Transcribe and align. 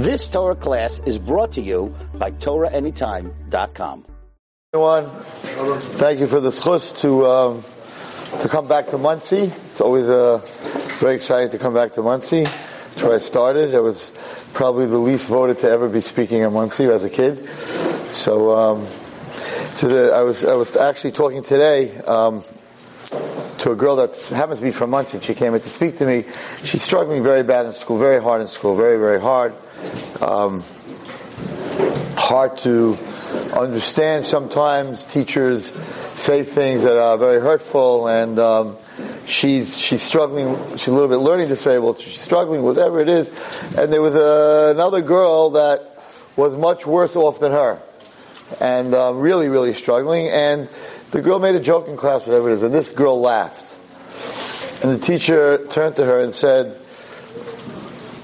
This 0.00 0.28
Torah 0.28 0.56
class 0.56 1.02
is 1.04 1.18
brought 1.18 1.52
to 1.52 1.60
you 1.60 1.94
by 2.14 2.30
TorahAnytime.com. 2.30 4.06
Everyone, 4.72 5.10
thank 6.00 6.20
you 6.20 6.26
for 6.26 6.40
the 6.40 6.48
schus 6.48 6.98
to 7.02 7.26
um, 7.26 7.62
to 8.40 8.48
come 8.48 8.66
back 8.66 8.86
to 8.88 8.96
Monsey. 8.96 9.52
It's 9.52 9.82
always 9.82 10.08
uh, 10.08 10.38
very 11.00 11.16
exciting 11.16 11.50
to 11.50 11.58
come 11.58 11.74
back 11.74 11.92
to 11.92 12.02
Monsey. 12.02 12.44
That's 12.44 13.02
where 13.02 13.14
I 13.14 13.18
started. 13.18 13.74
I 13.74 13.80
was 13.80 14.10
probably 14.54 14.86
the 14.86 14.96
least 14.96 15.28
voted 15.28 15.58
to 15.58 15.68
ever 15.68 15.86
be 15.86 16.00
speaking 16.00 16.40
in 16.40 16.50
Monsey 16.54 16.86
as 16.86 17.04
a 17.04 17.10
kid. 17.10 17.46
So, 18.08 18.56
um, 18.56 18.86
so 19.72 19.86
the, 19.86 20.14
I 20.14 20.22
was 20.22 20.46
I 20.46 20.54
was 20.54 20.78
actually 20.78 21.12
talking 21.12 21.42
today. 21.42 21.94
Um, 21.98 22.42
to 23.10 23.72
a 23.72 23.76
girl 23.76 23.96
that 23.96 24.16
happens 24.28 24.58
to 24.58 24.64
be 24.64 24.70
from 24.70 24.90
Monsey. 24.90 25.20
She 25.20 25.34
came 25.34 25.54
in 25.54 25.60
to 25.60 25.68
speak 25.68 25.98
to 25.98 26.06
me. 26.06 26.24
She's 26.62 26.82
struggling 26.82 27.22
very 27.22 27.42
bad 27.42 27.66
in 27.66 27.72
school, 27.72 27.98
very 27.98 28.22
hard 28.22 28.40
in 28.40 28.46
school, 28.46 28.76
very, 28.76 28.98
very 28.98 29.20
hard. 29.20 29.54
Um, 30.20 30.62
hard 32.16 32.58
to 32.58 32.96
understand 33.54 34.24
sometimes. 34.24 35.04
Teachers 35.04 35.72
say 36.14 36.42
things 36.42 36.82
that 36.82 36.96
are 36.96 37.18
very 37.18 37.40
hurtful, 37.40 38.08
and 38.08 38.38
um, 38.38 38.76
she's 39.26 39.78
she's 39.78 40.02
struggling. 40.02 40.56
She's 40.76 40.88
a 40.88 40.92
little 40.92 41.08
bit 41.08 41.16
learning 41.16 41.48
disabled. 41.48 42.00
She's 42.00 42.20
struggling, 42.20 42.62
whatever 42.62 43.00
it 43.00 43.08
is. 43.08 43.28
And 43.76 43.92
there 43.92 44.02
was 44.02 44.14
a, 44.14 44.70
another 44.74 45.00
girl 45.00 45.50
that 45.50 46.02
was 46.36 46.56
much 46.56 46.86
worse 46.86 47.16
off 47.16 47.40
than 47.40 47.52
her, 47.52 47.80
and 48.60 48.94
um, 48.94 49.18
really, 49.18 49.48
really 49.48 49.74
struggling. 49.74 50.28
And 50.28 50.68
the 51.10 51.22
girl 51.22 51.38
made 51.38 51.54
a 51.54 51.60
joke 51.60 51.88
in 51.88 51.96
class, 51.96 52.26
whatever 52.26 52.50
it 52.50 52.54
is, 52.54 52.62
and 52.62 52.72
this 52.72 52.88
girl 52.88 53.20
laughed. 53.20 53.78
And 54.82 54.92
the 54.92 54.98
teacher 54.98 55.66
turned 55.66 55.96
to 55.96 56.04
her 56.04 56.20
and 56.20 56.32
said, 56.32 56.80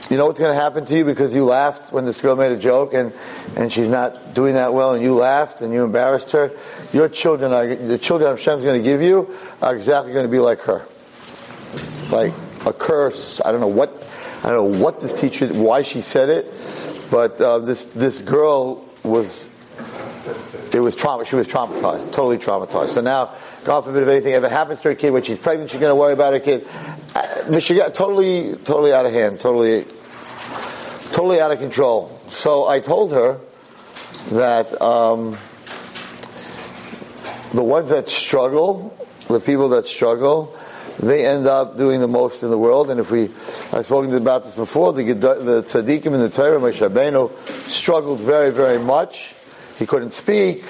you 0.08 0.16
know 0.16 0.26
what's 0.26 0.38
going 0.38 0.54
to 0.54 0.60
happen 0.60 0.84
to 0.84 0.96
you 0.96 1.04
because 1.04 1.34
you 1.34 1.44
laughed 1.44 1.92
when 1.92 2.04
this 2.04 2.20
girl 2.20 2.36
made 2.36 2.52
a 2.52 2.56
joke 2.56 2.94
and, 2.94 3.12
and 3.56 3.72
she's 3.72 3.88
not 3.88 4.34
doing 4.34 4.54
that 4.54 4.72
well 4.72 4.94
and 4.94 5.02
you 5.02 5.14
laughed 5.14 5.62
and 5.62 5.72
you 5.72 5.82
embarrassed 5.82 6.30
her? 6.30 6.52
Your 6.92 7.08
children 7.08 7.52
are, 7.52 7.74
the 7.74 7.98
children 7.98 8.30
Hashem's 8.30 8.62
going 8.62 8.80
to 8.80 8.88
give 8.88 9.02
you 9.02 9.36
are 9.60 9.74
exactly 9.74 10.12
going 10.12 10.24
to 10.24 10.30
be 10.30 10.38
like 10.38 10.60
her. 10.60 10.86
Like 12.10 12.32
a 12.64 12.72
curse. 12.72 13.40
I 13.44 13.50
don't 13.50 13.60
know 13.60 13.66
what, 13.66 13.90
I 14.44 14.50
don't 14.50 14.72
know 14.72 14.78
what 14.78 15.00
this 15.00 15.12
teacher, 15.12 15.48
why 15.48 15.82
she 15.82 16.02
said 16.02 16.28
it, 16.28 16.52
but 17.10 17.40
uh, 17.40 17.58
this, 17.58 17.84
this 17.86 18.20
girl 18.20 18.88
was, 19.02 19.48
it 20.72 20.80
was 20.80 20.96
trauma, 20.96 21.24
she 21.24 21.36
was 21.36 21.46
traumatized, 21.46 22.12
totally 22.12 22.38
traumatized. 22.38 22.90
So 22.90 23.00
now, 23.00 23.34
God 23.64 23.84
forbid 23.84 24.02
if 24.02 24.08
anything 24.08 24.34
ever 24.34 24.48
happens 24.48 24.80
to 24.82 24.88
her 24.88 24.94
kid, 24.94 25.10
when 25.10 25.22
she's 25.22 25.38
pregnant, 25.38 25.70
she's 25.70 25.80
going 25.80 25.90
to 25.90 25.96
worry 25.96 26.12
about 26.12 26.32
her 26.32 26.40
kid. 26.40 26.66
But 27.14 27.62
she 27.62 27.74
got 27.74 27.94
totally, 27.94 28.56
totally 28.56 28.92
out 28.92 29.06
of 29.06 29.12
hand, 29.12 29.40
totally, 29.40 29.84
totally 31.12 31.40
out 31.40 31.52
of 31.52 31.58
control. 31.58 32.20
So 32.28 32.66
I 32.66 32.80
told 32.80 33.12
her 33.12 33.38
that 34.30 34.80
um, 34.82 35.38
the 37.54 37.62
ones 37.62 37.90
that 37.90 38.08
struggle, 38.08 38.96
the 39.28 39.40
people 39.40 39.68
that 39.70 39.86
struggle, 39.86 40.56
they 40.98 41.26
end 41.26 41.46
up 41.46 41.76
doing 41.76 42.00
the 42.00 42.08
most 42.08 42.42
in 42.42 42.50
the 42.50 42.58
world. 42.58 42.90
And 42.90 42.98
if 42.98 43.10
we, 43.10 43.24
I've 43.72 43.84
spoken 43.86 44.12
about 44.14 44.44
this 44.44 44.54
before, 44.54 44.92
the, 44.92 45.04
the 45.04 45.62
tzaddikim 45.62 46.06
in 46.06 46.20
the 46.20 46.30
Torah, 46.30 46.58
Moshe 46.58 47.68
struggled 47.68 48.20
very, 48.20 48.50
very 48.50 48.78
much. 48.78 49.35
He 49.78 49.86
couldn't 49.86 50.12
speak. 50.12 50.64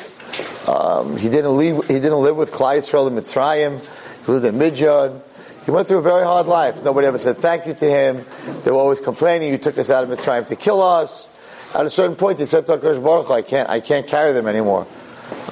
Um, 0.69 1.17
he 1.17 1.29
didn't 1.29 1.57
leave. 1.57 1.87
He 1.87 1.95
didn't 1.95 2.21
live 2.21 2.37
with 2.37 2.53
Klal 2.53 2.79
Yisrael 2.79 3.09
in 3.09 3.15
Mitzrayim. 3.15 3.81
He 4.27 4.33
lived 4.33 4.45
in 4.45 4.59
Midian. 4.59 5.21
He 5.65 5.71
went 5.71 5.89
through 5.89 5.99
a 5.99 6.03
very 6.03 6.25
hard 6.25 6.47
life. 6.47 6.83
Nobody 6.85 7.07
ever 7.07 7.19
said 7.19 7.39
thank 7.39 7.67
you 7.67 7.75
to 7.75 7.85
him. 7.85 8.25
They 8.65 8.71
were 8.71 8.79
always 8.79 9.01
complaining. 9.01 9.51
You 9.51 9.59
took 9.59 9.79
us 9.79 9.91
out 9.91 10.05
of 10.05 10.11
Mitzrayim 10.11 10.47
to 10.49 10.57
kill 10.57 10.83
us. 10.83 11.29
At 11.75 11.87
a 11.87 11.91
certain 11.91 12.17
point, 12.17 12.39
he 12.39 12.47
said 12.47 12.67
to 12.67 12.79
Hakadosh 12.79 13.03
Baruch 13.03 13.31
I 13.31 13.43
can't. 13.43 13.69
I 13.69 13.81
can't 13.81 14.07
carry 14.07 14.33
them 14.33 14.47
anymore. 14.47 14.87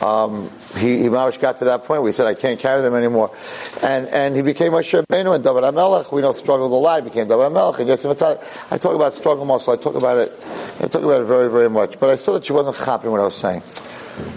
Um, 0.01 0.51
he, 0.77 1.03
he 1.03 1.09
got 1.09 1.59
to 1.59 1.65
that 1.67 1.85
point 1.85 2.03
where 2.03 2.11
he 2.11 2.15
said, 2.15 2.27
I 2.27 2.35
can't 2.35 2.59
carry 2.59 2.83
them 2.83 2.95
anymore. 2.95 3.35
And, 3.83 4.09
and 4.09 4.37
he 4.37 4.43
became 4.43 4.73
Moshe 4.73 5.03
Rabbeinu 5.05 5.35
and 5.35 5.43
David 5.43 5.63
HaMelech. 5.63 6.13
We 6.13 6.21
know 6.21 6.33
struggled 6.33 6.73
a 6.73 6.75
lot. 6.75 7.03
He 7.03 7.09
became 7.09 7.29
David 7.29 7.53
HaMelech 7.53 8.73
I 8.73 8.79
talk 8.79 8.95
about 8.95 9.15
struggle 9.15 9.51
also. 9.51 9.73
I 9.73 9.77
talk 9.77 9.95
about 9.95 10.19
it, 10.19 10.33
I 10.81 10.89
talk 10.89 11.03
about 11.03 11.21
it 11.21 11.25
very, 11.25 11.51
very 11.51 11.71
much. 11.71 11.99
But 11.99 12.11
I 12.11 12.17
saw 12.17 12.33
that 12.35 12.45
she 12.45 12.53
wasn't 12.53 12.77
happy 12.77 13.09
what 13.09 13.21
I 13.21 13.25
was 13.25 13.37
saying. 13.37 13.63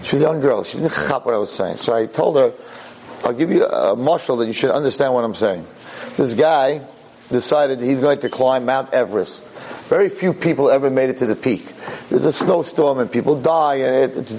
She 0.04 0.16
was 0.16 0.22
a 0.22 0.26
young 0.26 0.40
girl. 0.40 0.64
She 0.64 0.78
didn't 0.78 0.92
chap 0.92 1.24
what 1.24 1.34
I 1.34 1.38
was 1.38 1.52
saying. 1.52 1.78
So 1.78 1.94
I 1.94 2.06
told 2.06 2.36
her, 2.36 2.52
I'll 3.24 3.34
give 3.34 3.50
you 3.50 3.64
a 3.64 3.96
mashal 3.96 4.38
that 4.38 4.46
you 4.46 4.52
should 4.52 4.70
understand 4.70 5.12
what 5.14 5.24
I'm 5.24 5.34
saying. 5.34 5.66
This 6.16 6.34
guy 6.34 6.82
decided 7.28 7.80
he's 7.80 8.00
going 8.00 8.20
to 8.20 8.28
climb 8.28 8.64
Mount 8.64 8.92
Everest. 8.92 9.44
Very 9.88 10.08
few 10.08 10.32
people 10.32 10.70
ever 10.70 10.90
made 10.90 11.10
it 11.10 11.18
to 11.18 11.26
the 11.26 11.36
peak. 11.36 11.72
There's 12.10 12.24
a 12.24 12.32
snowstorm 12.32 12.98
and 12.98 13.10
people 13.10 13.40
die 13.40 13.76
and 13.76 14.12
it, 14.12 14.32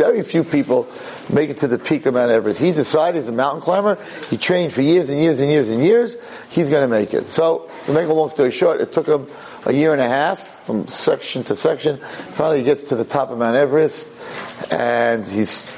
very 0.00 0.22
few 0.22 0.44
people 0.44 0.88
make 1.30 1.50
it 1.50 1.58
to 1.58 1.68
the 1.68 1.78
peak 1.78 2.06
of 2.06 2.14
Mount 2.14 2.30
Everest. 2.30 2.58
He 2.58 2.72
decided 2.72 3.18
he's 3.18 3.28
a 3.28 3.32
mountain 3.32 3.60
climber. 3.60 3.98
He 4.30 4.38
trained 4.38 4.72
for 4.72 4.80
years 4.80 5.10
and 5.10 5.20
years 5.20 5.40
and 5.40 5.50
years 5.50 5.68
and 5.68 5.84
years. 5.84 6.16
He's 6.48 6.70
going 6.70 6.80
to 6.80 6.88
make 6.88 7.12
it. 7.12 7.28
So, 7.28 7.68
to 7.84 7.92
make 7.92 8.08
a 8.08 8.12
long 8.14 8.30
story 8.30 8.50
short, 8.50 8.80
it 8.80 8.94
took 8.94 9.06
him 9.06 9.28
a 9.66 9.72
year 9.74 9.92
and 9.92 10.00
a 10.00 10.08
half 10.08 10.64
from 10.64 10.86
section 10.86 11.44
to 11.44 11.54
section. 11.54 11.98
Finally, 11.98 12.58
he 12.60 12.64
gets 12.64 12.84
to 12.84 12.96
the 12.96 13.04
top 13.04 13.30
of 13.30 13.36
Mount 13.36 13.56
Everest 13.56 14.08
and 14.70 15.26
he's 15.28 15.70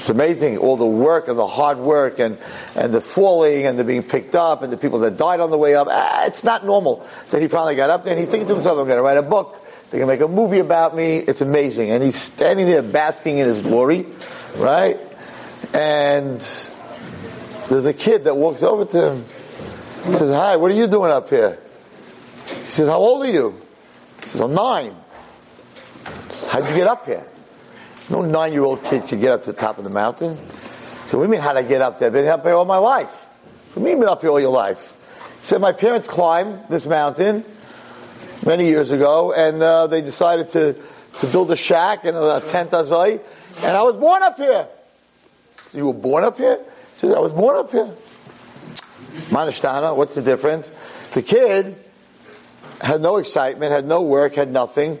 it's 0.00 0.10
amazing 0.10 0.58
all 0.58 0.76
the 0.76 0.84
work 0.86 1.26
and 1.26 1.38
the 1.38 1.46
hard 1.46 1.78
work 1.78 2.18
and, 2.20 2.38
and 2.74 2.92
the 2.92 3.00
falling 3.00 3.66
and 3.66 3.78
the 3.78 3.84
being 3.84 4.02
picked 4.02 4.34
up 4.34 4.62
and 4.62 4.70
the 4.70 4.76
people 4.76 4.98
that 5.00 5.16
died 5.16 5.40
on 5.40 5.50
the 5.50 5.58
way 5.58 5.74
up. 5.74 5.88
Ah, 5.90 6.26
it's 6.26 6.44
not 6.44 6.64
normal 6.64 7.08
that 7.30 7.40
he 7.40 7.48
finally 7.48 7.74
got 7.74 7.88
up 7.88 8.04
there 8.04 8.12
and 8.12 8.20
he's 8.20 8.30
thinking 8.30 8.46
to 8.48 8.54
himself, 8.54 8.78
I'm 8.78 8.84
going 8.84 8.98
to 8.98 9.02
write 9.02 9.16
a 9.16 9.22
book. 9.22 9.65
They're 9.90 10.00
going 10.00 10.18
to 10.18 10.24
make 10.24 10.30
a 10.30 10.32
movie 10.32 10.58
about 10.58 10.96
me. 10.96 11.18
It's 11.18 11.40
amazing. 11.40 11.90
And 11.90 12.02
he's 12.02 12.20
standing 12.20 12.66
there 12.66 12.82
basking 12.82 13.38
in 13.38 13.46
his 13.46 13.60
glory, 13.60 14.06
right? 14.56 14.98
And 15.72 16.40
there's 17.68 17.86
a 17.86 17.94
kid 17.94 18.24
that 18.24 18.36
walks 18.36 18.62
over 18.62 18.84
to 18.84 19.12
him. 19.12 19.24
He 20.06 20.12
says, 20.14 20.32
hi, 20.32 20.56
what 20.56 20.72
are 20.72 20.74
you 20.74 20.88
doing 20.88 21.10
up 21.10 21.30
here? 21.30 21.58
He 22.46 22.68
says, 22.68 22.88
how 22.88 22.98
old 22.98 23.24
are 23.26 23.30
you? 23.30 23.60
He 24.22 24.28
says, 24.28 24.40
I'm 24.40 24.54
nine. 24.54 24.94
How'd 26.48 26.68
you 26.68 26.76
get 26.76 26.86
up 26.86 27.06
here? 27.06 27.26
No 28.08 28.22
nine 28.22 28.52
year 28.52 28.64
old 28.64 28.84
kid 28.84 29.06
could 29.08 29.20
get 29.20 29.32
up 29.32 29.42
to 29.44 29.52
the 29.52 29.58
top 29.58 29.78
of 29.78 29.84
the 29.84 29.90
mountain. 29.90 30.38
So 31.06 31.18
we 31.18 31.26
mean 31.26 31.40
how'd 31.40 31.56
I 31.56 31.62
get 31.62 31.82
up 31.82 31.98
there? 31.98 32.06
I've 32.06 32.12
been 32.12 32.26
up 32.26 32.42
here 32.42 32.54
all 32.54 32.64
my 32.64 32.78
life. 32.78 33.24
What 33.74 33.74
do 33.74 33.80
you 33.80 33.86
mean 33.86 34.00
been 34.00 34.08
up 34.08 34.20
here 34.20 34.30
all 34.30 34.40
your 34.40 34.50
life? 34.50 34.92
He 35.40 35.46
said 35.46 35.60
my 35.60 35.72
parents 35.72 36.06
climbed 36.08 36.68
this 36.68 36.86
mountain 36.86 37.44
many 38.44 38.66
years 38.66 38.90
ago 38.90 39.32
and 39.32 39.62
uh, 39.62 39.86
they 39.86 40.02
decided 40.02 40.48
to, 40.50 40.74
to 41.20 41.26
build 41.28 41.50
a 41.50 41.56
shack 41.56 42.04
and 42.04 42.16
a 42.16 42.42
tent 42.46 42.70
azai 42.70 43.20
and 43.62 43.76
I 43.76 43.82
was 43.82 43.96
born 43.96 44.22
up 44.22 44.36
here. 44.36 44.68
You 45.72 45.86
were 45.88 45.94
born 45.94 46.24
up 46.24 46.36
here? 46.36 46.58
He 46.94 47.00
said, 47.00 47.14
I 47.14 47.20
was 47.20 47.32
born 47.32 47.56
up 47.56 47.70
here. 47.70 47.94
Manishtana, 49.30 49.96
what's 49.96 50.14
the 50.14 50.22
difference? 50.22 50.70
The 51.12 51.22
kid 51.22 51.76
had 52.80 53.00
no 53.00 53.16
excitement, 53.16 53.72
had 53.72 53.86
no 53.86 54.02
work, 54.02 54.34
had 54.34 54.50
nothing. 54.50 54.98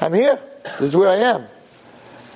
I'm 0.00 0.12
here. 0.12 0.38
This 0.78 0.90
is 0.90 0.96
where 0.96 1.08
I 1.08 1.16
am. 1.16 1.46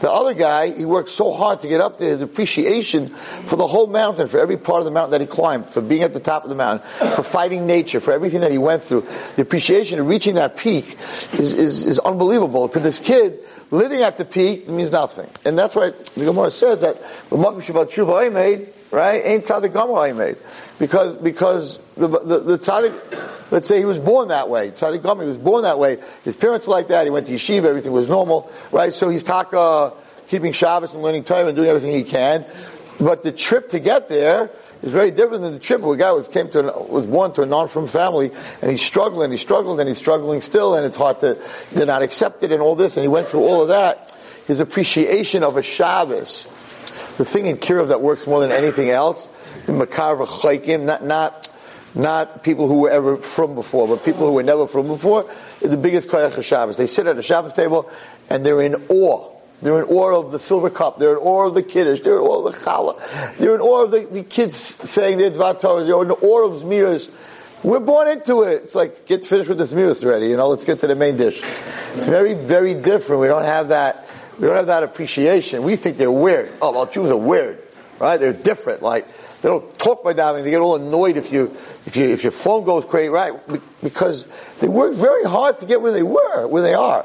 The 0.02 0.10
other 0.10 0.34
guy, 0.34 0.72
he 0.76 0.84
worked 0.84 1.10
so 1.10 1.32
hard 1.32 1.60
to 1.60 1.68
get 1.68 1.80
up 1.80 1.98
there, 1.98 2.08
his 2.08 2.22
appreciation 2.22 3.06
for 3.08 3.54
the 3.54 3.68
whole 3.68 3.86
mountain, 3.86 4.26
for 4.26 4.40
every 4.40 4.56
part 4.56 4.80
of 4.80 4.84
the 4.84 4.90
mountain 4.90 5.12
that 5.12 5.20
he 5.20 5.28
climbed, 5.28 5.66
for 5.66 5.80
being 5.80 6.02
at 6.02 6.12
the 6.12 6.18
top 6.18 6.42
of 6.42 6.48
the 6.48 6.56
mountain, 6.56 6.84
for 7.14 7.22
fighting 7.22 7.68
nature, 7.68 8.00
for 8.00 8.12
everything 8.12 8.40
that 8.40 8.50
he 8.50 8.58
went 8.58 8.82
through. 8.82 9.06
The 9.36 9.42
appreciation 9.42 10.00
of 10.00 10.08
reaching 10.08 10.34
that 10.34 10.56
peak 10.56 10.98
is, 11.34 11.52
is, 11.52 11.86
is 11.86 12.00
unbelievable. 12.00 12.68
To 12.70 12.80
this 12.80 12.98
kid, 12.98 13.38
living 13.70 14.02
at 14.02 14.18
the 14.18 14.24
peak 14.24 14.68
means 14.68 14.90
nothing. 14.90 15.30
And 15.44 15.56
that's 15.56 15.76
why 15.76 15.90
the 15.90 16.24
Gemara 16.24 16.50
says 16.50 16.80
that 16.80 17.00
the 17.30 17.36
Shabbat 17.36 17.92
Tshuva 17.92 18.26
I 18.26 18.28
made, 18.28 18.72
right, 18.92 19.22
ain't 19.25 19.44
Tzaddik 19.44 19.72
Gomer 19.72 19.98
I 19.98 20.12
made. 20.12 20.36
Because, 20.78 21.16
because 21.16 21.78
the, 21.97 22.08
the, 22.08 22.38
the 22.41 22.58
Tzaddik, 22.58 23.50
let's 23.50 23.66
say 23.66 23.78
he 23.78 23.84
was 23.84 23.98
born 23.98 24.28
that 24.28 24.48
way. 24.48 24.70
Tzaddik 24.70 25.03
Gomer, 25.03 25.22
he 25.22 25.28
was 25.28 25.38
born 25.38 25.62
that 25.62 25.78
way. 25.78 25.98
His 26.25 26.36
parents 26.36 26.66
were 26.66 26.75
like 26.75 26.88
that. 26.88 27.04
He 27.04 27.10
went 27.10 27.26
to 27.26 27.32
yeshiva, 27.32 27.64
everything 27.64 27.93
was 27.93 28.08
normal, 28.08 28.52
right? 28.70 28.94
So 28.94 29.08
he's 29.08 29.22
taka, 29.22 29.94
keeping 30.28 30.52
Shabbos 30.52 30.94
and 30.94 31.02
learning 31.02 31.25
Torah 31.25 31.46
and 31.46 31.56
doing 31.56 31.69
everything 31.69 31.93
he 31.93 32.05
can. 32.05 32.44
But 33.00 33.22
the 33.22 33.32
trip 33.32 33.70
to 33.70 33.81
get 33.81 34.08
there 34.08 34.50
is 34.82 34.93
very 34.93 35.11
different 35.11 35.43
than 35.43 35.52
the 35.52 35.58
trip 35.58 35.81
where 35.81 35.94
a 35.94 35.99
guy 35.99 36.12
was 36.12 36.28
came 36.28 36.49
to 36.50 36.62
was 36.88 37.06
born 37.06 37.32
to 37.32 37.43
a 37.43 37.46
non-from 37.46 37.88
family 37.88 38.31
and 38.61 38.70
he's 38.70 38.82
struggling, 38.82 39.31
he 39.31 39.37
struggled 39.37 39.81
and 39.81 39.88
he's 39.88 39.99
struggling 39.99 40.40
still 40.40 40.75
and 40.75 40.87
it's 40.87 40.96
hard 40.96 41.19
to 41.20 41.38
they're 41.72 41.87
not 41.87 42.02
accepted 42.02 42.52
and 42.52 42.62
all 42.62 42.76
this 42.76 42.96
and 42.96 43.05
he 43.05 43.08
went 43.08 43.28
through 43.28 43.40
all 43.40 43.62
of 43.62 43.69
that. 43.69 44.14
His 44.46 44.61
appreciation 44.61 45.43
of 45.43 45.56
a 45.56 45.62
Shabbos, 45.62 46.46
the 47.19 47.25
thing 47.25 47.47
in 47.47 47.56
Kirov 47.56 47.88
that 47.88 48.00
works 48.00 48.26
more 48.26 48.41
than 48.41 48.53
anything 48.53 48.91
else, 48.91 49.29
Makar 49.69 50.17
v'chaykim, 50.17 50.85
not 50.85 51.05
not 51.05 51.49
not 51.94 52.43
people 52.43 52.69
who 52.69 52.81
were 52.81 52.91
ever 52.91 53.17
from 53.19 53.55
before, 53.55 53.87
but 53.87 54.05
people 54.05 54.26
who 54.26 54.32
were 54.32 54.43
never 54.43 54.67
from 54.67 54.87
before, 54.87 55.31
is 55.61 55.70
the 55.70 55.76
biggest 55.76 56.09
koyach 56.09 56.37
of 56.37 56.44
Shabbos. 56.44 56.76
They 56.76 56.87
sit 56.87 57.06
at 57.06 57.19
a 57.19 57.23
Shabbos 57.23 57.53
table 57.53 57.91
and 58.31 58.47
they're 58.47 58.62
in 58.62 58.76
awe 58.88 59.32
they're 59.62 59.79
in 59.79 59.88
awe 59.88 60.19
of 60.19 60.32
the 60.32 60.41
silver 60.41 60.70
cup. 60.70 60.99
They're 60.99 61.12
in 61.12 61.19
awe 61.19 61.47
of 61.47 61.55
the 61.55 61.62
kiddush. 61.62 62.00
They're 62.00 62.17
in 62.17 62.23
awe 62.23 62.44
of 62.44 62.53
the 62.53 62.59
challah. 62.59 63.37
They're 63.37 63.55
in 63.55 63.61
awe 63.61 63.85
of 63.85 63.93
the, 63.93 64.00
the 64.00 64.25
kids 64.25 64.56
saying 64.56 65.19
their 65.19 65.31
dvar 65.31 65.61
Torahs. 65.61 65.87
They're 65.87 66.03
in 66.03 66.11
awe 66.11 66.44
of 66.44 66.62
zmiras. 66.62 67.08
We're 67.62 67.79
born 67.79 68.08
into 68.08 68.43
it. 68.43 68.65
It's 68.65 68.75
like, 68.75 69.06
get 69.06 69.25
finished 69.25 69.49
with 69.49 69.58
this 69.58 69.73
music 69.73 70.05
already, 70.05 70.26
you 70.26 70.37
know, 70.37 70.49
let's 70.49 70.65
get 70.65 70.81
to 70.81 70.88
the 70.88 70.97
main 70.97 71.17
dish. 71.17 71.41
It's 71.44 72.06
very, 72.06 72.35
very 72.35 72.75
different. 72.75 73.20
We 73.20 73.29
don't 73.29 73.44
have 73.44 73.69
that, 73.69 74.08
we 74.38 74.46
don't 74.46 74.56
have 74.56 74.67
that 74.67 74.82
appreciation. 74.82 75.62
We 75.62 75.76
think 75.76 75.96
they're 75.96 76.11
weird. 76.11 76.50
Oh, 76.61 76.73
well, 76.73 76.87
Jews 76.87 77.11
are 77.11 77.17
weird, 77.17 77.62
right? 77.99 78.19
They're 78.19 78.32
different. 78.32 78.82
Like, 78.82 79.06
they 79.43 79.49
don't 79.49 79.76
talk 79.79 80.05
by 80.05 80.14
davening. 80.14 80.44
They 80.44 80.50
get 80.50 80.61
all 80.61 80.76
annoyed 80.76 81.17
if 81.17 81.32
you, 81.32 81.56
if 81.87 81.96
you, 81.96 82.11
if 82.11 82.23
your 82.23 82.32
phone 82.32 82.64
goes 82.64 82.84
crazy, 82.84 83.08
right? 83.08 83.34
Because 83.82 84.26
they 84.61 84.69
worked 84.69 84.96
very 84.96 85.25
hard 85.25 85.58
to 85.58 85.67
get 85.67 85.82
where 85.82 85.93
they 85.93 86.02
were, 86.02 86.46
where 86.46 86.62
they 86.62 86.75
are. 86.75 87.05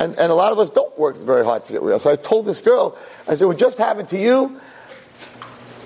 And, 0.00 0.18
and 0.18 0.32
a 0.32 0.34
lot 0.34 0.52
of 0.52 0.58
us 0.58 0.70
don't 0.70 0.98
work 0.98 1.16
very 1.16 1.44
hard 1.44 1.64
to 1.66 1.72
get 1.72 1.82
where. 1.82 1.98
So 1.98 2.10
I 2.10 2.16
told 2.16 2.46
this 2.46 2.60
girl, 2.60 2.98
I 3.26 3.36
said, 3.36 3.46
what 3.46 3.58
just 3.58 3.78
happened 3.78 4.08
to 4.10 4.18
you? 4.18 4.60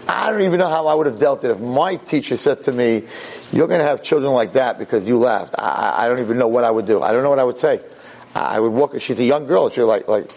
I 0.09 0.33
don't 0.33 0.43
even 0.43 0.59
know 0.59 0.69
how 0.69 0.89
I 0.89 0.95
would 0.95 1.07
have 1.07 1.19
dealt 1.19 1.45
it 1.45 1.51
if 1.51 1.61
my 1.61 1.97
teacher 1.97 2.37
said 2.37 2.63
to 2.63 2.73
me, 2.73 3.05
you're 3.53 3.69
going 3.69 3.81
to 3.81 3.87
have 3.87 4.03
children 4.03 4.33
like 4.33 4.55
that 4.55 4.79
because 4.79 5.07
you 5.07 5.19
laughed. 5.19 5.55
I, 5.59 6.05
I 6.05 6.09
don't 6.09 6.21
even 6.21 6.39
know 6.39 6.49
what 6.49 6.65
I 6.65 6.71
would 6.71 6.87
do. 6.87 7.03
I 7.03 7.13
don't 7.13 7.23
know 7.23 7.31
what 7.31 7.39
I 7.39 7.45
would 7.45 7.59
say. 7.59 7.81
I 8.35 8.59
would 8.59 8.73
walk, 8.73 9.01
she's 9.01 9.21
a 9.21 9.25
young 9.25 9.47
girl. 9.47 9.69
She's 9.71 9.85
like, 9.85 10.09
like, 10.09 10.31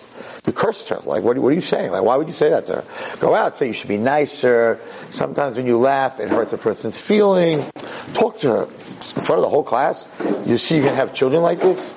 cursed 0.55 0.89
her. 0.89 0.99
Like, 1.03 1.23
what, 1.23 1.37
what, 1.37 1.51
are 1.51 1.55
you 1.55 1.61
saying? 1.61 1.91
Like, 1.91 2.03
why 2.03 2.15
would 2.15 2.27
you 2.27 2.33
say 2.33 2.49
that 2.49 2.65
to 2.67 2.81
her? 2.81 3.17
Go 3.19 3.35
out, 3.35 3.55
say 3.55 3.67
you 3.67 3.73
should 3.73 3.89
be 3.89 3.97
nicer. 3.97 4.79
Sometimes 5.11 5.57
when 5.57 5.65
you 5.65 5.77
laugh, 5.77 6.19
it 6.19 6.29
hurts 6.29 6.53
a 6.53 6.57
person's 6.57 6.97
feeling. 6.97 7.63
Talk 8.13 8.39
to 8.39 8.49
her 8.49 8.63
in 8.63 9.23
front 9.23 9.39
of 9.39 9.41
the 9.41 9.49
whole 9.49 9.63
class. 9.63 10.09
You 10.45 10.57
see, 10.57 10.77
you 10.77 10.83
can 10.83 10.95
have 10.95 11.13
children 11.13 11.41
like 11.43 11.59
this. 11.59 11.93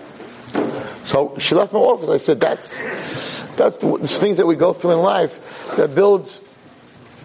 So 1.04 1.38
she 1.38 1.54
left 1.54 1.72
my 1.72 1.78
office. 1.78 2.08
I 2.08 2.18
said, 2.18 2.40
that's, 2.40 2.82
that's 3.56 3.78
the, 3.78 3.98
things 3.98 4.36
that 4.36 4.46
we 4.46 4.56
go 4.56 4.72
through 4.72 4.92
in 4.92 4.98
life 4.98 5.76
that 5.76 5.94
builds, 5.94 6.42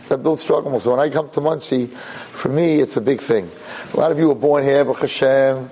that 0.09 0.19
builds 0.19 0.41
struggle. 0.41 0.79
So 0.79 0.91
when 0.91 0.99
I 0.99 1.09
come 1.09 1.29
to 1.31 1.41
Monsey, 1.41 1.87
for 1.87 2.49
me, 2.49 2.79
it's 2.79 2.97
a 2.97 3.01
big 3.01 3.19
thing. 3.19 3.49
A 3.93 3.97
lot 3.97 4.11
of 4.11 4.19
you 4.19 4.27
were 4.27 4.35
born 4.35 4.63
here, 4.63 4.85
but 4.85 4.97
Hashem, 4.97 5.69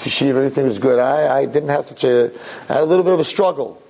yeshiva, 0.00 0.36
everything 0.36 0.64
was 0.64 0.78
good. 0.78 0.98
I, 0.98 1.40
I 1.40 1.46
didn't 1.46 1.68
have 1.68 1.86
such 1.86 2.04
a, 2.04 2.32
I 2.68 2.74
had 2.74 2.82
a 2.82 2.84
little 2.84 3.04
bit 3.04 3.14
of 3.14 3.20
a 3.20 3.24
struggle. 3.24 3.81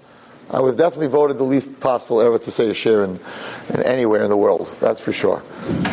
I 0.52 0.60
was 0.60 0.76
definitely 0.76 1.06
voted 1.06 1.38
the 1.38 1.44
least 1.44 1.81
possible 1.81 2.20
ever 2.20 2.38
to 2.38 2.50
say 2.50 2.69
a 2.69 2.75
shir 2.75 3.04
in, 3.04 3.19
in, 3.70 3.82
anywhere 3.84 4.22
in 4.22 4.28
the 4.28 4.37
world. 4.37 4.69
That's 4.81 5.00
for 5.00 5.12
sure. 5.12 5.43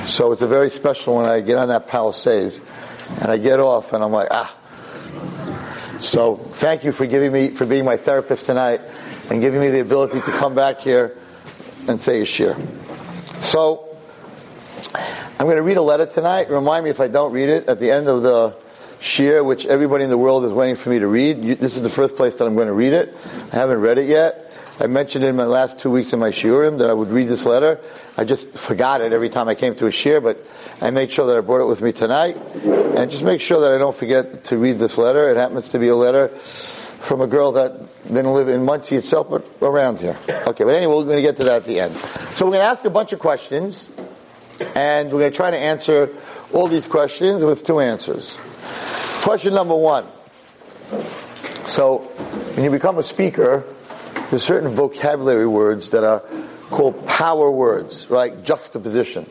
So 0.06 0.34
it's 0.34 0.42
a 0.42 0.48
very 0.48 0.70
special 0.70 1.16
when 1.16 1.26
I 1.26 1.40
get 1.40 1.58
on 1.58 1.70
that 1.70 1.88
Palisades 1.88 2.60
and 3.22 3.32
I 3.32 3.38
get 3.38 3.62
off 3.62 3.94
and 3.94 4.04
I'm 4.04 4.12
like, 4.12 4.28
ah. 4.32 4.54
So 6.00 6.36
thank 6.36 6.84
you 6.84 6.92
for 6.92 7.06
giving 7.06 7.32
me, 7.32 7.50
for 7.50 7.66
being 7.66 7.86
my 7.86 7.96
therapist 7.96 8.46
tonight 8.46 8.82
and 9.30 9.40
giving 9.40 9.62
me 9.62 9.70
the 9.70 9.80
ability 9.80 10.20
to 10.22 10.32
come 10.32 10.56
back 10.56 10.80
here 10.80 11.16
and 11.88 12.02
say 12.02 12.22
a 12.22 12.26
shir. 12.26 12.58
So 13.42 13.98
I'm 15.40 15.46
going 15.46 15.56
to 15.56 15.64
read 15.64 15.78
a 15.78 15.82
letter 15.82 16.06
tonight. 16.06 16.50
Remind 16.50 16.84
me 16.84 16.90
if 16.90 17.00
I 17.00 17.08
don't 17.08 17.32
read 17.32 17.48
it 17.48 17.70
at 17.70 17.80
the 17.80 17.92
end 17.92 18.08
of 18.08 18.24
the 18.24 18.56
shir, 19.00 19.42
which 19.42 19.66
everybody 19.66 20.04
in 20.04 20.10
the 20.10 20.18
world 20.18 20.44
is 20.44 20.52
waiting 20.52 20.76
for 20.76 20.90
me 20.90 21.00
to 21.00 21.08
read. 21.08 21.42
This 21.42 21.78
is 21.78 21.82
the 21.82 21.90
first 21.90 22.18
place 22.18 22.36
that 22.36 22.46
I'm 22.46 22.56
going 22.56 22.68
to 22.68 22.74
read 22.74 22.92
it. 22.92 23.16
I 23.54 23.56
haven't 23.56 23.80
read 23.80 23.98
it 23.98 24.10
yet. 24.10 24.49
I 24.82 24.88
mentioned 24.88 25.26
in 25.26 25.36
my 25.36 25.46
last 25.46 25.80
two 25.80 25.92
weeks 25.92 26.14
in 26.14 26.20
my 26.20 26.30
shiurim 26.30 26.78
that 26.78 26.90
I 26.90 26.94
would 26.94 27.10
read 27.10 27.28
this 27.28 27.46
letter. 27.46 27.82
I 28.16 28.24
just 28.24 28.50
forgot 28.54 29.02
it 29.02 29.12
every 29.12 29.28
time 29.28 29.50
I 29.50 29.56
came 29.56 29.76
to 29.76 29.88
a 29.88 29.92
shir, 29.92 30.22
but 30.22 30.38
I 30.80 30.90
made 30.90 31.12
sure 31.12 31.28
that 31.28 31.36
I 31.36 31.42
brought 31.42 31.60
it 31.60 31.68
with 31.68 31.82
me 31.82 31.92
tonight. 31.92 32.38
And 32.64 33.12
just 33.12 33.24
make 33.24 33.42
sure 33.42 33.60
that 33.62 33.74
I 33.74 33.78
don't 33.78 33.96
forget 33.96 34.46
to 34.46 34.58
read 34.58 34.80
this 34.80 34.98
letter. 34.98 35.30
It 35.30 35.36
happens 35.36 35.68
to 35.70 35.80
be 35.80 35.90
a 35.90 35.96
letter 35.98 36.30
from 36.30 37.20
a 37.20 37.28
girl 37.28 37.52
that 37.54 37.74
didn't 38.08 38.34
live 38.34 38.48
in 38.48 38.64
Monsey 38.64 38.96
itself, 38.96 39.30
but 39.30 39.46
around 39.62 40.00
here. 40.00 40.16
Okay, 40.30 40.64
but 40.64 40.74
anyway, 40.74 40.96
we're 40.96 41.04
going 41.04 41.18
to 41.18 41.22
get 41.22 41.36
to 41.38 41.44
that 41.44 41.58
at 41.58 41.66
the 41.66 41.82
end. 41.82 41.96
So 42.36 42.46
we're 42.46 42.54
going 42.54 42.62
to 42.62 42.68
ask 42.68 42.86
a 42.86 42.90
bunch 42.90 43.12
of 43.12 43.20
questions, 43.20 43.90
and 44.76 45.12
we're 45.12 45.20
going 45.20 45.32
to 45.32 45.36
try 45.36 45.52
to 45.52 45.58
answer 45.58 46.10
all 46.54 46.68
these 46.68 46.88
questions 46.88 47.44
with 47.44 47.66
two 47.66 47.82
answers. 47.82 48.38
Question 49.24 49.54
number 49.54 49.76
one. 49.76 50.06
So, 51.66 52.00
when 52.56 52.64
you 52.64 52.72
become 52.72 52.98
a 52.98 53.04
speaker, 53.04 53.66
there's 54.30 54.44
certain 54.44 54.70
vocabulary 54.70 55.48
words 55.48 55.90
that 55.92 56.04
are 56.04 56.24
called 56.70 57.06
power 57.08 57.50
words, 57.50 58.10
right? 58.10 58.44
Juxtaposition. 58.44 59.28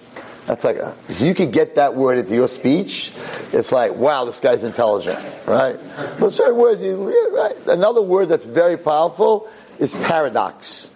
That's 0.46 0.64
like, 0.64 0.76
a, 0.76 0.96
if 1.08 1.20
you 1.20 1.34
could 1.34 1.52
get 1.52 1.74
that 1.74 1.94
word 1.94 2.18
into 2.18 2.34
your 2.34 2.48
speech, 2.48 3.12
it's 3.52 3.70
like, 3.70 3.94
wow, 3.94 4.24
this 4.24 4.38
guy's 4.38 4.64
intelligent, 4.64 5.18
right? 5.46 5.78
But 6.18 6.30
certain 6.30 6.56
words, 6.56 6.80
right? 6.82 7.54
Another 7.66 8.02
word 8.02 8.30
that's 8.30 8.46
very 8.46 8.78
powerful 8.78 9.48
is 9.78 9.94
paradox. 9.94 10.90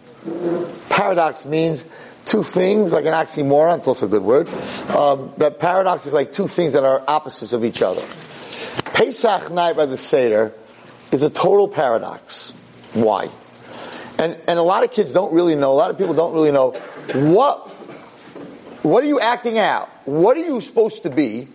Paradox 0.89 1.45
means 1.45 1.85
two 2.25 2.43
things, 2.43 2.93
like 2.93 3.05
an 3.05 3.13
oxymoron, 3.13 3.79
it's 3.79 3.89
also 3.89 4.07
a 4.07 4.09
good 4.09 4.23
word. 4.23 4.49
Um, 4.89 5.33
that 5.37 5.59
paradox 5.59 6.07
is 6.07 6.13
like 6.13 6.33
two 6.33 6.49
things 6.49 6.73
that 6.73 6.85
are 6.85 7.03
opposites 7.07 7.53
of 7.53 7.65
each 7.65 7.83
other. 7.83 8.03
Pesach 8.95 9.51
night 9.51 9.77
by 9.77 9.87
the 9.87 9.99
Seder 9.99 10.53
is 11.11 11.23
a 11.23 11.31
total 11.31 11.69
paradox. 11.69 12.53
Why? 12.95 13.31
And, 14.23 14.37
and 14.47 14.57
a 14.57 14.63
lot 14.63 14.85
of 14.85 14.93
kids 14.93 15.13
don't 15.13 15.33
really 15.33 15.57
know, 15.57 15.73
a 15.73 15.75
lot 15.75 15.91
of 15.91 15.99
people 15.99 16.15
don't 16.15 16.33
really 16.33 16.53
know 16.53 16.71
what, 17.13 17.69
what 18.85 19.03
are 19.03 19.07
you 19.09 19.19
acting 19.19 19.59
out? 19.59 19.89
What 20.05 20.37
are 20.37 20.45
you 20.45 20.61
supposed 20.61 21.03
to 21.03 21.11
be, 21.11 21.49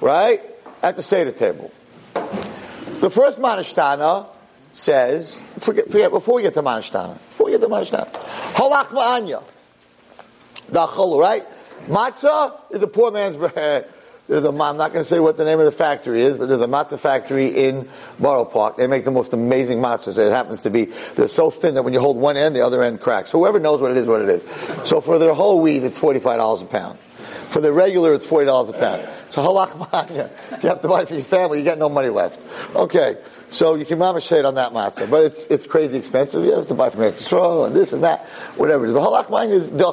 right, 0.00 0.40
at 0.82 0.96
the 0.96 1.02
Seder 1.02 1.32
table? 1.32 1.70
The 2.14 3.10
first 3.10 3.38
Manashtana 3.38 4.26
says, 4.72 5.38
forget, 5.58 5.90
forget, 5.90 6.10
before 6.10 6.36
we 6.36 6.42
get 6.42 6.54
to 6.54 6.62
Manashtana, 6.62 7.12
before 7.12 7.44
we 7.44 7.52
get 7.52 7.60
to 7.60 7.66
Manashtana, 7.66 8.08
Ha 8.10 8.70
Lachma 8.70 9.00
Anya. 9.00 9.42
The 10.70 10.86
chol, 10.86 11.20
right? 11.20 11.46
Matzah 11.88 12.58
is 12.70 12.82
a 12.82 12.86
poor 12.86 13.10
man's 13.10 13.36
bread. 13.36 13.86
There's 14.26 14.44
a, 14.44 14.48
I'm 14.48 14.56
not 14.56 14.92
going 14.92 15.04
to 15.04 15.04
say 15.04 15.20
what 15.20 15.36
the 15.36 15.44
name 15.44 15.58
of 15.58 15.66
the 15.66 15.72
factory 15.72 16.22
is, 16.22 16.38
but 16.38 16.48
there's 16.48 16.62
a 16.62 16.66
matzah 16.66 16.98
factory 16.98 17.48
in 17.48 17.88
Borough 18.18 18.46
Park. 18.46 18.78
They 18.78 18.86
make 18.86 19.04
the 19.04 19.10
most 19.10 19.34
amazing 19.34 19.80
matzahs. 19.80 20.18
It 20.18 20.30
happens 20.30 20.62
to 20.62 20.70
be, 20.70 20.86
they're 21.14 21.28
so 21.28 21.50
thin 21.50 21.74
that 21.74 21.82
when 21.82 21.92
you 21.92 22.00
hold 22.00 22.16
one 22.16 22.38
end, 22.38 22.56
the 22.56 22.62
other 22.62 22.82
end 22.82 23.00
cracks. 23.00 23.30
So 23.30 23.38
whoever 23.38 23.60
knows 23.60 23.82
what 23.82 23.90
it 23.90 23.98
is, 23.98 24.06
what 24.06 24.22
it 24.22 24.30
is. 24.30 24.42
So 24.88 25.02
for 25.02 25.18
their 25.18 25.34
whole 25.34 25.60
wheat, 25.60 25.82
it's 25.82 26.00
$45 26.00 26.62
a 26.62 26.64
pound. 26.66 26.98
For 26.98 27.60
the 27.60 27.72
regular, 27.72 28.14
it's 28.14 28.26
$40 28.26 28.70
a 28.70 28.72
pound. 28.72 29.08
So 29.30 29.42
halach 29.42 30.30
if 30.52 30.62
you 30.62 30.68
have 30.70 30.80
to 30.80 30.88
buy 30.88 31.04
for 31.04 31.14
your 31.14 31.24
family, 31.24 31.58
you 31.58 31.64
get 31.64 31.78
no 31.78 31.88
money 31.90 32.08
left. 32.08 32.40
Okay. 32.74 33.18
So 33.50 33.76
you 33.76 33.84
can 33.84 33.98
mamish 33.98 34.22
say 34.22 34.40
it 34.40 34.44
on 34.44 34.56
that 34.56 34.72
matzah, 34.72 35.08
but 35.08 35.22
it's 35.22 35.44
it's 35.46 35.64
crazy 35.64 35.96
expensive. 35.96 36.44
You 36.44 36.56
have 36.56 36.66
to 36.68 36.74
buy 36.74 36.90
from 36.90 37.02
Eretz 37.02 37.66
and 37.66 37.76
this 37.76 37.92
and 37.92 38.02
that, 38.02 38.24
whatever. 38.56 38.84
The 38.90 38.98
halach 38.98 39.48
is 39.50 39.70
the 39.70 39.92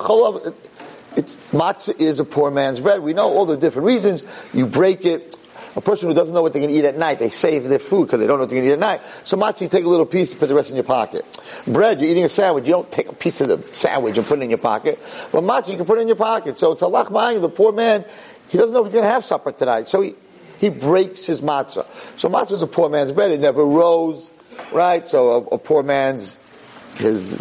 it's, 1.15 1.35
matzah 1.51 1.99
is 1.99 2.19
a 2.19 2.25
poor 2.25 2.51
man's 2.51 2.79
bread. 2.79 3.01
We 3.01 3.13
know 3.13 3.27
all 3.27 3.45
the 3.45 3.57
different 3.57 3.87
reasons. 3.87 4.23
You 4.53 4.65
break 4.65 5.05
it. 5.05 5.37
A 5.73 5.79
person 5.79 6.09
who 6.09 6.13
doesn't 6.13 6.33
know 6.33 6.41
what 6.41 6.51
they're 6.51 6.61
going 6.61 6.73
to 6.73 6.77
eat 6.77 6.83
at 6.83 6.97
night, 6.97 7.19
they 7.19 7.29
save 7.29 7.63
their 7.63 7.79
food 7.79 8.07
because 8.07 8.19
they 8.19 8.27
don't 8.27 8.37
know 8.37 8.43
what 8.43 8.49
they're 8.49 8.57
going 8.57 8.67
to 8.67 8.71
eat 8.71 8.73
at 8.73 8.79
night. 8.79 9.01
So 9.23 9.37
matzah, 9.37 9.61
you 9.61 9.69
take 9.69 9.85
a 9.85 9.89
little 9.89 10.05
piece, 10.05 10.31
and 10.31 10.39
put 10.39 10.47
the 10.47 10.55
rest 10.55 10.69
in 10.69 10.75
your 10.75 10.83
pocket. 10.83 11.25
Bread, 11.65 12.01
you're 12.01 12.09
eating 12.09 12.25
a 12.25 12.29
sandwich, 12.29 12.65
you 12.65 12.71
don't 12.71 12.91
take 12.91 13.07
a 13.07 13.13
piece 13.13 13.39
of 13.39 13.47
the 13.47 13.73
sandwich 13.73 14.17
and 14.17 14.27
put 14.27 14.39
it 14.39 14.41
in 14.41 14.49
your 14.49 14.59
pocket. 14.59 14.99
But 15.31 15.43
matzah, 15.45 15.69
you 15.69 15.77
can 15.77 15.85
put 15.85 15.97
it 15.97 16.01
in 16.01 16.07
your 16.07 16.17
pocket. 16.17 16.59
So 16.59 16.73
it's 16.73 16.81
a 16.81 16.85
lachma'ayim, 16.85 17.41
the 17.41 17.47
poor 17.47 17.71
man, 17.71 18.03
he 18.49 18.57
doesn't 18.57 18.73
know 18.73 18.81
if 18.81 18.87
he's 18.87 18.93
going 18.93 19.05
to 19.05 19.11
have 19.11 19.23
supper 19.23 19.53
tonight. 19.53 19.87
So 19.87 20.01
he, 20.01 20.15
he 20.59 20.67
breaks 20.67 21.25
his 21.25 21.39
matzah. 21.39 21.85
So 22.19 22.27
matzah 22.27 22.51
is 22.51 22.61
a 22.61 22.67
poor 22.67 22.89
man's 22.89 23.13
bread. 23.13 23.31
It 23.31 23.39
never 23.39 23.63
rose, 23.63 24.29
right? 24.73 25.07
So 25.07 25.31
a, 25.31 25.55
a 25.55 25.57
poor 25.57 25.83
man's 25.83 26.35
his, 26.97 27.31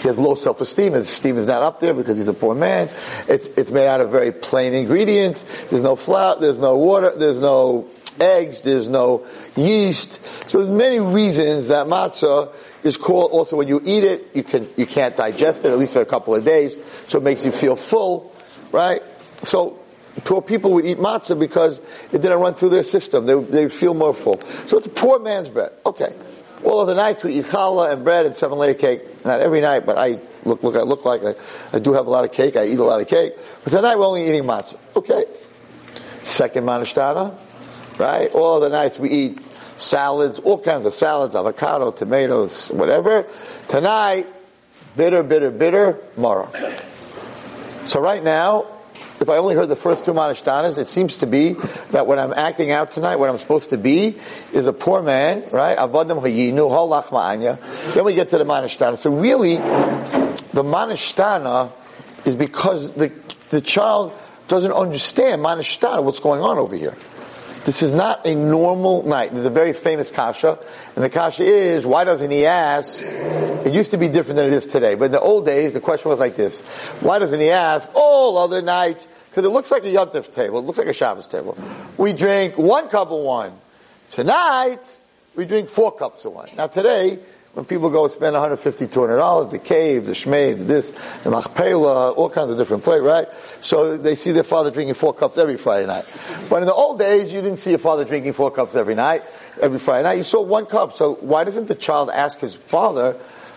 he 0.00 0.08
has 0.08 0.18
low 0.18 0.34
self-esteem. 0.34 0.92
His 0.92 1.10
esteem 1.10 1.38
is 1.38 1.46
not 1.46 1.62
up 1.62 1.80
there 1.80 1.94
because 1.94 2.16
he's 2.16 2.28
a 2.28 2.34
poor 2.34 2.54
man. 2.54 2.88
It's, 3.28 3.46
it's 3.48 3.70
made 3.70 3.86
out 3.86 4.00
of 4.00 4.10
very 4.10 4.32
plain 4.32 4.74
ingredients. 4.74 5.44
There's 5.70 5.82
no 5.82 5.96
flour, 5.96 6.38
there's 6.40 6.58
no 6.58 6.76
water, 6.76 7.12
there's 7.16 7.38
no 7.38 7.88
eggs, 8.20 8.62
there's 8.62 8.88
no 8.88 9.26
yeast. 9.56 10.20
So 10.48 10.58
there's 10.58 10.70
many 10.70 11.00
reasons 11.00 11.68
that 11.68 11.86
matzah 11.86 12.52
is 12.82 12.96
called, 12.96 13.32
also 13.32 13.56
when 13.56 13.68
you 13.68 13.80
eat 13.84 14.04
it, 14.04 14.30
you 14.34 14.42
can, 14.42 14.68
you 14.76 14.86
can't 14.86 15.16
digest 15.16 15.64
it, 15.64 15.72
at 15.72 15.78
least 15.78 15.92
for 15.92 16.00
a 16.00 16.06
couple 16.06 16.34
of 16.34 16.44
days, 16.44 16.76
so 17.08 17.18
it 17.18 17.24
makes 17.24 17.44
you 17.44 17.52
feel 17.52 17.76
full, 17.76 18.32
right? 18.72 19.02
So, 19.42 19.78
poor 20.24 20.40
people 20.40 20.72
would 20.72 20.86
eat 20.86 20.98
matzah 20.98 21.38
because 21.38 21.78
it 22.12 22.22
didn't 22.22 22.38
run 22.38 22.54
through 22.54 22.70
their 22.70 22.84
system. 22.84 23.26
They, 23.26 23.34
they 23.34 23.68
feel 23.68 23.94
more 23.94 24.14
full. 24.14 24.40
So 24.66 24.78
it's 24.78 24.86
a 24.86 24.90
poor 24.90 25.18
man's 25.18 25.48
bread. 25.48 25.72
Okay. 25.84 26.14
All 26.66 26.80
of 26.80 26.88
the 26.88 26.96
nights 26.96 27.22
we 27.22 27.34
eat 27.34 27.44
challah 27.44 27.92
and 27.92 28.02
bread 28.02 28.26
and 28.26 28.34
seven 28.34 28.58
layer 28.58 28.74
cake. 28.74 29.24
Not 29.24 29.38
every 29.38 29.60
night, 29.60 29.86
but 29.86 29.96
I 29.96 30.18
look, 30.44 30.64
look, 30.64 30.74
I 30.74 30.80
look 30.80 31.04
like 31.04 31.22
I, 31.22 31.34
I 31.72 31.78
do 31.78 31.92
have 31.92 32.08
a 32.08 32.10
lot 32.10 32.24
of 32.24 32.32
cake. 32.32 32.56
I 32.56 32.66
eat 32.66 32.78
a 32.80 32.82
lot 32.82 33.00
of 33.00 33.06
cake. 33.06 33.34
But 33.62 33.70
tonight 33.70 33.94
we're 33.96 34.04
only 34.04 34.28
eating 34.28 34.42
matzah. 34.42 34.76
Okay. 34.96 35.26
Second 36.24 36.64
manashtana, 36.64 37.38
right? 38.00 38.32
All 38.32 38.56
of 38.56 38.62
the 38.62 38.68
nights 38.68 38.98
we 38.98 39.10
eat 39.10 39.38
salads, 39.76 40.40
all 40.40 40.58
kinds 40.58 40.86
of 40.86 40.92
salads, 40.92 41.36
avocado, 41.36 41.92
tomatoes, 41.92 42.68
whatever. 42.72 43.28
Tonight, 43.68 44.26
bitter, 44.96 45.22
bitter, 45.22 45.52
bitter, 45.52 46.00
mara. 46.16 46.48
So 47.84 48.00
right 48.00 48.24
now, 48.24 48.66
if 49.20 49.28
I 49.28 49.36
only 49.38 49.54
heard 49.54 49.68
the 49.68 49.76
first 49.76 50.04
two 50.04 50.12
manishtanas, 50.12 50.78
it 50.78 50.90
seems 50.90 51.18
to 51.18 51.26
be 51.26 51.54
that 51.90 52.06
what 52.06 52.18
I'm 52.18 52.32
acting 52.32 52.70
out 52.70 52.90
tonight, 52.90 53.16
what 53.16 53.28
I'm 53.28 53.38
supposed 53.38 53.70
to 53.70 53.78
be, 53.78 54.18
is 54.52 54.66
a 54.66 54.72
poor 54.72 55.02
man, 55.02 55.44
right? 55.50 55.76
Then 55.76 56.16
we 58.04 58.14
get 58.14 58.28
to 58.30 58.38
the 58.38 58.44
manishtana. 58.44 58.98
So 58.98 59.10
really, 59.10 59.56
the 59.56 60.62
manishtana 60.62 61.72
is 62.24 62.34
because 62.34 62.92
the, 62.92 63.12
the 63.50 63.60
child 63.60 64.16
doesn't 64.48 64.72
understand 64.72 65.42
manishtana, 65.42 66.02
what's 66.04 66.20
going 66.20 66.40
on 66.40 66.58
over 66.58 66.76
here. 66.76 66.94
This 67.66 67.82
is 67.82 67.90
not 67.90 68.24
a 68.24 68.32
normal 68.32 69.02
night. 69.02 69.32
There's 69.32 69.44
a 69.44 69.50
very 69.50 69.72
famous 69.72 70.08
kasha, 70.08 70.56
and 70.94 71.04
the 71.04 71.10
kasha 71.10 71.42
is, 71.42 71.84
why 71.84 72.04
doesn't 72.04 72.30
he 72.30 72.46
ask? 72.46 72.96
It 73.00 73.74
used 73.74 73.90
to 73.90 73.98
be 73.98 74.06
different 74.08 74.36
than 74.36 74.46
it 74.46 74.52
is 74.52 74.68
today, 74.68 74.94
but 74.94 75.06
in 75.06 75.10
the 75.10 75.20
old 75.20 75.46
days, 75.46 75.72
the 75.72 75.80
question 75.80 76.08
was 76.08 76.20
like 76.20 76.36
this. 76.36 76.62
Why 77.00 77.18
doesn't 77.18 77.40
he 77.40 77.50
ask 77.50 77.88
all 77.92 78.38
other 78.38 78.62
nights? 78.62 79.08
Because 79.30 79.44
it 79.44 79.48
looks 79.48 79.72
like 79.72 79.82
a 79.82 79.88
Yontif 79.88 80.32
table. 80.32 80.60
It 80.60 80.62
looks 80.62 80.78
like 80.78 80.86
a 80.86 80.92
Shabbos 80.92 81.26
table. 81.26 81.58
We 81.98 82.12
drink 82.12 82.56
one 82.56 82.88
cup 82.88 83.10
of 83.10 83.18
wine. 83.18 83.52
Tonight, 84.10 84.78
we 85.34 85.44
drink 85.44 85.68
four 85.68 85.90
cups 85.90 86.24
of 86.24 86.34
wine. 86.34 86.50
Now 86.56 86.68
today, 86.68 87.18
when 87.56 87.64
people 87.64 87.88
go 87.88 88.06
spend 88.08 88.34
150 88.34 88.86
$200, 88.86 89.50
the 89.50 89.58
cave, 89.58 90.04
the 90.04 90.12
shmeiv, 90.12 90.66
this, 90.66 90.90
the 91.22 91.30
machpelah, 91.30 92.12
all 92.12 92.28
kinds 92.28 92.50
of 92.50 92.58
different 92.58 92.84
places, 92.84 93.02
right? 93.02 93.26
So 93.62 93.96
they 93.96 94.14
see 94.14 94.32
their 94.32 94.44
father 94.44 94.70
drinking 94.70 94.92
four 94.92 95.14
cups 95.14 95.38
every 95.38 95.56
Friday 95.56 95.86
night. 95.86 96.04
But 96.50 96.56
in 96.56 96.66
the 96.66 96.74
old 96.74 96.98
days, 96.98 97.32
you 97.32 97.40
didn't 97.40 97.56
see 97.56 97.70
your 97.70 97.78
father 97.78 98.04
drinking 98.04 98.34
four 98.34 98.50
cups 98.50 98.74
every 98.74 98.94
night, 98.94 99.22
every 99.58 99.78
Friday 99.78 100.02
night. 100.02 100.18
You 100.18 100.22
saw 100.22 100.42
one 100.42 100.66
cup. 100.66 100.92
So 100.92 101.14
why 101.14 101.44
doesn't 101.44 101.66
the 101.66 101.74
child 101.74 102.10
ask 102.10 102.40
his 102.40 102.54
father, 102.54 103.16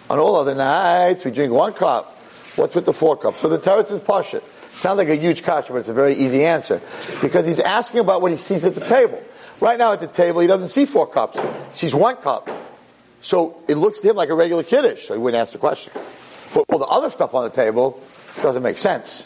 on 0.10 0.18
all 0.18 0.38
other 0.38 0.56
nights, 0.56 1.26
we 1.26 1.32
drink 1.32 1.52
one 1.52 1.74
cup. 1.74 2.06
What's 2.56 2.76
with 2.76 2.86
the 2.86 2.94
four 2.94 3.18
cups? 3.18 3.42
So 3.42 3.50
the 3.50 3.60
teretz 3.60 3.92
is 3.92 4.00
pashit. 4.00 4.44
Sounds 4.78 4.98
like 4.98 5.10
a 5.10 5.16
huge 5.18 5.44
kasha, 5.44 5.74
but 5.74 5.80
it's 5.80 5.90
a 5.90 5.94
very 5.94 6.14
easy 6.14 6.46
answer. 6.46 6.80
Because 7.22 7.46
he's 7.46 7.60
asking 7.60 8.00
about 8.00 8.22
what 8.22 8.32
he 8.32 8.38
sees 8.38 8.64
at 8.64 8.76
the 8.76 8.86
table. 8.86 9.22
Right 9.60 9.78
now 9.78 9.92
at 9.92 10.00
the 10.00 10.08
table, 10.08 10.40
he 10.40 10.48
doesn't 10.48 10.70
see 10.70 10.86
four 10.86 11.06
cups. 11.06 11.38
He 11.38 11.78
sees 11.80 11.94
one 11.94 12.16
cup. 12.16 12.50
So 13.22 13.62
it 13.68 13.76
looks 13.76 14.00
to 14.00 14.10
him 14.10 14.16
like 14.16 14.30
a 14.30 14.36
regular 14.36 14.64
kiddush, 14.64 15.08
so 15.08 15.14
he 15.14 15.20
wouldn't 15.20 15.42
ask 15.42 15.52
the 15.52 15.60
question. 15.60 15.94
But 16.54 16.66
all 16.70 16.80
the 16.80 16.86
other 16.86 17.10
stuff 17.10 17.34
on 17.34 17.44
the 17.44 17.50
table 17.50 18.02
doesn't 18.42 18.64
make 18.64 18.78
sense. 18.78 19.26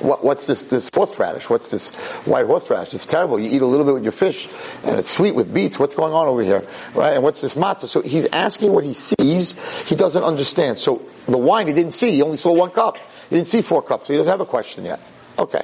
What, 0.00 0.24
what's 0.24 0.46
this, 0.46 0.64
this 0.64 0.90
horseradish? 0.92 1.48
What's 1.48 1.70
this 1.70 1.90
white 2.26 2.46
horseradish? 2.46 2.94
It's 2.94 3.06
terrible. 3.06 3.38
You 3.38 3.50
eat 3.50 3.62
a 3.62 3.66
little 3.66 3.86
bit 3.86 3.94
with 3.94 4.02
your 4.02 4.12
fish, 4.12 4.48
and 4.82 4.98
it's 4.98 5.08
sweet 5.08 5.34
with 5.34 5.54
beets. 5.54 5.78
What's 5.78 5.94
going 5.94 6.12
on 6.12 6.26
over 6.26 6.42
here? 6.42 6.66
Right? 6.94 7.14
And 7.14 7.22
what's 7.22 7.40
this 7.40 7.54
matzah? 7.54 7.86
So 7.86 8.02
he's 8.02 8.26
asking 8.26 8.72
what 8.72 8.84
he 8.84 8.92
sees. 8.92 9.54
He 9.88 9.94
doesn't 9.94 10.22
understand. 10.22 10.78
So 10.78 11.06
the 11.26 11.38
wine 11.38 11.68
he 11.68 11.72
didn't 11.72 11.92
see. 11.92 12.10
He 12.10 12.22
only 12.22 12.36
saw 12.36 12.52
one 12.52 12.70
cup. 12.70 12.98
He 13.30 13.36
didn't 13.36 13.48
see 13.48 13.62
four 13.62 13.82
cups, 13.82 14.08
so 14.08 14.12
he 14.12 14.18
doesn't 14.18 14.30
have 14.30 14.40
a 14.40 14.46
question 14.46 14.84
yet. 14.84 15.00
Okay. 15.38 15.62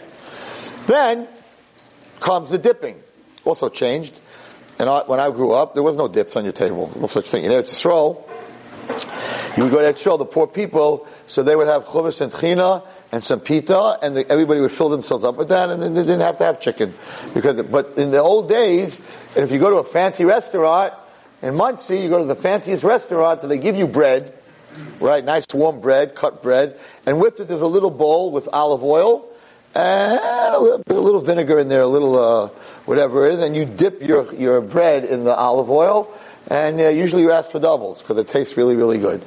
Then 0.87 1.29
comes 2.21 2.51
the 2.51 2.59
dipping. 2.59 3.01
Also 3.45 3.69
changed. 3.69 4.19
And 4.81 4.89
I, 4.89 5.03
when 5.03 5.21
I 5.21 5.31
grew 5.31 5.53
up, 5.53 5.75
there 5.75 5.83
was 5.83 5.99
no 5.99 6.09
dips 6.09 6.37
on 6.37 6.45
your 6.45 6.55
table. 6.55 6.91
No 6.99 7.07
such 7.07 7.29
thing. 7.29 7.45
In 7.45 7.51
Eretz 7.51 7.69
Yisrael, 7.69 8.27
you 9.55 9.65
would 9.65 9.73
go 9.73 9.83
to 9.83 9.93
Eretz 9.93 10.03
Yisrael, 10.03 10.17
the 10.17 10.25
poor 10.25 10.47
people, 10.47 11.07
so 11.27 11.43
they 11.43 11.55
would 11.55 11.69
have 11.69 11.85
chuvis 11.85 12.23
and 12.23 12.33
china 12.33 12.83
and 13.13 13.23
some 13.23 13.41
pita, 13.41 13.99
and 14.01 14.17
the, 14.17 14.31
everybody 14.33 14.59
would 14.61 14.73
fill 14.73 14.89
themselves 14.89 15.23
up 15.23 15.37
with 15.37 15.51
that, 15.51 15.69
and 15.69 15.83
then 15.83 15.93
they 15.93 16.01
didn't 16.01 16.23
have 16.23 16.39
to 16.39 16.45
have 16.45 16.63
chicken. 16.63 16.95
Because, 17.35 17.61
but 17.67 17.99
in 17.99 18.11
the 18.11 18.23
old 18.23 18.49
days, 18.49 18.99
and 19.37 19.45
if 19.45 19.53
you 19.53 19.59
go 19.59 19.69
to 19.69 19.77
a 19.77 19.85
fancy 19.85 20.25
restaurant, 20.25 20.95
in 21.43 21.57
Monsey, 21.57 21.99
you 21.99 22.09
go 22.09 22.17
to 22.17 22.25
the 22.25 22.35
fanciest 22.35 22.83
restaurant, 22.83 23.43
so 23.43 23.49
they 23.49 23.59
give 23.59 23.77
you 23.77 23.87
bread, 23.87 24.33
right? 24.99 25.23
Nice 25.23 25.45
warm 25.53 25.83
bread, 25.83 26.15
cut 26.15 26.43
bread, 26.43 26.79
and 27.05 27.21
with 27.21 27.39
it 27.39 27.49
there's 27.49 27.61
a 27.61 27.67
little 27.67 27.91
bowl 27.91 28.31
with 28.33 28.49
olive 28.51 28.83
oil, 28.83 29.30
and 29.75 30.55
a 30.55 30.59
little, 30.59 30.83
a 30.89 30.93
little 30.93 31.21
vinegar 31.21 31.59
in 31.59 31.69
there, 31.69 31.83
a 31.83 31.87
little 31.87 32.19
uh, 32.19 32.49
whatever 32.87 33.27
it 33.27 33.35
is, 33.35 33.43
and 33.43 33.55
you 33.55 33.65
dip 33.65 34.03
your 34.03 34.33
your 34.35 34.61
bread 34.61 35.05
in 35.05 35.25
the 35.25 35.35
olive 35.35 35.71
oil. 35.71 36.13
And 36.49 36.81
uh, 36.81 36.89
usually 36.89 37.23
you 37.23 37.31
ask 37.31 37.53
for 37.53 37.61
doubles 37.61 38.03
because 38.03 38.19
it 38.19 38.27
tastes 38.27 38.57
really, 38.57 38.75
really 38.75 38.99
good. 38.99 39.23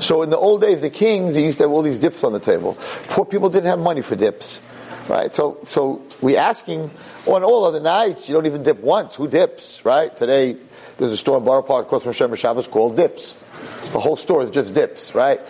So 0.00 0.22
in 0.22 0.30
the 0.30 0.38
old 0.38 0.60
days, 0.60 0.80
the 0.80 0.90
kings 0.90 1.34
they 1.34 1.42
used 1.42 1.58
to 1.58 1.64
have 1.64 1.72
all 1.72 1.82
these 1.82 1.98
dips 1.98 2.22
on 2.22 2.32
the 2.32 2.38
table. 2.38 2.76
Poor 3.08 3.24
people 3.24 3.50
didn't 3.50 3.66
have 3.66 3.80
money 3.80 4.00
for 4.00 4.14
dips, 4.14 4.62
right? 5.08 5.32
So, 5.32 5.58
so 5.64 6.02
we 6.20 6.36
asking 6.36 6.90
on 7.26 7.42
all 7.42 7.64
other 7.64 7.80
nights, 7.80 8.28
you 8.28 8.34
don't 8.34 8.46
even 8.46 8.62
dip 8.62 8.78
once. 8.78 9.16
Who 9.16 9.26
dips, 9.26 9.84
right? 9.84 10.14
Today, 10.16 10.56
there's 10.98 11.12
a 11.12 11.16
store 11.16 11.38
in 11.38 11.44
Borough 11.44 11.62
Park 11.62 11.86
across 11.86 12.04
from 12.04 12.12
Shem 12.12 12.32
Shabbos 12.36 12.68
called 12.68 12.94
Dips. 12.94 13.36
The 13.90 13.98
whole 13.98 14.16
store 14.16 14.42
is 14.42 14.50
just 14.50 14.74
dips, 14.74 15.14
right? 15.14 15.40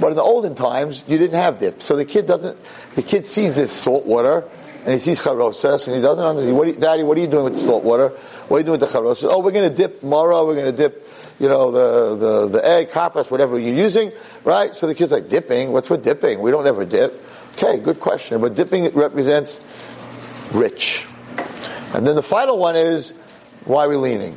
But 0.00 0.08
in 0.08 0.14
the 0.16 0.22
olden 0.22 0.54
times, 0.54 1.04
you 1.08 1.18
didn't 1.18 1.38
have 1.38 1.58
dips. 1.58 1.84
So 1.84 1.96
the 1.96 2.04
kid 2.04 2.26
doesn't, 2.26 2.56
the 2.98 3.04
kid 3.04 3.24
sees 3.24 3.54
this 3.54 3.72
salt 3.72 4.06
water, 4.06 4.42
and 4.84 4.92
he 4.92 4.98
sees 4.98 5.20
charosas, 5.20 5.86
and 5.86 5.94
he 5.94 6.02
doesn't 6.02 6.24
understand, 6.24 6.56
what 6.56 6.66
you, 6.66 6.74
Daddy, 6.74 7.04
what 7.04 7.16
are 7.16 7.20
you 7.20 7.28
doing 7.28 7.44
with 7.44 7.54
the 7.54 7.60
salt 7.60 7.84
water? 7.84 8.08
What 8.08 8.56
are 8.56 8.58
you 8.58 8.64
doing 8.64 8.80
with 8.80 8.90
the 8.90 8.98
charosas? 8.98 9.28
Oh, 9.30 9.38
we're 9.38 9.52
going 9.52 9.70
to 9.70 9.74
dip 9.74 10.02
mara, 10.02 10.44
we're 10.44 10.56
going 10.56 10.66
to 10.66 10.76
dip, 10.76 11.08
you 11.38 11.48
know, 11.48 11.70
the, 11.70 12.16
the, 12.16 12.48
the 12.48 12.68
egg, 12.68 12.90
kapas, 12.90 13.30
whatever 13.30 13.56
you're 13.56 13.76
using, 13.76 14.10
right? 14.42 14.74
So 14.74 14.88
the 14.88 14.96
kid's 14.96 15.12
like, 15.12 15.28
dipping? 15.28 15.70
What's 15.70 15.88
with 15.88 16.02
dipping? 16.02 16.40
We 16.40 16.50
don't 16.50 16.66
ever 16.66 16.84
dip. 16.84 17.24
Okay, 17.52 17.78
good 17.78 18.00
question. 18.00 18.40
But 18.40 18.56
dipping 18.56 18.90
represents 18.90 19.60
rich. 20.52 21.06
And 21.94 22.04
then 22.04 22.16
the 22.16 22.22
final 22.24 22.58
one 22.58 22.74
is, 22.74 23.10
why 23.64 23.84
are 23.84 23.88
we 23.88 23.94
leaning? 23.94 24.36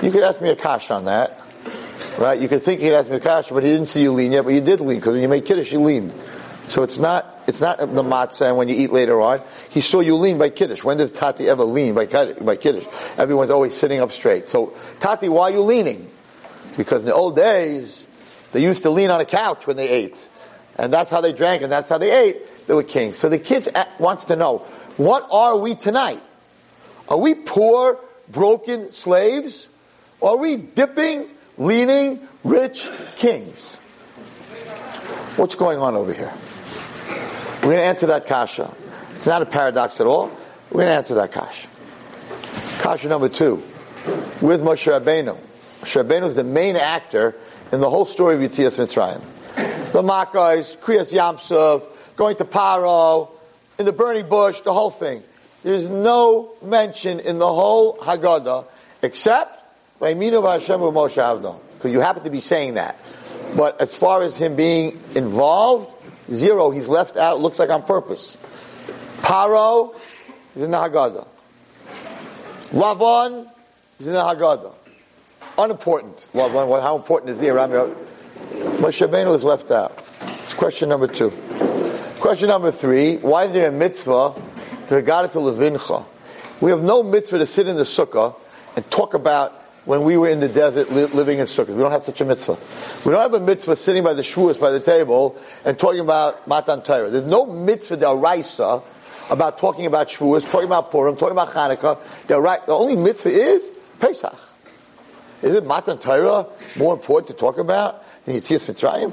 You 0.00 0.12
could 0.12 0.22
ask 0.22 0.40
me 0.40 0.50
a 0.50 0.56
kash 0.56 0.92
on 0.92 1.06
that. 1.06 1.40
Right? 2.18 2.40
You 2.40 2.46
could 2.46 2.62
think 2.62 2.82
he 2.82 2.94
asked 2.94 3.10
me 3.10 3.16
a 3.16 3.20
kasha, 3.20 3.52
but 3.52 3.64
he 3.64 3.70
didn't 3.70 3.88
see 3.88 4.02
you 4.02 4.12
lean 4.12 4.30
yet, 4.30 4.44
but 4.44 4.54
you 4.54 4.60
did 4.60 4.80
lean, 4.80 4.98
because 4.98 5.14
when 5.14 5.22
you 5.22 5.28
make 5.28 5.44
kiddush, 5.44 5.72
you 5.72 5.80
lean. 5.80 6.12
So 6.68 6.84
it's 6.84 6.98
not, 6.98 7.39
it's 7.50 7.60
not 7.60 7.78
the 7.78 8.02
matzah 8.02 8.48
and 8.48 8.56
when 8.56 8.68
you 8.68 8.76
eat 8.76 8.90
later 8.90 9.20
on. 9.20 9.42
He 9.68 9.82
saw 9.82 10.00
you 10.00 10.16
lean 10.16 10.38
by 10.38 10.48
kiddush. 10.48 10.82
When 10.82 10.96
does 10.96 11.10
Tati 11.10 11.48
ever 11.48 11.64
lean 11.64 11.94
by, 11.94 12.06
kiddush? 12.06 12.86
Everyone's 13.18 13.50
always 13.50 13.74
sitting 13.74 14.00
up 14.00 14.12
straight. 14.12 14.48
So, 14.48 14.74
Tati, 15.00 15.28
why 15.28 15.42
are 15.42 15.50
you 15.50 15.60
leaning? 15.60 16.10
Because 16.78 17.02
in 17.02 17.06
the 17.06 17.14
old 17.14 17.36
days, 17.36 18.06
they 18.52 18.62
used 18.62 18.84
to 18.84 18.90
lean 18.90 19.10
on 19.10 19.20
a 19.20 19.26
couch 19.26 19.66
when 19.66 19.76
they 19.76 19.88
ate. 19.88 20.28
And 20.76 20.92
that's 20.92 21.10
how 21.10 21.20
they 21.20 21.32
drank 21.32 21.62
and 21.62 21.70
that's 21.70 21.90
how 21.90 21.98
they 21.98 22.10
ate. 22.10 22.66
They 22.66 22.74
were 22.74 22.82
kings. 22.82 23.18
So 23.18 23.28
the 23.28 23.38
kids 23.38 23.68
uh, 23.68 23.84
wants 23.98 24.24
to 24.26 24.36
know, 24.36 24.58
what 24.96 25.28
are 25.30 25.56
we 25.58 25.74
tonight? 25.74 26.22
Are 27.08 27.18
we 27.18 27.34
poor, 27.34 27.98
broken 28.28 28.92
slaves? 28.92 29.68
Are 30.22 30.36
we 30.36 30.56
dipping 30.56 31.26
leaning 31.60 32.26
rich 32.42 32.90
kings. 33.16 33.76
What's 35.36 35.54
going 35.54 35.78
on 35.78 35.94
over 35.94 36.12
here? 36.12 36.32
We're 37.60 37.66
going 37.66 37.76
to 37.76 37.84
answer 37.84 38.06
that 38.06 38.26
kasha. 38.26 38.74
It's 39.16 39.26
not 39.26 39.42
a 39.42 39.46
paradox 39.46 40.00
at 40.00 40.06
all. 40.06 40.30
We're 40.70 40.78
going 40.82 40.86
to 40.86 40.94
answer 40.94 41.14
that 41.16 41.30
kasha. 41.30 41.68
Kasha 42.80 43.08
number 43.08 43.28
two, 43.28 43.56
with 44.40 44.62
Moshe 44.62 44.90
Rabbeinu. 44.90 45.36
Moshe 45.80 46.02
Rabbeinu 46.02 46.26
is 46.26 46.34
the 46.34 46.44
main 46.44 46.76
actor 46.76 47.36
in 47.70 47.80
the 47.80 47.90
whole 47.90 48.06
story 48.06 48.34
of 48.34 48.40
Yitzias 48.40 48.78
Mitzrayim. 48.78 49.22
The 49.92 50.02
Makkais, 50.02 50.78
Kriyas 50.78 51.12
Yam 51.12 51.38
Suf, 51.38 51.84
going 52.16 52.36
to 52.36 52.46
Paro, 52.46 53.28
in 53.78 53.84
the 53.84 53.92
burning 53.92 54.28
bush, 54.28 54.62
the 54.62 54.72
whole 54.72 54.90
thing. 54.90 55.22
There's 55.62 55.86
no 55.86 56.52
mention 56.62 57.20
in 57.20 57.38
the 57.38 57.46
whole 57.46 57.98
Haggadah 57.98 58.66
except 59.02 59.58
Vaiminu 60.00 60.50
Hashem 60.50 60.80
Moshe 60.80 61.20
Avdon, 61.20 61.60
because 61.74 61.92
you 61.92 62.00
happen 62.00 62.24
to 62.24 62.30
be 62.30 62.40
saying 62.40 62.74
that. 62.74 62.96
But 63.54 63.82
as 63.82 63.92
far 63.94 64.22
as 64.22 64.38
him 64.38 64.56
being 64.56 64.98
involved, 65.14 65.92
zero, 66.32 66.70
he's 66.70 66.88
left 66.88 67.16
out, 67.16 67.40
looks 67.40 67.58
like 67.58 67.70
on 67.70 67.82
purpose. 67.82 68.36
Paro 69.22 69.94
is 70.56 70.62
in 70.62 70.70
the 70.70 70.76
Haggadah. 70.76 71.26
Lavan 72.70 73.50
is 73.98 74.06
in 74.06 74.12
the 74.12 74.20
Haggadah. 74.20 74.72
Unimportant. 75.58 76.26
Lavan, 76.32 76.82
how 76.82 76.96
important 76.96 77.30
is 77.30 77.38
the 77.38 77.48
Aram? 77.48 77.70
Moshe 77.70 79.06
Rabbeinu 79.06 79.34
is 79.34 79.44
left 79.44 79.70
out. 79.70 79.96
It's 80.42 80.54
question 80.54 80.88
number 80.88 81.06
two. 81.06 81.30
Question 82.20 82.48
number 82.48 82.70
three, 82.70 83.16
why 83.16 83.44
is 83.44 83.52
there 83.52 83.68
a 83.68 83.72
mitzvah 83.72 84.34
Haggadah 84.88 85.32
to 85.32 85.38
Levincha? 85.38 86.04
We 86.60 86.70
have 86.70 86.82
no 86.82 87.02
mitzvah 87.02 87.38
to 87.38 87.46
sit 87.46 87.68
in 87.68 87.76
the 87.76 87.84
sukkah 87.84 88.34
and 88.76 88.88
talk 88.90 89.14
about 89.14 89.59
when 89.84 90.02
we 90.02 90.16
were 90.16 90.28
in 90.28 90.40
the 90.40 90.48
desert 90.48 90.90
li- 90.90 91.06
living 91.06 91.38
in 91.38 91.46
sukkahs. 91.46 91.74
We 91.74 91.82
don't 91.82 91.92
have 91.92 92.02
such 92.02 92.20
a 92.20 92.24
mitzvah. 92.24 92.58
We 93.04 93.12
don't 93.12 93.22
have 93.22 93.34
a 93.34 93.40
mitzvah 93.40 93.76
sitting 93.76 94.04
by 94.04 94.14
the 94.14 94.22
shvuas 94.22 94.60
by 94.60 94.70
the 94.70 94.80
table 94.80 95.38
and 95.64 95.78
talking 95.78 96.00
about 96.00 96.46
Matan 96.46 96.82
Torah. 96.82 97.10
There's 97.10 97.24
no 97.24 97.46
mitzvah 97.46 97.96
deraisa 97.96 98.82
about 99.30 99.58
talking 99.58 99.86
about 99.86 100.08
shvuas, 100.08 100.50
talking 100.50 100.66
about 100.66 100.90
Purim, 100.90 101.16
talking 101.16 101.32
about 101.32 101.48
Hanukkah. 101.48 101.98
Right, 102.42 102.64
the 102.66 102.72
only 102.72 102.96
mitzvah 102.96 103.30
is 103.30 103.70
Pesach. 104.00 104.38
Is 105.42 105.54
it 105.54 105.64
Matan 105.64 105.98
Torah 105.98 106.46
more 106.76 106.94
important 106.94 107.28
to 107.28 107.34
talk 107.34 107.58
about 107.58 108.04
than 108.26 108.36
Yitzias 108.36 108.70
Mitzrayim? 108.70 109.12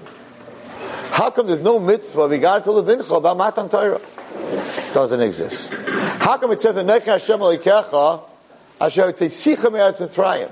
How 1.11 1.29
come 1.29 1.47
there's 1.47 1.61
no 1.61 1.79
mitzvah 1.79 2.27
regarding 2.27 2.65
to 2.65 2.81
Levincha 2.81 3.15
about 3.15 3.37
Matan 3.37 3.69
Torah? 3.69 4.01
Doesn't 4.93 5.21
exist. 5.21 5.73
How 5.73 6.37
come 6.37 6.51
it 6.51 6.59
says 6.59 6.75
Hashem 6.75 7.41
Asher 7.41 9.11
Teisicha 9.13 9.71
Me'eretz 9.71 10.05
Mitzrayim? 10.05 10.51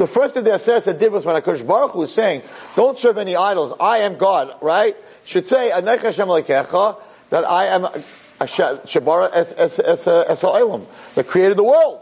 The 0.00 0.06
first 0.06 0.32
thing 0.32 0.44
that 0.44 0.62
says 0.62 0.84
did 0.84 1.12
was 1.12 1.26
when 1.26 1.40
HaKadosh 1.40 1.66
Baruch 1.66 1.90
Hu 1.92 2.06
saying, 2.06 2.40
don't 2.74 2.98
serve 2.98 3.18
any 3.18 3.36
idols, 3.36 3.74
I 3.78 3.98
am 3.98 4.16
God, 4.16 4.54
right? 4.62 4.96
Should 5.26 5.46
say, 5.46 5.70
Anech 5.70 6.00
Hashem 6.00 6.26
Lekecha, 6.26 6.98
that 7.28 7.44
I 7.44 7.66
am 7.66 7.84
a 7.84 7.90
Shabara 8.40 9.30
Es 9.30 10.40
Ha'olam, 10.40 10.86
that 11.14 11.28
created 11.28 11.58
the 11.58 11.64
world. 11.64 12.00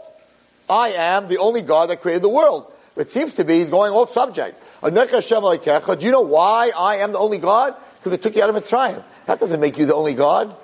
I 0.69 0.89
am 0.91 1.27
the 1.27 1.39
only 1.39 1.61
God 1.61 1.89
that 1.89 2.01
created 2.01 2.21
the 2.21 2.29
world. 2.29 2.71
It 2.95 3.09
seems 3.09 3.33
to 3.33 3.43
be 3.43 3.65
going 3.65 3.91
off 3.91 4.11
subject. 4.11 4.57
Anech 4.81 5.09
Hashem 5.09 5.43
Lekecha, 5.43 5.99
do 5.99 6.05
you 6.05 6.13
know 6.13 6.21
why 6.21 6.71
I 6.77 6.97
am 6.97 7.11
the 7.11 7.19
only 7.19 7.37
God? 7.37 7.75
Because 7.97 8.13
it 8.13 8.21
took 8.21 8.37
you 8.37 8.43
out 8.43 8.49
of 8.49 8.55
Mitzrayim. 8.55 9.03
That 9.25 9.41
doesn't 9.41 9.59
make 9.59 9.77
you 9.77 9.85
the 9.85 9.95
only 9.95 10.13
God. 10.13 10.55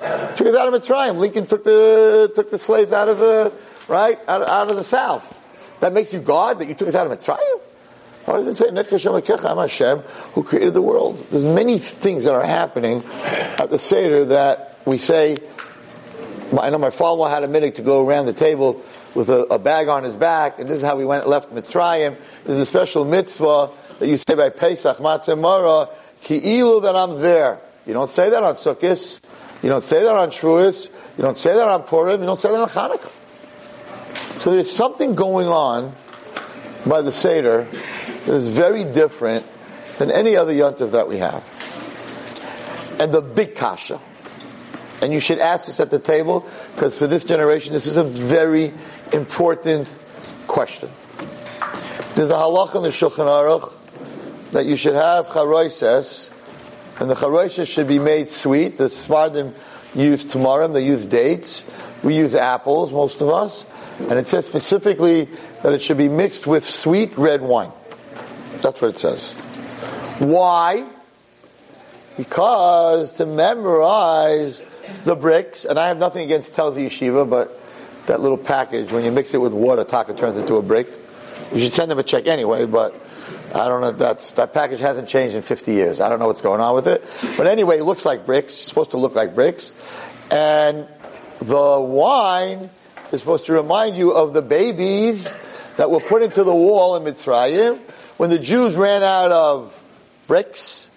Took 0.00 0.46
us 0.46 0.56
out 0.56 0.72
of 0.72 0.82
Mitzrayim. 0.82 1.18
Lincoln 1.18 1.46
took 1.46 1.62
the, 1.62 2.32
took 2.34 2.50
the 2.50 2.58
slaves 2.58 2.90
out 2.90 3.08
of, 3.08 3.20
uh, 3.20 3.50
right? 3.86 4.18
Out, 4.26 4.48
out 4.48 4.70
of 4.70 4.76
the 4.76 4.84
south. 4.84 5.36
That 5.80 5.92
makes 5.92 6.12
you 6.12 6.20
God 6.20 6.58
that 6.60 6.68
you 6.68 6.74
took 6.74 6.88
us 6.88 6.94
out 6.94 7.10
of 7.10 7.18
Mitzrayim? 7.18 7.60
Why 8.26 8.36
does 8.36 8.46
it 8.46 8.56
say 8.56 8.68
I'm 8.68 9.56
Hashem 9.56 9.98
who 10.34 10.44
created 10.44 10.74
the 10.74 10.82
world? 10.82 11.26
There's 11.30 11.44
many 11.44 11.78
things 11.78 12.24
that 12.24 12.34
are 12.34 12.44
happening 12.44 13.02
at 13.22 13.70
the 13.70 13.78
Seder 13.78 14.26
that 14.26 14.78
we 14.84 14.98
say. 14.98 15.38
I 16.58 16.70
know 16.70 16.78
my 16.78 16.90
father-in-law 16.90 17.30
had 17.30 17.44
a 17.44 17.48
minute 17.48 17.76
to 17.76 17.82
go 17.82 18.06
around 18.06 18.26
the 18.26 18.32
table 18.32 18.82
with 19.14 19.30
a, 19.30 19.44
a, 19.44 19.58
bag 19.58 19.88
on 19.88 20.04
his 20.04 20.16
back, 20.16 20.58
and 20.58 20.68
this 20.68 20.78
is 20.78 20.82
how 20.82 20.96
we 20.96 21.04
went 21.04 21.26
left 21.26 21.52
Mitzrayim. 21.52 22.16
There's 22.44 22.58
a 22.58 22.66
special 22.66 23.04
mitzvah 23.04 23.70
that 23.98 24.06
you 24.08 24.16
say 24.16 24.34
by 24.34 24.50
Pesach, 24.50 24.98
Matzah 24.98 25.38
Mara, 25.38 25.88
Ki'ilu 26.22 26.82
that 26.82 26.94
I'm 26.94 27.20
there. 27.20 27.60
You 27.86 27.94
don't 27.94 28.10
say 28.10 28.30
that 28.30 28.42
on 28.42 28.54
Sukkot. 28.54 29.20
You 29.62 29.68
don't 29.68 29.84
say 29.84 30.02
that 30.02 30.14
on 30.14 30.30
Shavuos. 30.30 30.88
You 31.16 31.22
don't 31.22 31.38
say 31.38 31.54
that 31.54 31.68
on 31.68 31.82
Purim. 31.84 32.20
You 32.20 32.26
don't 32.26 32.38
say 32.38 32.50
that 32.50 32.60
on 32.60 32.68
Hanukkah. 32.68 33.12
So 34.38 34.52
there's 34.52 34.70
something 34.70 35.14
going 35.14 35.48
on 35.48 35.94
by 36.86 37.02
the 37.02 37.12
Seder 37.12 37.64
that 37.64 38.34
is 38.34 38.48
very 38.48 38.84
different 38.84 39.44
than 39.98 40.10
any 40.10 40.36
other 40.36 40.52
yontif 40.52 40.92
that 40.92 41.08
we 41.08 41.18
have. 41.18 41.44
And 42.98 43.12
the 43.12 43.20
big 43.20 43.54
kasha. 43.54 44.00
And 45.02 45.12
you 45.12 45.20
should 45.20 45.38
ask 45.38 45.66
this 45.66 45.80
at 45.80 45.90
the 45.90 45.98
table, 45.98 46.46
because 46.74 46.96
for 46.96 47.06
this 47.06 47.24
generation, 47.24 47.72
this 47.72 47.86
is 47.86 47.96
a 47.96 48.04
very 48.04 48.72
important 49.12 49.94
question. 50.46 50.90
There's 52.14 52.30
a 52.30 52.34
halach 52.34 52.74
in 52.74 52.82
the 52.82 52.90
Shulchan 52.90 53.26
Aruch 53.26 53.72
that 54.52 54.66
you 54.66 54.76
should 54.76 54.94
have 54.94 55.32
charoises, 55.32 56.28
and 56.98 57.08
the 57.08 57.14
charoises 57.14 57.68
should 57.68 57.88
be 57.88 57.98
made 57.98 58.28
sweet. 58.28 58.76
The 58.76 58.88
Sfardim 58.88 59.54
use 59.94 60.24
tamarim, 60.24 60.72
they 60.74 60.84
use 60.84 61.06
dates. 61.06 61.64
We 62.02 62.16
use 62.16 62.34
apples, 62.34 62.92
most 62.92 63.20
of 63.20 63.28
us. 63.28 63.64
And 64.08 64.18
it 64.18 64.26
says 64.26 64.46
specifically 64.46 65.28
that 65.62 65.72
it 65.72 65.82
should 65.82 65.98
be 65.98 66.08
mixed 66.08 66.46
with 66.46 66.64
sweet 66.64 67.16
red 67.16 67.42
wine. 67.42 67.70
That's 68.62 68.80
what 68.80 68.90
it 68.90 68.98
says. 68.98 69.34
Why? 70.18 70.84
Because 72.16 73.12
to 73.12 73.26
memorize 73.26 74.62
the 75.04 75.14
bricks, 75.14 75.64
and 75.64 75.78
I 75.78 75.88
have 75.88 75.98
nothing 75.98 76.24
against 76.24 76.52
Telz 76.54 76.74
Yeshiva, 76.74 77.28
but 77.28 77.60
that 78.06 78.20
little 78.20 78.38
package, 78.38 78.92
when 78.92 79.04
you 79.04 79.12
mix 79.12 79.32
it 79.34 79.38
with 79.38 79.52
water, 79.52 79.84
taka 79.84 80.14
turns 80.14 80.36
into 80.36 80.56
a 80.56 80.62
brick. 80.62 80.88
You 81.52 81.58
should 81.58 81.72
send 81.72 81.90
them 81.90 81.98
a 81.98 82.02
check 82.02 82.26
anyway, 82.26 82.66
but 82.66 82.94
I 83.54 83.68
don't 83.68 83.80
know 83.80 83.88
if 83.88 83.98
that's, 83.98 84.32
that 84.32 84.52
package 84.52 84.80
hasn't 84.80 85.08
changed 85.08 85.34
in 85.34 85.42
50 85.42 85.72
years. 85.72 86.00
I 86.00 86.08
don't 86.08 86.18
know 86.18 86.26
what's 86.26 86.40
going 86.40 86.60
on 86.60 86.74
with 86.74 86.86
it. 86.86 87.04
But 87.36 87.46
anyway, 87.46 87.78
it 87.78 87.84
looks 87.84 88.04
like 88.04 88.26
bricks. 88.26 88.54
It's 88.54 88.68
supposed 88.68 88.92
to 88.92 88.96
look 88.96 89.14
like 89.14 89.34
bricks. 89.34 89.72
And 90.30 90.86
the 91.40 91.80
wine 91.80 92.70
is 93.12 93.20
supposed 93.20 93.46
to 93.46 93.52
remind 93.52 93.96
you 93.96 94.12
of 94.12 94.32
the 94.32 94.42
babies 94.42 95.28
that 95.76 95.90
were 95.90 96.00
put 96.00 96.22
into 96.22 96.44
the 96.44 96.54
wall 96.54 96.96
in 96.96 97.02
Mitzrayim 97.02 97.78
when 98.16 98.30
the 98.30 98.38
Jews 98.38 98.76
ran 98.76 99.02
out 99.02 99.32
of 99.32 99.82
bricks. 100.26 100.88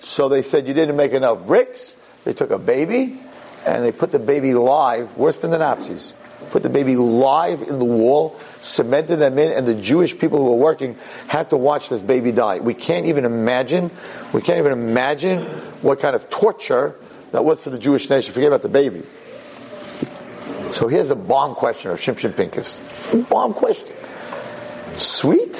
So 0.00 0.28
they 0.28 0.42
said 0.42 0.68
you 0.68 0.74
didn't 0.74 0.96
make 0.96 1.12
enough 1.12 1.46
bricks. 1.46 1.96
They 2.24 2.32
took 2.32 2.50
a 2.50 2.58
baby 2.58 3.20
and 3.66 3.84
they 3.84 3.92
put 3.92 4.12
the 4.12 4.18
baby 4.18 4.54
live, 4.54 5.16
worse 5.16 5.38
than 5.38 5.50
the 5.50 5.58
Nazis 5.58 6.12
put 6.50 6.62
the 6.62 6.68
baby 6.68 6.96
live 6.96 7.62
in 7.62 7.78
the 7.78 7.84
wall, 7.84 8.38
cemented 8.60 9.16
them 9.16 9.38
in, 9.38 9.52
and 9.52 9.66
the 9.66 9.74
Jewish 9.74 10.18
people 10.18 10.38
who 10.38 10.44
were 10.46 10.56
working 10.56 10.96
had 11.28 11.50
to 11.50 11.56
watch 11.56 11.88
this 11.88 12.02
baby 12.02 12.32
die. 12.32 12.60
We 12.60 12.74
can't 12.74 13.06
even 13.06 13.24
imagine, 13.24 13.90
we 14.32 14.40
can't 14.40 14.58
even 14.58 14.72
imagine 14.72 15.42
what 15.82 16.00
kind 16.00 16.16
of 16.16 16.28
torture 16.30 16.94
that 17.32 17.44
was 17.44 17.60
for 17.60 17.70
the 17.70 17.78
Jewish 17.78 18.08
nation. 18.08 18.32
Forget 18.32 18.48
about 18.48 18.62
the 18.62 18.68
baby. 18.68 19.02
So 20.76 20.88
here's 20.88 21.08
a 21.08 21.16
bomb 21.16 21.54
question 21.54 21.90
of 21.90 21.98
Shimshon 21.98 22.36
Pincus. 22.36 22.78
Bomb 23.30 23.54
question. 23.54 23.96
Sweet? 24.96 25.54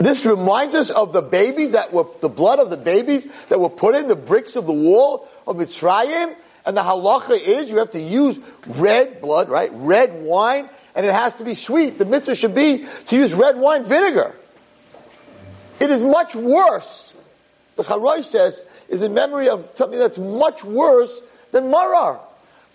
This 0.00 0.26
reminds 0.26 0.74
us 0.74 0.90
of 0.90 1.12
the 1.12 1.22
babies 1.22 1.72
that 1.72 1.92
were, 1.92 2.06
the 2.20 2.28
blood 2.28 2.58
of 2.58 2.70
the 2.70 2.76
babies 2.76 3.24
that 3.50 3.60
were 3.60 3.68
put 3.68 3.94
in 3.94 4.08
the 4.08 4.16
bricks 4.16 4.56
of 4.56 4.66
the 4.66 4.72
wall 4.72 5.28
of 5.46 5.58
Mitzrayim 5.58 6.34
and 6.66 6.76
the 6.76 6.80
halacha 6.80 7.38
is 7.40 7.70
you 7.70 7.76
have 7.76 7.92
to 7.92 8.00
use 8.00 8.36
red 8.66 9.20
blood, 9.20 9.48
right? 9.48 9.70
Red 9.72 10.20
wine, 10.20 10.68
and 10.96 11.06
it 11.06 11.12
has 11.12 11.34
to 11.34 11.44
be 11.44 11.54
sweet. 11.54 12.00
The 12.00 12.04
mitzvah 12.04 12.34
should 12.34 12.56
be 12.56 12.84
to 13.06 13.16
use 13.16 13.32
red 13.32 13.58
wine 13.58 13.84
vinegar. 13.84 14.34
It 15.78 15.90
is 15.90 16.02
much 16.02 16.34
worse. 16.34 17.14
The 17.76 17.84
Charoy 17.84 18.24
says 18.24 18.64
is 18.88 19.02
in 19.02 19.14
memory 19.14 19.50
of 19.50 19.70
something 19.74 20.00
that's 20.00 20.18
much 20.18 20.64
worse 20.64 21.22
than 21.52 21.70
marar. 21.70 22.22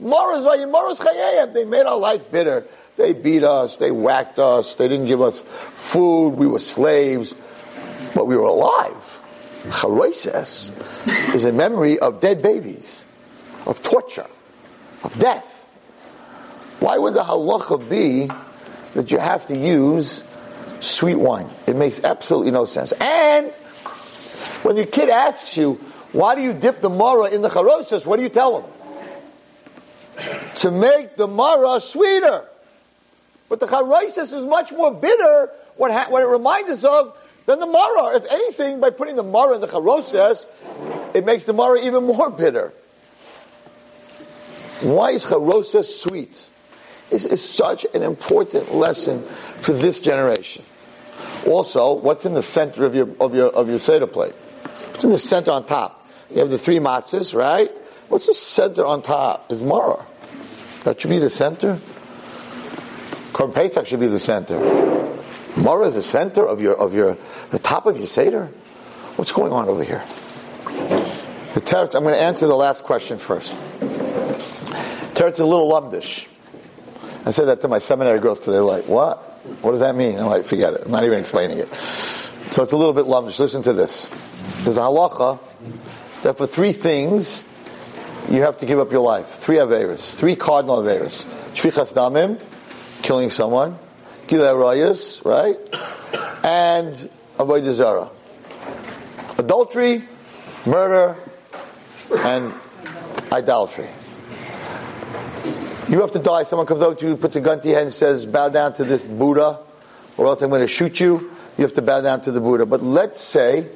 They 0.03 1.65
made 1.65 1.85
our 1.85 1.97
life 1.97 2.31
bitter. 2.31 2.65
They 2.97 3.13
beat 3.13 3.43
us. 3.43 3.77
They 3.77 3.91
whacked 3.91 4.37
us. 4.39 4.75
They 4.75 4.87
didn't 4.87 5.07
give 5.07 5.21
us 5.21 5.41
food. 5.41 6.29
We 6.31 6.47
were 6.47 6.59
slaves, 6.59 7.33
but 8.13 8.27
we 8.27 8.35
were 8.35 8.43
alive. 8.43 9.09
Charoy 9.79 10.09
is 10.09 11.43
a 11.45 11.51
memory 11.51 11.99
of 11.99 12.19
dead 12.19 12.41
babies 12.41 13.03
of 13.65 13.81
torture, 13.81 14.27
of 15.03 15.17
death. 15.17 15.49
Why 16.79 16.97
would 16.97 17.13
the 17.13 17.23
halacha 17.23 17.89
be 17.89 18.29
that 18.93 19.09
you 19.11 19.17
have 19.17 19.45
to 19.47 19.55
use 19.55 20.23
sweet 20.81 21.15
wine? 21.15 21.49
It 21.65 21.75
makes 21.75 22.03
absolutely 22.03 22.51
no 22.51 22.65
sense. 22.65 22.91
And 22.91 23.51
when 24.63 24.75
your 24.75 24.85
kid 24.85 25.09
asks 25.09 25.55
you, 25.55 25.75
why 26.11 26.35
do 26.35 26.41
you 26.41 26.53
dip 26.53 26.81
the 26.81 26.89
mara 26.89 27.29
in 27.29 27.41
the 27.41 27.49
charosas? 27.49 28.05
What 28.05 28.17
do 28.17 28.23
you 28.23 28.29
tell 28.29 28.61
them? 28.61 28.69
To 30.55 30.71
make 30.71 31.15
the 31.15 31.27
mara 31.27 31.79
sweeter. 31.79 32.45
But 33.49 33.59
the 33.59 33.67
charosas 33.67 34.33
is 34.33 34.43
much 34.43 34.71
more 34.71 34.93
bitter, 34.93 35.49
what, 35.75 35.91
ha- 35.91 36.07
what 36.09 36.23
it 36.23 36.27
reminds 36.27 36.69
us 36.69 36.83
of, 36.83 37.17
than 37.45 37.59
the 37.59 37.65
mara. 37.65 38.15
If 38.15 38.25
anything, 38.31 38.79
by 38.79 38.89
putting 38.89 39.15
the 39.15 39.23
mara 39.23 39.55
in 39.55 39.61
the 39.61 39.67
charosas, 39.67 40.45
it 41.13 41.25
makes 41.25 41.43
the 41.43 41.53
mara 41.53 41.81
even 41.81 42.05
more 42.05 42.29
bitter. 42.29 42.73
Why 44.81 45.11
is 45.11 45.25
charosa 45.25 45.85
sweet? 45.85 46.49
This 47.09 47.25
is 47.25 47.47
such 47.47 47.85
an 47.93 48.01
important 48.01 48.73
lesson 48.73 49.23
for 49.61 49.71
this 49.71 49.99
generation. 49.99 50.65
Also, 51.45 51.93
what's 51.93 52.25
in 52.25 52.33
the 52.33 52.43
center 52.43 52.85
of 52.85 52.95
your 52.95 53.09
of 53.19 53.35
your 53.35 53.47
of 53.47 53.69
your 53.69 53.79
seder 53.79 54.07
plate? 54.07 54.33
What's 54.33 55.03
in 55.03 55.11
the 55.11 55.19
center 55.19 55.51
on 55.51 55.65
top? 55.65 56.07
You 56.31 56.39
have 56.39 56.49
the 56.49 56.57
three 56.57 56.79
matzahs, 56.79 57.35
right? 57.35 57.71
What's 58.13 58.27
the 58.27 58.35
center 58.35 58.85
on 58.85 59.01
top? 59.01 59.51
Is 59.51 59.63
Mara. 59.63 60.05
That 60.83 61.01
should 61.01 61.09
be 61.09 61.17
the 61.17 61.31
center. 61.31 61.79
Korban 63.33 63.55
Pesach 63.55 63.87
should 63.87 64.01
be 64.01 64.07
the 64.07 64.19
center. 64.19 64.59
Mara 65.57 65.87
is 65.87 65.95
the 65.95 66.03
center 66.03 66.45
of 66.45 66.61
your 66.61 66.77
of 66.79 66.93
your 66.93 67.17
the 67.49 67.57
top 67.57 67.87
of 67.87 67.97
your 67.97 68.05
seder. 68.05 68.51
What's 69.15 69.31
going 69.31 69.51
on 69.51 69.67
over 69.67 69.83
here? 69.83 70.03
The 71.55 71.61
teretz. 71.61 71.95
I'm 71.95 72.03
going 72.03 72.13
to 72.13 72.21
answer 72.21 72.45
the 72.45 72.55
last 72.55 72.83
question 72.83 73.17
first. 73.17 73.51
Teretz 75.15 75.39
a 75.39 75.43
little 75.43 75.71
lumdish. 75.71 76.27
I 77.25 77.31
said 77.31 77.45
that 77.45 77.61
to 77.61 77.67
my 77.67 77.79
seminary 77.79 78.19
girls 78.19 78.41
today, 78.41 78.59
like, 78.59 78.87
what? 78.87 79.23
What 79.63 79.71
does 79.71 79.79
that 79.79 79.95
mean? 79.95 80.19
I'm 80.19 80.27
like, 80.27 80.45
forget 80.45 80.75
it. 80.75 80.81
I'm 80.85 80.91
not 80.91 81.03
even 81.03 81.17
explaining 81.17 81.57
it. 81.57 81.73
So 81.73 82.61
it's 82.61 82.73
a 82.73 82.77
little 82.77 82.93
bit 82.93 83.05
lumdish. 83.05 83.39
Listen 83.39 83.63
to 83.63 83.73
this. 83.73 84.05
There's 84.65 84.77
a 84.77 84.81
halacha 84.81 85.39
that 86.21 86.37
for 86.37 86.45
three 86.45 86.73
things, 86.73 87.43
you 88.29 88.41
have 88.41 88.57
to 88.57 88.65
give 88.65 88.79
up 88.79 88.91
your 88.91 89.01
life. 89.01 89.27
Three 89.27 89.57
averas. 89.57 90.13
Three 90.13 90.35
cardinal 90.35 90.81
averas. 90.81 91.23
Shvichas 91.53 91.93
damim, 91.93 92.39
killing 93.01 93.29
someone. 93.29 93.77
Gilei 94.27 94.53
rayas, 94.53 95.23
right? 95.25 95.57
And 96.43 97.09
avodah 97.37 97.73
zara. 97.73 98.09
Adultery, 99.37 100.03
murder, 100.65 101.15
and 102.19 102.53
idolatry. 103.31 103.87
You 105.89 106.01
have 106.01 106.11
to 106.11 106.19
die. 106.19 106.43
Someone 106.43 106.65
comes 106.65 106.81
up 106.81 106.97
to 106.99 107.07
you, 107.07 107.17
puts 107.17 107.35
a 107.35 107.41
gun 107.41 107.59
to 107.59 107.67
your 107.67 107.75
head, 107.75 107.83
and 107.83 107.93
says, 107.93 108.25
"Bow 108.25 108.49
down 108.49 108.73
to 108.73 108.83
this 108.83 109.05
Buddha, 109.05 109.59
or 110.17 110.27
else 110.27 110.41
I'm 110.41 110.49
going 110.49 110.61
to 110.61 110.67
shoot 110.67 110.99
you." 110.99 111.31
You 111.57 111.63
have 111.63 111.73
to 111.73 111.81
bow 111.81 112.01
down 112.01 112.21
to 112.21 112.31
the 112.31 112.39
Buddha. 112.39 112.65
But 112.65 112.81
let's 112.81 113.21
say 113.21 113.67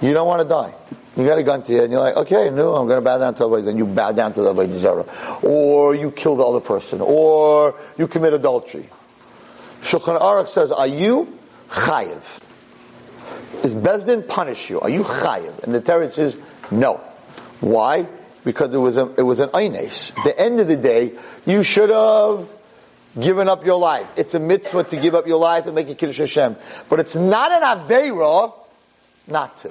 you 0.00 0.12
don't 0.12 0.28
want 0.28 0.42
to 0.42 0.48
die. 0.48 0.74
You 1.18 1.26
got 1.26 1.38
a 1.38 1.42
gun 1.42 1.62
to 1.62 1.72
you, 1.72 1.82
and 1.82 1.92
you're 1.92 2.00
like, 2.00 2.16
"Okay, 2.16 2.48
no, 2.48 2.74
I'm 2.74 2.86
going 2.86 2.98
to 2.98 3.04
bow 3.04 3.18
down 3.18 3.34
to 3.34 3.42
Avodah." 3.42 3.64
Then 3.64 3.76
you 3.76 3.86
bow 3.86 4.12
down 4.12 4.32
to 4.34 4.40
the 4.40 4.54
Avodah 4.54 5.44
or 5.44 5.94
you 5.94 6.10
kill 6.10 6.36
the 6.36 6.44
other 6.44 6.60
person, 6.60 7.00
or 7.00 7.74
you 7.98 8.06
commit 8.06 8.32
adultery. 8.32 8.88
Shulchan 9.82 10.20
Aruch 10.20 10.48
says, 10.48 10.70
"Are 10.70 10.86
you 10.86 11.36
chayiv? 11.68 12.22
Is 13.64 13.74
Bezdin 13.74 14.26
punish 14.26 14.70
you? 14.70 14.80
Are 14.80 14.88
you 14.88 15.02
chayiv?" 15.02 15.64
And 15.64 15.74
the 15.74 15.80
Torah 15.80 16.10
says, 16.10 16.38
"No." 16.70 17.00
Why? 17.60 18.06
because 18.48 18.72
it 18.72 18.78
was 18.78 18.96
a, 18.96 19.12
it 19.18 19.22
was 19.22 19.40
an 19.40 19.50
eines. 19.52 20.12
At 20.16 20.24
the 20.24 20.40
end 20.40 20.58
of 20.58 20.68
the 20.68 20.76
day, 20.78 21.12
you 21.44 21.62
should 21.62 21.90
have 21.90 22.48
given 23.20 23.46
up 23.46 23.66
your 23.66 23.78
life. 23.78 24.10
It's 24.16 24.32
a 24.32 24.40
mitzvah 24.40 24.84
to 24.84 24.96
give 24.96 25.14
up 25.14 25.26
your 25.26 25.38
life 25.38 25.66
and 25.66 25.74
make 25.74 25.90
a 25.90 25.94
kiddush 25.94 26.16
Hashem, 26.16 26.56
but 26.88 26.98
it's 26.98 27.14
not 27.14 27.52
an 27.52 27.62
aveira 27.62 28.54
not 29.26 29.54
to. 29.58 29.70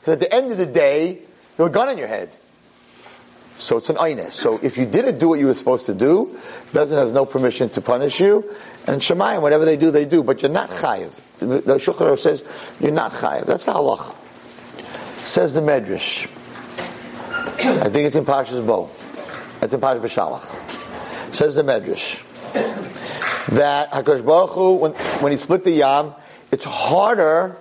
Because 0.00 0.14
at 0.14 0.20
the 0.20 0.34
end 0.34 0.50
of 0.50 0.58
the 0.58 0.66
day, 0.66 1.12
you 1.12 1.18
have 1.58 1.66
a 1.68 1.70
gun 1.70 1.88
in 1.88 1.98
your 1.98 2.08
head. 2.08 2.30
So 3.56 3.76
it's 3.76 3.90
an 3.90 3.96
aynes. 3.96 4.32
So 4.32 4.58
if 4.62 4.78
you 4.78 4.86
didn't 4.86 5.18
do 5.18 5.28
what 5.28 5.38
you 5.38 5.46
were 5.46 5.54
supposed 5.54 5.86
to 5.86 5.94
do, 5.94 6.38
Bezin 6.72 6.96
has 6.96 7.12
no 7.12 7.26
permission 7.26 7.68
to 7.70 7.82
punish 7.82 8.18
you. 8.18 8.54
And 8.86 9.02
Shemayim, 9.02 9.42
whatever 9.42 9.66
they 9.66 9.76
do, 9.76 9.90
they 9.90 10.06
do. 10.06 10.22
But 10.22 10.40
you're 10.40 10.50
not 10.50 10.70
chayiv. 10.70 11.12
The 11.38 11.74
Shulchan 11.74 12.18
says 12.18 12.42
you're 12.80 12.90
not 12.90 13.12
chayiv. 13.12 13.46
That's 13.46 13.66
the 13.66 13.72
halach. 13.72 14.14
Says 15.24 15.52
the 15.52 15.60
Medrash. 15.60 16.24
I 17.62 17.90
think 17.90 18.06
it's 18.06 18.16
in 18.16 18.24
Pashas 18.24 18.66
Bo. 18.66 18.90
It's 19.60 19.74
in 19.74 19.80
Pashas 19.80 20.00
B'Shalach. 20.00 21.34
Says 21.34 21.54
the 21.54 21.62
Medrash 21.62 22.26
that 23.50 23.90
Hakadosh 23.90 24.24
Baruch 24.24 24.50
Hu, 24.50 24.74
when, 24.74 24.92
when 25.20 25.32
he 25.32 25.38
split 25.38 25.64
the 25.64 25.72
Yam, 25.72 26.14
it's 26.50 26.64
harder 26.64 27.56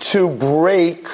to 0.00 0.28
break 0.28 1.08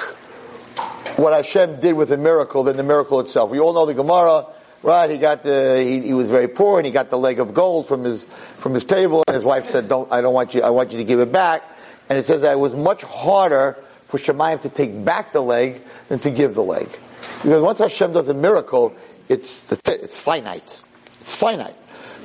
what 1.17 1.33
Hashem 1.33 1.79
did 1.79 1.93
with 1.93 2.11
a 2.11 2.17
miracle 2.17 2.63
than 2.63 2.77
the 2.77 2.83
miracle 2.83 3.19
itself. 3.19 3.49
We 3.49 3.59
all 3.59 3.73
know 3.73 3.85
the 3.85 3.93
Gemara, 3.93 4.47
right? 4.83 5.09
He 5.09 5.17
got 5.17 5.43
the 5.43 5.81
he, 5.81 6.01
he, 6.01 6.13
was 6.13 6.29
very 6.29 6.47
poor 6.47 6.79
and 6.79 6.85
he 6.85 6.91
got 6.91 7.09
the 7.09 7.17
leg 7.17 7.39
of 7.39 7.53
gold 7.53 7.87
from 7.87 8.03
his 8.03 8.23
from 8.23 8.73
his 8.73 8.83
table, 8.83 9.23
and 9.27 9.35
his 9.35 9.43
wife 9.43 9.65
said, 9.69 9.87
"Don't 9.87 10.11
I 10.11 10.21
don't 10.21 10.33
want 10.33 10.53
you 10.53 10.61
I 10.61 10.69
want 10.69 10.91
you 10.91 10.97
to 10.97 11.03
give 11.03 11.19
it 11.19 11.31
back." 11.31 11.63
And 12.09 12.17
it 12.17 12.25
says 12.25 12.41
that 12.41 12.53
it 12.53 12.59
was 12.59 12.75
much 12.75 13.03
harder 13.03 13.77
for 14.07 14.17
Shemayim 14.17 14.61
to 14.61 14.69
take 14.69 15.03
back 15.03 15.31
the 15.31 15.41
leg 15.41 15.81
than 16.09 16.19
to 16.19 16.31
give 16.31 16.53
the 16.53 16.63
leg, 16.63 16.87
because 17.43 17.61
once 17.61 17.79
Hashem 17.79 18.13
does 18.13 18.29
a 18.29 18.33
miracle, 18.33 18.95
it's 19.29 19.71
it's 19.87 20.19
finite, 20.19 20.81
it's 21.21 21.35
finite. 21.35 21.75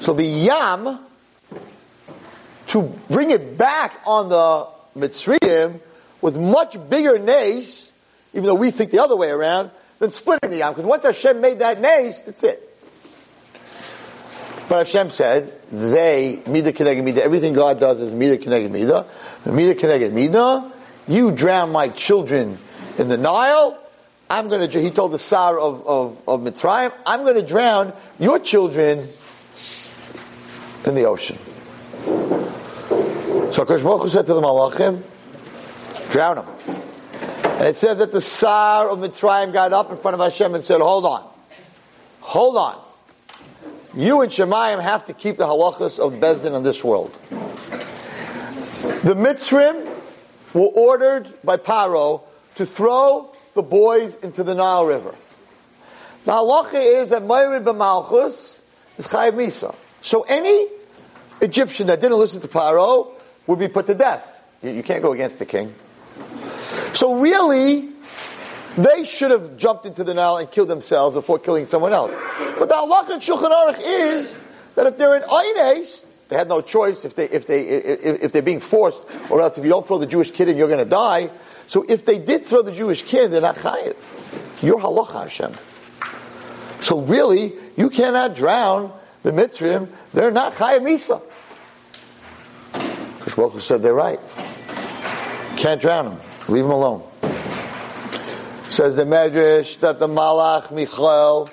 So 0.01 0.15
the 0.15 0.25
Yam 0.25 0.99
to 2.69 2.83
bring 3.09 3.31
it 3.31 3.59
back 3.59 4.01
on 4.07 4.29
the 4.29 4.69
Mitzrayim 4.97 5.81
with 6.21 6.39
much 6.39 6.77
bigger 6.89 7.19
nace 7.19 7.90
even 8.33 8.45
though 8.45 8.55
we 8.55 8.71
think 8.71 8.91
the 8.91 9.01
other 9.01 9.17
way 9.17 9.31
around, 9.31 9.71
than 9.99 10.11
splitting 10.11 10.51
the 10.51 10.59
Yam. 10.59 10.73
Because 10.73 10.87
once 10.87 11.05
Hashem 11.05 11.41
made 11.41 11.59
that 11.61 11.81
nace, 11.81 12.21
that's 12.21 12.43
it. 12.43 12.67
But 14.69 14.87
Hashem 14.87 15.11
said, 15.11 15.53
they, 15.71 16.43
Mida 16.47 16.73
Keneged 16.73 17.03
Mida, 17.03 17.23
everything 17.23 17.53
God 17.53 17.81
does 17.81 18.01
is 18.01 18.13
Mida 18.13 18.43
Keneged 18.43 18.71
Mida. 18.71 19.07
Mida 19.45 19.75
Keneged 19.75 20.13
Mida, 20.13 20.73
you 21.09 21.33
drown 21.33 21.73
my 21.73 21.89
children 21.89 22.57
in 22.99 23.09
the 23.09 23.17
Nile, 23.17 23.79
I'm 24.31 24.49
going 24.49 24.71
to, 24.71 24.81
he 24.81 24.91
told 24.91 25.11
the 25.11 25.19
Sar 25.19 25.59
of, 25.59 25.85
of, 25.87 26.29
of 26.29 26.41
Mitzrayim, 26.41 26.93
I'm 27.05 27.25
going 27.25 27.35
to 27.35 27.43
drown 27.43 27.93
your 28.21 28.39
children 28.39 28.99
in 30.87 30.95
the 30.95 31.05
ocean. 31.07 31.37
So 33.53 33.65
Akash 33.65 34.09
said 34.09 34.27
to 34.27 34.35
the 34.35 34.41
Malachim, 34.41 35.03
drown 36.13 36.37
them. 36.37 36.80
And 37.61 37.69
it 37.69 37.77
says 37.77 37.99
that 37.99 38.11
the 38.11 38.23
Sar 38.23 38.89
of 38.89 39.01
Mitzrayim 39.01 39.53
got 39.53 39.75
up 39.75 39.91
in 39.91 39.99
front 39.99 40.15
of 40.15 40.21
Hashem 40.21 40.55
and 40.55 40.65
said, 40.65 40.81
hold 40.81 41.05
on. 41.05 41.31
Hold 42.23 42.57
on. 42.57 42.83
You 43.95 44.23
and 44.23 44.33
Shemayim 44.33 44.81
have 44.81 45.05
to 45.09 45.13
keep 45.13 45.37
the 45.37 45.45
halachas 45.45 45.99
of 45.99 46.15
Bezdin 46.15 46.57
in 46.57 46.63
this 46.63 46.83
world. 46.83 47.13
The 49.03 49.15
Mitzrim 49.15 49.87
were 50.55 50.69
ordered 50.69 51.29
by 51.45 51.59
Paro 51.59 52.23
to 52.55 52.65
throw 52.65 53.31
the 53.53 53.63
boys 53.63 54.17
into 54.23 54.43
the 54.43 54.55
Nile 54.55 54.87
River. 54.87 55.15
The 56.25 56.33
halacha 56.33 57.03
is 57.03 57.11
that 57.11 57.25
Mayrid 57.25 57.65
b'malchus 57.65 58.59
is 58.97 59.07
chayiv 59.07 59.33
misa. 59.33 59.75
So 60.01 60.23
any 60.23 60.67
Egyptian 61.43 61.89
that 61.89 62.01
didn't 62.01 62.17
listen 62.17 62.41
to 62.41 62.49
Paro 62.49 63.11
would 63.47 63.59
be 63.59 63.69
put 63.69 63.85
to 63.89 63.95
death. 63.95 64.49
You, 64.63 64.71
you 64.71 64.83
can't 64.83 65.03
go 65.03 65.13
against 65.13 65.39
the 65.39 65.45
king. 65.45 65.75
So 66.95 67.21
really, 67.21 67.89
they 68.77 69.05
should 69.05 69.31
have 69.31 69.57
jumped 69.57 69.87
into 69.87 70.05
the 70.05 70.15
Nile 70.15 70.39
and 70.39 70.51
killed 70.51 70.69
themselves 70.69 71.15
before 71.15 71.39
killing 71.39 71.65
someone 71.67 71.93
else. 71.93 72.13
But 72.59 72.69
the 72.69 72.75
halacha 72.75 73.11
in 73.11 73.21
Shulchan 73.21 73.51
Aruch 73.51 73.81
is 73.81 74.37
that 74.75 74.87
if 74.87 74.97
they're 74.97 75.17
in 75.17 75.23
Eines, 75.23 76.05
they 76.29 76.37
had 76.37 76.49
no 76.49 76.61
choice 76.61 77.05
if 77.05 77.17
they 77.17 77.29
if 77.29 77.47
they 77.47 77.63
if, 77.63 78.23
if, 78.23 78.33
they're 78.33 78.43
being 78.43 78.61
forced, 78.61 79.03
or 79.31 79.41
else 79.41 79.59
if 79.59 79.65
you 79.65 79.71
don't 79.71 79.87
throw 79.87 79.99
the 79.99 80.07
Jewish 80.07 80.31
kid 80.31 80.49
in, 80.49 80.57
you're 80.57 80.69
going 80.69 80.83
to 80.83 80.89
die. 80.89 81.31
So 81.67 81.85
if 81.89 82.05
they 82.05 82.19
did 82.19 82.45
throw 82.45 82.63
the 82.63 82.73
Jewish 82.73 83.03
kid, 83.03 83.33
they're 83.33 83.41
not 83.41 83.57
chayiv. 83.57 83.97
You're 84.63 84.79
halacha 84.79 85.23
Hashem. 85.25 85.53
So 86.81 87.01
really, 87.01 87.53
you 87.77 87.91
cannot 87.91 88.37
drown 88.37 88.93
the 89.23 89.33
Mitzrim. 89.33 89.89
They're 90.15 90.31
not 90.31 90.55
chayiv 90.55 90.81
misa. 90.83 91.23
Kushbaruch 93.21 93.61
said 93.61 93.83
they're 93.83 93.93
right. 93.93 94.21
Can't 95.57 95.81
drown 95.81 96.05
them. 96.07 96.30
Leave 96.51 96.65
him 96.65 96.73
alone. 96.73 97.03
Says 98.69 98.97
the 98.97 99.05
Medrash 99.05 99.79
that 99.81 100.01
the 100.01 100.09
Malach 100.09 100.73
Michael 100.73 101.49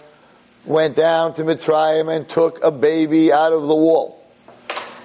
went 0.65 0.95
down 0.95 1.35
to 1.35 1.43
Mitzrayim 1.43 2.13
and 2.13 2.27
took 2.27 2.63
a 2.63 2.71
baby 2.71 3.31
out 3.31 3.53
of 3.53 3.67
the 3.67 3.75
wall 3.75 4.19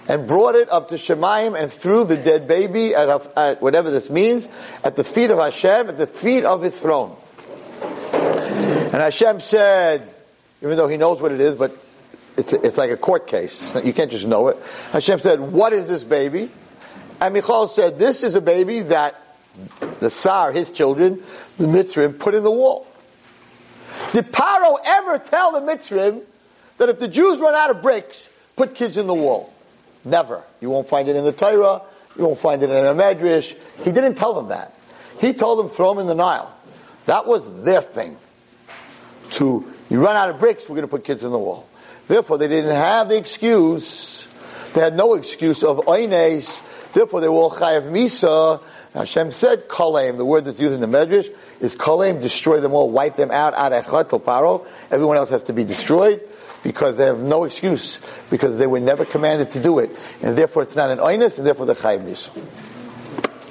and 0.09 0.27
brought 0.27 0.55
it 0.55 0.71
up 0.71 0.89
to 0.89 0.95
Shemayim 0.95 1.61
and 1.61 1.71
threw 1.71 2.05
the 2.05 2.17
dead 2.17 2.49
baby 2.49 2.95
at, 2.95 3.37
at, 3.37 3.63
whatever 3.63 3.91
this 3.91 4.09
means 4.11 4.49
at 4.83 4.97
the 4.97 5.05
feet 5.05 5.31
of 5.31 5.39
Hashem, 5.39 5.91
at 5.91 5.99
the 5.99 6.07
feet 6.07 6.45
of 6.45 6.63
his 6.63 6.81
throne. 6.81 7.15
And 8.13 8.95
Hashem 8.95 9.41
said, 9.41 10.09
even 10.63 10.77
though 10.77 10.89
he 10.89 10.97
knows 10.97 11.21
what 11.21 11.33
it 11.33 11.41
is, 11.41 11.55
but 11.55 11.77
it's, 12.37 12.53
it's 12.55 12.79
like 12.79 12.91
a 12.91 12.97
court 12.97 13.27
case. 13.27 13.75
Not, 13.75 13.85
you 13.85 13.93
can't 13.93 14.11
just 14.11 14.27
know 14.27 14.49
it. 14.49 14.57
Hashem 14.91 15.19
said, 15.19 15.41
what 15.41 15.75
is 15.75 15.87
this 15.87 16.03
baby? 16.03 16.51
And 17.21 17.35
Michal 17.35 17.69
said, 17.69 17.99
this 17.99 18.23
is 18.23 18.35
a 18.35 18.41
baby 18.41 18.81
that 18.81 19.22
the 20.01 20.11
Sar, 20.11 20.53
his 20.53 20.71
children, 20.71 21.23
the 21.59 21.67
Mitzrim, 21.67 22.19
put 22.19 22.35
in 22.35 22.43
the 22.43 22.51
wall. 22.51 22.87
Did 24.13 24.33
Paro 24.33 24.77
ever 24.85 25.19
tell 25.19 25.53
the 25.53 25.61
Mitzrim 25.61 26.23
that 26.79 26.89
if 26.89 26.99
the 26.99 27.09
Jews 27.09 27.39
run 27.39 27.55
out 27.55 27.71
of 27.71 27.83
bricks, 27.83 28.29
put 28.57 28.75
kids 28.75 28.97
in 28.97 29.07
the 29.07 29.15
wall? 29.15 29.53
Never. 30.05 30.43
You 30.61 30.71
won't 30.71 30.89
find 30.89 31.09
it 31.09 31.17
in 31.17 31.25
the 31.25 31.33
Torah. 31.33 31.83
You 32.17 32.25
won't 32.25 32.39
find 32.39 32.63
it 32.63 32.71
in 32.71 32.97
the 32.97 33.03
Medrash. 33.03 33.57
He 33.85 33.93
didn't 33.93 34.17
tell 34.17 34.35
them 34.35 34.49
that. 34.49 34.75
He 35.21 35.33
told 35.33 35.59
them 35.59 35.69
throw 35.69 35.95
them 35.95 36.01
in 36.01 36.07
the 36.07 36.15
Nile. 36.15 36.53
That 37.07 37.27
was 37.27 37.65
their 37.65 37.81
thing. 37.81 38.17
To 39.33 39.71
you 39.89 40.03
run 40.03 40.17
out 40.17 40.31
of 40.31 40.41
bricks, 40.41 40.69
we're 40.69 40.77
going 40.77 40.89
to 40.89 40.91
put 40.91 41.05
kids 41.05 41.25
in 41.25 41.31
the 41.31 41.39
wall. 41.39 41.69
Therefore, 42.09 42.39
they 42.39 42.49
didn't 42.49 42.75
have 42.75 43.09
the 43.09 43.17
excuse. 43.17 44.27
They 44.75 44.81
had 44.81 44.97
no 44.97 45.15
excuse 45.15 45.63
of 45.63 45.79
oines. 45.87 46.61
Therefore, 46.93 47.21
they 47.21 47.29
were 47.29 47.35
all 47.35 47.51
chayav 47.51 47.91
misa 47.91 48.61
Hashem 48.95 49.31
said, 49.31 49.69
Kaleim, 49.69 50.19
the 50.19 50.25
word 50.25 50.45
that's 50.45 50.61
used 50.61 50.75
in 50.75 50.81
the 50.81 50.99
Medrash 50.99 51.35
is 51.61 51.75
Kaleim, 51.75 52.21
destroy 52.21 52.61
them 52.61 52.75
all, 52.75 52.91
wipe 52.91 53.17
them 53.17 53.31
out, 53.31 53.55
echad 53.55 54.05
paro. 54.21 54.67
Everyone 54.91 55.17
else 55.17 55.31
has 55.31 55.45
to 55.45 55.55
be 55.55 55.65
destroyed 55.65 56.21
because 56.63 56.97
they 56.99 57.07
have 57.07 57.21
no 57.21 57.45
excuse, 57.45 58.01
because 58.31 58.59
they 58.59 58.67
were 58.67 58.81
never 58.81 59.05
commanded 59.05 59.51
to 59.53 59.63
do 59.63 59.79
it. 59.79 59.91
And 60.23 60.37
therefore 60.37 60.63
it's 60.63 60.77
not 60.77 60.91
an 60.91 60.99
oinus, 60.99 61.39
and 61.39 61.47
therefore 61.47 61.67
the 61.67 61.75
chayim 61.75 62.07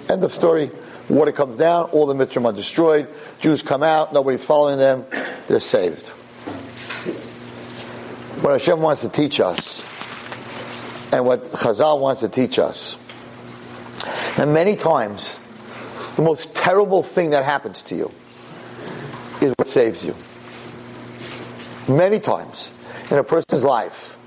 End 0.09 0.23
of 0.23 0.31
story. 0.31 0.71
Water 1.09 1.31
comes 1.31 1.57
down, 1.57 1.89
all 1.89 2.05
the 2.05 2.13
mitzvahs 2.13 2.45
are 2.45 2.53
destroyed, 2.53 3.07
Jews 3.39 3.63
come 3.63 3.83
out, 3.83 4.13
nobody's 4.13 4.45
following 4.45 4.77
them, 4.77 5.05
they're 5.47 5.59
saved. 5.59 6.07
What 8.41 8.51
Hashem 8.51 8.81
wants 8.81 9.01
to 9.01 9.09
teach 9.09 9.39
us, 9.39 9.81
and 11.11 11.25
what 11.25 11.43
Chazal 11.43 11.99
wants 11.99 12.21
to 12.21 12.29
teach 12.29 12.59
us, 12.59 12.97
and 14.37 14.53
many 14.53 14.75
times, 14.75 15.39
the 16.15 16.21
most 16.21 16.55
terrible 16.55 17.03
thing 17.03 17.31
that 17.31 17.43
happens 17.43 17.83
to 17.83 17.95
you 17.95 18.11
is 19.41 19.53
what 19.57 19.67
saves 19.67 20.05
you. 20.05 20.15
Many 21.87 22.19
times 22.19 22.71
in 23.09 23.17
a 23.17 23.23
person's 23.23 23.63
life, 23.63 24.17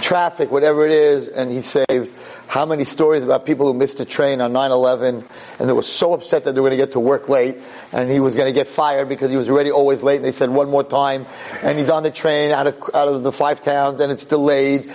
traffic, 0.00 0.50
whatever 0.50 0.86
it 0.86 0.92
is, 0.92 1.28
and 1.28 1.50
he 1.50 1.60
saved. 1.60 2.12
How 2.46 2.64
many 2.64 2.84
stories 2.84 3.24
about 3.24 3.44
people 3.44 3.66
who 3.66 3.74
missed 3.74 3.98
a 3.98 4.04
train 4.04 4.40
on 4.40 4.52
9-11 4.52 5.24
and 5.58 5.68
they 5.68 5.72
were 5.72 5.82
so 5.82 6.14
upset 6.14 6.44
that 6.44 6.54
they 6.54 6.60
were 6.60 6.68
going 6.68 6.78
to 6.78 6.84
get 6.86 6.92
to 6.92 7.00
work 7.00 7.28
late 7.28 7.56
and 7.92 8.08
he 8.08 8.20
was 8.20 8.36
going 8.36 8.46
to 8.46 8.52
get 8.52 8.68
fired 8.68 9.08
because 9.08 9.30
he 9.30 9.36
was 9.36 9.50
already 9.50 9.72
always 9.72 10.02
late 10.04 10.16
and 10.16 10.24
they 10.24 10.32
said 10.32 10.48
one 10.48 10.70
more 10.70 10.84
time 10.84 11.26
and 11.60 11.76
he's 11.76 11.90
on 11.90 12.04
the 12.04 12.10
train 12.10 12.52
out 12.52 12.68
of, 12.68 12.78
out 12.94 13.08
of 13.08 13.24
the 13.24 13.32
five 13.32 13.60
towns 13.60 14.00
and 14.00 14.12
it's 14.12 14.24
delayed 14.24 14.90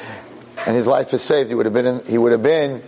and 0.66 0.76
his 0.76 0.88
life 0.88 1.14
is 1.14 1.22
saved. 1.22 1.50
He 1.50 1.56
would 1.56 1.66
have 1.66 1.74
been, 1.74 1.86
in, 1.86 2.06
he 2.06 2.18
would 2.18 2.32
have 2.32 2.42
been 2.42 2.82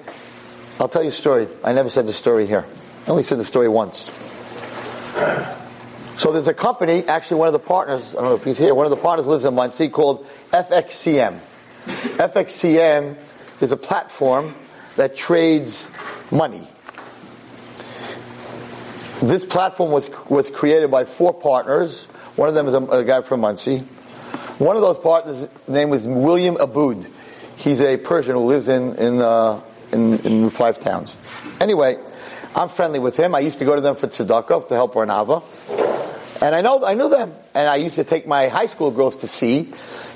I'll 0.80 0.90
tell 0.90 1.04
you 1.04 1.10
a 1.10 1.12
story. 1.12 1.48
I 1.64 1.74
never 1.74 1.90
said 1.90 2.08
the 2.08 2.14
story 2.14 2.48
here. 2.48 2.66
I 3.06 3.10
only 3.10 3.24
said 3.24 3.38
the 3.38 3.46
story 3.46 3.68
once. 3.68 4.10
So 6.16 6.32
there's 6.32 6.48
a 6.48 6.54
company, 6.54 7.06
actually 7.08 7.38
one 7.38 7.48
of 7.48 7.54
the 7.54 7.60
partners, 7.60 8.14
I 8.14 8.22
don't 8.22 8.26
know 8.26 8.36
if 8.36 8.44
he's 8.44 8.58
here, 8.58 8.74
one 8.74 8.86
of 8.86 8.92
the 8.92 8.98
partners 8.98 9.28
lives 9.28 9.46
in 9.46 9.56
Monsey 9.56 9.90
called 9.90 10.28
FXCM. 10.52 11.40
FXCM 11.86 13.18
is 13.62 13.72
a 13.72 13.78
platform 13.78 14.54
that 14.96 15.16
trades 15.16 15.88
money. 16.32 16.68
This 19.22 19.46
platform 19.46 19.92
was, 19.92 20.10
was 20.30 20.50
created 20.50 20.92
by 20.92 21.06
four 21.06 21.34
partners. 21.34 22.06
One 22.36 22.48
of 22.48 22.56
them 22.56 22.68
is 22.68 22.74
a, 22.74 22.82
a 22.84 23.04
guy 23.04 23.22
from 23.22 23.42
Monsey. 23.42 23.80
One 24.60 24.76
of 24.76 24.82
those 24.82 24.98
partners' 24.98 25.50
name 25.68 25.90
was 25.90 26.06
William 26.06 26.56
Ahdout. 26.56 27.10
He's 27.56 27.82
a 27.82 27.98
Persian 27.98 28.36
who 28.36 28.42
lives 28.42 28.70
in, 28.70 28.96
in 28.96 29.20
uh, 29.20 29.62
in, 29.94 30.20
in 30.20 30.50
five 30.50 30.80
towns. 30.80 31.18
Anyway, 31.62 31.98
I'm 32.56 32.70
friendly 32.70 33.00
with 33.00 33.16
him. 33.16 33.36
I 33.36 33.40
used 33.40 33.60
to 33.60 33.66
go 33.66 33.76
to 33.76 33.82
them 33.82 33.96
for 33.96 34.08
tzedakah 34.08 34.68
to 34.68 34.74
help 34.74 34.94
Barnava. 34.94 35.44
And 36.42 36.54
I 36.54 36.62
know, 36.62 36.84
I 36.84 36.94
knew 36.94 37.10
them. 37.10 37.34
And 37.54 37.70
I 37.70 37.78
used 37.78 37.96
to 37.96 38.04
take 38.04 38.28
my 38.28 38.48
high 38.48 38.66
school 38.66 38.92
girls 38.92 39.16
to 39.18 39.28
see 39.28 39.74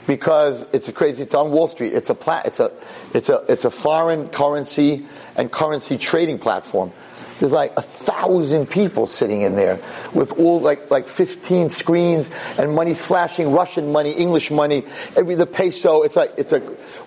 because 0.07 0.65
it's 0.73 0.89
a 0.89 0.93
crazy, 0.93 1.23
it's 1.23 1.33
on 1.33 1.51
Wall 1.51 1.67
Street. 1.67 1.93
It's 1.93 2.09
a 2.09 2.15
plat, 2.15 2.45
it's 2.45 2.59
a, 2.59 2.71
it's 3.13 3.29
a, 3.29 3.45
it's 3.47 3.65
a 3.65 3.71
foreign 3.71 4.27
currency 4.29 5.05
and 5.35 5.51
currency 5.51 5.97
trading 5.97 6.39
platform. 6.39 6.91
There's 7.39 7.51
like 7.51 7.73
a 7.77 7.81
thousand 7.81 8.67
people 8.67 9.05
sitting 9.05 9.41
in 9.41 9.55
there 9.55 9.79
with 10.13 10.39
all 10.39 10.59
like, 10.59 10.89
like 10.89 11.07
15 11.07 11.69
screens 11.69 12.29
and 12.57 12.73
money 12.73 12.95
flashing, 12.95 13.51
Russian 13.51 13.91
money, 13.91 14.11
English 14.11 14.49
money, 14.49 14.83
every, 15.15 15.35
the 15.35 15.45
peso. 15.45 16.01
It's 16.01 16.15
like, 16.15 16.33
it's 16.37 16.51
a, 16.51 16.59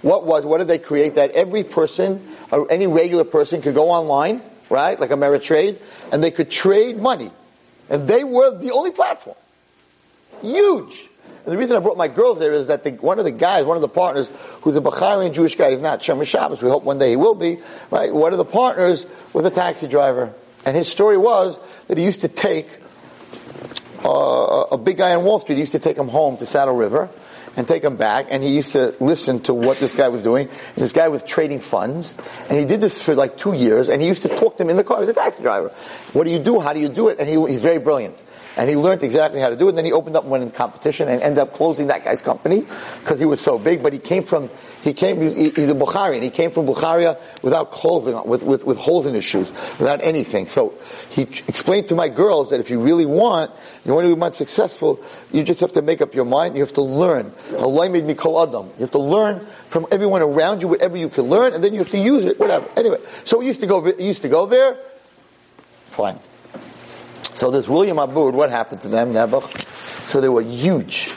what 0.02 0.26
was, 0.26 0.46
what 0.46 0.58
did 0.58 0.68
they 0.68 0.78
create? 0.78 1.16
That 1.16 1.32
every 1.32 1.64
person, 1.64 2.26
or 2.52 2.70
any 2.70 2.86
regular 2.86 3.24
person 3.24 3.60
could 3.60 3.74
go 3.74 3.90
online, 3.90 4.40
right? 4.68 4.98
Like 4.98 5.10
Ameritrade, 5.10 5.78
and 6.12 6.22
they 6.22 6.30
could 6.30 6.50
trade 6.50 6.98
money. 6.98 7.30
And 7.88 8.06
they 8.06 8.22
were 8.22 8.56
the 8.56 8.70
only 8.70 8.92
platform. 8.92 9.36
Huge. 10.42 11.09
And 11.44 11.52
the 11.52 11.56
reason 11.56 11.76
I 11.76 11.80
brought 11.80 11.96
my 11.96 12.08
girls 12.08 12.38
there 12.38 12.52
is 12.52 12.66
that 12.66 12.84
the, 12.84 12.90
one 12.92 13.18
of 13.18 13.24
the 13.24 13.32
guys, 13.32 13.64
one 13.64 13.76
of 13.76 13.80
the 13.80 13.88
partners, 13.88 14.30
who's 14.62 14.76
a 14.76 14.80
Bahraini 14.80 15.32
Jewish 15.32 15.56
guy, 15.56 15.70
he's 15.70 15.80
not 15.80 16.00
Shemesh 16.00 16.26
Shabbos, 16.26 16.62
we 16.62 16.68
hope 16.68 16.84
one 16.84 16.98
day 16.98 17.10
he 17.10 17.16
will 17.16 17.34
be, 17.34 17.58
right? 17.90 18.12
One 18.12 18.32
of 18.32 18.38
the 18.38 18.44
partners 18.44 19.06
was 19.32 19.44
a 19.44 19.50
taxi 19.50 19.88
driver. 19.88 20.34
And 20.64 20.76
his 20.76 20.88
story 20.88 21.16
was 21.16 21.58
that 21.88 21.96
he 21.96 22.04
used 22.04 22.20
to 22.20 22.28
take 22.28 22.78
uh, 24.04 24.66
a 24.72 24.78
big 24.78 24.98
guy 24.98 25.14
on 25.14 25.24
Wall 25.24 25.40
Street, 25.40 25.56
he 25.56 25.62
used 25.62 25.72
to 25.72 25.78
take 25.78 25.96
him 25.96 26.08
home 26.08 26.36
to 26.38 26.46
Saddle 26.46 26.74
River 26.76 27.08
and 27.56 27.66
take 27.66 27.82
him 27.82 27.96
back, 27.96 28.26
and 28.30 28.42
he 28.42 28.50
used 28.50 28.72
to 28.72 28.94
listen 29.00 29.40
to 29.40 29.54
what 29.54 29.78
this 29.78 29.94
guy 29.94 30.08
was 30.08 30.22
doing. 30.22 30.48
And 30.48 30.76
this 30.76 30.92
guy 30.92 31.08
was 31.08 31.22
trading 31.22 31.60
funds, 31.60 32.14
and 32.48 32.58
he 32.58 32.64
did 32.64 32.80
this 32.80 33.02
for 33.02 33.14
like 33.14 33.36
two 33.36 33.52
years, 33.52 33.88
and 33.88 34.00
he 34.00 34.08
used 34.08 34.22
to 34.22 34.28
talk 34.28 34.56
to 34.58 34.62
him 34.62 34.70
in 34.70 34.76
the 34.76 34.84
car. 34.84 34.98
He 34.98 35.06
was 35.06 35.10
a 35.10 35.14
taxi 35.14 35.42
driver. 35.42 35.68
What 36.12 36.24
do 36.24 36.30
you 36.30 36.38
do? 36.38 36.60
How 36.60 36.72
do 36.72 36.80
you 36.80 36.88
do 36.88 37.08
it? 37.08 37.18
And 37.18 37.28
he, 37.28 37.34
he's 37.50 37.60
very 37.60 37.78
brilliant. 37.78 38.16
And 38.56 38.68
he 38.68 38.76
learned 38.76 39.02
exactly 39.02 39.40
how 39.40 39.48
to 39.48 39.56
do 39.56 39.66
it. 39.66 39.70
And 39.70 39.78
then 39.78 39.84
he 39.84 39.92
opened 39.92 40.16
up 40.16 40.24
and 40.24 40.30
went 40.30 40.42
in 40.42 40.50
competition 40.50 41.08
and 41.08 41.22
ended 41.22 41.38
up 41.38 41.54
closing 41.54 41.86
that 41.86 42.04
guy's 42.04 42.20
company 42.20 42.60
because 43.00 43.18
he 43.20 43.26
was 43.26 43.40
so 43.40 43.58
big. 43.58 43.82
But 43.82 43.92
he 43.92 43.98
came 43.98 44.24
from, 44.24 44.50
he 44.82 44.92
came, 44.92 45.20
he, 45.20 45.50
he's 45.50 45.70
a 45.70 45.74
Bukharian. 45.74 46.22
He 46.22 46.30
came 46.30 46.50
from 46.50 46.66
Bukharia 46.66 47.18
without 47.42 47.70
clothing, 47.70 48.20
with, 48.28 48.42
with, 48.42 48.64
with 48.64 48.78
holes 48.78 49.06
in 49.06 49.14
his 49.14 49.24
shoes, 49.24 49.50
without 49.78 50.02
anything. 50.02 50.46
So 50.46 50.74
he 51.10 51.22
explained 51.22 51.88
to 51.88 51.94
my 51.94 52.08
girls 52.08 52.50
that 52.50 52.60
if 52.60 52.70
you 52.70 52.80
really 52.80 53.06
want, 53.06 53.50
you 53.84 53.94
want 53.94 54.06
to 54.06 54.16
be 54.16 54.32
successful, 54.32 55.00
you 55.32 55.42
just 55.42 55.60
have 55.60 55.72
to 55.72 55.82
make 55.82 56.00
up 56.00 56.14
your 56.14 56.24
mind. 56.24 56.56
You 56.56 56.62
have 56.62 56.74
to 56.74 56.82
learn. 56.82 57.32
Allah 57.56 57.88
made 57.88 58.04
me 58.04 58.14
call 58.14 58.42
Adam. 58.42 58.66
You 58.76 58.80
have 58.80 58.90
to 58.92 58.98
learn 58.98 59.46
from 59.68 59.86
everyone 59.90 60.22
around 60.22 60.60
you, 60.60 60.68
whatever 60.68 60.96
you 60.96 61.08
can 61.08 61.24
learn, 61.24 61.54
and 61.54 61.62
then 61.62 61.72
you 61.72 61.78
have 61.78 61.90
to 61.90 61.98
use 61.98 62.24
it, 62.24 62.38
whatever. 62.38 62.68
Anyway, 62.76 62.98
so 63.24 63.38
we 63.38 63.46
used 63.46 63.60
to 63.60 63.66
go, 63.66 63.86
used 63.86 64.22
to 64.22 64.28
go 64.28 64.46
there. 64.46 64.76
Fine. 65.90 66.18
So 67.34 67.50
this 67.50 67.68
William 67.68 67.96
Ahdout, 67.96 68.32
what 68.32 68.50
happened 68.50 68.82
to 68.82 68.88
them, 68.88 69.12
Nebuch? 69.12 70.08
So 70.08 70.20
they 70.20 70.28
were 70.28 70.42
huge. 70.42 71.10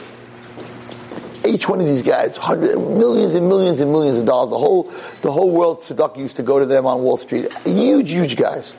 Each 1.46 1.68
one 1.68 1.82
of 1.82 1.86
these 1.86 2.04
guys, 2.04 2.38
hundreds, 2.38 2.76
millions 2.76 3.36
and 3.36 3.50
millions 3.50 3.82
and 3.82 3.92
millions 3.92 4.18
of 4.18 4.26
dollars. 4.26 4.52
The 4.52 4.58
whole, 4.58 4.84
the 5.22 5.32
whole 5.32 5.52
world 5.52 5.80
tzedakah 5.80 6.18
used 6.18 6.38
to 6.38 6.44
go 6.44 6.60
to 6.60 6.66
them 6.66 6.86
on 6.86 7.02
Wall 7.02 7.18
Street. 7.18 7.52
Huge, 7.66 8.10
huge 8.10 8.38
guys. 8.38 8.78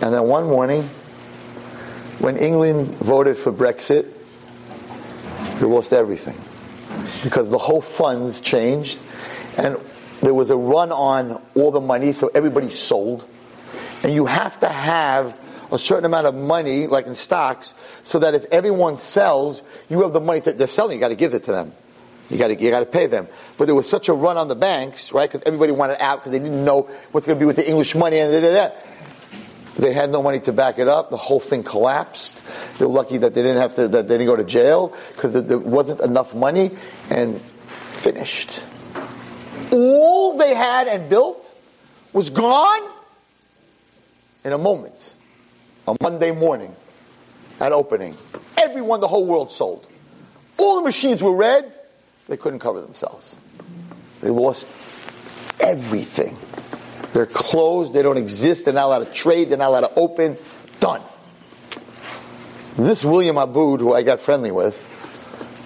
And 0.00 0.14
then 0.14 0.24
one 0.24 0.46
morning, 0.46 0.84
when 2.20 2.36
England 2.36 2.86
voted 2.96 3.36
for 3.36 3.52
Brexit, 3.52 4.06
they 5.58 5.66
lost 5.66 5.92
everything 5.92 6.36
because 7.24 7.48
the 7.48 7.58
whole 7.58 7.80
funds 7.80 8.40
changed, 8.40 9.00
and 9.56 9.76
there 10.20 10.34
was 10.34 10.50
a 10.50 10.56
run 10.56 10.92
on 10.92 11.42
all 11.56 11.72
the 11.72 11.80
money, 11.80 12.12
so 12.12 12.30
everybody 12.32 12.70
sold, 12.70 13.26
and 14.04 14.12
you 14.12 14.26
have 14.26 14.60
to 14.60 14.68
have 14.68 15.36
a 15.70 15.78
certain 15.78 16.04
amount 16.04 16.26
of 16.26 16.34
money, 16.34 16.86
like 16.86 17.06
in 17.06 17.14
stocks, 17.14 17.74
so 18.04 18.18
that 18.20 18.34
if 18.34 18.44
everyone 18.46 18.98
sells, 18.98 19.62
you 19.88 20.02
have 20.02 20.12
the 20.12 20.20
money 20.20 20.40
to, 20.40 20.52
they're 20.52 20.66
selling, 20.66 20.96
you 20.96 21.00
got 21.00 21.08
to 21.08 21.16
give 21.16 21.34
it 21.34 21.44
to 21.44 21.52
them. 21.52 21.72
You 22.30 22.36
got 22.36 22.48
to 22.48 22.60
you 22.60 22.70
got 22.70 22.80
to 22.80 22.86
pay 22.86 23.06
them. 23.06 23.26
But 23.56 23.66
there 23.66 23.74
was 23.74 23.88
such 23.88 24.08
a 24.08 24.12
run 24.12 24.36
on 24.36 24.48
the 24.48 24.54
banks, 24.54 25.12
right? 25.12 25.30
Because 25.30 25.46
everybody 25.46 25.72
wanted 25.72 26.02
out 26.02 26.18
because 26.18 26.32
they 26.32 26.38
didn't 26.38 26.62
know 26.64 26.82
what's 27.10 27.26
going 27.26 27.38
to 27.38 27.40
be 27.40 27.46
with 27.46 27.56
the 27.56 27.66
English 27.66 27.94
money 27.94 28.18
and 28.18 28.30
da. 28.30 28.70
They 29.78 29.92
had 29.92 30.10
no 30.10 30.22
money 30.22 30.40
to 30.40 30.52
back 30.52 30.78
it 30.78 30.88
up. 30.88 31.08
The 31.10 31.16
whole 31.16 31.40
thing 31.40 31.62
collapsed. 31.62 32.42
They're 32.78 32.88
lucky 32.88 33.18
that 33.18 33.32
they 33.32 33.42
didn't 33.42 33.58
have 33.58 33.76
to 33.76 33.88
that 33.88 34.08
they 34.08 34.14
didn't 34.18 34.26
go 34.26 34.36
to 34.36 34.44
jail 34.44 34.94
because 35.14 35.32
there 35.44 35.58
wasn't 35.58 36.00
enough 36.00 36.34
money 36.34 36.72
and 37.08 37.40
finished. 37.40 38.62
All 39.72 40.36
they 40.36 40.54
had 40.54 40.88
and 40.88 41.08
built 41.08 41.54
was 42.12 42.30
gone 42.30 42.90
in 44.44 44.52
a 44.52 44.58
moment 44.58 45.14
on 45.88 45.96
Monday 46.02 46.30
morning 46.32 46.74
at 47.60 47.72
opening. 47.72 48.14
Everyone, 48.58 49.00
the 49.00 49.08
whole 49.08 49.26
world 49.26 49.50
sold. 49.50 49.86
All 50.58 50.76
the 50.76 50.82
machines 50.82 51.22
were 51.22 51.34
red. 51.34 51.74
They 52.28 52.36
couldn't 52.36 52.58
cover 52.58 52.80
themselves. 52.82 53.34
They 54.20 54.28
lost 54.28 54.68
everything. 55.58 56.36
They're 57.14 57.26
closed. 57.26 57.94
They 57.94 58.02
don't 58.02 58.18
exist. 58.18 58.66
They're 58.66 58.74
not 58.74 58.86
allowed 58.86 59.06
to 59.06 59.12
trade. 59.12 59.48
They're 59.48 59.56
not 59.58 59.70
allowed 59.70 59.80
to 59.88 59.94
open. 59.94 60.36
Done. 60.78 61.00
This 62.76 63.02
William 63.02 63.36
Ahdout, 63.36 63.80
who 63.80 63.94
I 63.94 64.02
got 64.02 64.20
friendly 64.20 64.50
with, 64.50 64.76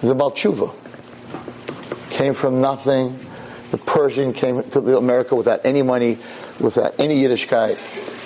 is 0.01 0.09
about 0.09 0.35
tshuva. 0.37 0.73
Came 2.11 2.33
from 2.33 2.61
nothing. 2.61 3.19
The 3.71 3.77
Persian 3.77 4.33
came 4.33 4.63
to 4.69 4.97
America 4.97 5.35
without 5.35 5.65
any 5.65 5.81
money, 5.81 6.17
without 6.59 6.95
any 6.99 7.17
Yiddishkeit 7.17 7.77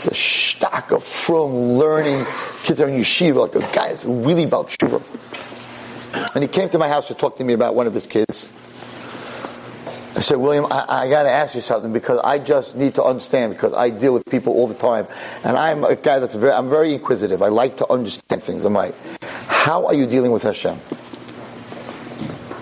a 0.05 0.13
stock 0.13 0.91
of 0.91 1.03
from 1.03 1.77
learning 1.77 2.25
kids 2.63 2.79
are 2.81 2.87
in 2.87 2.99
yeshiva, 2.99 3.51
like 3.51 3.55
a 3.55 3.73
guy 3.73 3.89
that's 3.89 4.03
really 4.03 4.43
about 4.43 4.69
tshuva. 4.69 5.01
And 6.35 6.43
he 6.43 6.47
came 6.47 6.69
to 6.69 6.77
my 6.77 6.87
house 6.87 7.07
to 7.07 7.13
talk 7.13 7.37
to 7.37 7.43
me 7.43 7.53
about 7.53 7.75
one 7.75 7.87
of 7.87 7.93
his 7.93 8.07
kids. 8.07 8.49
I 10.15 10.21
said, 10.21 10.37
William, 10.37 10.65
I, 10.71 11.03
I 11.03 11.09
got 11.09 11.23
to 11.23 11.29
ask 11.29 11.53
you 11.53 11.61
something 11.61 11.93
because 11.93 12.19
I 12.23 12.39
just 12.39 12.75
need 12.75 12.95
to 12.95 13.03
understand 13.03 13.53
because 13.53 13.73
I 13.73 13.91
deal 13.91 14.13
with 14.13 14.25
people 14.25 14.53
all 14.53 14.67
the 14.67 14.73
time, 14.73 15.07
and 15.43 15.55
I'm 15.55 15.83
a 15.83 15.95
guy 15.95 16.17
that's 16.17 16.33
very, 16.33 16.53
I'm 16.53 16.69
very 16.69 16.93
inquisitive. 16.93 17.43
I 17.43 17.49
like 17.49 17.77
to 17.77 17.91
understand 17.91 18.41
things. 18.41 18.65
I'm 18.65 18.73
like, 18.73 18.95
how 19.47 19.85
are 19.85 19.93
you 19.93 20.07
dealing 20.07 20.31
with 20.31 20.41
Hashem? 20.41 20.79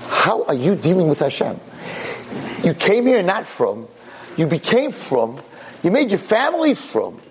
How 0.10 0.44
are 0.44 0.54
you 0.54 0.76
dealing 0.76 1.08
with 1.08 1.20
Hashem? 1.20 1.60
You 2.64 2.74
came 2.74 3.06
here 3.06 3.24
not 3.24 3.46
from, 3.46 3.88
you 4.36 4.48
became 4.48 4.92
from, 4.92 5.40
you 5.82 5.92
made 5.92 6.10
your 6.10 6.20
family 6.20 6.74
from, 6.74 7.22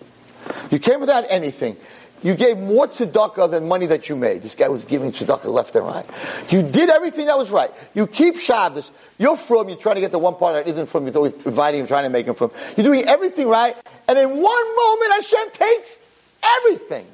you 0.70 0.78
came 0.78 1.00
without 1.00 1.26
anything. 1.30 1.76
You 2.22 2.34
gave 2.34 2.56
more 2.56 2.88
tzedakah 2.88 3.50
than 3.50 3.68
money 3.68 3.84
that 3.86 4.08
you 4.08 4.16
made. 4.16 4.40
This 4.40 4.54
guy 4.54 4.68
was 4.68 4.86
giving 4.86 5.12
tzedakah 5.12 5.44
left 5.44 5.76
and 5.76 5.86
right. 5.86 6.06
You 6.48 6.62
did 6.62 6.88
everything 6.88 7.26
that 7.26 7.36
was 7.36 7.50
right. 7.50 7.70
You 7.92 8.06
keep 8.06 8.38
Shabbos. 8.38 8.90
You're 9.18 9.36
from. 9.36 9.68
You're 9.68 9.76
trying 9.76 9.96
to 9.96 10.00
get 10.00 10.10
the 10.10 10.18
one 10.18 10.36
part 10.36 10.54
that 10.54 10.66
isn't 10.70 10.86
from. 10.86 11.06
You're 11.06 11.16
always 11.16 11.34
inviting 11.44 11.80
him, 11.80 11.86
trying 11.86 12.04
to 12.04 12.10
make 12.10 12.24
him 12.24 12.34
from. 12.34 12.50
You're 12.78 12.86
doing 12.86 13.04
everything 13.04 13.46
right. 13.46 13.76
And 14.08 14.18
in 14.18 14.30
one 14.30 14.76
moment, 14.76 15.12
Hashem 15.12 15.50
takes 15.52 15.98
everything. 16.42 17.06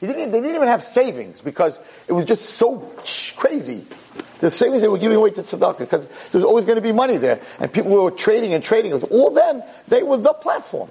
Didn't, 0.00 0.32
they 0.32 0.40
didn't 0.40 0.56
even 0.56 0.68
have 0.68 0.84
savings 0.84 1.40
because 1.40 1.78
it 2.08 2.12
was 2.12 2.24
just 2.24 2.50
so 2.50 2.78
crazy. 3.36 3.84
The 4.38 4.50
savings 4.50 4.82
they 4.82 4.88
were 4.88 4.98
giving 4.98 5.16
away 5.16 5.30
to 5.30 5.42
tzedakah 5.42 5.78
because 5.78 6.06
there 6.06 6.40
was 6.40 6.44
always 6.44 6.64
going 6.64 6.76
to 6.76 6.82
be 6.82 6.92
money 6.92 7.16
there. 7.16 7.40
And 7.58 7.72
people 7.72 7.90
were 7.90 8.10
trading 8.12 8.54
and 8.54 8.62
trading. 8.62 8.92
It 8.92 8.94
was 8.94 9.04
all 9.04 9.30
them. 9.30 9.62
They 9.88 10.04
were 10.04 10.16
the 10.16 10.32
platform. 10.32 10.90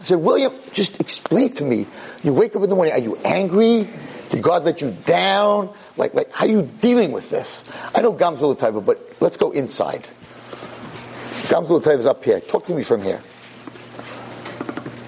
I 0.00 0.04
said, 0.04 0.18
William, 0.18 0.52
just 0.72 0.98
explain 1.00 1.52
to 1.54 1.64
me. 1.64 1.86
You 2.24 2.32
wake 2.32 2.56
up 2.56 2.62
in 2.62 2.70
the 2.70 2.74
morning, 2.74 2.94
are 2.94 2.98
you 2.98 3.16
angry? 3.16 3.88
Did 4.30 4.42
God 4.42 4.64
let 4.64 4.80
you 4.80 4.92
down? 5.04 5.74
Like, 5.96 6.14
like, 6.14 6.32
how 6.32 6.46
are 6.46 6.48
you 6.48 6.62
dealing 6.62 7.12
with 7.12 7.28
this? 7.30 7.64
I 7.94 8.00
know 8.00 8.14
Gamzul 8.14 8.56
Taiva, 8.56 8.84
but 8.84 9.16
let's 9.20 9.36
go 9.36 9.50
inside. 9.50 10.08
Gamzul 11.48 11.82
Taiva 11.82 11.98
is 11.98 12.06
up 12.06 12.24
here. 12.24 12.40
Talk 12.40 12.66
to 12.66 12.74
me 12.74 12.82
from 12.82 13.02
here. 13.02 13.20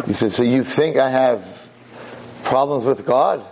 He 0.07 0.12
says, 0.12 0.35
so 0.35 0.42
you 0.42 0.64
think 0.64 0.96
I 0.96 1.09
have 1.09 1.70
problems 2.44 2.85
with 2.85 3.07
God? 3.07 3.46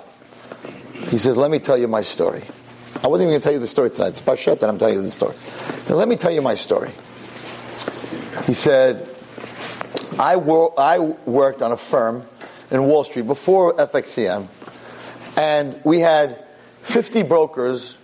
He 1.09 1.18
says, 1.18 1.38
let 1.38 1.50
me 1.50 1.59
tell 1.59 1.79
you 1.79 1.88
my 1.88 2.03
story. 2.03 2.42
I 3.03 3.07
wasn't 3.07 3.29
even 3.29 3.33
going 3.33 3.40
to 3.40 3.44
tell 3.44 3.53
you 3.53 3.61
the 3.61 3.66
story 3.66 3.90
tonight. 3.90 4.09
It's 4.09 4.22
Pashat 4.22 4.61
that 4.61 4.68
I'm 4.68 4.79
telling 4.79 4.96
you 4.96 5.03
the 5.03 5.11
story. 5.11 5.35
Now 5.88 5.94
let 5.94 6.09
me 6.09 6.16
tell 6.16 6.31
you 6.31 6.42
my 6.42 6.57
story. 6.57 6.90
He 8.44 8.53
said, 8.53 9.10
I, 10.21 10.37
wor- 10.37 10.79
I 10.79 10.99
worked 10.99 11.63
on 11.63 11.73
a 11.73 11.79
firm 11.79 12.27
in 12.71 12.85
Wall 12.85 13.05
Street 13.05 13.27
before 13.27 13.75
FXCM, 13.77 14.49
and 15.35 15.81
we 15.83 16.01
had 16.01 16.45
50 16.83 17.23
brokers 17.23 17.97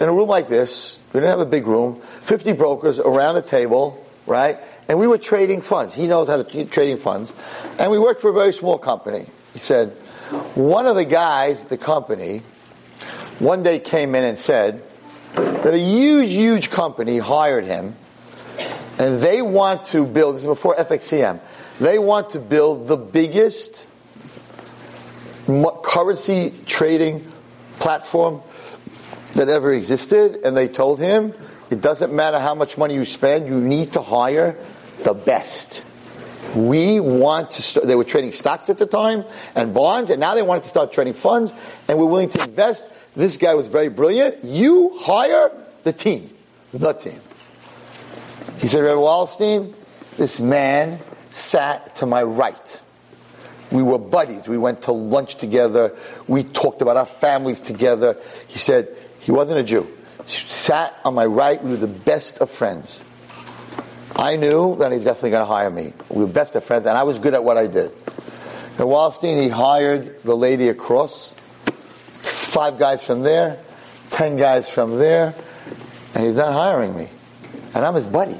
in 0.00 0.08
a 0.08 0.12
room 0.12 0.30
like 0.30 0.48
this. 0.48 0.98
We 1.12 1.20
didn't 1.20 1.28
have 1.28 1.46
a 1.46 1.50
big 1.50 1.66
room. 1.66 2.00
50 2.22 2.52
brokers 2.52 2.98
around 2.98 3.36
a 3.36 3.42
table, 3.42 4.02
right? 4.26 4.58
And 4.88 4.98
we 4.98 5.06
were 5.06 5.18
trading 5.18 5.60
funds. 5.60 5.92
He 5.92 6.06
knows 6.06 6.28
how 6.28 6.38
to 6.38 6.44
t- 6.44 6.64
trading 6.64 6.96
funds. 6.96 7.30
And 7.78 7.90
we 7.90 7.98
worked 7.98 8.22
for 8.22 8.30
a 8.30 8.32
very 8.32 8.54
small 8.54 8.78
company. 8.78 9.26
He 9.52 9.58
said, 9.58 9.90
one 10.54 10.86
of 10.86 10.96
the 10.96 11.04
guys 11.04 11.64
at 11.64 11.68
the 11.68 11.76
company 11.76 12.38
one 13.40 13.62
day 13.62 13.78
came 13.78 14.14
in 14.14 14.24
and 14.24 14.38
said 14.38 14.82
that 15.34 15.74
a 15.74 15.78
huge, 15.78 16.30
huge 16.30 16.70
company 16.70 17.18
hired 17.18 17.66
him 17.66 17.94
and 18.98 19.20
they 19.20 19.42
want 19.42 19.84
to 19.86 20.04
build, 20.04 20.36
this 20.36 20.42
is 20.42 20.48
before 20.48 20.74
FXCM, 20.74 21.40
they 21.80 21.98
want 21.98 22.30
to 22.30 22.40
build 22.40 22.88
the 22.88 22.96
biggest 22.96 23.86
currency 25.82 26.52
trading 26.66 27.26
platform 27.78 28.42
that 29.34 29.48
ever 29.48 29.72
existed, 29.72 30.40
and 30.44 30.56
they 30.56 30.68
told 30.68 30.98
him, 30.98 31.32
it 31.70 31.80
doesn't 31.80 32.12
matter 32.12 32.38
how 32.38 32.54
much 32.54 32.76
money 32.78 32.94
you 32.94 33.04
spend, 33.04 33.46
you 33.46 33.60
need 33.60 33.92
to 33.92 34.02
hire 34.02 34.56
the 35.04 35.14
best. 35.14 35.84
We 36.54 36.98
want 36.98 37.52
to 37.52 37.62
start, 37.62 37.86
they 37.86 37.94
were 37.94 38.04
trading 38.04 38.32
stocks 38.32 38.70
at 38.70 38.78
the 38.78 38.86
time 38.86 39.24
and 39.54 39.74
bonds, 39.74 40.10
and 40.10 40.18
now 40.18 40.34
they 40.34 40.42
wanted 40.42 40.62
to 40.64 40.68
start 40.70 40.92
trading 40.92 41.14
funds, 41.14 41.52
and 41.86 41.98
we're 41.98 42.06
willing 42.06 42.30
to 42.30 42.42
invest. 42.42 42.86
This 43.14 43.36
guy 43.36 43.54
was 43.54 43.66
very 43.66 43.88
brilliant. 43.88 44.44
You 44.44 44.96
hire 44.98 45.50
the 45.84 45.92
team, 45.92 46.30
the 46.72 46.92
team. 46.92 47.20
He 48.58 48.66
said, 48.66 48.82
Rabbi 48.82 48.98
Wallerstein, 48.98 49.74
this 50.16 50.40
man 50.40 51.00
sat 51.30 51.96
to 51.96 52.06
my 52.06 52.22
right. 52.22 52.82
We 53.70 53.82
were 53.82 53.98
buddies. 53.98 54.48
We 54.48 54.58
went 54.58 54.82
to 54.82 54.92
lunch 54.92 55.36
together. 55.36 55.94
We 56.26 56.42
talked 56.42 56.80
about 56.80 56.96
our 56.96 57.06
families 57.06 57.60
together. 57.60 58.16
He 58.48 58.58
said, 58.58 58.88
he 59.20 59.30
wasn't 59.30 59.60
a 59.60 59.62
Jew. 59.62 59.86
Sat 60.24 60.94
on 61.04 61.14
my 61.14 61.26
right. 61.26 61.62
We 61.62 61.70
were 61.70 61.76
the 61.76 61.86
best 61.86 62.38
of 62.38 62.50
friends. 62.50 63.04
I 64.16 64.36
knew 64.36 64.76
that 64.76 64.90
he's 64.90 65.04
definitely 65.04 65.30
going 65.30 65.42
to 65.42 65.46
hire 65.46 65.70
me. 65.70 65.92
We 66.08 66.24
were 66.24 66.30
best 66.30 66.56
of 66.56 66.64
friends, 66.64 66.86
and 66.86 66.96
I 66.96 67.04
was 67.04 67.18
good 67.18 67.34
at 67.34 67.44
what 67.44 67.56
I 67.56 67.66
did. 67.66 67.92
At 68.78 68.84
Wallerstein, 68.84 69.40
he 69.40 69.48
hired 69.48 70.22
the 70.22 70.36
lady 70.36 70.68
across, 70.68 71.34
five 72.22 72.78
guys 72.78 73.02
from 73.02 73.22
there, 73.22 73.58
ten 74.10 74.36
guys 74.36 74.68
from 74.68 74.98
there, 74.98 75.34
and 76.14 76.24
he's 76.24 76.36
not 76.36 76.52
hiring 76.52 76.96
me. 76.96 77.08
And 77.74 77.84
I'm 77.84 77.94
his 77.94 78.06
buddy. 78.06 78.38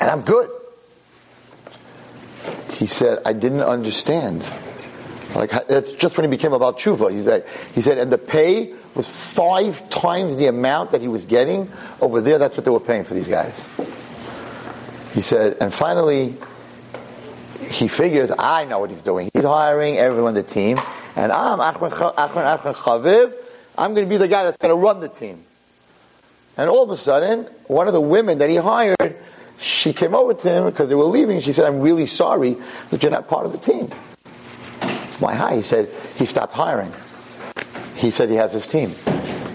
And 0.00 0.10
I'm 0.10 0.22
good. 0.22 0.50
He 2.72 2.86
said, 2.86 3.20
I 3.24 3.32
didn't 3.32 3.60
understand. 3.60 4.44
Like, 5.34 5.50
that's 5.66 5.94
just 5.94 6.16
when 6.16 6.24
he 6.24 6.30
became 6.30 6.52
about 6.52 6.78
tshuva. 6.78 7.10
He 7.12 7.22
said, 7.22 7.46
he 7.74 7.80
said, 7.80 7.98
and 7.98 8.10
the 8.10 8.18
pay 8.18 8.74
was 8.94 9.08
five 9.08 9.88
times 9.90 10.36
the 10.36 10.46
amount 10.46 10.92
that 10.92 11.02
he 11.02 11.08
was 11.08 11.26
getting 11.26 11.70
over 12.00 12.20
there. 12.20 12.38
That's 12.38 12.56
what 12.56 12.64
they 12.64 12.70
were 12.70 12.80
paying 12.80 13.04
for 13.04 13.14
these 13.14 13.28
guys. 13.28 13.54
He 15.12 15.20
said, 15.20 15.58
and 15.60 15.72
finally, 15.72 16.36
he 17.70 17.88
figures, 17.88 18.30
I 18.38 18.64
know 18.64 18.78
what 18.78 18.90
he's 18.90 19.02
doing. 19.02 19.30
He's 19.34 19.44
hiring 19.44 19.98
everyone 19.98 20.28
on 20.28 20.34
the 20.34 20.42
team, 20.42 20.78
and 21.16 21.32
I'm 21.32 21.58
Achman, 21.58 21.90
Achman 21.90 22.74
Chaviv. 22.74 23.34
I'm 23.76 23.94
going 23.94 24.06
to 24.06 24.10
be 24.10 24.16
the 24.16 24.28
guy 24.28 24.44
that's 24.44 24.56
going 24.56 24.74
to 24.74 24.80
run 24.80 25.00
the 25.00 25.08
team. 25.08 25.42
And 26.56 26.70
all 26.70 26.82
of 26.82 26.90
a 26.90 26.96
sudden, 26.96 27.44
one 27.66 27.86
of 27.86 27.92
the 27.92 28.00
women 28.00 28.38
that 28.38 28.48
he 28.48 28.56
hired, 28.56 29.16
she 29.58 29.92
came 29.92 30.14
over 30.14 30.34
to 30.34 30.48
him 30.48 30.64
because 30.66 30.88
they 30.88 30.94
were 30.94 31.04
leaving. 31.04 31.40
She 31.40 31.52
said, 31.52 31.64
I'm 31.64 31.80
really 31.80 32.06
sorry 32.06 32.56
that 32.90 33.02
you're 33.02 33.12
not 33.12 33.28
part 33.28 33.46
of 33.46 33.52
the 33.52 33.58
team. 33.58 33.90
It's 34.82 35.20
my 35.20 35.34
high. 35.34 35.56
He 35.56 35.62
said, 35.62 35.90
he 36.16 36.26
stopped 36.26 36.52
hiring 36.52 36.92
he 37.96 38.10
said 38.10 38.28
he 38.30 38.36
has 38.36 38.52
his 38.52 38.66
team. 38.66 38.94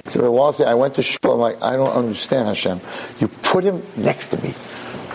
So 0.07 0.29
Wall 0.29 0.51
said, 0.51 0.67
I 0.67 0.73
went 0.73 0.95
to 0.95 1.03
shul. 1.03 1.33
I'm 1.33 1.39
like, 1.39 1.61
I 1.61 1.75
don't 1.75 1.93
understand, 1.93 2.47
Hashem. 2.47 2.81
You 3.19 3.27
put 3.27 3.63
him 3.63 3.83
next 3.95 4.29
to 4.29 4.41
me. 4.41 4.53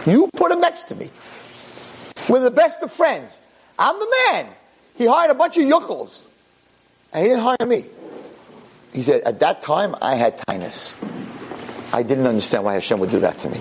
You 0.06 0.30
put 0.34 0.52
him 0.52 0.60
next 0.60 0.84
to 0.84 0.94
me. 0.94 1.10
We're 2.28 2.40
the 2.40 2.50
best 2.50 2.80
of 2.82 2.92
friends. 2.92 3.36
I'm 3.78 3.98
the 3.98 4.16
man. 4.30 4.46
He 4.96 5.06
hired 5.06 5.30
a 5.30 5.34
bunch 5.34 5.58
of 5.58 5.64
yuckles. 5.64 6.24
And 7.12 7.22
he 7.22 7.28
didn't 7.28 7.42
hire 7.42 7.66
me. 7.66 7.84
He 8.92 9.02
said, 9.02 9.22
at 9.22 9.40
that 9.40 9.60
time, 9.60 9.94
I 10.00 10.14
had 10.14 10.38
tinus. 10.38 10.94
I 11.92 12.02
didn't 12.02 12.26
understand 12.26 12.64
why 12.64 12.74
Hashem 12.74 12.98
would 13.00 13.10
do 13.10 13.20
that 13.20 13.36
to 13.38 13.50
me. 13.50 13.60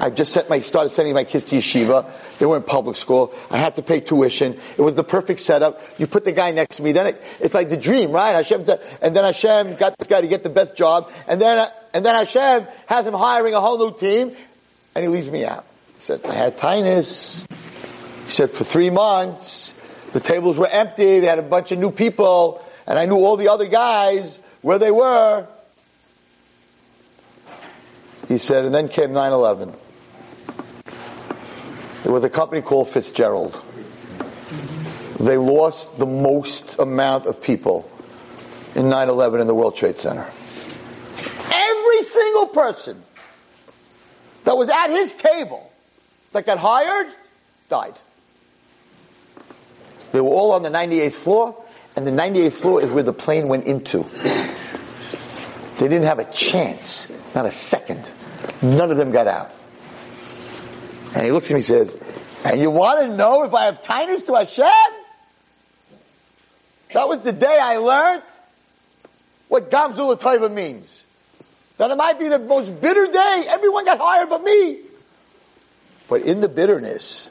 I 0.00 0.10
just 0.10 0.36
my, 0.48 0.60
started 0.60 0.90
sending 0.90 1.14
my 1.14 1.24
kids 1.24 1.46
to 1.46 1.56
yeshiva. 1.56 2.10
They 2.38 2.46
were 2.46 2.56
in 2.56 2.62
public 2.62 2.96
school. 2.96 3.32
I 3.50 3.56
had 3.56 3.76
to 3.76 3.82
pay 3.82 4.00
tuition. 4.00 4.58
It 4.76 4.82
was 4.82 4.94
the 4.94 5.04
perfect 5.04 5.40
setup. 5.40 5.80
You 5.98 6.06
put 6.06 6.24
the 6.24 6.32
guy 6.32 6.50
next 6.50 6.76
to 6.76 6.82
me. 6.82 6.92
Then 6.92 7.08
it, 7.08 7.22
it's 7.40 7.54
like 7.54 7.70
the 7.70 7.76
dream, 7.76 8.12
right? 8.12 8.32
Hashem, 8.32 8.66
said, 8.66 8.82
and 9.00 9.16
then 9.16 9.24
Hashem 9.24 9.76
got 9.76 9.96
this 9.98 10.06
guy 10.06 10.20
to 10.20 10.28
get 10.28 10.42
the 10.42 10.50
best 10.50 10.76
job. 10.76 11.10
And 11.26 11.40
then, 11.40 11.66
and 11.94 12.04
then 12.04 12.14
Hashem 12.14 12.68
has 12.86 13.06
him 13.06 13.14
hiring 13.14 13.54
a 13.54 13.60
whole 13.60 13.78
new 13.78 13.96
team. 13.96 14.36
And 14.94 15.02
he 15.02 15.08
leaves 15.08 15.30
me 15.30 15.44
out. 15.44 15.64
He 15.96 16.02
said, 16.02 16.24
I 16.24 16.34
had 16.34 16.58
tinus. 16.58 17.46
He 18.24 18.30
said, 18.30 18.50
for 18.50 18.64
three 18.64 18.90
months, 18.90 19.72
the 20.12 20.20
tables 20.20 20.58
were 20.58 20.68
empty. 20.68 21.20
They 21.20 21.26
had 21.26 21.38
a 21.38 21.42
bunch 21.42 21.72
of 21.72 21.78
new 21.78 21.90
people. 21.90 22.64
And 22.86 22.98
I 22.98 23.06
knew 23.06 23.16
all 23.16 23.36
the 23.36 23.48
other 23.48 23.66
guys 23.66 24.38
where 24.62 24.78
they 24.78 24.90
were. 24.90 25.46
He 28.28 28.38
said, 28.38 28.64
and 28.64 28.74
then 28.74 28.88
came 28.88 29.10
9-11. 29.10 29.74
There 32.06 32.12
was 32.12 32.22
a 32.22 32.30
company 32.30 32.62
called 32.62 32.88
Fitzgerald. 32.88 33.60
They 35.18 35.36
lost 35.36 35.98
the 35.98 36.06
most 36.06 36.78
amount 36.78 37.26
of 37.26 37.42
people 37.42 37.90
in 38.76 38.84
9-11 38.84 39.40
in 39.40 39.48
the 39.48 39.54
World 39.56 39.74
Trade 39.74 39.96
Center. 39.96 40.24
Every 41.52 42.02
single 42.04 42.46
person 42.46 43.02
that 44.44 44.56
was 44.56 44.68
at 44.68 44.86
his 44.90 45.14
table 45.14 45.68
that 46.30 46.46
got 46.46 46.58
hired 46.58 47.08
died. 47.68 47.94
They 50.12 50.20
were 50.20 50.30
all 50.30 50.52
on 50.52 50.62
the 50.62 50.70
98th 50.70 51.10
floor, 51.10 51.60
and 51.96 52.06
the 52.06 52.12
98th 52.12 52.52
floor 52.52 52.80
is 52.82 52.88
where 52.88 53.02
the 53.02 53.12
plane 53.12 53.48
went 53.48 53.64
into. 53.64 54.04
They 54.04 55.88
didn't 55.88 56.04
have 56.04 56.20
a 56.20 56.32
chance, 56.32 57.10
not 57.34 57.46
a 57.46 57.50
second. 57.50 58.08
None 58.62 58.92
of 58.92 58.96
them 58.96 59.10
got 59.10 59.26
out. 59.26 59.55
And 61.14 61.24
he 61.24 61.32
looks 61.32 61.50
at 61.50 61.54
me 61.54 61.58
and 61.58 61.64
says, 61.64 61.98
and 62.44 62.60
you 62.60 62.70
want 62.70 63.00
to 63.00 63.16
know 63.16 63.44
if 63.44 63.54
I 63.54 63.64
have 63.64 63.82
kindness 63.82 64.22
to 64.22 64.34
Hashem? 64.34 64.66
That 66.92 67.08
was 67.08 67.20
the 67.20 67.32
day 67.32 67.58
I 67.60 67.78
learned 67.78 68.22
what 69.48 69.70
Gam 69.70 69.94
zu 69.94 70.04
l'tova 70.04 70.52
means. 70.52 71.04
That 71.78 71.90
it 71.90 71.96
might 71.96 72.18
be 72.18 72.28
the 72.28 72.38
most 72.38 72.80
bitter 72.80 73.06
day. 73.06 73.44
Everyone 73.48 73.84
got 73.84 73.98
hired 73.98 74.30
but 74.30 74.42
me. 74.42 74.78
But 76.08 76.22
in 76.22 76.40
the 76.40 76.48
bitterness, 76.48 77.30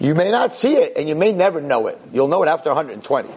you 0.00 0.14
may 0.14 0.30
not 0.30 0.54
see 0.54 0.74
it 0.74 0.94
and 0.96 1.08
you 1.08 1.14
may 1.14 1.32
never 1.32 1.60
know 1.60 1.86
it. 1.86 1.98
You'll 2.12 2.28
know 2.28 2.42
it 2.42 2.48
after 2.48 2.70
120. 2.70 3.28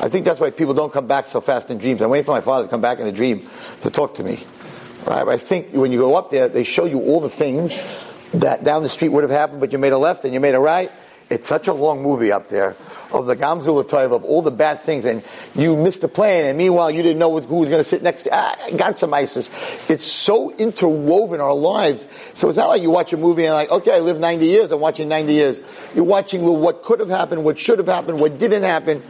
I 0.00 0.08
think 0.08 0.24
that's 0.26 0.40
why 0.40 0.50
people 0.50 0.74
don't 0.74 0.92
come 0.92 1.06
back 1.06 1.26
so 1.26 1.40
fast 1.40 1.70
in 1.70 1.78
dreams. 1.78 2.02
I'm 2.02 2.10
waiting 2.10 2.26
for 2.26 2.32
my 2.32 2.40
father 2.40 2.64
to 2.64 2.70
come 2.70 2.80
back 2.80 2.98
in 2.98 3.06
a 3.06 3.12
dream 3.12 3.48
to 3.82 3.90
talk 3.90 4.14
to 4.16 4.22
me. 4.22 4.44
Right? 5.06 5.26
I 5.28 5.36
think 5.36 5.72
when 5.72 5.92
you 5.92 5.98
go 5.98 6.14
up 6.14 6.30
there, 6.30 6.48
they 6.48 6.64
show 6.64 6.84
you 6.84 7.00
all 7.00 7.20
the 7.20 7.28
things 7.28 7.76
that 8.32 8.64
down 8.64 8.82
the 8.82 8.88
street 8.88 9.10
would 9.10 9.22
have 9.22 9.30
happened, 9.30 9.60
but 9.60 9.72
you 9.72 9.78
made 9.78 9.92
a 9.92 9.98
left 9.98 10.24
and 10.24 10.34
you 10.34 10.40
made 10.40 10.54
a 10.54 10.60
right. 10.60 10.90
It's 11.30 11.48
such 11.48 11.68
a 11.68 11.72
long 11.72 12.02
movie 12.02 12.32
up 12.32 12.48
there 12.48 12.76
of 13.10 13.26
the 13.26 13.36
Gamzul 13.36 14.12
of 14.12 14.24
all 14.24 14.42
the 14.42 14.50
bad 14.50 14.80
things, 14.80 15.04
and 15.04 15.22
you 15.54 15.76
missed 15.76 16.00
the 16.00 16.08
plane, 16.08 16.44
and 16.44 16.58
meanwhile 16.58 16.90
you 16.90 17.02
didn't 17.02 17.18
know 17.18 17.28
who 17.38 17.56
was 17.56 17.68
going 17.68 17.82
to 17.82 17.88
sit 17.88 18.02
next 18.02 18.24
to 18.24 18.28
you. 18.28 18.34
Ah, 18.34 18.68
got 18.76 18.98
some 18.98 19.14
ISIS. 19.14 19.48
It's 19.88 20.04
so 20.04 20.52
interwoven 20.52 21.40
our 21.40 21.54
lives. 21.54 22.06
So 22.34 22.48
it's 22.48 22.58
not 22.58 22.68
like 22.68 22.82
you 22.82 22.90
watch 22.90 23.12
a 23.12 23.16
movie 23.16 23.44
and 23.44 23.54
like, 23.54 23.70
okay, 23.70 23.96
I 23.96 24.00
lived 24.00 24.20
90 24.20 24.46
years, 24.46 24.72
I'm 24.72 24.80
watching 24.80 25.08
90 25.08 25.32
years. 25.32 25.60
You're 25.94 26.04
watching 26.04 26.44
what 26.44 26.82
could 26.82 27.00
have 27.00 27.08
happened, 27.08 27.44
what 27.44 27.58
should 27.58 27.78
have 27.78 27.88
happened, 27.88 28.20
what 28.20 28.38
didn't 28.38 28.64
happen. 28.64 29.02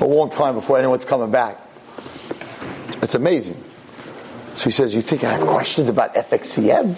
A 0.00 0.06
long 0.06 0.30
time 0.30 0.54
before 0.54 0.78
anyone's 0.78 1.04
coming 1.04 1.30
back. 1.30 1.58
It's 3.02 3.14
amazing. 3.14 3.62
So 4.56 4.64
he 4.64 4.70
says, 4.70 4.94
you 4.94 5.02
think 5.02 5.22
I 5.22 5.32
have 5.36 5.46
questions 5.46 5.88
about 5.88 6.14
FXCM? 6.14 6.96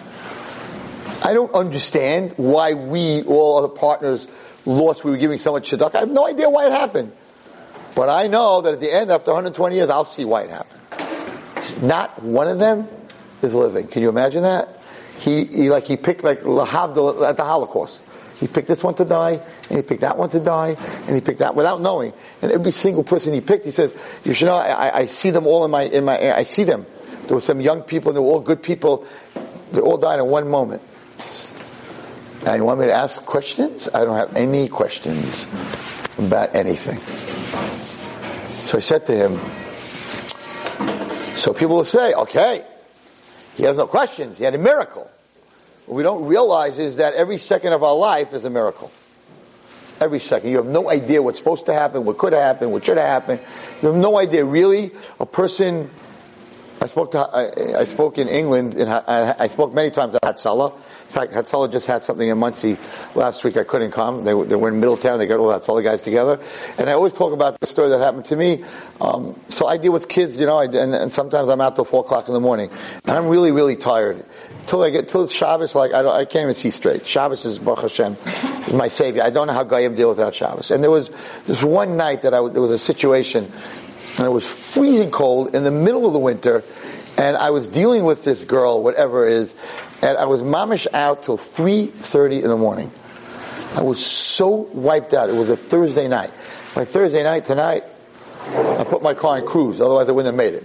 I 1.24 1.32
don't 1.32 1.52
understand 1.52 2.34
why 2.36 2.74
we, 2.74 3.22
all 3.24 3.58
other 3.58 3.68
partners, 3.68 4.28
lost. 4.64 5.02
We 5.04 5.10
were 5.10 5.16
giving 5.16 5.38
so 5.38 5.52
much 5.52 5.70
tzedakah. 5.70 5.96
I 5.96 6.00
have 6.00 6.10
no 6.10 6.26
idea 6.26 6.48
why 6.48 6.66
it 6.66 6.72
happened. 6.72 7.12
But 7.96 8.08
I 8.08 8.28
know 8.28 8.60
that 8.60 8.74
at 8.74 8.80
the 8.80 8.92
end, 8.92 9.10
after 9.10 9.32
120 9.32 9.74
years, 9.74 9.90
I'll 9.90 10.04
see 10.04 10.24
why 10.24 10.42
it 10.42 10.50
happened. 10.50 11.82
Not 11.82 12.22
one 12.22 12.46
of 12.46 12.60
them 12.60 12.86
is 13.42 13.54
living. 13.54 13.88
Can 13.88 14.02
you 14.02 14.08
imagine 14.08 14.42
that? 14.42 14.68
He, 15.18 15.44
he 15.44 15.70
like 15.70 15.84
he 15.84 15.96
picked 15.96 16.22
like 16.22 16.38
at 16.38 16.44
the 16.44 17.44
Holocaust. 17.44 18.04
He 18.38 18.46
picked 18.46 18.68
this 18.68 18.84
one 18.84 18.94
to 18.94 19.04
die, 19.04 19.40
and 19.68 19.76
he 19.76 19.82
picked 19.82 20.02
that 20.02 20.16
one 20.16 20.28
to 20.30 20.38
die, 20.38 20.76
and 20.78 21.14
he 21.16 21.20
picked 21.20 21.40
that 21.40 21.56
without 21.56 21.80
knowing. 21.80 22.12
And 22.40 22.52
every 22.52 22.70
single 22.70 23.02
person 23.02 23.32
he 23.32 23.40
picked, 23.40 23.64
he 23.64 23.72
says, 23.72 23.96
"You 24.22 24.32
should 24.32 24.46
know. 24.46 24.54
I, 24.54 24.98
I 24.98 25.06
see 25.06 25.30
them 25.30 25.48
all 25.48 25.64
in 25.64 25.72
my 25.72 25.82
in 25.82 26.04
my. 26.04 26.36
I 26.36 26.44
see 26.44 26.62
them. 26.62 26.86
There 27.28 27.36
were 27.36 27.40
some 27.40 27.60
young 27.60 27.82
people, 27.82 28.10
and 28.10 28.16
they 28.16 28.20
were 28.20 28.32
all 28.32 28.40
good 28.40 28.62
people. 28.62 29.04
They 29.70 29.80
all 29.80 29.98
died 29.98 30.18
in 30.18 30.26
one 30.26 30.48
moment." 30.48 30.82
Now 32.44 32.54
you 32.54 32.64
want 32.64 32.80
me 32.80 32.86
to 32.86 32.92
ask 32.92 33.24
questions? 33.24 33.88
I 33.92 34.04
don't 34.04 34.16
have 34.16 34.34
any 34.36 34.68
questions 34.68 35.46
about 36.18 36.54
anything. 36.54 36.98
So 38.64 38.78
I 38.78 38.80
said 38.80 39.06
to 39.06 39.12
him, 39.12 39.38
so 41.36 41.52
people 41.52 41.76
will 41.76 41.84
say, 41.84 42.12
okay, 42.14 42.64
he 43.56 43.64
has 43.64 43.76
no 43.76 43.86
questions. 43.86 44.38
He 44.38 44.44
had 44.44 44.54
a 44.54 44.58
miracle. 44.58 45.10
What 45.86 45.96
we 45.96 46.02
don't 46.02 46.26
realize 46.26 46.78
is 46.78 46.96
that 46.96 47.14
every 47.14 47.38
second 47.38 47.72
of 47.72 47.82
our 47.82 47.94
life 47.94 48.32
is 48.32 48.44
a 48.44 48.50
miracle. 48.50 48.90
Every 50.00 50.20
second. 50.20 50.50
You 50.50 50.58
have 50.58 50.66
no 50.66 50.88
idea 50.88 51.20
what's 51.20 51.38
supposed 51.38 51.66
to 51.66 51.74
happen, 51.74 52.04
what 52.04 52.18
could 52.18 52.32
happen, 52.32 52.70
what 52.70 52.84
should 52.84 52.98
happen. 52.98 53.40
You 53.82 53.88
have 53.88 53.96
no 53.96 54.16
idea. 54.16 54.44
Really, 54.44 54.92
a 55.18 55.26
person 55.26 55.90
I 56.80 56.86
spoke 56.86 57.10
to 57.12 57.18
I, 57.18 57.80
I 57.80 57.84
spoke 57.84 58.18
in 58.18 58.28
England. 58.28 58.74
In, 58.74 58.88
I, 58.88 59.34
I 59.38 59.48
spoke 59.48 59.74
many 59.74 59.90
times 59.90 60.14
at 60.14 60.22
Hatzalah. 60.22 60.74
In 60.74 61.12
fact, 61.12 61.32
Hatzalah 61.32 61.72
just 61.72 61.86
had 61.86 62.02
something 62.02 62.28
in 62.28 62.38
Monsey 62.38 62.76
last 63.14 63.42
week. 63.42 63.56
I 63.56 63.64
couldn't 63.64 63.92
come. 63.92 64.24
They, 64.24 64.32
they 64.44 64.54
were 64.54 64.68
in 64.68 64.78
Middletown. 64.78 65.18
They 65.18 65.26
got 65.26 65.40
all 65.40 65.76
the 65.76 65.82
guys 65.82 66.00
together, 66.02 66.38
and 66.78 66.88
I 66.88 66.92
always 66.92 67.12
talk 67.12 67.32
about 67.32 67.58
the 67.60 67.66
story 67.66 67.88
that 67.88 68.00
happened 68.00 68.26
to 68.26 68.36
me. 68.36 68.64
Um, 69.00 69.38
so 69.48 69.66
I 69.66 69.78
deal 69.78 69.92
with 69.92 70.08
kids, 70.08 70.36
you 70.36 70.46
know, 70.46 70.60
and, 70.60 70.74
and, 70.74 71.12
sometimes 71.12 71.48
I'm 71.48 71.60
out 71.60 71.76
till 71.76 71.84
four 71.84 72.00
o'clock 72.00 72.28
in 72.28 72.34
the 72.34 72.40
morning, 72.40 72.70
and 73.04 73.16
I'm 73.16 73.28
really, 73.28 73.52
really 73.52 73.76
tired. 73.76 74.24
Till 74.66 74.82
I 74.82 74.90
get 74.90 75.08
till 75.08 75.28
Shabbos, 75.28 75.74
like 75.74 75.92
I, 75.92 76.06
I 76.06 76.24
can't 76.26 76.42
even 76.42 76.54
see 76.54 76.70
straight. 76.70 77.06
Shabbos 77.06 77.44
is 77.44 77.58
Baruch 77.58 77.82
Hashem, 77.82 78.16
my 78.76 78.88
savior. 78.88 79.22
I 79.22 79.30
don't 79.30 79.46
know 79.46 79.54
how 79.54 79.64
Goyim 79.64 79.94
deal 79.94 80.10
without 80.10 80.34
Shabbos. 80.34 80.70
And 80.70 80.82
there 80.82 80.90
was 80.90 81.10
this 81.46 81.64
one 81.64 81.96
night 81.96 82.22
that 82.22 82.34
I 82.34 82.46
there 82.48 82.60
was 82.60 82.70
a 82.70 82.78
situation 82.78 83.50
and 84.18 84.26
it 84.26 84.30
was 84.30 84.44
freezing 84.44 85.10
cold 85.10 85.54
in 85.54 85.64
the 85.64 85.70
middle 85.70 86.06
of 86.06 86.12
the 86.12 86.18
winter, 86.18 86.64
and 87.16 87.36
I 87.36 87.50
was 87.50 87.66
dealing 87.66 88.04
with 88.04 88.24
this 88.24 88.44
girl, 88.44 88.82
whatever 88.82 89.26
it 89.26 89.32
is, 89.34 89.54
and 90.02 90.16
I 90.16 90.26
was 90.26 90.42
mamish 90.42 90.86
out 90.92 91.22
till 91.22 91.38
3.30 91.38 92.42
in 92.42 92.48
the 92.48 92.56
morning. 92.56 92.90
I 93.74 93.82
was 93.82 94.04
so 94.04 94.48
wiped 94.48 95.14
out. 95.14 95.28
It 95.28 95.36
was 95.36 95.50
a 95.50 95.56
Thursday 95.56 96.08
night. 96.08 96.30
My 96.74 96.84
Thursday 96.84 97.22
night 97.22 97.44
tonight, 97.44 97.84
I 98.46 98.84
put 98.84 99.02
my 99.02 99.14
car 99.14 99.38
in 99.38 99.46
cruise, 99.46 99.80
otherwise 99.80 100.08
I 100.08 100.12
wouldn't 100.12 100.34
have 100.34 100.36
made 100.36 100.54
it. 100.54 100.64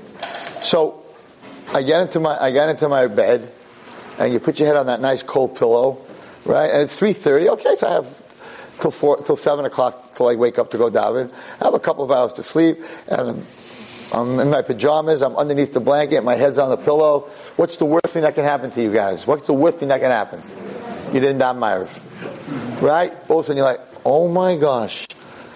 So, 0.63 1.03
I 1.73 1.81
get 1.81 2.01
into 2.01 2.19
my, 2.19 2.39
I 2.39 2.51
got 2.51 2.69
into 2.69 2.87
my 2.87 3.07
bed, 3.07 3.51
and 4.19 4.31
you 4.31 4.39
put 4.39 4.59
your 4.59 4.67
head 4.67 4.77
on 4.77 4.85
that 4.87 5.01
nice 5.01 5.23
cold 5.23 5.57
pillow, 5.57 6.05
right? 6.45 6.69
And 6.69 6.83
it's 6.83 6.99
3.30, 6.99 7.49
okay, 7.53 7.75
so 7.75 7.87
I 7.87 7.93
have 7.93 8.22
till 8.83 8.91
four, 8.91 9.17
till 9.17 9.37
seven 9.37 9.63
o'clock 9.63 10.13
till 10.15 10.27
I 10.27 10.35
wake 10.35 10.59
up 10.59 10.71
to 10.71 10.77
go 10.77 10.91
daven. 10.91 11.31
I 11.61 11.63
have 11.63 11.73
a 11.73 11.79
couple 11.79 12.03
of 12.03 12.11
hours 12.11 12.33
to 12.33 12.43
sleep, 12.43 12.83
and 13.07 13.45
I'm 14.11 14.39
in 14.41 14.49
my 14.49 14.61
pajamas. 14.61 15.21
I'm 15.21 15.37
underneath 15.37 15.71
the 15.71 15.79
blanket. 15.79 16.21
My 16.23 16.35
head's 16.35 16.59
on 16.59 16.69
the 16.69 16.77
pillow. 16.77 17.21
What's 17.55 17.77
the 17.77 17.85
worst 17.85 18.07
thing 18.09 18.23
that 18.23 18.35
can 18.35 18.43
happen 18.43 18.71
to 18.71 18.81
you 18.81 18.91
guys? 18.91 19.25
What's 19.25 19.47
the 19.47 19.53
worst 19.53 19.77
thing 19.77 19.87
that 19.87 20.01
can 20.01 20.11
happen? 20.11 20.43
You 21.13 21.21
didn't 21.21 21.39
daven 21.39 21.59
Ma'ariv. 21.59 22.81
Right? 22.81 23.13
All 23.29 23.39
of 23.39 23.45
a 23.45 23.47
sudden 23.47 23.57
you're 23.57 23.65
like, 23.65 23.79
oh 24.03 24.27
my 24.27 24.57
gosh, 24.57 25.07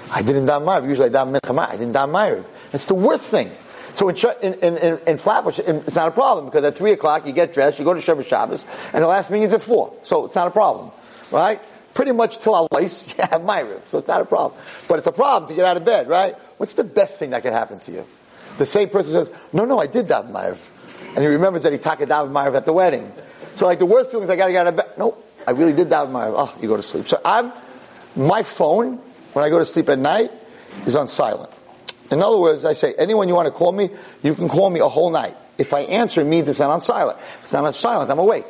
I 0.09 0.21
didn't 0.21 0.45
daven 0.45 0.63
Ma'ariv. 0.63 0.87
Usually 0.87 1.09
I 1.09 1.11
daven 1.11 1.37
Mincha 1.37 1.67
I 1.67 1.75
didn't 1.75 1.93
daven 1.93 2.11
Ma'ariv. 2.11 2.45
It's 2.71 2.85
the 2.85 2.95
worst 2.95 3.27
thing. 3.27 3.51
So 3.95 4.07
in, 4.07 4.15
in, 4.53 4.77
in, 4.77 4.99
in 5.05 5.17
Flatbush, 5.17 5.59
it's 5.59 5.95
not 5.95 6.07
a 6.07 6.11
problem 6.11 6.45
because 6.45 6.63
at 6.63 6.77
3 6.77 6.91
o'clock 6.91 7.25
you 7.25 7.33
get 7.33 7.53
dressed, 7.53 7.79
you 7.79 7.83
go 7.83 7.95
to 7.95 7.99
Shomer 7.99 8.23
Shabbos, 8.23 8.63
and 8.93 9.03
the 9.03 9.07
last 9.07 9.31
meeting 9.31 9.47
is 9.47 9.53
at 9.53 9.63
4. 9.63 9.91
So 10.03 10.25
it's 10.25 10.35
not 10.35 10.47
a 10.47 10.51
problem. 10.51 10.91
Right? 11.31 11.59
Pretty 11.97 12.11
much 12.11 12.37
till 12.37 12.53
I 12.53 12.67
waist, 12.71 13.17
you 13.17 13.23
have 13.23 13.41
so 13.87 13.97
it's 13.97 14.07
not 14.07 14.21
a 14.21 14.25
problem. 14.25 14.61
But 14.87 14.99
it's 14.99 15.07
a 15.07 15.11
problem 15.11 15.49
to 15.49 15.55
get 15.55 15.65
out 15.65 15.77
of 15.77 15.83
bed, 15.83 16.07
right? 16.07 16.35
What's 16.57 16.75
the 16.75 16.83
best 16.83 17.17
thing 17.17 17.31
that 17.31 17.41
can 17.41 17.53
happen 17.53 17.79
to 17.79 17.91
you? 17.91 18.05
The 18.59 18.67
same 18.67 18.89
person 18.89 19.13
says, 19.13 19.31
no, 19.51 19.65
no, 19.65 19.79
I 19.79 19.87
did 19.87 20.07
daven 20.07 20.31
Ma'ariv. 20.31 20.59
And 21.15 21.19
he 21.19 21.25
remembers 21.25 21.63
that 21.63 21.73
he 21.73 21.79
talked 21.79 22.03
daven 22.03 22.31
Ma'ariv 22.31 22.55
at 22.55 22.65
the 22.67 22.73
wedding. 22.73 23.11
So 23.55 23.65
like 23.65 23.79
the 23.79 23.87
worst 23.87 24.11
feeling 24.11 24.25
is 24.25 24.29
I 24.29 24.35
gotta 24.35 24.51
get 24.51 24.67
out 24.67 24.67
of 24.67 24.75
bed. 24.75 24.91
No, 24.99 25.17
I 25.47 25.51
really 25.51 25.73
did 25.73 25.89
daven 25.89 26.11
Ma'ariv. 26.11 26.35
Oh, 26.37 26.55
you 26.61 26.67
go 26.67 26.77
to 26.77 26.83
sleep. 26.83 27.07
So 27.07 27.19
I'm, 27.25 27.51
my 28.15 28.43
phone, 28.43 28.97
when 29.33 29.43
I 29.43 29.49
go 29.49 29.57
to 29.57 29.65
sleep 29.65 29.89
at 29.89 29.97
night, 29.97 30.31
is 30.85 30.95
on 30.95 31.07
silent. 31.07 31.49
In 32.11 32.21
other 32.21 32.37
words, 32.37 32.63
I 32.63 32.73
say, 32.73 32.93
anyone 32.99 33.27
you 33.27 33.33
want 33.33 33.47
to 33.47 33.51
call 33.51 33.71
me, 33.71 33.89
you 34.21 34.35
can 34.35 34.49
call 34.49 34.69
me 34.69 34.81
a 34.81 34.87
whole 34.87 35.09
night. 35.09 35.35
If 35.57 35.73
I 35.73 35.79
answer, 35.79 36.21
it 36.21 36.25
means 36.25 36.47
it's 36.47 36.59
not 36.59 36.69
on 36.69 36.81
silent. 36.81 37.17
It's 37.43 37.53
not 37.53 37.65
on 37.65 37.73
silent, 37.73 38.11
I'm 38.11 38.19
awake. 38.19 38.45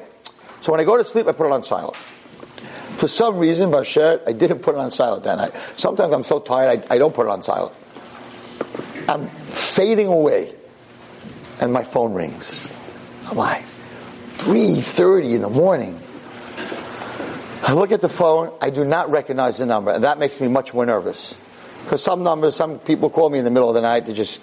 So 0.60 0.74
when 0.74 0.82
I 0.82 0.84
go 0.84 0.98
to 0.98 1.06
sleep, 1.06 1.28
I 1.28 1.32
put 1.32 1.46
it 1.46 1.54
on 1.54 1.64
silent. 1.64 1.96
For 2.98 3.08
some 3.08 3.38
reason, 3.38 3.70
Basher, 3.70 4.22
I 4.26 4.34
didn't 4.34 4.60
put 4.60 4.74
it 4.74 4.80
on 4.80 4.90
silent 4.90 5.24
that 5.26 5.38
night. 5.38 5.52
Sometimes 5.76 6.12
I'm 6.14 6.24
so 6.24 6.40
tired, 6.40 6.84
I, 6.90 6.96
I 6.96 6.98
don't 6.98 7.14
put 7.14 7.28
it 7.28 7.30
on 7.30 7.44
silent. 7.44 7.76
I'm 9.08 9.30
fading 9.50 10.08
away, 10.08 10.52
and 11.62 11.72
my 11.72 11.84
phone 11.84 12.14
rings. 12.14 12.74
I'm 13.30 13.38
like, 13.38 13.64
3.30 14.38 15.36
in 15.36 15.42
the 15.44 15.50
morning. 15.50 16.00
I 17.62 17.74
look 17.74 17.92
at 17.92 18.02
the 18.02 18.10
phone, 18.10 18.52
I 18.62 18.72
do 18.72 18.84
not 18.84 19.12
recognize 19.12 19.60
the 19.60 19.68
number, 19.68 19.92
and 19.92 20.04
that 20.04 20.18
makes 20.18 20.42
me 20.42 20.48
much 20.48 20.74
more 20.74 20.86
nervous. 20.86 21.36
Because 21.84 22.04
some 22.04 22.24
numbers, 22.24 22.56
some 22.56 22.80
people 22.80 23.12
call 23.12 23.30
me 23.30 23.38
in 23.38 23.46
the 23.46 23.52
middle 23.52 23.70
of 23.70 23.76
the 23.76 23.82
night, 23.82 24.08
they 24.08 24.14
just 24.14 24.42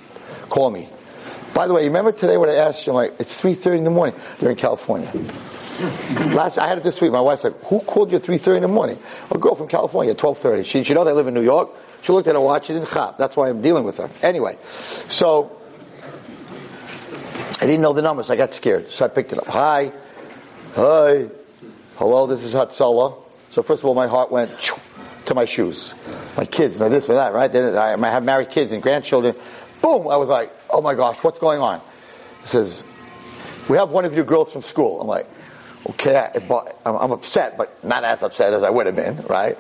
call 0.48 0.70
me. 0.70 0.88
By 1.54 1.66
the 1.66 1.74
way, 1.74 1.82
you 1.82 1.88
remember 1.88 2.12
today 2.12 2.36
when 2.36 2.50
I 2.50 2.54
asked 2.54 2.86
you, 2.86 2.92
I'm 2.92 2.96
like, 2.96 3.14
it's 3.18 3.42
3.30 3.42 3.78
in 3.78 3.84
the 3.84 3.90
morning. 3.90 4.14
They're 4.38 4.50
in 4.50 4.56
California. 4.56 5.10
Last, 5.80 6.58
I 6.58 6.68
had 6.68 6.78
it 6.78 6.84
this 6.84 7.00
week. 7.00 7.10
My 7.10 7.20
wife 7.20 7.40
said, 7.40 7.54
"Who 7.64 7.80
called 7.80 8.10
you 8.10 8.18
at 8.18 8.22
three 8.22 8.38
thirty 8.38 8.58
in 8.58 8.62
the 8.62 8.68
morning?" 8.68 8.96
A 9.32 9.38
girl 9.38 9.56
from 9.56 9.66
California 9.66 10.14
twelve 10.14 10.38
thirty. 10.38 10.62
She, 10.62 10.84
she 10.84 10.94
know 10.94 11.02
they 11.02 11.12
live 11.12 11.26
in 11.26 11.34
New 11.34 11.42
York. 11.42 11.70
She 12.02 12.12
looked 12.12 12.28
at 12.28 12.34
her 12.34 12.40
watch. 12.40 12.66
She 12.66 12.74
didn't 12.74 12.88
chop. 12.88 13.18
That's 13.18 13.36
why 13.36 13.48
I'm 13.48 13.60
dealing 13.60 13.82
with 13.82 13.96
her. 13.96 14.08
Anyway, 14.22 14.56
so 15.08 15.50
I 17.60 17.66
didn't 17.66 17.80
know 17.80 17.92
the 17.92 18.02
numbers. 18.02 18.30
I 18.30 18.36
got 18.36 18.54
scared, 18.54 18.90
so 18.90 19.04
I 19.04 19.08
picked 19.08 19.32
it 19.32 19.38
up. 19.38 19.48
Hi, 19.48 19.90
hi, 20.74 21.26
hello. 21.96 22.26
This 22.26 22.44
is 22.44 22.54
Hatzalah. 22.54 23.20
So 23.50 23.62
first 23.62 23.82
of 23.82 23.86
all, 23.86 23.94
my 23.94 24.06
heart 24.06 24.30
went 24.30 24.56
to 25.26 25.34
my 25.34 25.44
shoes, 25.44 25.92
my 26.36 26.44
kids, 26.44 26.78
my 26.78 26.88
this 26.88 27.08
or 27.08 27.14
that. 27.14 27.32
Right? 27.32 27.50
Then 27.50 27.76
I 27.76 28.10
have 28.10 28.22
married 28.22 28.50
kids 28.50 28.70
and 28.70 28.80
grandchildren. 28.80 29.34
Boom! 29.82 30.06
I 30.06 30.16
was 30.18 30.28
like, 30.28 30.52
"Oh 30.70 30.80
my 30.80 30.94
gosh, 30.94 31.18
what's 31.24 31.40
going 31.40 31.60
on?" 31.60 31.80
He 32.42 32.46
says, 32.48 32.84
"We 33.68 33.76
have 33.76 33.90
one 33.90 34.04
of 34.04 34.14
your 34.14 34.24
girls 34.24 34.52
from 34.52 34.62
school." 34.62 35.00
I'm 35.00 35.08
like, 35.08 35.26
Okay, 35.90 36.30
but 36.48 36.78
I'm 36.86 37.12
upset, 37.12 37.58
but 37.58 37.84
not 37.84 38.04
as 38.04 38.22
upset 38.22 38.54
as 38.54 38.62
I 38.62 38.70
would 38.70 38.86
have 38.86 38.96
been, 38.96 39.18
right? 39.26 39.58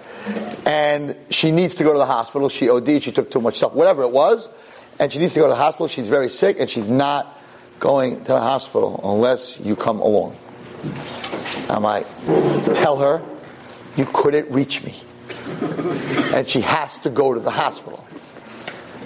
And 0.64 1.16
she 1.28 1.50
needs 1.50 1.74
to 1.74 1.84
go 1.84 1.92
to 1.92 1.98
the 1.98 2.06
hospital. 2.06 2.48
She 2.48 2.70
OD'd, 2.70 3.02
she 3.02 3.12
took 3.12 3.30
too 3.30 3.42
much 3.42 3.56
stuff, 3.56 3.74
whatever 3.74 4.02
it 4.02 4.10
was. 4.10 4.48
And 4.98 5.12
she 5.12 5.18
needs 5.18 5.34
to 5.34 5.40
go 5.40 5.46
to 5.46 5.50
the 5.50 5.56
hospital. 5.56 5.86
She's 5.86 6.08
very 6.08 6.30
sick, 6.30 6.58
and 6.60 6.70
she's 6.70 6.88
not 6.88 7.38
going 7.78 8.20
to 8.20 8.32
the 8.32 8.40
hospital 8.40 9.00
unless 9.04 9.60
you 9.60 9.76
come 9.76 10.00
along. 10.00 10.36
I'm 11.68 11.82
like, 11.82 12.06
tell 12.72 12.96
her 12.98 13.22
you 13.96 14.06
couldn't 14.06 14.50
reach 14.50 14.82
me. 14.82 14.94
And 16.32 16.48
she 16.48 16.62
has 16.62 16.96
to 16.98 17.10
go 17.10 17.34
to 17.34 17.40
the 17.40 17.50
hospital. 17.50 18.04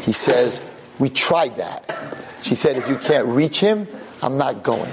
He 0.02 0.12
says, 0.12 0.60
we 0.98 1.08
tried 1.10 1.56
that. 1.56 2.16
She 2.42 2.54
said, 2.54 2.76
if 2.76 2.88
you 2.88 2.96
can't 2.96 3.26
reach 3.26 3.58
him, 3.58 3.88
I'm 4.22 4.36
not 4.36 4.62
going. 4.62 4.92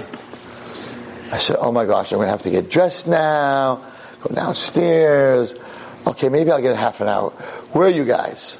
I 1.32 1.38
said, 1.38 1.56
oh 1.58 1.72
my 1.72 1.84
gosh, 1.84 2.12
I'm 2.12 2.18
going 2.18 2.26
to 2.26 2.30
have 2.30 2.42
to 2.42 2.50
get 2.50 2.70
dressed 2.70 3.08
now, 3.08 3.82
go 4.20 4.34
downstairs. 4.34 5.54
Okay, 6.06 6.28
maybe 6.28 6.50
I'll 6.52 6.62
get 6.62 6.72
a 6.72 6.76
half 6.76 7.00
an 7.00 7.08
hour. 7.08 7.30
Where 7.72 7.88
are 7.88 7.90
you 7.90 8.04
guys? 8.04 8.58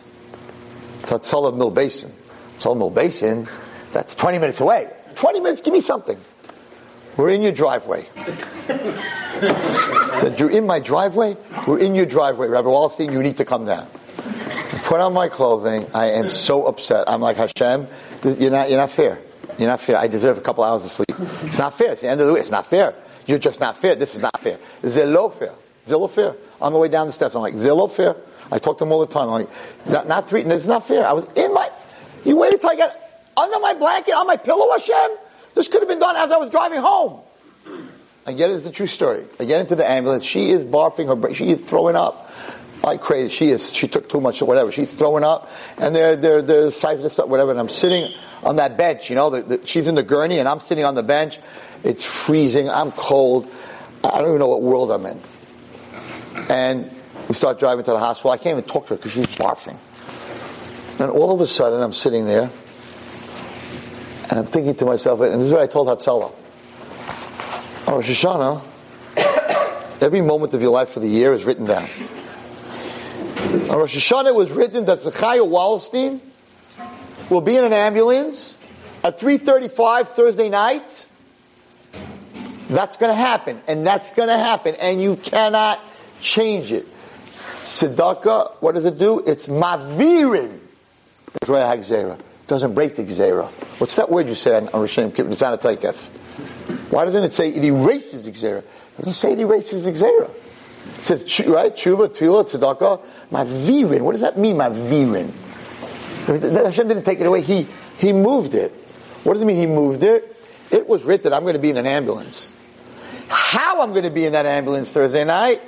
It's 1.01 1.12
at 1.12 1.25
Sullivan 1.25 1.59
Mill 1.59 1.71
Basin. 1.71 2.12
Sullivan 2.59 2.81
Mill 2.81 2.91
Basin, 2.91 3.47
that's 3.93 4.14
20 4.17 4.39
minutes 4.39 4.61
away. 4.61 4.91
20 5.14 5.41
minutes, 5.41 5.62
give 5.62 5.73
me 5.73 5.81
something. 5.81 6.19
We're 7.17 7.31
in 7.31 7.43
your 7.43 7.53
driveway. 7.53 8.07
said, 10.21 10.41
you're 10.41 10.51
in 10.51 10.67
my 10.67 10.81
driveway? 10.81 11.37
We're 11.67 11.79
in 11.79 11.95
your 11.95 12.07
driveway, 12.07 12.49
Rabbi 12.49 12.69
Wallerstein, 12.69 13.12
you 13.12 13.23
need 13.23 13.37
to 13.39 13.45
come 13.45 13.64
down. 13.64 13.87
Put 14.85 15.01
on 15.01 15.14
my 15.14 15.29
clothing. 15.29 15.87
I 15.95 16.12
am 16.12 16.31
so 16.31 16.67
upset. 16.67 17.09
I'm 17.09 17.21
like, 17.21 17.37
Hashem, 17.37 17.87
you're 18.25 18.51
not, 18.51 18.71
you're 18.71 18.79
not 18.79 18.91
fair. 18.91 19.19
You're 19.59 19.69
not 19.69 19.81
fair. 19.81 19.97
I 19.97 20.07
deserve 20.09 20.39
a 20.39 20.41
couple 20.41 20.65
hours 20.65 20.85
of 20.85 20.91
sleep. 20.91 21.15
It's 21.45 21.59
not 21.59 21.75
fair. 21.75 21.93
It's 21.93 22.03
the 22.03 22.09
end 22.09 22.21
of 22.21 22.27
the 22.27 22.33
week. 22.33 22.43
It's 22.43 22.51
not 22.51 22.67
fair. 22.67 22.95
You're 23.27 23.39
just 23.39 23.61
not 23.61 23.77
fair. 23.77 23.95
This 23.95 24.15
is 24.15 24.23
not 24.23 24.39
fair. 24.41 24.59
Zillow 24.83 25.33
fair. 25.33 25.55
Zillow 25.87 26.11
fair. 26.11 26.35
On 26.61 26.73
the 26.73 26.79
way 26.79 26.89
down 26.89 27.07
the 27.07 27.13
steps, 27.13 27.35
I'm 27.35 27.41
like, 27.41 27.55
Zillow 27.55 27.91
fair. 27.91 28.17
I 28.53 28.59
talk 28.59 28.79
to 28.79 28.85
them 28.85 28.93
all 28.93 29.01
the 29.01 29.13
time. 29.13 29.29
I'm 29.29 29.43
like, 29.43 29.49
not, 29.87 30.09
not 30.09 30.29
three. 30.29 30.43
This 30.43 30.63
is 30.63 30.69
not 30.69 30.87
fair. 30.87 31.07
I 31.07 31.13
was 31.13 31.27
in 31.35 31.53
my, 31.53 31.71
you 32.25 32.37
waited 32.37 32.61
till 32.61 32.71
I 32.71 32.77
got 32.77 32.97
under 33.37 33.59
my 33.59 33.75
blanket, 33.75 34.15
on 34.15 34.27
my 34.27 34.37
pillow, 34.37 34.71
Hashem. 34.73 35.17
This 35.55 35.69
could 35.69 35.81
have 35.81 35.89
been 35.89 35.99
done 35.99 36.17
as 36.17 36.31
I 36.31 36.37
was 36.37 36.51
driving 36.51 36.81
home. 36.81 37.21
I 38.27 38.33
get 38.33 38.51
it's 38.51 38.65
the 38.65 38.71
true 38.71 38.87
story. 38.87 39.25
I 39.39 39.45
get 39.45 39.61
into 39.61 39.77
the 39.77 39.89
ambulance. 39.89 40.25
She 40.25 40.51
is 40.51 40.65
barfing 40.65 41.07
her, 41.07 41.35
she 41.35 41.51
is 41.51 41.61
throwing 41.61 41.97
up 41.97 42.26
like 42.87 43.01
crazy. 43.01 43.28
She 43.30 43.49
is, 43.49 43.72
she 43.72 43.89
took 43.89 44.09
too 44.09 44.20
much 44.20 44.41
or 44.41 44.45
whatever. 44.45 44.70
She's 44.70 44.95
throwing 44.95 45.24
up 45.24 45.51
and 45.76 45.95
they're, 45.95 46.16
they're, 46.16 46.41
they're 46.41 46.68
siphoning 46.68 47.11
stuff, 47.11 47.28
whatever. 47.28 47.51
And 47.51 47.59
I'm 47.59 47.68
sitting 47.68 48.11
on 48.45 48.57
that 48.57 48.76
bench, 48.76 49.11
you 49.11 49.16
know, 49.16 49.30
the, 49.30 49.43
the, 49.43 49.66
she's 49.66 49.89
in 49.89 49.97
the 49.97 50.05
gurney 50.05 50.39
and 50.39 50.49
I'm 50.49 50.61
sitting 50.61 50.84
on 50.84 50.95
the 50.95 51.03
bench. 51.03 51.39
It's 51.82 52.05
freezing. 52.05 52.70
I'm 52.70 52.93
cold. 52.93 53.51
I 54.05 54.18
don't 54.18 54.28
even 54.28 54.39
know 54.39 54.49
what 54.49 54.62
world 54.62 54.93
I'm 54.93 55.05
in. 55.05 55.20
And 56.49 56.91
we 57.28 57.34
start 57.34 57.59
driving 57.59 57.84
to 57.84 57.91
the 57.91 57.99
hospital. 57.99 58.30
I 58.30 58.37
can't 58.37 58.59
even 58.59 58.70
talk 58.70 58.87
to 58.87 58.91
her 58.91 58.97
because 58.97 59.12
she's 59.12 59.26
barfing. 59.37 59.76
And 61.01 61.11
all 61.11 61.34
of 61.34 61.41
a 61.41 61.47
sudden, 61.47 61.82
I'm 61.82 61.93
sitting 61.93 62.24
there, 62.24 62.49
and 64.30 64.39
I'm 64.39 64.47
thinking 64.47 64.74
to 64.76 64.87
myself, 64.87 65.20
and 65.20 65.41
this 65.41 65.49
is 65.49 65.53
what 65.53 65.61
I 65.61 65.66
told 65.66 65.89
Hatzalah. 65.89 66.32
Oh, 67.89 67.97
Rosh 67.97 68.24
Hashanah, 68.24 68.62
every 70.03 70.22
moment 70.22 70.55
of 70.55 70.62
your 70.62 70.70
life 70.70 70.91
for 70.91 71.01
the 71.01 71.09
year 71.09 71.34
is 71.34 71.45
written 71.45 71.66
down. 71.66 71.89
On 73.47 73.78
Rosh 73.78 73.97
Hashanah, 73.97 74.28
it 74.28 74.34
was 74.34 74.51
written 74.51 74.86
that 74.86 75.01
Zechariah 75.01 75.40
Wallerstein 75.40 76.20
will 77.30 77.40
be 77.40 77.57
in 77.57 77.62
an 77.62 77.72
ambulance 77.72 78.57
at 79.05 79.20
3.35 79.20 80.09
Thursday 80.09 80.49
night. 80.49 81.07
That's 82.68 82.97
going 82.97 83.11
to 83.11 83.16
happen, 83.16 83.61
and 83.68 83.86
that's 83.86 84.11
going 84.11 84.28
to 84.28 84.36
happen, 84.36 84.74
and 84.80 85.01
you 85.01 85.14
cannot 85.14 85.80
change 86.20 86.72
it. 86.72 86.86
Tzedakah, 87.62 88.55
what 88.61 88.74
does 88.74 88.84
it 88.84 88.99
do? 88.99 89.20
It's 89.24 89.47
mavirin. 89.47 90.59
It 91.42 92.49
doesn't 92.49 92.74
break 92.74 92.97
the 92.97 93.05
gzera. 93.05 93.47
What's 93.78 93.94
that 93.97 94.11
word 94.11 94.26
you 94.26 94.34
say 94.34 94.57
on, 94.57 94.66
Rosh 94.66 94.99
Hashanah? 94.99 95.30
It's 95.30 95.40
not 95.40 95.55
a 95.55 95.59
taikef. 95.59 96.09
Why 96.90 97.05
doesn't 97.05 97.22
it 97.22 97.32
say 97.32 97.51
it 97.51 97.64
erases 97.64 98.24
the 98.24 98.32
gzera? 98.32 98.59
It 98.59 98.97
doesn't 98.97 99.12
say 99.12 99.32
it 99.32 99.38
erases 99.38 99.84
the 99.84 99.92
gzera. 99.92 100.30
It 100.99 101.05
says, 101.05 101.47
right? 101.47 101.74
Tshuva, 101.74 102.09
tefillah, 102.09 102.45
tzedakah, 102.51 103.01
mavirin. 103.30 104.01
What 104.01 104.12
does 104.12 104.22
that 104.22 104.39
mean, 104.39 104.57
mavirin? 104.57 105.32
Hashem 106.26 106.89
didn't 106.89 107.05
take 107.05 107.20
it 107.20 107.26
away. 107.26 107.43
He, 107.43 107.66
he 107.99 108.12
moved 108.12 108.55
it. 108.55 108.72
What 109.22 109.34
does 109.34 109.43
it 109.43 109.47
mean 109.47 109.57
he 109.57 109.66
moved 109.66 110.03
it? 110.03 110.37
It 110.70 110.89
was 110.89 111.05
written, 111.05 111.32
I'm 111.32 111.43
going 111.43 111.55
to 111.55 111.61
be 111.61 111.70
in 111.70 111.76
an 111.76 111.87
ambulance. 111.87 112.51
How 113.28 113.80
I'm 113.82 113.91
going 113.91 114.05
to 114.05 114.11
be 114.11 114.24
in 114.24 114.32
that 114.32 114.47
ambulance 114.47 114.91
Thursday 114.91 115.24
night 115.24 115.61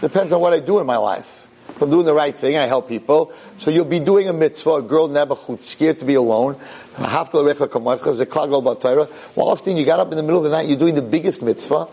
depends 0.00 0.32
on 0.32 0.40
what 0.40 0.52
I 0.52 0.58
do 0.60 0.78
in 0.80 0.86
my 0.86 0.96
life. 0.96 1.36
If 1.68 1.82
I'm 1.82 1.90
doing 1.90 2.06
the 2.06 2.14
right 2.14 2.34
thing, 2.34 2.56
I 2.56 2.66
help 2.66 2.88
people. 2.88 3.32
So 3.58 3.70
you'll 3.70 3.84
be 3.84 4.00
doing 4.00 4.28
a 4.28 4.32
mitzvah, 4.32 4.76
a 4.76 4.82
girl 4.82 5.08
who's 5.08 5.64
scared 5.64 6.00
to 6.00 6.04
be 6.04 6.14
alone. 6.14 6.56
Well, 6.98 7.08
often 9.48 9.76
you 9.76 9.84
got 9.84 10.00
up 10.00 10.10
in 10.10 10.16
the 10.16 10.22
middle 10.22 10.38
of 10.38 10.44
the 10.44 10.50
night, 10.50 10.68
you're 10.68 10.78
doing 10.78 10.94
the 10.96 11.02
biggest 11.02 11.42
mitzvah. 11.42 11.86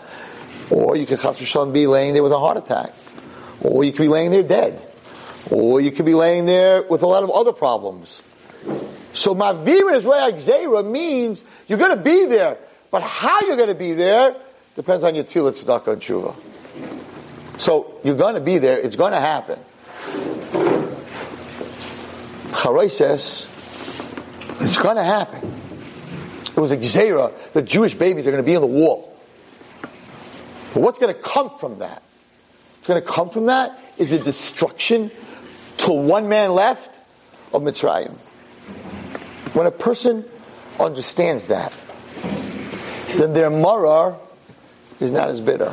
Or 0.69 0.95
you 0.95 1.05
could 1.05 1.19
chas 1.19 1.39
be 1.71 1.87
laying 1.87 2.13
there 2.13 2.23
with 2.23 2.31
a 2.31 2.39
heart 2.39 2.57
attack. 2.57 2.93
Or 3.61 3.83
you 3.83 3.91
could 3.91 4.03
be 4.03 4.07
laying 4.07 4.31
there 4.31 4.43
dead. 4.43 4.81
Or 5.49 5.79
you 5.79 5.91
could 5.91 6.05
be 6.05 6.13
laying 6.13 6.45
there 6.45 6.83
with 6.83 7.01
a 7.01 7.07
lot 7.07 7.23
of 7.23 7.31
other 7.31 7.53
problems. 7.53 8.21
So 9.13 9.33
Mavira 9.33 9.95
is 9.95 10.05
Zera 10.05 10.89
means 10.89 11.43
you're 11.67 11.79
going 11.79 11.97
to 11.97 12.03
be 12.03 12.25
there. 12.25 12.57
But 12.91 13.01
how 13.01 13.41
you're 13.41 13.57
going 13.57 13.69
to 13.69 13.75
be 13.75 13.93
there 13.93 14.35
depends 14.75 15.03
on 15.03 15.15
your 15.15 15.23
tefillah, 15.23 15.51
tzedakah, 15.51 15.93
and 15.93 16.01
tshuva. 16.01 16.35
So 17.59 17.99
you're 18.03 18.15
going 18.15 18.35
to 18.35 18.41
be 18.41 18.59
there. 18.59 18.77
It's 18.77 18.95
going 18.95 19.13
to 19.13 19.19
happen. 19.19 19.59
Charay 22.51 22.89
says 22.89 23.49
it's 24.61 24.77
going 24.77 24.97
to 24.97 25.03
happen. 25.03 25.39
It 26.45 26.57
was 26.57 26.71
a 26.71 26.77
gzera. 26.77 27.33
The 27.53 27.61
Jewish 27.61 27.95
babies 27.95 28.27
are 28.27 28.31
going 28.31 28.43
to 28.43 28.47
be 28.47 28.53
in 28.55 28.61
the 28.61 28.67
wall. 28.67 29.06
But 30.77 30.83
what's 30.83 30.99
going 30.99 31.11
to 31.11 31.19
come 31.19 31.57
from 31.57 31.79
that? 31.79 32.03
What's 32.75 32.87
going 32.87 33.01
to 33.01 33.07
come 33.07 33.31
from 33.31 33.47
that 33.47 33.79
is 33.97 34.11
the 34.11 34.19
destruction 34.19 35.09
till 35.77 36.03
one 36.03 36.29
man 36.29 36.51
left 36.51 37.01
of 37.51 37.63
Mitzrayim. 37.63 38.11
When 39.55 39.65
a 39.65 39.71
person 39.71 40.23
understands 40.79 41.47
that, 41.47 41.73
then 43.15 43.33
their 43.33 43.49
marar 43.49 44.19
is 44.99 45.11
not 45.11 45.29
as 45.29 45.41
bitter. 45.41 45.71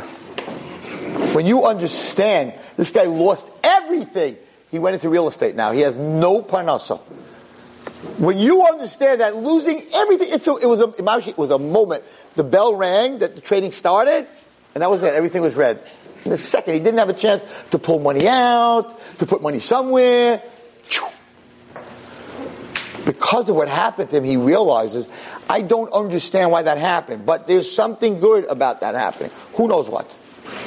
When 1.34 1.44
you 1.44 1.66
understand 1.66 2.54
this 2.78 2.90
guy 2.90 3.04
lost 3.04 3.46
everything, 3.62 4.38
he 4.70 4.78
went 4.78 4.94
into 4.94 5.10
real 5.10 5.28
estate 5.28 5.54
now. 5.54 5.72
He 5.72 5.80
has 5.80 5.94
no 5.96 6.40
parnasa. 6.40 6.98
When 8.18 8.38
you 8.38 8.62
understand 8.62 9.20
that 9.20 9.36
losing 9.36 9.84
everything, 9.92 10.32
a, 10.32 10.56
it 10.56 10.66
was 10.66 10.80
a 10.80 11.28
it 11.28 11.36
was 11.36 11.50
a 11.50 11.58
moment. 11.58 12.04
The 12.36 12.44
bell 12.44 12.74
rang 12.74 13.18
that 13.18 13.34
the 13.34 13.42
trading 13.42 13.72
started, 13.72 14.26
and 14.74 14.82
that 14.82 14.90
was 14.90 15.02
it. 15.02 15.14
Everything 15.14 15.42
was 15.42 15.54
red. 15.54 15.80
In 16.24 16.32
a 16.32 16.38
second, 16.38 16.74
he 16.74 16.80
didn't 16.80 16.98
have 16.98 17.10
a 17.10 17.14
chance 17.14 17.42
to 17.70 17.78
pull 17.78 17.98
money 17.98 18.26
out, 18.26 18.98
to 19.18 19.26
put 19.26 19.42
money 19.42 19.60
somewhere. 19.60 20.42
Because 23.04 23.48
of 23.50 23.56
what 23.56 23.68
happened 23.68 24.08
to 24.10 24.16
him, 24.16 24.24
he 24.24 24.38
realizes, 24.38 25.06
I 25.48 25.60
don't 25.60 25.92
understand 25.92 26.50
why 26.50 26.62
that 26.62 26.78
happened, 26.78 27.26
but 27.26 27.46
there's 27.46 27.70
something 27.70 28.18
good 28.18 28.46
about 28.46 28.80
that 28.80 28.94
happening. 28.94 29.30
Who 29.54 29.68
knows 29.68 29.88
what? 29.88 30.10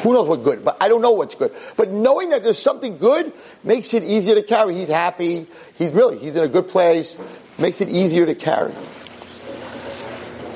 Who 0.04 0.14
knows 0.14 0.28
what 0.28 0.44
good? 0.44 0.64
But 0.64 0.78
I 0.80 0.88
don't 0.88 1.02
know 1.02 1.12
what's 1.12 1.36
good. 1.36 1.52
But 1.76 1.92
knowing 1.92 2.30
that 2.30 2.44
there's 2.44 2.60
something 2.60 2.98
good 2.98 3.34
makes 3.64 3.94
it 3.94 4.04
easier 4.04 4.36
to 4.36 4.44
carry. 4.44 4.76
He's 4.76 4.88
happy. 4.88 5.48
He's 5.78 5.92
really, 5.92 6.20
he's 6.20 6.36
in 6.36 6.44
a 6.44 6.48
good 6.48 6.68
place. 6.68 7.18
Makes 7.58 7.82
it 7.82 7.90
easier 7.90 8.26
to 8.28 8.36
carry. 8.36 8.74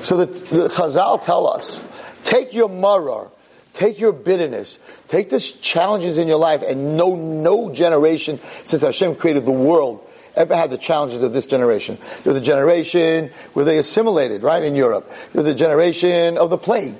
So 0.02 0.16
the, 0.18 0.26
the 0.26 0.68
Chazal 0.68 1.24
tell 1.24 1.46
us, 1.48 1.80
take 2.24 2.52
your 2.52 2.68
marar, 2.68 3.30
take 3.72 3.98
your 3.98 4.12
bitterness, 4.12 4.78
take 5.08 5.30
the 5.30 5.40
challenges 5.40 6.18
in 6.18 6.28
your 6.28 6.38
life, 6.38 6.62
and 6.66 6.96
no, 6.96 7.14
no 7.14 7.72
generation 7.72 8.40
since 8.64 8.82
Hashem 8.82 9.16
created 9.16 9.44
the 9.44 9.52
world 9.52 10.06
ever 10.34 10.56
had 10.56 10.70
the 10.70 10.78
challenges 10.78 11.22
of 11.22 11.32
this 11.32 11.46
generation. 11.46 11.98
They're 12.24 12.34
the 12.34 12.40
generation 12.40 13.30
where 13.52 13.64
they 13.64 13.78
assimilated, 13.78 14.42
right, 14.42 14.62
in 14.62 14.74
Europe. 14.74 15.10
They're 15.32 15.42
the 15.42 15.54
generation 15.54 16.38
of 16.38 16.50
the 16.50 16.58
plague. 16.58 16.94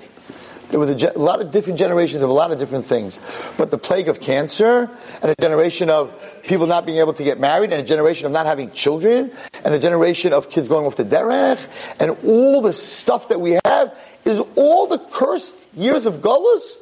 There 0.68 0.81
was 0.81 0.91
a, 0.91 0.95
ge- 0.95 1.14
a, 1.14 1.18
lot 1.18 1.43
of 1.43 1.51
different 1.51 1.79
generations 1.79 2.23
of 2.23 2.31
a 2.31 2.33
lot 2.33 2.51
of 2.51 2.59
different 2.59 2.87
things. 2.87 3.20
But 3.59 3.70
the 3.70 3.79
plague 3.79 4.09
of 4.09 4.20
cancer, 4.20 4.91
and 5.20 5.31
a 5.31 5.35
generation 5.41 5.91
of 5.91 6.11
people 6.45 6.66
not 6.66 6.86
being 6.86 6.99
able 6.99 7.12
to 7.14 7.24
get 7.24 7.38
married, 7.38 7.72
and 7.72 7.80
a 7.80 7.84
generation 7.84 8.26
of 8.26 8.32
not 8.32 8.47
having 8.47 8.70
children, 8.70 9.30
and 9.64 9.74
a 9.74 9.78
generation 9.78 10.32
of 10.32 10.51
kids 10.51 10.68
going 10.68 10.86
off 10.86 10.97
to 10.97 11.05
derech, 11.05 11.66
and 11.99 12.16
all 12.24 12.61
the 12.62 12.72
stuff 12.72 13.28
that 13.28 13.40
we 13.40 13.59
have 13.64 13.97
is 14.24 14.40
all 14.57 14.86
the 14.86 14.99
cursed 14.99 15.57
years 15.74 16.07
of 16.07 16.16
gullus 16.16 16.76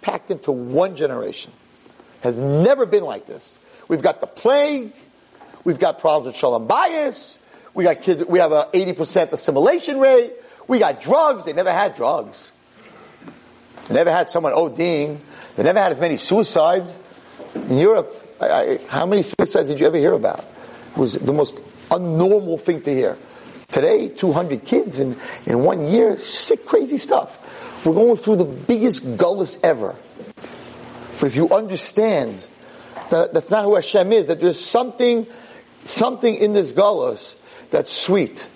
packed 0.00 0.30
into 0.30 0.52
one 0.52 0.96
generation. 0.96 1.52
Has 2.22 2.38
never 2.38 2.86
been 2.86 3.04
like 3.04 3.26
this. 3.26 3.58
We've 3.88 4.02
got 4.02 4.20
the 4.20 4.26
plague, 4.26 4.92
we've 5.64 5.78
got 5.78 5.98
problems 5.98 6.26
with 6.26 6.36
shalom 6.36 6.68
bayis, 6.68 7.38
we 7.74 7.84
got 7.84 8.02
kids, 8.02 8.24
we 8.24 8.38
have 8.38 8.52
a 8.52 8.68
80% 8.72 9.32
assimilation 9.32 9.98
rate, 9.98 10.32
we 10.68 10.78
got 10.78 11.00
drugs, 11.00 11.44
they 11.44 11.52
never 11.52 11.72
had 11.72 11.94
drugs. 11.94 12.52
They 13.88 13.94
never 13.94 14.12
had 14.12 14.28
someone 14.28 14.52
ODing. 14.52 15.18
They 15.56 15.62
never 15.62 15.80
had 15.80 15.92
as 15.92 16.00
many 16.00 16.16
suicides. 16.16 16.94
In 17.54 17.78
Europe, 17.78 18.21
I, 18.42 18.60
I, 18.60 18.78
how 18.88 19.06
many 19.06 19.22
suicides 19.22 19.68
did 19.68 19.78
you 19.78 19.86
ever 19.86 19.96
hear 19.96 20.12
about? 20.12 20.40
It 20.92 20.98
was 20.98 21.14
the 21.14 21.32
most 21.32 21.56
unnormal 21.90 22.60
thing 22.60 22.82
to 22.82 22.92
hear. 22.92 23.16
Today, 23.70 24.08
200 24.08 24.64
kids 24.64 24.98
in, 24.98 25.16
in 25.46 25.60
one 25.60 25.86
year, 25.86 26.16
sick, 26.16 26.66
crazy 26.66 26.98
stuff. 26.98 27.86
We're 27.86 27.94
going 27.94 28.16
through 28.16 28.36
the 28.36 28.44
biggest 28.44 29.00
gullus 29.16 29.58
ever. 29.62 29.96
But 31.20 31.26
if 31.26 31.36
you 31.36 31.48
understand 31.50 32.44
that 33.10 33.32
that's 33.32 33.50
not 33.50 33.64
who 33.64 33.74
Hashem 33.74 34.12
is, 34.12 34.26
that 34.26 34.40
there's 34.40 34.60
something, 34.60 35.26
something 35.84 36.34
in 36.34 36.52
this 36.52 36.72
gullus 36.72 37.34
that's 37.70 37.92
sweet. 37.92 38.48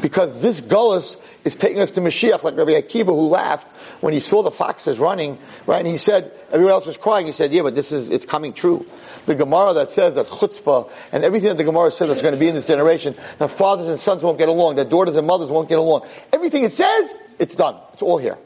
Because 0.00 0.42
this 0.42 0.60
gullus 0.60 1.20
is 1.44 1.56
taking 1.56 1.80
us 1.80 1.92
to 1.92 2.00
Mashiach, 2.00 2.42
like 2.42 2.56
Rabbi 2.56 2.72
Akiva 2.72 3.06
who 3.06 3.28
laughed 3.28 3.66
when 4.02 4.12
he 4.12 4.20
saw 4.20 4.42
the 4.42 4.50
foxes 4.50 4.98
running, 4.98 5.38
right? 5.66 5.78
And 5.78 5.86
he 5.86 5.96
said, 5.96 6.32
everyone 6.50 6.72
else 6.72 6.86
was 6.86 6.96
crying. 6.96 7.26
He 7.26 7.32
said, 7.32 7.52
yeah, 7.52 7.62
but 7.62 7.74
this 7.74 7.92
is, 7.92 8.10
it's 8.10 8.26
coming 8.26 8.52
true. 8.52 8.86
The 9.26 9.34
Gemara 9.34 9.74
that 9.74 9.90
says 9.90 10.14
that 10.14 10.26
chutzpah 10.26 10.90
and 11.12 11.24
everything 11.24 11.48
that 11.48 11.56
the 11.56 11.64
Gemara 11.64 11.90
says 11.90 12.08
that's 12.08 12.22
going 12.22 12.34
to 12.34 12.40
be 12.40 12.48
in 12.48 12.54
this 12.54 12.66
generation, 12.66 13.14
that 13.38 13.48
fathers 13.48 13.88
and 13.88 13.98
sons 13.98 14.22
won't 14.22 14.38
get 14.38 14.48
along, 14.48 14.76
that 14.76 14.88
daughters 14.88 15.16
and 15.16 15.26
mothers 15.26 15.50
won't 15.50 15.68
get 15.68 15.78
along. 15.78 16.06
Everything 16.32 16.64
it 16.64 16.72
says, 16.72 17.16
it's 17.38 17.54
done. 17.54 17.76
It's 17.92 18.02
all 18.02 18.18
here. 18.18 18.38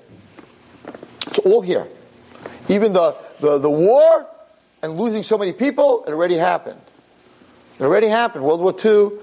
It's 1.26 1.38
all 1.40 1.60
here. 1.60 1.86
Even 2.68 2.92
the, 2.92 3.16
the, 3.40 3.58
the 3.58 3.70
war 3.70 4.26
and 4.82 4.98
losing 4.98 5.22
so 5.22 5.36
many 5.36 5.52
people, 5.52 6.04
it 6.06 6.10
already 6.10 6.36
happened. 6.36 6.80
It 7.78 7.84
already 7.84 8.08
happened. 8.08 8.44
World 8.44 8.60
War 8.60 8.74
II, 8.74 9.18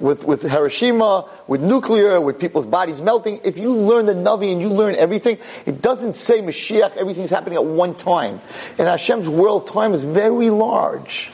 with, 0.00 0.24
with 0.24 0.42
Hiroshima, 0.42 1.28
with 1.46 1.62
nuclear, 1.62 2.20
with 2.20 2.38
people's 2.38 2.66
bodies 2.66 3.00
melting. 3.00 3.40
If 3.44 3.58
you 3.58 3.74
learn 3.74 4.06
the 4.06 4.14
Navi 4.14 4.52
and 4.52 4.60
you 4.60 4.68
learn 4.68 4.94
everything, 4.96 5.38
it 5.66 5.80
doesn't 5.80 6.14
say 6.14 6.40
Mashiach, 6.40 6.96
everything's 6.96 7.30
happening 7.30 7.56
at 7.56 7.64
one 7.64 7.94
time. 7.94 8.40
And 8.78 8.88
Hashem's 8.88 9.28
world 9.28 9.66
time 9.66 9.94
is 9.94 10.04
very 10.04 10.50
large. 10.50 11.30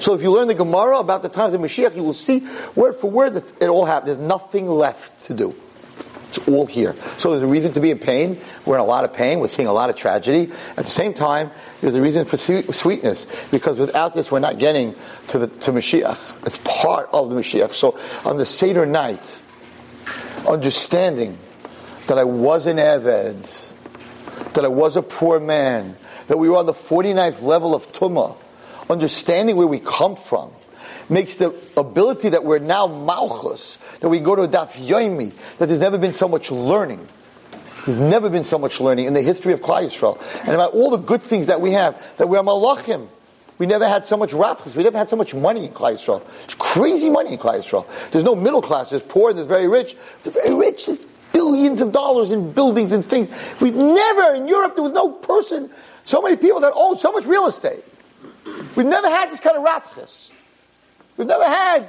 So 0.00 0.14
if 0.14 0.22
you 0.22 0.32
learn 0.32 0.48
the 0.48 0.54
Gemara 0.54 0.98
about 0.98 1.22
the 1.22 1.28
times 1.28 1.54
of 1.54 1.60
Mashiach, 1.60 1.94
you 1.96 2.02
will 2.02 2.14
see 2.14 2.46
word 2.74 2.94
for 2.94 3.10
word 3.10 3.34
that 3.34 3.62
it 3.62 3.68
all 3.68 3.84
happened. 3.84 4.08
There's 4.08 4.18
nothing 4.18 4.68
left 4.68 5.26
to 5.26 5.34
do. 5.34 5.54
It's 6.36 6.48
all 6.48 6.66
here. 6.66 6.94
So 7.18 7.30
there's 7.30 7.42
a 7.42 7.46
reason 7.46 7.72
to 7.74 7.80
be 7.80 7.90
in 7.90 7.98
pain. 7.98 8.40
We're 8.66 8.74
in 8.76 8.80
a 8.80 8.84
lot 8.84 9.04
of 9.04 9.12
pain. 9.12 9.40
We're 9.40 9.48
seeing 9.48 9.68
a 9.68 9.72
lot 9.72 9.90
of 9.90 9.96
tragedy. 9.96 10.52
At 10.76 10.84
the 10.84 10.90
same 10.90 11.14
time, 11.14 11.50
there's 11.80 11.94
a 11.94 12.02
reason 12.02 12.24
for 12.24 12.36
sweetness 12.36 13.26
because 13.50 13.78
without 13.78 14.14
this, 14.14 14.30
we're 14.30 14.40
not 14.40 14.58
getting 14.58 14.94
to 15.28 15.38
the 15.38 15.46
to 15.46 15.72
Mashiach. 15.72 16.46
It's 16.46 16.58
part 16.64 17.08
of 17.12 17.30
the 17.30 17.36
Mashiach. 17.36 17.72
So 17.72 17.98
on 18.24 18.36
the 18.36 18.46
Seder 18.46 18.86
night, 18.86 19.40
understanding 20.48 21.38
that 22.08 22.18
I 22.18 22.24
was 22.24 22.66
an 22.66 22.78
Eved, 22.78 23.72
that 24.54 24.64
I 24.64 24.68
was 24.68 24.96
a 24.96 25.02
poor 25.02 25.40
man, 25.40 25.96
that 26.26 26.38
we 26.38 26.48
were 26.48 26.56
on 26.56 26.66
the 26.66 26.72
49th 26.72 27.42
level 27.42 27.74
of 27.74 27.92
Tumah, 27.92 28.36
understanding 28.90 29.56
where 29.56 29.66
we 29.66 29.78
come 29.78 30.16
from, 30.16 30.50
makes 31.08 31.36
the 31.36 31.54
ability 31.76 32.30
that 32.30 32.44
we're 32.44 32.58
now 32.58 32.86
Malchus, 32.86 33.78
that 34.00 34.08
we 34.08 34.20
go 34.20 34.34
to 34.34 34.42
Daf 34.42 34.72
Yomi, 34.72 35.32
that 35.58 35.66
there's 35.66 35.80
never 35.80 35.98
been 35.98 36.12
so 36.12 36.28
much 36.28 36.50
learning. 36.50 37.06
There's 37.86 37.98
never 37.98 38.30
been 38.30 38.44
so 38.44 38.58
much 38.58 38.80
learning 38.80 39.06
in 39.06 39.12
the 39.12 39.22
history 39.22 39.52
of 39.52 39.60
Klal 39.60 39.84
Yisrael. 39.84 40.18
And 40.40 40.52
about 40.52 40.72
all 40.72 40.90
the 40.90 40.96
good 40.96 41.22
things 41.22 41.48
that 41.48 41.60
we 41.60 41.72
have, 41.72 42.00
that 42.16 42.28
we're 42.28 42.40
Malachim. 42.40 43.08
We 43.58 43.66
never 43.66 43.86
had 43.86 44.04
so 44.04 44.16
much 44.16 44.30
rafkas. 44.32 44.74
We 44.74 44.82
never 44.82 44.98
had 44.98 45.08
so 45.08 45.16
much 45.16 45.34
money 45.34 45.66
in 45.66 45.72
Klal 45.72 45.94
Yisrael. 45.94 46.22
It's 46.44 46.54
crazy 46.54 47.10
money 47.10 47.34
in 47.34 47.38
Klal 47.38 47.58
Yisrael. 47.58 47.86
There's 48.10 48.24
no 48.24 48.34
middle 48.34 48.62
class. 48.62 48.90
There's 48.90 49.02
poor 49.02 49.30
and 49.30 49.38
there's 49.38 49.46
very 49.46 49.68
rich. 49.68 49.94
The 50.22 50.30
very 50.30 50.54
rich 50.54 50.88
is 50.88 51.06
billions 51.32 51.80
of 51.80 51.92
dollars 51.92 52.30
in 52.30 52.52
buildings 52.52 52.90
and 52.90 53.04
things. 53.04 53.28
We've 53.60 53.74
never, 53.74 54.34
in 54.34 54.48
Europe, 54.48 54.74
there 54.74 54.82
was 54.82 54.92
no 54.92 55.10
person, 55.10 55.70
so 56.04 56.22
many 56.22 56.36
people 56.36 56.60
that 56.60 56.72
own 56.74 56.96
so 56.96 57.12
much 57.12 57.26
real 57.26 57.46
estate. 57.46 57.84
We've 58.76 58.86
never 58.86 59.08
had 59.08 59.30
this 59.30 59.40
kind 59.40 59.56
of 59.56 59.64
rafkas. 59.64 60.30
We've 61.16 61.28
never 61.28 61.44
had 61.44 61.88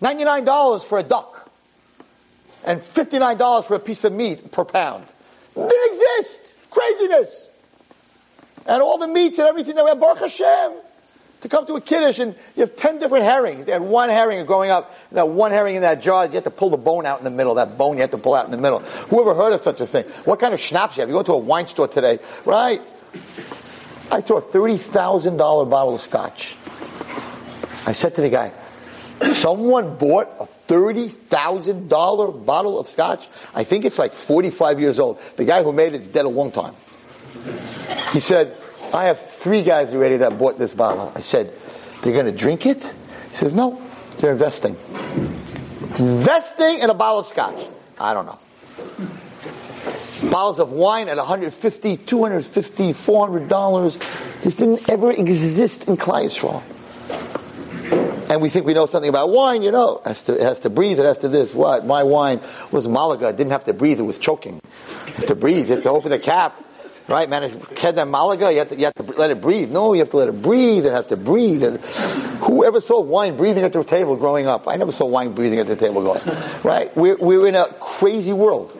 $99 0.00 0.84
for 0.84 0.98
a 0.98 1.02
duck 1.02 1.50
and 2.64 2.80
$59 2.80 3.64
for 3.64 3.74
a 3.74 3.80
piece 3.80 4.04
of 4.04 4.12
meat 4.12 4.50
per 4.52 4.64
pound. 4.64 5.06
Didn't 5.54 5.92
exist. 5.92 6.54
Craziness. 6.70 7.50
And 8.66 8.82
all 8.82 8.98
the 8.98 9.08
meats 9.08 9.38
and 9.38 9.48
everything 9.48 9.74
that 9.74 9.84
we 9.84 9.90
have, 9.90 10.00
Baruch 10.00 10.18
Hashem, 10.18 10.72
to 11.40 11.48
come 11.48 11.66
to 11.66 11.74
a 11.74 11.80
kiddush 11.80 12.18
and 12.18 12.34
you 12.54 12.60
have 12.60 12.76
10 12.76 12.98
different 12.98 13.24
herrings. 13.24 13.64
They 13.64 13.72
had 13.72 13.82
one 13.82 14.10
herring 14.10 14.44
growing 14.46 14.70
up, 14.70 14.94
and 15.08 15.16
that 15.18 15.28
one 15.28 15.50
herring 15.50 15.76
in 15.76 15.82
that 15.82 16.02
jar, 16.02 16.26
you 16.26 16.32
have 16.32 16.44
to 16.44 16.50
pull 16.50 16.70
the 16.70 16.76
bone 16.76 17.06
out 17.06 17.18
in 17.18 17.24
the 17.24 17.30
middle. 17.30 17.54
That 17.54 17.78
bone 17.78 17.96
you 17.96 18.02
have 18.02 18.10
to 18.10 18.18
pull 18.18 18.34
out 18.34 18.44
in 18.44 18.50
the 18.50 18.58
middle. 18.58 18.80
Whoever 18.80 19.34
heard 19.34 19.52
of 19.54 19.62
such 19.62 19.80
a 19.80 19.86
thing? 19.86 20.04
What 20.24 20.38
kind 20.38 20.52
of 20.54 20.60
schnapps 20.60 20.96
you 20.96 21.00
have? 21.00 21.08
You 21.08 21.14
go 21.14 21.22
to 21.22 21.32
a 21.32 21.38
wine 21.38 21.66
store 21.66 21.88
today, 21.88 22.18
right? 22.44 22.80
I 24.12 24.20
saw 24.20 24.36
a 24.36 24.42
$30,000 24.42 25.38
bottle 25.70 25.94
of 25.94 26.00
scotch. 26.00 26.56
I 27.86 27.92
said 27.92 28.14
to 28.16 28.20
the 28.20 28.28
guy, 28.28 28.52
someone 29.32 29.96
bought 29.96 30.28
a 30.38 30.46
$30,000 30.72 32.46
bottle 32.46 32.78
of 32.78 32.88
scotch? 32.88 33.28
I 33.54 33.64
think 33.64 33.84
it's 33.84 33.98
like 33.98 34.12
45 34.12 34.80
years 34.80 34.98
old. 34.98 35.20
The 35.36 35.44
guy 35.44 35.62
who 35.62 35.72
made 35.72 35.94
it 35.94 36.02
is 36.02 36.08
dead 36.08 36.24
a 36.24 36.28
long 36.28 36.52
time. 36.52 36.74
He 38.12 38.20
said, 38.20 38.56
I 38.92 39.04
have 39.04 39.20
three 39.20 39.62
guys 39.62 39.92
already 39.92 40.18
that 40.18 40.38
bought 40.38 40.58
this 40.58 40.72
bottle. 40.72 41.12
I 41.14 41.20
said, 41.20 41.52
they're 42.02 42.12
going 42.12 42.26
to 42.26 42.32
drink 42.32 42.66
it? 42.66 42.82
He 43.30 43.36
says, 43.36 43.54
no, 43.54 43.80
they're 44.18 44.32
investing. 44.32 44.76
Investing 45.98 46.80
in 46.80 46.90
a 46.90 46.94
bottle 46.94 47.20
of 47.20 47.26
scotch. 47.26 47.66
I 47.98 48.14
don't 48.14 48.26
know. 48.26 48.38
Bottles 50.30 50.60
of 50.60 50.72
wine 50.72 51.08
at 51.08 51.16
150, 51.16 51.96
250, 51.96 52.92
400 52.92 53.48
dollars. 53.48 53.98
This 54.42 54.54
didn't 54.54 54.88
ever 54.88 55.10
exist 55.10 55.88
in 55.88 55.96
Klal 55.96 56.24
Yisrael. 56.24 56.62
And 58.30 58.40
we 58.40 58.48
think 58.48 58.64
we 58.64 58.74
know 58.74 58.86
something 58.86 59.08
about 59.08 59.30
wine, 59.30 59.62
you 59.62 59.72
know. 59.72 59.96
It 59.96 60.06
has 60.06 60.22
to, 60.24 60.34
it 60.34 60.40
has 60.40 60.60
to 60.60 60.70
breathe, 60.70 61.00
it 61.00 61.04
has 61.04 61.18
to 61.18 61.28
this. 61.28 61.52
What? 61.52 61.84
My 61.84 62.04
wine 62.04 62.40
was 62.70 62.86
Malaga. 62.86 63.30
It 63.30 63.36
didn't 63.36 63.50
have 63.50 63.64
to 63.64 63.72
breathe, 63.72 63.98
it 63.98 64.04
was 64.04 64.18
choking. 64.18 64.60
It 65.08 65.14
has 65.14 65.24
to 65.26 65.34
breathe, 65.34 65.68
you 65.68 65.74
have 65.74 65.82
to 65.82 65.90
open 65.90 66.10
the 66.10 66.18
cap. 66.18 66.54
Right, 67.08 67.28
man, 67.28 67.50
Kedem 67.50 68.08
Malaga, 68.08 68.52
you 68.52 68.58
have, 68.58 68.68
to, 68.68 68.76
you 68.76 68.84
have 68.84 68.94
to 68.94 69.02
let 69.02 69.32
it 69.32 69.40
breathe. 69.40 69.72
No, 69.72 69.94
you 69.94 69.98
have 69.98 70.10
to 70.10 70.16
let 70.18 70.28
it 70.28 70.40
breathe. 70.40 70.86
It 70.86 70.92
has 70.92 71.06
to 71.06 71.16
breathe. 71.16 71.64
And 71.64 71.80
whoever 71.80 72.80
saw 72.80 73.00
wine 73.00 73.36
breathing 73.36 73.64
at 73.64 73.72
the 73.72 73.82
table 73.82 74.14
growing 74.14 74.46
up? 74.46 74.68
I 74.68 74.76
never 74.76 74.92
saw 74.92 75.06
wine 75.06 75.32
breathing 75.32 75.58
at 75.58 75.66
the 75.66 75.74
table 75.74 76.02
going. 76.04 76.22
Right? 76.62 76.96
We're, 76.96 77.16
we're 77.16 77.48
in 77.48 77.56
a 77.56 77.66
crazy 77.80 78.32
world. 78.32 78.70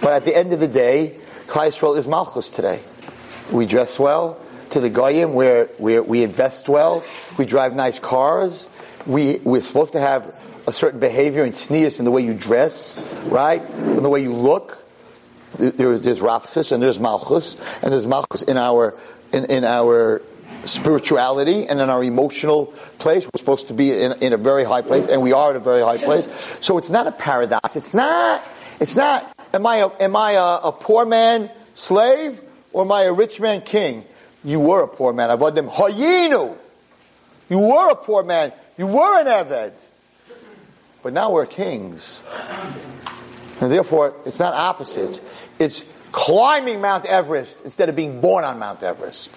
But 0.00 0.14
at 0.14 0.24
the 0.24 0.34
end 0.34 0.54
of 0.54 0.60
the 0.60 0.68
day, 0.68 1.18
Yisrael 1.48 1.98
is 1.98 2.08
Malchus 2.08 2.48
today. 2.48 2.82
We 3.50 3.66
dress 3.66 3.98
well 3.98 4.40
to 4.70 4.80
the 4.80 4.88
Goyim, 4.88 5.34
where 5.34 5.68
we 5.78 6.22
invest 6.22 6.66
well, 6.70 7.04
we 7.38 7.46
drive 7.46 7.74
nice 7.74 7.98
cars, 7.98 8.68
we, 9.06 9.38
we're 9.44 9.62
supposed 9.62 9.92
to 9.92 10.00
have 10.00 10.34
a 10.66 10.72
certain 10.72 11.00
behavior 11.00 11.42
and 11.42 11.56
sneers 11.56 11.98
in 11.98 12.04
the 12.04 12.10
way 12.10 12.22
you 12.22 12.34
dress, 12.34 12.98
right? 13.24 13.62
In 13.62 14.02
the 14.02 14.08
way 14.08 14.22
you 14.22 14.32
look. 14.32 14.78
There's, 15.58 16.02
there's 16.02 16.20
Rafchus 16.20 16.72
and 16.72 16.82
there's 16.82 16.98
Malchus, 16.98 17.56
and 17.82 17.92
there's 17.92 18.06
Malchus 18.06 18.42
in 18.42 18.56
our, 18.56 18.96
in, 19.32 19.44
in 19.46 19.64
our 19.64 20.22
spirituality 20.64 21.66
and 21.66 21.80
in 21.80 21.90
our 21.90 22.02
emotional 22.02 22.66
place. 22.98 23.24
We're 23.24 23.38
supposed 23.38 23.68
to 23.68 23.74
be 23.74 23.92
in, 23.92 24.12
in 24.22 24.32
a 24.32 24.36
very 24.38 24.64
high 24.64 24.82
place, 24.82 25.08
and 25.08 25.20
we 25.20 25.32
are 25.32 25.50
at 25.50 25.56
a 25.56 25.60
very 25.60 25.82
high 25.82 25.98
place. 25.98 26.28
So 26.60 26.78
it's 26.78 26.90
not 26.90 27.06
a 27.06 27.12
paradox. 27.12 27.76
It's 27.76 27.92
not, 27.92 28.46
it's 28.80 28.96
not, 28.96 29.30
am 29.52 29.66
I 29.66 29.78
a, 29.78 29.88
am 30.00 30.16
I 30.16 30.32
a, 30.32 30.68
a 30.68 30.72
poor 30.72 31.04
man 31.04 31.50
slave, 31.74 32.40
or 32.72 32.84
am 32.84 32.92
I 32.92 33.02
a 33.02 33.12
rich 33.12 33.40
man 33.40 33.60
king? 33.60 34.04
You 34.44 34.60
were 34.60 34.82
a 34.82 34.88
poor 34.88 35.12
man. 35.12 35.28
Avodim 35.28 35.70
hayinu. 35.70 36.56
You 37.48 37.58
were 37.58 37.90
a 37.90 37.96
poor 37.96 38.22
man. 38.22 38.52
You 38.78 38.86
were 38.86 39.20
an 39.20 39.26
Eved. 39.26 39.72
But 41.02 41.12
now 41.12 41.32
we're 41.32 41.46
kings. 41.46 42.22
And 43.60 43.70
therefore, 43.70 44.14
it's 44.24 44.38
not 44.38 44.54
opposites. 44.54 45.20
It's 45.58 45.84
climbing 46.12 46.80
Mount 46.80 47.06
Everest 47.06 47.60
instead 47.64 47.88
of 47.88 47.96
being 47.96 48.20
born 48.20 48.44
on 48.44 48.58
Mount 48.58 48.82
Everest. 48.82 49.34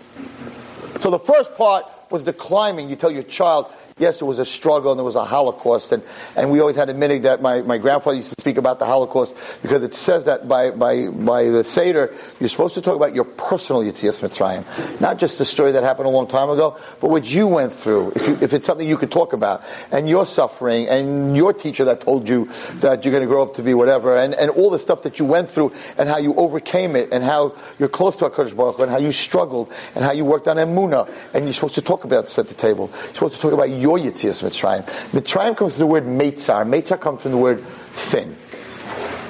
So 1.02 1.10
the 1.10 1.20
first 1.20 1.56
part 1.56 1.86
was 2.10 2.24
the 2.24 2.34
climbing. 2.34 2.90
You 2.90 2.96
tell 2.96 3.12
your 3.12 3.24
child, 3.24 3.72
yes, 3.98 4.22
it 4.22 4.26
was 4.26 4.40
a 4.40 4.46
struggle 4.46 4.92
and 4.92 5.00
there 5.00 5.06
was 5.06 5.16
a 5.16 5.24
Holocaust. 5.24 5.94
And, 5.94 6.04
and 6.36 6.52
we 6.52 6.60
always 6.60 6.76
had 6.76 6.90
a 6.90 6.94
minute 6.94 7.24
that 7.24 7.42
my, 7.42 7.62
my 7.62 7.78
grandfather 7.78 8.18
used 8.18 8.36
to 8.36 8.42
speak 8.42 8.58
about 8.58 8.78
the 8.78 8.86
Holocaust 8.86 9.34
because 9.62 9.84
it 9.84 9.94
says 9.94 10.26
that 10.26 10.50
by, 10.50 10.72
by, 10.72 11.08
by 11.08 11.44
the 11.44 11.64
Seder, 11.64 12.14
you're 12.42 12.50
supposed 12.50 12.74
to 12.74 12.82
talk 12.82 12.98
about 12.98 13.16
your 13.16 13.24
personal 13.24 13.84
Yitzias 13.84 14.20
Mitzrayim. 14.20 15.00
Not 15.00 15.18
just 15.18 15.38
the 15.38 15.46
story 15.46 15.72
that 15.72 15.84
happened 15.84 16.08
a 16.08 16.10
long 16.10 16.28
time 16.28 16.50
ago, 16.50 16.78
but 17.00 17.10
what 17.10 17.24
you 17.24 17.48
went 17.48 17.72
through. 17.72 18.12
If, 18.18 18.28
you, 18.28 18.38
if 18.42 18.54
it's 18.54 18.68
something 18.68 18.86
you 18.86 18.98
could 18.98 19.14
talk 19.14 19.32
about. 19.32 19.64
And 19.94 20.10
your 20.10 20.26
suffering 20.26 20.90
and 20.90 21.38
your 21.38 21.54
teacher 21.54 21.86
that 21.86 22.02
told 22.02 22.28
you 22.28 22.50
that 22.82 23.06
you're 23.06 23.14
going 23.14 23.24
to 23.24 23.28
grow 23.28 23.44
up 23.44 23.54
to 23.54 23.64
be 23.64 23.74
whatever 23.74 24.18
and, 24.18 24.34
and 24.34 24.52
all 24.52 24.72
the 24.72 24.80
stuff 24.80 25.04
that 25.04 25.20
you 25.20 25.26
went 25.26 25.50
through 25.50 25.74
and 25.98 26.10
how 26.10 26.18
you 26.18 26.36
overcame 26.36 26.98
it 26.98 27.14
and 27.14 27.24
how 27.24 27.56
you're 27.80 27.88
close 27.88 28.18
to 28.18 28.26
HaKadosh 28.26 28.58
Baruch 28.58 28.80
and 28.80 28.92
how 28.92 28.98
you 28.98 29.14
struggled 29.14 29.72
and 29.96 30.04
how 30.04 30.12
you 30.12 30.26
worked 30.26 30.50
on 30.50 30.58
Emunah. 30.58 31.10
And 31.34 31.46
you're 31.46 31.54
supposed 31.54 31.76
to 31.76 31.82
talk 31.82 32.04
about 32.04 32.26
this 32.26 32.38
at 32.38 32.50
the 32.50 32.54
table. 32.54 32.92
You're 32.94 33.14
supposed 33.14 33.36
to 33.36 33.42
talk 33.42 33.54
about 33.54 33.70
your 33.86 34.00
Yitzias 34.00 34.42
Mitzrayim. 34.42 34.84
Mitzrayim 35.12 35.56
comes 35.56 35.74
from 35.74 35.80
the 35.82 35.86
word 35.86 36.06
Meitzar. 36.06 36.66
Meitzar 36.66 37.00
comes 37.00 37.22
from 37.22 37.34
the 37.34 37.38
word 37.38 37.62
thin. 37.62 38.36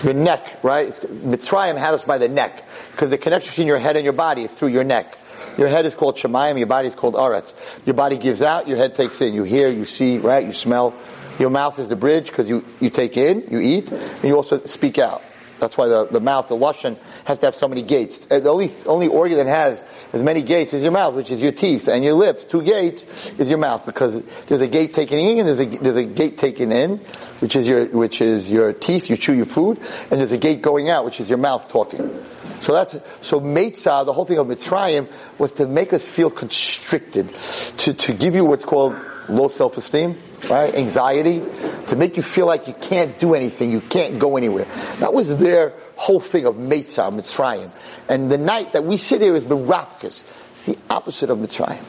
Your 0.01 0.13
neck, 0.13 0.63
right? 0.63 0.87
Mitzrayim 0.87 1.77
had 1.77 1.93
us 1.93 2.05
by 2.05 2.17
the 2.17 2.29
neck 2.29 2.63
because 2.91 3.09
the 3.09 3.17
connection 3.17 3.51
between 3.51 3.67
your 3.67 3.79
head 3.79 3.97
and 3.97 4.05
your 4.05 4.13
body 4.13 4.43
is 4.43 4.53
through 4.53 4.69
your 4.69 4.85
neck. 4.85 5.17
Your 5.57 5.67
head 5.67 5.85
is 5.85 5.93
called 5.93 6.15
Shemayim, 6.15 6.57
your 6.57 6.67
body 6.67 6.87
is 6.87 6.95
called 6.95 7.15
Aretz. 7.15 7.53
Your 7.85 7.95
body 7.95 8.17
gives 8.17 8.41
out, 8.41 8.69
your 8.69 8.77
head 8.77 8.95
takes 8.95 9.19
in. 9.19 9.33
You 9.33 9.43
hear, 9.43 9.67
you 9.69 9.83
see, 9.83 10.19
right? 10.19 10.45
You 10.45 10.53
smell. 10.53 10.93
Your 11.37 11.49
mouth 11.49 11.77
is 11.79 11.89
the 11.89 11.97
bridge 11.97 12.27
because 12.27 12.47
you, 12.47 12.63
you 12.79 12.89
take 12.89 13.17
in, 13.17 13.45
you 13.51 13.59
eat, 13.59 13.91
and 13.91 14.23
you 14.23 14.35
also 14.37 14.63
speak 14.63 14.99
out. 14.99 15.21
That's 15.59 15.77
why 15.77 15.87
the, 15.87 16.05
the 16.05 16.21
mouth, 16.21 16.47
the 16.47 16.55
Lashon, 16.55 16.97
has 17.25 17.39
to 17.39 17.47
have 17.47 17.55
so 17.55 17.67
many 17.67 17.81
gates. 17.81 18.25
Uh, 18.31 18.39
the 18.39 18.49
only, 18.49 18.71
only 18.85 19.07
organ 19.07 19.37
that 19.37 19.47
has 19.47 19.81
as 20.13 20.21
many 20.21 20.41
gates 20.41 20.73
as 20.73 20.81
your 20.81 20.91
mouth, 20.91 21.15
which 21.15 21.31
is 21.31 21.41
your 21.41 21.51
teeth, 21.51 21.87
and 21.87 22.03
your 22.03 22.13
lips. 22.13 22.45
Two 22.45 22.61
gates 22.61 23.31
is 23.39 23.49
your 23.49 23.57
mouth 23.57 23.85
because 23.85 24.23
there's 24.47 24.61
a 24.61 24.67
gate 24.67 24.93
taken 24.93 25.19
in 25.19 25.39
and 25.39 25.47
there's 25.47 25.59
a, 25.59 25.65
there's 25.65 25.95
a 25.97 26.03
gate 26.03 26.37
taken 26.37 26.71
in, 26.71 26.97
which 27.39 27.55
is 27.55 27.67
your, 27.67 27.85
which 27.87 28.21
is 28.21 28.51
your 28.51 28.73
teeth, 28.73 29.09
you 29.09 29.17
chew 29.17 29.33
your 29.33 29.45
food, 29.45 29.79
and 30.11 30.19
there's 30.19 30.31
a 30.31 30.37
gate 30.37 30.61
going 30.61 30.89
out, 30.89 31.05
which 31.05 31.19
is 31.19 31.29
your 31.29 31.37
mouth 31.37 31.67
talking. 31.67 32.23
So 32.61 32.73
that's, 32.73 32.95
so 33.21 33.39
Meitzah, 33.39 34.05
the 34.05 34.13
whole 34.13 34.25
thing 34.25 34.39
of 34.39 34.47
Mitzrayim 34.47 35.07
was 35.37 35.51
to 35.53 35.67
make 35.67 35.93
us 35.93 36.03
feel 36.03 36.31
constricted, 36.31 37.29
to, 37.77 37.93
to 37.93 38.13
give 38.13 38.33
you 38.33 38.45
what's 38.45 38.65
called 38.65 38.95
low 39.29 39.49
self-esteem, 39.49 40.17
right? 40.49 40.73
Anxiety, 40.73 41.43
to 41.87 41.95
make 41.95 42.17
you 42.17 42.23
feel 42.23 42.45
like 42.45 42.67
you 42.67 42.73
can't 42.73 43.17
do 43.19 43.33
anything, 43.33 43.71
you 43.71 43.81
can't 43.81 44.19
go 44.19 44.37
anywhere. 44.37 44.65
That 44.99 45.13
was 45.13 45.37
their 45.37 45.73
whole 45.95 46.19
thing 46.19 46.45
of 46.45 46.55
Meitzah, 46.55 47.11
Mitzrayim. 47.13 47.71
And 48.09 48.31
the 48.31 48.37
night 48.37 48.73
that 48.73 48.83
we 48.83 48.97
sit 48.97 49.21
here 49.21 49.35
is 49.35 49.43
Berafkas. 49.43 50.23
It's 50.53 50.65
the 50.65 50.77
opposite 50.89 51.29
of 51.29 51.37
Mitzrayim. 51.37 51.83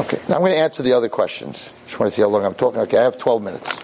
Okay, 0.00 0.18
now 0.28 0.34
I'm 0.36 0.40
going 0.40 0.52
to 0.52 0.58
answer 0.58 0.82
the 0.82 0.92
other 0.92 1.08
questions. 1.08 1.74
Just 1.84 1.98
want 1.98 2.10
to 2.12 2.16
see 2.16 2.22
how 2.22 2.28
long 2.28 2.44
I'm 2.44 2.54
talking. 2.54 2.80
Okay, 2.82 2.98
I 2.98 3.02
have 3.02 3.18
12 3.18 3.42
minutes. 3.42 3.78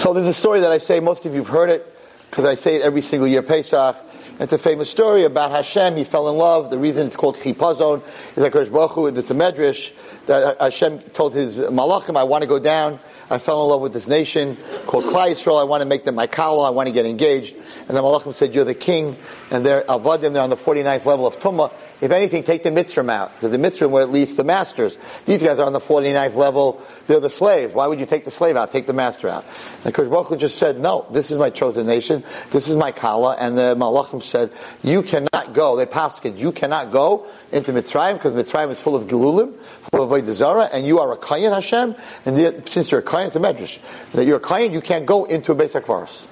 So 0.00 0.14
there's 0.14 0.26
a 0.26 0.34
story 0.34 0.60
that 0.60 0.72
I 0.72 0.78
say, 0.78 1.00
most 1.00 1.26
of 1.26 1.34
you 1.34 1.42
have 1.42 1.48
heard 1.48 1.70
it, 1.70 1.86
because 2.30 2.44
I 2.44 2.54
say 2.54 2.76
it 2.76 2.82
every 2.82 3.02
single 3.02 3.28
year, 3.28 3.42
Pesach. 3.42 3.96
It's 4.40 4.54
a 4.54 4.58
famous 4.58 4.88
story 4.88 5.24
about 5.24 5.50
Hashem. 5.50 5.98
He 5.98 6.04
fell 6.04 6.30
in 6.30 6.38
love. 6.38 6.70
The 6.70 6.78
reason 6.78 7.06
it's 7.06 7.14
called 7.14 7.36
Chipazon 7.36 8.02
is 8.30 8.38
like 8.38 8.54
Baruch 8.54 8.92
Hu, 8.92 9.06
it's 9.08 9.30
a 9.30 9.34
medrash 9.34 9.92
that 10.24 10.58
Hashem 10.58 11.00
told 11.00 11.34
his 11.34 11.58
malachim, 11.58 12.16
I 12.16 12.24
want 12.24 12.40
to 12.40 12.48
go 12.48 12.58
down. 12.58 13.00
I 13.28 13.36
fell 13.36 13.62
in 13.64 13.68
love 13.68 13.82
with 13.82 13.92
this 13.92 14.08
nation 14.08 14.56
called 14.86 15.04
Klal 15.04 15.32
Yisrael. 15.32 15.60
I 15.60 15.64
want 15.64 15.82
to 15.82 15.86
make 15.86 16.04
them 16.04 16.14
my 16.14 16.26
kala. 16.26 16.68
I 16.68 16.70
want 16.70 16.86
to 16.86 16.92
get 16.92 17.04
engaged. 17.04 17.54
And 17.86 17.94
the 17.94 18.00
malachim 18.00 18.32
said, 18.32 18.54
you're 18.54 18.64
the 18.64 18.74
king. 18.74 19.18
And 19.50 19.64
they're 19.64 19.82
avadim. 19.82 20.32
They're 20.32 20.42
on 20.42 20.48
the 20.48 20.56
49th 20.56 21.04
level 21.04 21.26
of 21.26 21.38
Tumah. 21.38 21.70
If 22.00 22.10
anything, 22.10 22.42
take 22.42 22.62
the 22.62 22.70
mitzvah 22.70 23.08
out. 23.10 23.34
Because 23.34 23.52
the 23.52 23.58
mitzvah 23.58 23.88
were 23.88 24.00
at 24.00 24.10
least 24.10 24.36
the 24.36 24.44
masters. 24.44 24.96
These 25.26 25.42
guys 25.42 25.58
are 25.58 25.66
on 25.66 25.72
the 25.72 25.80
49th 25.80 26.34
level. 26.34 26.82
They're 27.06 27.20
the 27.20 27.30
slaves. 27.30 27.74
Why 27.74 27.86
would 27.86 28.00
you 28.00 28.06
take 28.06 28.24
the 28.24 28.30
slave 28.30 28.56
out? 28.56 28.70
Take 28.70 28.86
the 28.86 28.92
master 28.92 29.28
out. 29.28 29.44
And 29.84 29.94
Kosh 29.94 30.38
just 30.38 30.56
said, 30.56 30.78
no, 30.78 31.06
this 31.10 31.30
is 31.30 31.38
my 31.38 31.50
chosen 31.50 31.86
nation. 31.86 32.24
This 32.50 32.68
is 32.68 32.76
my 32.76 32.92
kala. 32.92 33.36
And 33.36 33.56
the 33.56 33.74
malachim 33.76 34.22
said, 34.22 34.50
you 34.82 35.02
cannot 35.02 35.52
go. 35.52 35.76
They 35.76 35.86
passed 35.86 36.24
it. 36.24 36.36
You 36.36 36.52
cannot 36.52 36.92
go 36.92 37.26
into 37.52 37.72
Mitzrayim 37.72 38.14
because 38.14 38.32
Mitzrayim 38.32 38.70
is 38.70 38.80
full 38.80 38.96
of 38.96 39.04
gelulim, 39.04 39.54
full 39.90 40.02
of 40.02 40.10
Avodah 40.10 40.70
and 40.72 40.86
you 40.86 41.00
are 41.00 41.12
a 41.12 41.16
kayan 41.16 41.52
Hashem. 41.52 41.94
And 42.24 42.68
since 42.68 42.90
you're 42.90 43.00
a 43.00 43.04
kayan, 43.04 43.28
it's 43.28 43.36
a 43.36 43.40
medrash. 43.40 43.78
That 44.12 44.24
you're 44.24 44.38
a 44.38 44.40
kayan, 44.40 44.72
you 44.72 44.80
can't 44.80 45.06
go 45.06 45.24
into 45.24 45.52
a 45.52 45.54
beis 45.54 45.78
kvaros. 45.80 46.29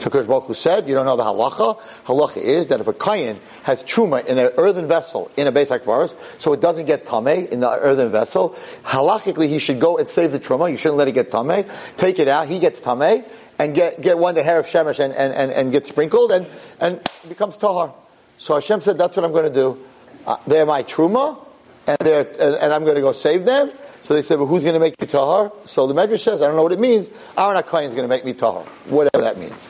So 0.00 0.10
Kosh 0.10 0.26
Baruch 0.26 0.44
Hu 0.44 0.54
said, 0.54 0.88
you 0.88 0.94
don't 0.94 1.06
know 1.06 1.16
the 1.16 1.24
halacha. 1.24 1.80
Halacha 2.04 2.36
is 2.36 2.66
that 2.68 2.80
if 2.80 2.86
a 2.86 2.92
kayan 2.92 3.40
has 3.62 3.82
truma 3.82 4.24
in 4.26 4.38
an 4.38 4.50
earthen 4.56 4.86
vessel 4.86 5.30
in 5.36 5.46
a 5.46 5.52
beis 5.52 5.68
kvaros, 5.80 6.16
so 6.40 6.52
it 6.52 6.60
doesn't 6.60 6.86
get 6.86 7.06
tame 7.06 7.26
in 7.26 7.60
the 7.60 7.70
earthen 7.70 8.10
vessel, 8.10 8.56
halachically 8.84 9.48
he 9.48 9.58
should 9.58 9.80
go 9.80 9.96
and 9.96 10.06
save 10.06 10.32
the 10.32 10.38
truma. 10.38 10.70
You 10.70 10.76
shouldn't 10.76 10.98
let 10.98 11.08
it 11.08 11.12
get 11.12 11.30
tame. 11.30 11.64
Take 11.96 12.18
it 12.18 12.28
out. 12.28 12.46
He 12.48 12.58
gets 12.58 12.80
tame 12.80 13.24
and 13.58 13.74
get 13.74 14.00
get 14.00 14.18
one 14.18 14.34
the 14.34 14.42
he'erev 14.42 14.66
shemesh 14.66 14.98
and, 15.02 15.14
and, 15.14 15.32
and, 15.32 15.50
and 15.50 15.72
get 15.72 15.86
sprinkled 15.86 16.30
and 16.30 16.46
and 16.80 17.00
becomes 17.28 17.56
tahar. 17.56 17.94
So 18.38 18.54
Hashem 18.54 18.82
said, 18.82 18.98
that's 18.98 19.16
what 19.16 19.24
I'm 19.24 19.32
going 19.32 19.46
to 19.46 19.54
do. 19.54 19.82
Uh, 20.26 20.36
they're 20.46 20.66
my 20.66 20.82
truma, 20.82 21.38
and 21.86 21.96
they're 22.00 22.26
and 22.38 22.72
I'm 22.72 22.84
going 22.84 22.96
to 22.96 23.00
go 23.00 23.12
save 23.12 23.44
them. 23.44 23.70
So 24.02 24.14
they 24.14 24.22
said, 24.22 24.38
well, 24.38 24.46
who's 24.46 24.62
going 24.62 24.74
to 24.74 24.80
make 24.80 24.94
you 25.00 25.06
tahar? 25.06 25.52
So 25.64 25.86
the 25.86 25.94
Medrash 25.94 26.20
says, 26.20 26.42
I 26.42 26.46
don't 26.46 26.56
know 26.56 26.62
what 26.62 26.72
it 26.72 26.78
means. 26.78 27.08
Aaron 27.36 27.60
HaKohen 27.60 27.88
is 27.88 27.94
going 27.94 28.04
to 28.04 28.08
make 28.08 28.24
me 28.24 28.34
tahar. 28.34 28.62
Whatever 28.84 29.24
that 29.24 29.38
means. 29.38 29.68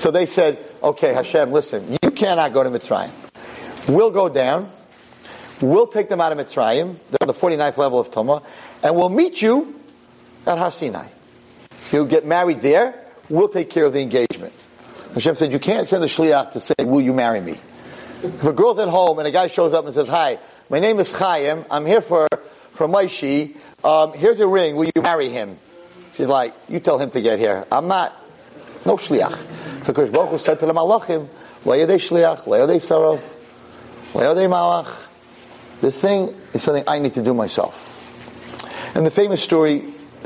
So 0.00 0.10
they 0.10 0.24
said, 0.24 0.58
okay, 0.82 1.12
Hashem, 1.12 1.52
listen, 1.52 1.98
you 2.02 2.10
cannot 2.10 2.54
go 2.54 2.62
to 2.62 2.70
Mitzrayim. 2.70 3.10
We'll 3.86 4.10
go 4.10 4.30
down. 4.30 4.72
We'll 5.60 5.88
take 5.88 6.08
them 6.08 6.22
out 6.22 6.32
of 6.32 6.38
Mitzrayim. 6.38 6.96
They're 7.10 7.18
on 7.20 7.26
the 7.26 7.34
49th 7.34 7.76
level 7.76 8.00
of 8.00 8.10
Tumah. 8.10 8.42
And 8.82 8.96
we'll 8.96 9.10
meet 9.10 9.42
you 9.42 9.78
at 10.46 10.56
Har 10.56 10.70
Sinai. 10.70 11.06
You'll 11.92 12.06
get 12.06 12.24
married 12.24 12.62
there. 12.62 12.94
We'll 13.28 13.50
take 13.50 13.68
care 13.68 13.84
of 13.84 13.92
the 13.92 14.00
engagement. 14.00 14.54
Hashem 15.12 15.34
said, 15.34 15.52
you 15.52 15.58
can't 15.58 15.86
send 15.86 16.02
a 16.02 16.06
shliach 16.06 16.52
to 16.52 16.60
say, 16.60 16.74
will 16.82 17.02
you 17.02 17.12
marry 17.12 17.42
me? 17.42 17.60
If 18.22 18.42
a 18.42 18.54
girl's 18.54 18.78
at 18.78 18.88
home 18.88 19.18
and 19.18 19.28
a 19.28 19.30
guy 19.30 19.48
shows 19.48 19.74
up 19.74 19.84
and 19.84 19.92
says, 19.92 20.08
hi, 20.08 20.38
my 20.70 20.78
name 20.78 20.98
is 20.98 21.12
Chaim. 21.12 21.66
I'm 21.70 21.84
here 21.84 22.00
for, 22.00 22.26
for 22.72 22.88
Maishi. 22.88 23.54
Um, 23.84 24.14
here's 24.14 24.40
a 24.40 24.46
ring. 24.46 24.76
Will 24.76 24.90
you 24.96 25.02
marry 25.02 25.28
him? 25.28 25.58
She's 26.14 26.28
like, 26.28 26.54
you 26.70 26.80
tell 26.80 26.98
him 26.98 27.10
to 27.10 27.20
get 27.20 27.38
here. 27.38 27.66
I'm 27.70 27.86
not. 27.86 28.16
No 28.86 28.96
shliach. 28.96 29.68
So 29.82 29.92
Kosh 29.92 30.10
Baruch 30.10 30.40
said 30.40 30.58
to 30.60 30.66
the 30.66 30.72
malachim, 30.72 31.28
Le'yadei 31.64 31.96
shliach, 31.96 32.44
le'yadei 32.44 32.80
sarov, 32.80 33.20
le'yadei 34.12 34.48
malach. 34.48 35.06
This 35.80 36.00
thing 36.00 36.34
is 36.52 36.62
something 36.62 36.84
I 36.86 36.98
need 36.98 37.14
to 37.14 37.22
do 37.22 37.32
myself. 37.32 37.86
And 38.94 39.06
the 39.06 39.10
famous 39.10 39.42
story 39.42 39.84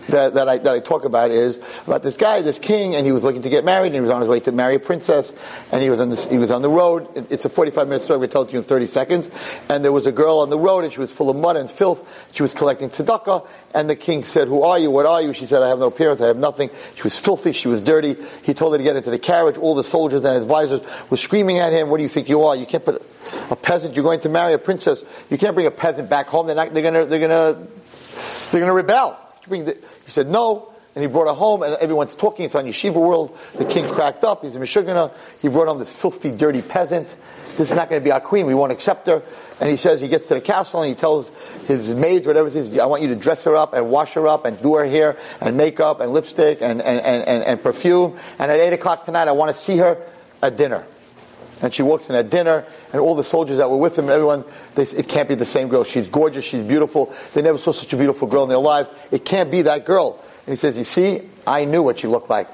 that, 0.09 0.35
that, 0.35 0.49
I, 0.49 0.59
that 0.59 0.73
I 0.73 0.81
talk 0.81 1.05
about 1.05 1.31
is 1.31 1.59
about 1.87 2.03
this 2.03 2.17
guy, 2.17 2.43
this 2.43 2.59
king, 2.59 2.95
and 2.95 3.07
he 3.07 3.13
was 3.13 3.25
looking 3.25 3.43
to 3.43 3.51
get 3.51 3.65
married, 3.65 3.89
and 3.89 3.97
he 3.97 4.01
was 4.01 4.11
on 4.11 4.21
his 4.21 4.29
way 4.29 4.41
to 4.41 4.53
marry 4.53 4.77
a 4.77 4.81
princess, 4.81 5.35
and 5.73 5.83
he 5.83 5.91
was 5.91 6.01
on 6.01 6.11
this, 6.11 6.31
he 6.31 6.39
was 6.39 6.51
on 6.51 6.63
the 6.63 6.69
road. 6.69 7.09
It's 7.31 7.45
a 7.45 7.49
45 7.49 7.89
minute 7.89 8.03
story, 8.03 8.19
we 8.19 8.29
tell 8.29 8.43
it 8.43 8.47
to 8.47 8.53
you 8.53 8.59
in 8.59 8.65
30 8.65 8.87
seconds. 8.87 9.31
And 9.69 9.85
there 9.85 9.93
was 9.93 10.07
a 10.07 10.13
girl 10.13 10.39
on 10.39 10.51
the 10.51 10.59
road, 10.59 10.85
and 10.85 10.93
she 10.93 11.01
was 11.01 11.11
full 11.11 11.31
of 11.31 11.37
mud 11.37 11.57
and 11.57 11.71
filth. 11.71 12.29
She 12.33 12.43
was 12.43 12.53
collecting 12.53 12.91
tzedakah, 12.91 13.47
and 13.75 13.89
the 13.89 13.97
king 13.97 14.25
said, 14.25 14.49
"Who 14.49 14.63
are 14.63 14.79
you? 14.79 14.91
What 14.91 15.07
are 15.07 15.23
you?" 15.23 15.33
She 15.33 15.47
said, 15.47 15.63
"I 15.63 15.69
have 15.69 15.79
no 15.79 15.87
appearance. 15.87 16.21
I 16.21 16.27
have 16.27 16.37
nothing." 16.37 16.71
She 16.97 17.03
was 17.03 17.17
filthy. 17.19 17.53
She 17.53 17.69
was 17.69 17.81
dirty. 17.81 18.17
He 18.43 18.55
told 18.55 18.73
her 18.73 18.79
to 18.79 18.85
get 18.85 18.97
into 18.97 19.11
the 19.11 19.19
carriage. 19.19 19.59
All 19.59 19.75
the 19.75 19.85
soldiers 19.85 20.25
and 20.25 20.37
advisors 20.37 20.81
were 21.11 21.17
screaming 21.17 21.59
at 21.59 21.73
him, 21.73 21.89
"What 21.89 21.97
do 21.97 22.03
you 22.03 22.09
think 22.09 22.29
you 22.29 22.45
are? 22.45 22.55
You 22.55 22.67
can't 22.67 22.85
put 22.85 23.03
a 23.51 23.57
peasant. 23.57 23.97
You're 23.97 24.05
going 24.05 24.21
to 24.21 24.29
marry 24.29 24.53
a 24.53 24.59
princess. 24.59 25.05
You 25.31 25.39
can't 25.39 25.55
bring 25.55 25.67
a 25.67 25.71
peasant 25.71 26.09
back 26.09 26.27
home. 26.27 26.47
They're 26.47 26.57
not. 26.57 26.73
They're 26.75 26.83
gonna. 26.83 27.07
They're 27.07 27.21
gonna. 27.21 27.67
They're 28.51 28.61
gonna 28.61 28.73
rebel." 28.73 29.19
He 30.05 30.11
said, 30.11 30.29
no. 30.29 30.71
And 30.95 31.03
he 31.03 31.09
brought 31.09 31.27
her 31.27 31.35
home, 31.35 31.65
and 31.65 31.75
everyone's 31.77 32.15
talking. 32.15 32.45
It's 32.45 32.55
on 32.55 32.67
Yeshiva 32.67 32.95
World. 32.95 33.37
The 33.57 33.65
king 33.65 33.85
cracked 33.85 34.23
up. 34.23 34.43
He's 34.43 34.55
a 34.55 34.61
Meshugana. 34.61 35.13
He 35.43 35.49
brought 35.49 35.67
on 35.67 35.81
this 35.81 35.91
filthy, 35.91 36.31
dirty 36.31 36.63
peasant. 36.63 37.09
This 37.57 37.71
is 37.71 37.77
not 37.77 37.89
going 37.89 38.01
to 38.01 38.05
be 38.05 38.13
our 38.13 38.21
queen. 38.21 38.47
We 38.47 38.55
won't 38.55 38.73
accept 38.73 39.07
her. 39.09 39.23
And 39.61 39.71
he 39.71 39.77
says 39.77 40.01
he 40.01 40.09
gets 40.09 40.27
to 40.29 40.35
the 40.35 40.41
castle 40.41 40.83
and 40.83 40.89
he 40.89 40.95
tells 40.95 41.31
his 41.67 41.89
maids, 41.95 42.27
whatever 42.27 42.49
it 42.49 42.57
is, 42.57 42.77
I 42.79 42.87
want 42.87 43.03
you 43.03 43.09
to 43.09 43.17
dress 43.17 43.45
her 43.45 43.55
up 43.55 43.75
and 43.75 43.91
wash 43.91 44.15
her 44.15 44.27
up 44.27 44.45
and 44.45 44.61
do 44.61 44.75
her 44.75 44.85
hair 44.85 45.17
and 45.41 45.57
makeup 45.57 46.01
and 46.01 46.13
lipstick 46.13 46.63
and, 46.63 46.83
and, 46.83 47.01
and, 47.01 47.23
and, 47.23 47.45
and 47.45 47.63
perfume. 47.63 48.19
And 48.39 48.51
at 48.51 48.59
8 48.59 48.73
o'clock 48.73 49.05
tonight, 49.05 49.29
I 49.29 49.33
want 49.33 49.55
to 49.55 49.61
see 49.61 49.79
her 49.79 50.05
at 50.43 50.57
dinner. 50.57 50.85
And 51.63 51.73
she 51.73 51.83
walks 51.83 52.09
in 52.11 52.17
at 52.17 52.29
dinner, 52.29 52.65
and 52.95 53.01
all 53.01 53.17
the 53.17 53.25
soldiers 53.25 53.57
that 53.57 53.69
were 53.69 53.77
with 53.77 53.99
him, 53.99 54.09
everyone, 54.09 54.45
they, 54.77 54.85
it 54.85 55.09
can't 55.09 55.29
be 55.29 55.35
the 55.35 55.45
same 55.45 55.67
girl. 55.67 55.83
She's 55.83 56.07
gorgeous, 56.07 56.45
she's 56.45 56.63
beautiful. 56.63 57.13
They 57.35 57.43
never 57.43 57.59
saw 57.59 57.73
such 57.73 57.93
a 57.93 57.97
beautiful 57.97 58.29
girl 58.29 58.45
in 58.45 58.49
their 58.49 58.59
lives. 58.59 58.89
It 59.11 59.25
can't 59.25 59.51
be 59.51 59.63
that 59.63 59.85
girl. 59.85 60.25
And 60.47 60.55
he 60.55 60.57
says, 60.57 60.79
You 60.79 60.85
see, 60.85 61.29
I 61.45 61.65
knew 61.65 61.83
what 61.83 61.99
she 61.99 62.07
looked 62.07 62.31
like 62.31 62.47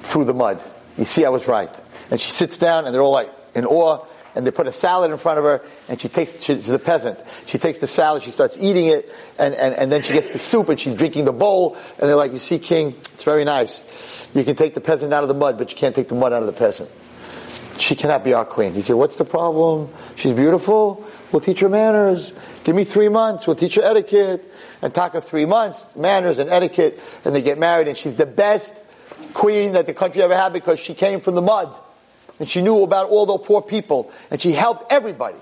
through 0.00 0.24
the 0.24 0.34
mud. 0.34 0.60
You 0.98 1.04
see, 1.04 1.24
I 1.24 1.28
was 1.28 1.46
right. 1.46 1.70
And 2.10 2.20
she 2.20 2.32
sits 2.32 2.56
down, 2.56 2.86
and 2.86 2.94
they're 2.94 3.02
all 3.02 3.12
like 3.12 3.30
in 3.54 3.64
awe, 3.64 4.04
and 4.34 4.44
they 4.44 4.50
put 4.50 4.66
a 4.66 4.72
salad 4.72 5.12
in 5.12 5.16
front 5.16 5.38
of 5.38 5.44
her, 5.44 5.62
and 5.88 6.00
she 6.00 6.08
takes, 6.08 6.42
she's 6.42 6.68
a 6.68 6.80
peasant. 6.80 7.20
She 7.46 7.58
takes 7.58 7.78
the 7.78 7.86
salad, 7.86 8.24
she 8.24 8.32
starts 8.32 8.58
eating 8.60 8.88
it, 8.88 9.14
and, 9.38 9.54
and, 9.54 9.76
and 9.76 9.92
then 9.92 10.02
she 10.02 10.12
gets 10.12 10.32
the 10.32 10.40
soup, 10.40 10.70
and 10.70 10.80
she's 10.80 10.96
drinking 10.96 11.24
the 11.24 11.32
bowl, 11.32 11.76
and 12.00 12.08
they're 12.08 12.16
like, 12.16 12.32
You 12.32 12.38
see, 12.38 12.58
King, 12.58 12.96
it's 13.14 13.22
very 13.22 13.44
nice. 13.44 14.28
You 14.34 14.42
can 14.42 14.56
take 14.56 14.74
the 14.74 14.80
peasant 14.80 15.14
out 15.14 15.22
of 15.22 15.28
the 15.28 15.34
mud, 15.34 15.56
but 15.56 15.70
you 15.70 15.76
can't 15.76 15.94
take 15.94 16.08
the 16.08 16.16
mud 16.16 16.32
out 16.32 16.42
of 16.42 16.46
the 16.46 16.52
peasant 16.52 16.90
she 17.78 17.94
cannot 17.96 18.24
be 18.24 18.34
our 18.34 18.44
queen. 18.44 18.74
He 18.74 18.82
said, 18.82 18.94
what's 18.94 19.16
the 19.16 19.24
problem? 19.24 19.88
She's 20.16 20.32
beautiful. 20.32 21.06
We'll 21.30 21.40
teach 21.40 21.60
her 21.60 21.68
manners. 21.68 22.32
Give 22.64 22.76
me 22.76 22.84
three 22.84 23.08
months. 23.08 23.46
We'll 23.46 23.56
teach 23.56 23.74
her 23.76 23.82
etiquette. 23.82 24.44
And 24.82 24.92
talk 24.92 25.14
of 25.14 25.24
three 25.24 25.44
months, 25.44 25.86
manners 25.94 26.38
and 26.38 26.50
etiquette, 26.50 26.98
and 27.24 27.34
they 27.34 27.42
get 27.42 27.58
married. 27.58 27.88
And 27.88 27.96
she's 27.96 28.16
the 28.16 28.26
best 28.26 28.74
queen 29.32 29.74
that 29.74 29.86
the 29.86 29.94
country 29.94 30.22
ever 30.22 30.36
had 30.36 30.52
because 30.52 30.80
she 30.80 30.94
came 30.94 31.20
from 31.20 31.34
the 31.34 31.42
mud. 31.42 31.78
And 32.38 32.48
she 32.48 32.62
knew 32.62 32.82
about 32.82 33.08
all 33.08 33.26
the 33.26 33.38
poor 33.38 33.62
people. 33.62 34.10
And 34.30 34.40
she 34.40 34.52
helped 34.52 34.92
everybody. 34.92 35.38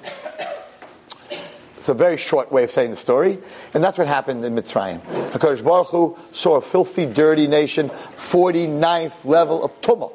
It's 1.78 1.88
a 1.88 1.94
very 1.94 2.18
short 2.18 2.52
way 2.52 2.64
of 2.64 2.70
saying 2.70 2.90
the 2.90 2.96
story. 2.98 3.38
And 3.72 3.82
that's 3.82 3.96
what 3.96 4.06
happened 4.06 4.44
in 4.44 4.54
Mitzrayim. 4.54 5.00
HaKadosh 5.30 5.64
Baruch 5.64 5.88
Hu 5.88 6.18
saw 6.32 6.56
a 6.56 6.60
filthy, 6.60 7.06
dirty 7.06 7.46
nation, 7.46 7.88
49th 7.88 9.24
level 9.24 9.64
of 9.64 9.80
Tumah. 9.80 10.12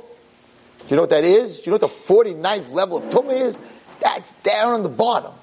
Do 0.88 0.90
you 0.90 0.98
know 0.98 1.04
what 1.04 1.10
that 1.10 1.24
is? 1.24 1.62
Do 1.62 1.72
you 1.72 1.78
know 1.78 1.86
what 1.86 2.06
the 2.06 2.14
49th 2.14 2.72
level 2.72 2.98
of 2.98 3.06
Tumah 3.06 3.42
is? 3.42 3.58
That's 4.00 4.32
down 4.44 4.74
on 4.74 4.84
the 4.84 4.90
bottom. 4.90 5.34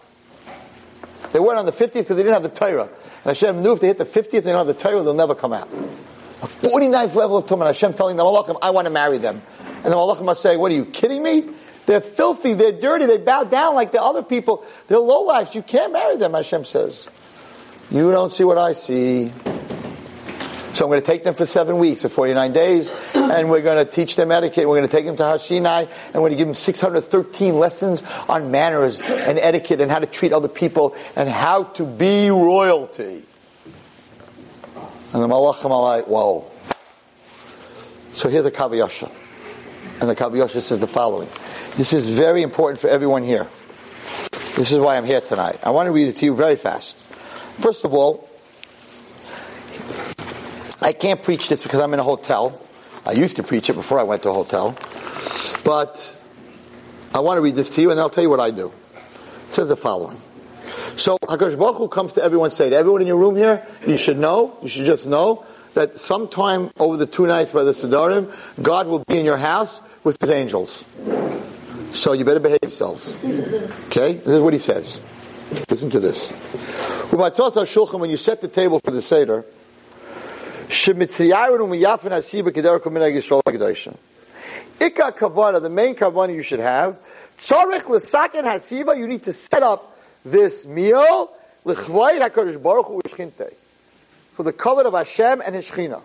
They 1.33 1.41
weren't 1.41 1.59
on 1.59 1.67
the 1.67 1.73
50th 1.73 1.93
because 1.95 2.17
they 2.17 2.23
didn't 2.23 2.35
have 2.35 2.45
the 2.45 2.49
Torah. 2.49 2.85
And 2.85 3.25
Hashem 3.25 3.61
knew 3.61 3.73
if 3.73 3.81
they 3.81 3.89
hit 3.89 3.99
the 3.99 4.05
50th, 4.05 4.31
they 4.31 4.53
don't 4.53 4.67
have 4.67 4.67
the 4.69 4.75
Torah, 4.75 5.03
they'll 5.03 5.15
never 5.15 5.35
come 5.35 5.53
out. 5.53 5.69
A 5.69 6.47
49th 6.47 7.15
level 7.15 7.39
of 7.39 7.47
Tumah. 7.47 7.61
And 7.61 7.63
Hashem 7.65 7.95
telling 7.95 8.17
the 8.17 8.23
Malachim, 8.23 8.57
I 8.63 8.71
want 8.71 8.87
to 8.87 8.93
marry 8.93 9.19
them. 9.19 9.43
And 9.83 9.93
the 9.93 9.97
Malachim 9.97 10.29
are 10.29 10.37
saying, 10.37 10.61
what 10.61 10.71
are 10.71 10.77
you 10.77 10.85
kidding 10.85 11.23
me? 11.23 11.51
They're 11.87 12.01
filthy, 12.01 12.55
they're 12.55 12.71
dirty, 12.71 13.07
they 13.07 13.19
bow 13.19 13.43
down 13.43 13.75
like 13.75 13.91
the 13.91 14.01
other 14.01 14.23
people. 14.23 14.65
They're 14.87 14.99
low 14.99 15.23
lives. 15.23 15.57
You 15.57 15.63
can't 15.63 15.93
marry 15.93 16.17
them, 16.17 16.35
Hashem 16.35 16.65
says. 16.65 17.09
You 17.91 18.13
don't 18.13 18.33
see 18.33 18.45
what 18.45 18.59
I 18.59 18.75
see. 18.75 19.33
So 20.75 20.85
I'm 20.87 20.91
going 20.91 21.01
to 21.01 21.07
take 21.07 21.25
them 21.25 21.35
for 21.35 21.45
seven 21.45 21.79
weeks, 21.79 22.03
for 22.03 22.09
49 22.09 22.53
days, 22.53 22.91
and 23.31 23.51
we're 23.51 23.63
going 23.63 23.85
to 23.85 23.91
teach 23.91 24.17
them 24.17 24.33
etiquette. 24.33 24.69
We're 24.69 24.79
going 24.79 24.89
to 24.89 24.97
take 24.97 25.07
them 25.07 25.17
to 25.17 25.25
Har 25.25 25.39
Sinai, 25.39 25.85
and 25.85 26.15
we're 26.15 26.31
going 26.31 26.33
to 26.33 26.39
give 26.39 26.49
them 26.49 26.55
613 26.55 27.55
lessons 27.55 28.03
on 28.29 28.51
manners 28.51 29.01
and 29.01 29.39
etiquette 29.39 29.81
and 29.81 29.91
how 29.91 29.99
to 29.99 30.07
treat 30.07 30.33
other 30.33 30.49
people 30.49 30.97
and 31.17 31.29
how 31.29 31.65
to 31.65 31.85
be 31.85 32.31
royalty. 32.31 33.23
And 35.13 35.23
the 35.23 35.29
Malachim 35.29 35.71
are 35.71 35.83
like, 35.83 36.07
whoa. 36.07 36.51
So 38.15 38.29
here's 38.29 38.45
the 38.45 38.51
Kav 38.51 38.71
HaYashar. 38.71 39.13
And 40.01 40.09
the 40.09 40.17
Kav 40.17 40.33
HaYashar 40.33 40.61
says 40.61 40.79
the 40.79 40.87
following. 40.87 41.29
This 41.77 41.93
is 41.93 42.09
very 42.09 42.43
important 42.43 42.81
for 42.81 42.89
everyone 42.89 43.23
here. 43.23 43.47
This 44.57 44.73
is 44.73 44.79
why 44.79 44.97
I'm 44.97 45.05
here 45.05 45.21
tonight. 45.21 45.59
I 45.63 45.71
want 45.71 45.87
to 45.87 45.93
read 45.93 46.09
it 46.09 46.17
to 46.17 46.25
you 46.27 46.35
very 46.35 46.57
fast. 46.57 46.97
First 47.61 47.85
of 47.85 47.95
all, 47.95 48.29
I 50.81 50.93
can't 50.93 51.23
preach 51.23 51.49
this 51.49 51.63
because 51.63 51.81
I'm 51.81 51.95
in 51.95 52.01
a 52.01 52.05
hotel. 52.05 52.61
I 53.05 53.13
used 53.13 53.37
to 53.37 53.43
preach 53.43 53.69
it 53.69 53.75
before 53.75 53.99
I 53.99 54.05
went 54.05 54.23
to 54.23 54.31
a 54.31 54.33
hotel. 54.33 54.77
But 55.65 56.19
I 57.15 57.21
want 57.21 57.39
to 57.39 57.43
read 57.43 57.55
this 57.55 57.71
to 57.71 57.83
you 57.83 57.91
and 57.91 58.01
I'll 58.01 58.11
tell 58.11 58.23
you 58.23 58.31
what 58.31 58.41
I 58.41 58.51
do. 58.51 58.73
It 59.49 59.53
says 59.53 59.69
the 59.69 59.77
following. 59.77 60.21
So 60.97 61.19
HaKadosh 61.19 61.59
Baruch 61.59 61.77
Hu 61.77 61.89
comes 61.89 62.13
to 62.15 62.23
everyone 62.23 62.51
say 62.51 62.71
to 62.71 62.77
everyone 62.77 63.01
in 63.01 63.07
your 63.07 63.17
room 63.17 63.37
here, 63.37 63.67
you 63.87 63.97
should 63.97 64.19
know, 64.19 64.57
you 64.63 64.69
should 64.69 64.87
just 64.87 65.07
know 65.07 65.45
that 65.75 65.99
sometime 65.99 66.71
over 66.79 66.97
the 66.97 67.07
two 67.07 67.27
nights 67.27 67.53
by 67.53 67.65
the 67.65 67.73
Siddarim, 67.73 68.33
God 68.61 68.87
will 68.87 69.01
be 69.01 69.19
in 69.19 69.25
your 69.25 69.39
house 69.39 69.81
with 70.05 70.21
his 70.21 70.31
angels. 70.31 70.85
So 71.93 72.13
you 72.13 72.25
better 72.25 72.41
behave 72.41 72.61
yourselves. 72.63 73.17
Okay? 73.87 74.15
This 74.15 74.29
is 74.29 74.41
what 74.41 74.53
he 74.53 74.59
says. 74.59 75.01
Listen 75.69 75.91
to 75.91 76.01
this. 76.01 76.31
When 77.11 78.11
you 78.11 78.17
set 78.17 78.41
the 78.41 78.49
table 78.49 78.81
for 78.81 78.91
the 78.91 79.03
Seder, 79.03 79.45
Ika 84.81 85.13
kavana, 85.13 85.61
the 85.61 85.69
main 85.69 85.95
kavana 85.95 86.35
you 86.35 86.43
should 86.43 86.61
have. 86.61 86.97
Tzarech 87.39 87.89
l'saken 87.89 88.45
hasiva, 88.45 88.97
you 88.97 89.07
need 89.07 89.23
to 89.23 89.33
set 89.33 89.63
up 89.63 89.99
this 90.25 90.65
meal 90.65 91.31
l'chvayit 91.65 92.21
hakadosh 92.21 92.63
baruch 92.63 92.87
hu 92.87 93.01
for 94.33 94.43
the 94.43 94.53
covenant 94.53 94.95
of 94.95 95.07
Hashem 95.07 95.43
and 95.45 95.55
His 95.55 95.71
Shechina. 95.71 96.01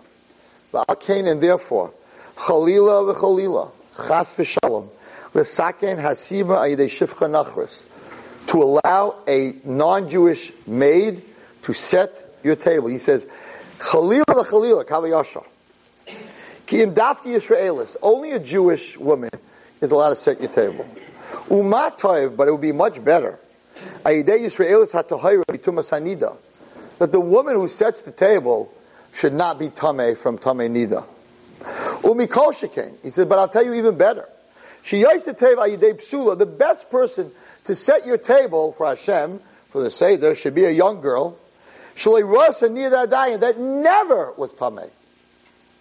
and 0.72 1.40
therefore, 1.40 1.92
chalila 2.36 3.14
v'chalila, 3.14 3.70
chas 3.96 4.34
v'shalom, 4.34 4.88
l'saken 5.34 5.96
hasiva 5.96 6.58
ayidei 6.58 6.88
shifcha 6.88 7.26
nachris, 7.26 7.86
to 8.46 8.62
allow 8.62 9.16
a 9.26 9.54
non-Jewish 9.64 10.52
maid 10.66 11.22
to 11.62 11.72
set 11.72 12.38
your 12.44 12.56
table. 12.56 12.88
He 12.88 12.98
says, 12.98 13.26
Chalila 13.78 14.24
v'chalila, 14.24 14.84
Kav 14.84 15.02
HaYashar. 15.04 15.44
Ki 16.66 16.82
im 16.82 16.94
dafki 16.94 17.34
Yisraelis, 17.36 17.96
only 18.02 18.32
a 18.32 18.38
Jewish 18.38 18.98
woman 18.98 19.30
is 19.80 19.90
allowed 19.90 20.10
to 20.10 20.16
set 20.16 20.40
your 20.40 20.50
table. 20.50 20.86
Umatayv, 21.48 22.36
but 22.36 22.48
it 22.48 22.50
would 22.52 22.60
be 22.60 22.72
much 22.72 23.02
better. 23.02 23.38
Ayidei 24.04 24.40
Yisraelis 24.40 24.92
hatahayra 24.92 25.44
bitumas 25.44 25.90
hanida. 25.90 26.36
That 26.98 27.12
the 27.12 27.20
woman 27.20 27.54
who 27.54 27.68
sets 27.68 28.02
the 28.02 28.10
table 28.10 28.72
should 29.14 29.32
not 29.32 29.58
be 29.58 29.70
tame 29.70 30.16
from 30.16 30.36
tame 30.38 30.74
nida. 30.74 31.04
Umikol 32.02 32.52
shekain. 32.52 32.92
He 33.02 33.10
said, 33.10 33.28
but 33.28 33.38
I'll 33.38 33.48
tell 33.48 33.64
you 33.64 33.74
even 33.74 33.96
better. 33.96 34.28
The 34.90 36.54
best 36.58 36.90
person 36.90 37.30
to 37.64 37.74
set 37.74 38.06
your 38.06 38.18
table 38.18 38.72
for 38.72 38.86
Hashem, 38.86 39.40
for 39.70 39.82
the 39.82 39.90
Seder, 39.90 40.34
should 40.34 40.54
be 40.54 40.64
a 40.64 40.70
young 40.70 41.00
girl 41.00 41.36
that 43.40 43.58
never 43.58 44.32
was 44.32 44.54
Tameh. 44.54 44.90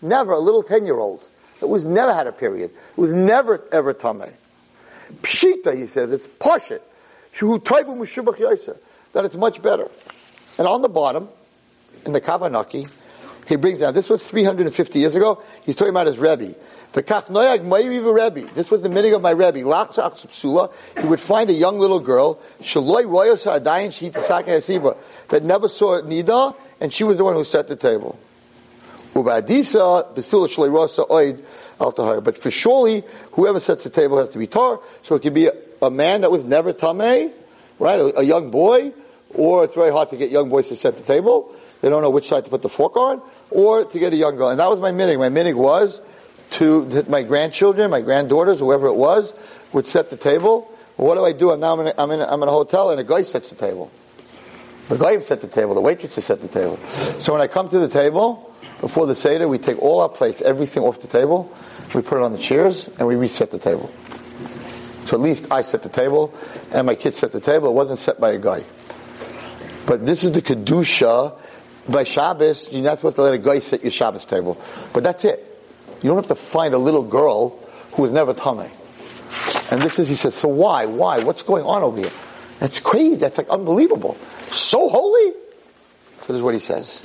Never, 0.02 0.34
a 0.34 0.40
little 0.40 0.64
10 0.64 0.86
year 0.86 0.98
old. 0.98 1.28
That 1.60 1.68
was 1.68 1.86
never 1.86 2.14
had 2.14 2.28
a 2.28 2.32
period. 2.32 2.72
It 2.72 2.98
was 2.98 3.14
never 3.14 3.64
ever 3.72 3.94
Tameh. 3.94 4.34
Pshita, 5.22 5.76
he 5.76 5.88
says, 5.88 6.12
it's 6.12 6.28
Pashit. 6.28 6.82
That 9.14 9.26
it's 9.26 9.36
much 9.36 9.62
better. 9.62 9.90
And 10.58 10.68
on 10.68 10.82
the 10.82 10.90
bottom, 10.90 11.30
in 12.06 12.12
the 12.14 12.22
Kavanaki, 12.22 12.90
he 13.48 13.56
brings 13.56 13.80
down, 13.80 13.94
this 13.94 14.10
was 14.10 14.26
350 14.28 15.00
years 15.00 15.16
ago, 15.16 15.42
he's 15.64 15.76
talking 15.76 15.92
about 15.92 16.08
his 16.08 16.18
Rebbe. 16.18 16.56
This 17.06 18.72
was 18.72 18.82
the 18.82 18.90
meaning 18.90 19.14
of 19.14 19.22
my 19.22 19.30
Rebbe. 19.32 19.60
He 19.60 21.08
would 21.08 21.20
find 21.20 21.50
a 21.50 21.54
young 21.54 21.80
little 21.80 22.00
girl, 22.00 22.40
that 25.30 25.44
never 25.44 25.68
saw 25.68 26.02
Nida, 26.02 26.56
and 26.80 26.94
she 26.94 27.04
was 27.04 27.18
the 27.18 27.24
one 27.24 27.36
who 27.36 27.44
set 27.44 27.68
the 27.68 27.76
table. 27.76 28.18
But 29.14 29.48
for 32.38 32.52
surely, 32.52 33.04
whoever 33.32 33.60
sets 33.60 33.84
the 33.84 33.90
table 33.90 34.18
has 34.18 34.32
to 34.32 34.40
be 34.40 34.48
tar. 34.48 34.80
So 35.02 35.16
it 35.16 35.22
could 35.22 35.34
be 35.34 35.48
a, 35.48 35.54
a 35.82 35.90
man 35.90 36.22
that 36.22 36.32
was 36.32 36.44
never 36.46 36.74
tamei, 36.74 37.32
right? 37.80 38.00
A, 38.00 38.20
a, 38.20 38.24
young 38.24 38.52
boy, 38.52 38.94
or 39.34 39.64
it's 39.64 39.74
very 39.74 39.92
hard 39.92 40.10
to 40.10 40.18
get 40.18 40.30
young 40.30 40.50
boys 40.50 40.68
to 40.70 40.76
set 40.76 40.98
the 40.98 41.04
table. 41.04 41.56
They 41.82 41.90
don't 41.90 42.02
know 42.02 42.10
which 42.10 42.28
side 42.28 42.46
to 42.46 42.50
put 42.50 42.62
the 42.62 42.70
fork 42.70 42.96
on, 42.96 43.22
or 43.50 43.86
to 43.86 44.00
get 44.00 44.14
a 44.14 44.16
young 44.16 44.36
girl. 44.36 44.50
And 44.50 44.60
that 44.60 44.70
was 44.70 44.80
my 44.80 44.92
minig. 44.92 45.18
My 45.18 45.30
minig 45.30 45.56
was 45.56 46.02
to 46.52 47.06
my 47.08 47.24
grandchildren, 47.24 47.92
my 47.92 48.02
granddaughters, 48.02 48.60
whoever 48.60 48.88
it 48.88 48.96
was, 48.96 49.34
would 49.74 49.86
set 49.86 50.10
the 50.10 50.18
table. 50.18 50.72
Well, 50.98 51.08
what 51.08 51.16
do 51.16 51.26
I 51.26 51.34
do? 51.34 51.52
I'm 51.52 51.60
now 51.60 51.74
I'm 51.74 51.82
in, 51.82 51.88
a, 51.88 51.94
I'm, 51.98 52.12
in 52.12 52.22
a, 52.22 52.26
I'm 52.26 52.42
in 52.42 52.50
a 52.50 52.52
hotel 52.52 52.90
and 52.92 53.00
a 53.00 53.04
guy 53.04 53.22
sets 53.22 53.50
the 53.50 53.56
table. 53.56 53.92
The 54.90 54.98
guy 54.98 55.20
set 55.20 55.42
the 55.42 55.48
table. 55.48 55.76
The 55.76 55.82
waitresses 55.82 56.26
set 56.26 56.42
the 56.42 56.48
table. 56.48 56.80
So 57.20 57.34
when 57.34 57.42
I 57.42 57.48
come 57.48 57.70
to 57.70 57.80
the 57.80 57.90
table 57.90 58.54
before 58.80 59.06
the 59.06 59.16
seder, 59.16 59.48
we 59.48 59.58
take 59.58 59.82
all 59.82 60.02
our 60.02 60.10
plates, 60.10 60.42
everything 60.42 60.84
off 60.84 61.02
the 61.02 61.08
table, 61.08 61.54
we 61.94 62.02
put 62.02 62.18
it 62.18 62.24
on 62.24 62.32
the 62.32 62.38
chairs, 62.38 62.88
and 62.98 63.08
we 63.08 63.16
reset 63.16 63.52
the 63.52 63.60
table. 63.60 63.92
So 65.06 65.16
at 65.16 65.22
least 65.22 65.52
I 65.52 65.62
set 65.62 65.84
the 65.84 65.90
table, 65.90 66.34
and 66.72 66.86
my 66.86 66.96
kids 66.96 67.18
set 67.18 67.32
the 67.32 67.40
table. 67.40 67.70
It 67.70 67.74
wasn't 67.74 68.00
set 68.00 68.20
by 68.20 68.32
a 68.32 68.38
guy. 68.38 68.64
But 69.86 70.06
this 70.06 70.24
is 70.24 70.32
the 70.32 70.42
kedusha. 70.42 71.38
By 71.88 72.04
Shabbos, 72.04 72.70
you're 72.72 72.84
not 72.84 72.98
supposed 72.98 73.16
to 73.16 73.22
let 73.22 73.34
a 73.34 73.38
guy 73.38 73.60
set 73.60 73.82
your 73.82 73.92
Shabbos 73.92 74.26
table. 74.26 74.62
But 74.92 75.04
that's 75.04 75.24
it. 75.24 75.57
You 76.02 76.10
don't 76.10 76.18
have 76.18 76.28
to 76.28 76.36
find 76.36 76.74
a 76.74 76.78
little 76.78 77.04
girl 77.04 77.50
who 77.94 78.04
was 78.04 78.12
never 78.12 78.34
tummy. 78.34 78.70
And 79.72 79.82
this 79.82 80.00
is, 80.00 80.08
he 80.08 80.16
says, 80.16 80.36
so 80.36 80.48
why? 80.48 80.86
Why? 80.86 81.24
What's 81.24 81.42
going 81.42 81.64
on 81.64 81.84
over 81.84 81.98
here? 81.98 82.12
That's 82.60 82.80
crazy. 82.80 83.16
That's 83.16 83.38
like 83.38 83.50
unbelievable. 83.50 84.18
So 84.52 84.90
holy? 84.90 85.32
So 86.22 86.28
this 86.28 86.38
is 86.38 86.42
what 86.42 86.54
he 86.54 86.60
says. 86.60 87.02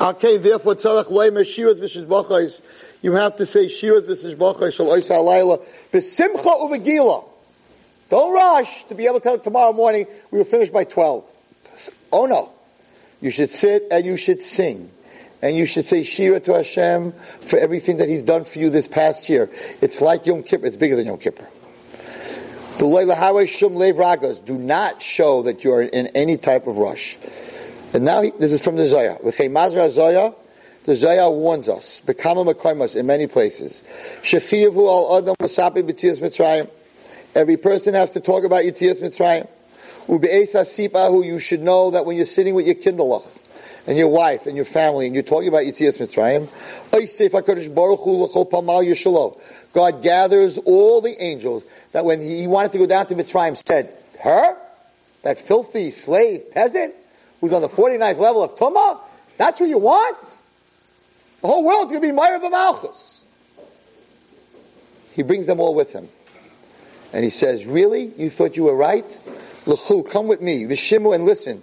Okay, 0.00 0.36
therefore, 0.36 0.74
tzarach 0.74 1.10
loy 1.10 1.30
shiras 1.30 1.80
v'shishbachais. 1.80 2.60
You 3.02 3.12
have 3.12 3.36
to 3.36 3.46
say 3.46 3.66
shiras 3.66 4.06
v'shishbachais 4.06 4.74
shal 4.74 4.86
oisa 4.86 5.16
alayla 5.16 5.64
v'simcha 5.92 6.60
uvegila. 6.60 7.24
Don't 8.08 8.32
rush 8.32 8.84
to 8.84 8.94
be 8.94 9.06
able 9.06 9.20
to 9.20 9.24
tell 9.24 9.34
it 9.34 9.44
tomorrow 9.44 9.72
morning 9.72 10.06
we 10.30 10.38
will 10.38 10.44
finish 10.44 10.70
by 10.70 10.84
12. 10.84 11.24
Oh 12.12 12.26
no. 12.26 12.50
You 13.20 13.30
should 13.30 13.50
sit 13.50 13.84
and 13.90 14.06
you 14.06 14.16
should 14.16 14.40
sing 14.40 14.90
and 15.42 15.56
you 15.56 15.66
should 15.66 15.84
say 15.84 16.02
Shira 16.02 16.40
to 16.40 16.54
Hashem 16.54 17.12
for 17.42 17.58
everything 17.58 17.98
that 17.98 18.08
He's 18.08 18.22
done 18.22 18.44
for 18.44 18.58
you 18.58 18.70
this 18.70 18.88
past 18.88 19.28
year. 19.28 19.50
It's 19.80 20.00
like 20.00 20.26
Yom 20.26 20.42
Kippur. 20.42 20.66
It's 20.66 20.76
bigger 20.76 20.96
than 20.96 21.06
Yom 21.06 21.18
Kippur. 21.18 21.46
Do 22.78 22.88
not 24.58 25.02
show 25.02 25.42
that 25.42 25.64
you 25.64 25.72
are 25.72 25.82
in 25.82 26.06
any 26.08 26.36
type 26.36 26.66
of 26.66 26.76
rush. 26.76 27.18
And 27.92 28.04
now 28.04 28.22
this 28.22 28.52
is 28.52 28.62
from 28.62 28.76
the 28.76 28.86
Zohar. 28.86 29.18
The 30.84 30.94
Zohar 30.94 31.30
warns 31.30 31.68
us. 31.68 32.02
In 32.94 33.06
many 33.06 33.26
places. 33.26 33.82
Every 37.34 37.56
person 37.56 37.94
has 37.94 38.10
to 38.12 38.20
talk 38.20 38.44
about 38.44 38.64
Yitzias 38.64 39.00
Mitzrayim. 39.02 39.48
You 41.24 41.38
should 41.40 41.62
know 41.62 41.90
that 41.90 42.06
when 42.06 42.16
you're 42.16 42.26
sitting 42.26 42.54
with 42.54 42.66
your 42.66 42.76
kindlech, 42.76 43.26
and 43.88 43.96
your 43.96 44.08
wife 44.08 44.46
and 44.46 44.54
your 44.54 44.66
family, 44.66 45.06
and 45.06 45.14
you're 45.14 45.24
talking 45.24 45.48
about 45.48 45.62
Yitzias 45.62 45.96
Mitzrayim, 45.96 46.46
God 49.72 50.02
gathers 50.02 50.58
all 50.58 51.00
the 51.00 51.22
angels 51.22 51.64
that 51.92 52.04
when 52.04 52.20
he 52.20 52.46
wanted 52.46 52.72
to 52.72 52.78
go 52.78 52.86
down 52.86 53.06
to 53.06 53.14
Mitzrayim 53.14 53.60
said, 53.66 53.90
her? 54.20 54.56
That 55.22 55.38
filthy 55.38 55.90
slave 55.90 56.50
peasant 56.52 56.94
who's 57.40 57.54
on 57.54 57.62
the 57.62 57.68
49th 57.68 58.18
level 58.18 58.44
of 58.44 58.56
Tumah? 58.56 59.00
That's 59.38 59.58
what 59.58 59.70
you 59.70 59.78
want? 59.78 60.18
The 61.40 61.46
whole 61.46 61.64
world's 61.64 61.90
going 61.90 62.02
to 62.02 62.08
be 62.08 62.12
Meir 62.12 62.38
Malchus. 62.50 63.24
He 65.12 65.22
brings 65.22 65.46
them 65.46 65.60
all 65.60 65.74
with 65.74 65.94
him. 65.94 66.08
And 67.14 67.24
he 67.24 67.30
says, 67.30 67.64
really? 67.64 68.12
You 68.18 68.28
thought 68.28 68.54
you 68.54 68.64
were 68.64 68.76
right? 68.76 69.06
L'chu, 69.66 70.02
come 70.02 70.28
with 70.28 70.42
me. 70.42 70.64
Vishimu 70.64 71.14
and 71.14 71.24
listen. 71.24 71.62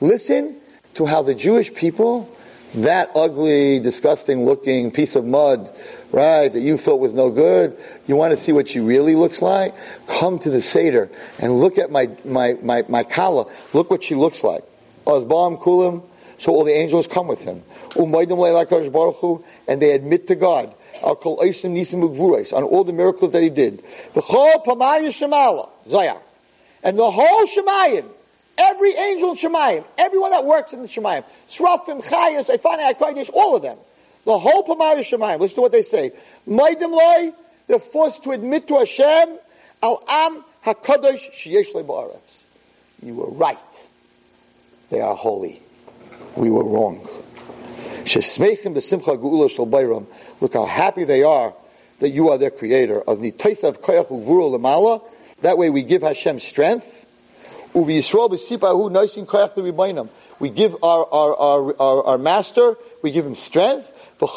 Listen 0.00 0.56
to 0.94 1.06
how 1.06 1.22
the 1.22 1.34
Jewish 1.34 1.74
people, 1.74 2.36
that 2.74 3.10
ugly, 3.14 3.80
disgusting 3.80 4.46
looking 4.46 4.90
piece 4.90 5.14
of 5.14 5.26
mud, 5.26 5.70
right, 6.10 6.50
that 6.50 6.60
you 6.60 6.78
thought 6.78 7.00
was 7.00 7.12
no 7.12 7.30
good, 7.30 7.76
you 8.06 8.16
want 8.16 8.30
to 8.30 8.38
see 8.38 8.52
what 8.52 8.70
she 8.70 8.80
really 8.80 9.14
looks 9.14 9.42
like? 9.42 9.74
Come 10.06 10.38
to 10.38 10.48
the 10.48 10.62
Seder 10.62 11.10
and 11.38 11.60
look 11.60 11.76
at 11.76 11.90
my, 11.90 12.08
my, 12.24 12.56
my, 12.62 12.82
my 12.88 13.02
kala. 13.04 13.44
Look 13.74 13.90
what 13.90 14.02
she 14.02 14.14
looks 14.14 14.42
like. 14.42 14.64
Azbam 15.06 15.60
kulim. 15.60 16.02
So 16.38 16.52
all 16.52 16.64
the 16.64 16.72
angels 16.72 17.06
come 17.06 17.28
with 17.28 17.44
him. 17.44 17.62
And 17.94 19.82
they 19.82 19.92
admit 19.92 20.26
to 20.28 20.34
God 20.34 20.74
on 21.02 21.14
all 21.14 22.84
the 22.84 22.92
miracles 22.92 23.32
that 23.32 23.42
he 23.42 23.50
did. 23.50 23.82
And 26.82 26.98
the 26.98 27.10
whole 27.10 27.46
Shemayim, 27.46 28.06
every 28.58 28.94
angel 28.94 29.30
in 29.30 29.36
Shemayim, 29.36 29.84
everyone 29.98 30.30
that 30.32 30.44
works 30.44 30.72
in 30.72 30.82
the 30.82 30.88
Shemayim, 30.88 31.24
Srafim, 31.48 32.02
Chayas, 32.04 32.54
Ifani, 32.54 32.94
HaKodesh, 32.94 33.30
all 33.32 33.56
of 33.56 33.62
them, 33.62 33.78
the 34.24 34.38
whole 34.38 34.64
Pamayim 34.64 34.98
Shemayim, 34.98 35.40
listen 35.40 35.56
to 35.56 35.60
what 35.62 35.72
they 35.72 35.82
say. 35.82 36.12
Maidim 36.48 36.90
loy, 36.90 37.32
they're 37.66 37.78
forced 37.78 38.24
to 38.24 38.30
admit 38.32 38.68
to 38.68 38.78
Hashem, 38.78 39.38
Al 39.82 40.02
Am 40.08 40.44
HaKadosh 40.64 41.32
Sheyesh 41.32 41.72
Ba'aretz. 41.72 42.42
You 43.02 43.14
were 43.16 43.30
right. 43.30 43.58
They 44.90 45.00
are 45.00 45.16
holy. 45.16 45.60
We 46.36 46.50
were 46.50 46.64
wrong. 46.64 47.08
Look 50.40 50.54
how 50.54 50.66
happy 50.66 51.04
they 51.04 51.22
are 51.22 51.54
that 52.00 52.08
you 52.10 52.28
are 52.30 52.38
their 52.38 52.50
creator. 52.50 53.02
That 55.42 55.58
way 55.58 55.68
we 55.70 55.82
give 55.82 56.02
Hashem 56.02 56.40
strength. 56.40 57.06
We 57.74 57.94
give 57.94 58.14
our, 60.82 61.06
our, 61.12 61.36
our, 61.36 61.80
our, 61.80 62.04
our 62.04 62.18
master, 62.18 62.76
we 63.02 63.12
give 63.12 63.24
him 63.24 63.34
strength. 63.34 63.92
And 64.20 64.28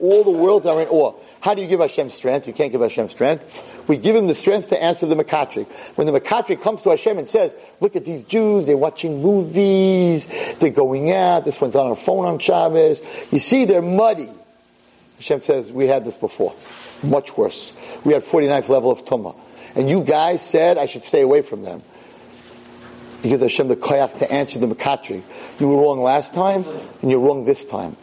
all 0.00 0.24
the 0.24 0.30
worlds 0.30 0.64
are 0.66 0.80
in 0.80 0.88
awe. 0.88 1.12
How 1.40 1.54
do 1.54 1.60
you 1.62 1.68
give 1.68 1.80
Hashem 1.80 2.10
strength? 2.10 2.46
You 2.46 2.52
can't 2.52 2.72
give 2.72 2.80
Hashem 2.80 3.08
strength. 3.08 3.84
We 3.86 3.98
give 3.98 4.16
him 4.16 4.26
the 4.26 4.34
strength 4.34 4.70
to 4.70 4.82
answer 4.82 5.06
the 5.06 5.14
Makatrik. 5.14 5.66
When 5.96 6.06
the 6.06 6.18
Makatrik 6.18 6.62
comes 6.62 6.82
to 6.82 6.90
Hashem 6.90 7.18
and 7.18 7.28
says, 7.28 7.52
look 7.80 7.96
at 7.96 8.04
these 8.04 8.24
Jews, 8.24 8.66
they're 8.66 8.76
watching 8.76 9.22
movies, 9.22 10.26
they're 10.58 10.70
going 10.70 11.12
out, 11.12 11.44
this 11.44 11.60
one's 11.60 11.76
on 11.76 11.88
her 11.88 11.96
phone 11.96 12.24
on 12.24 12.38
Shabbos. 12.38 13.00
You 13.30 13.38
see, 13.38 13.66
they're 13.66 13.82
muddy. 13.82 14.30
Hashem 15.18 15.42
says, 15.42 15.70
we 15.70 15.86
had 15.86 16.04
this 16.04 16.16
before 16.16 16.54
much 17.02 17.36
worse. 17.36 17.72
We 18.04 18.12
had 18.12 18.22
49th 18.22 18.68
level 18.68 18.90
of 18.90 19.04
Tumah. 19.04 19.36
And 19.74 19.90
you 19.90 20.02
guys 20.02 20.42
said 20.42 20.78
I 20.78 20.86
should 20.86 21.04
stay 21.04 21.22
away 21.22 21.42
from 21.42 21.62
them. 21.62 21.82
He 23.22 23.28
gives 23.28 23.42
Hashem 23.42 23.68
the 23.68 23.76
koyach 23.76 24.18
to 24.18 24.30
answer 24.30 24.58
the 24.58 24.66
Makatri. 24.66 25.22
You 25.58 25.68
were 25.68 25.76
wrong 25.76 26.00
last 26.00 26.32
time, 26.32 26.64
and 27.02 27.10
you're 27.10 27.20
wrong 27.20 27.44
this 27.44 27.64
time. 27.64 27.96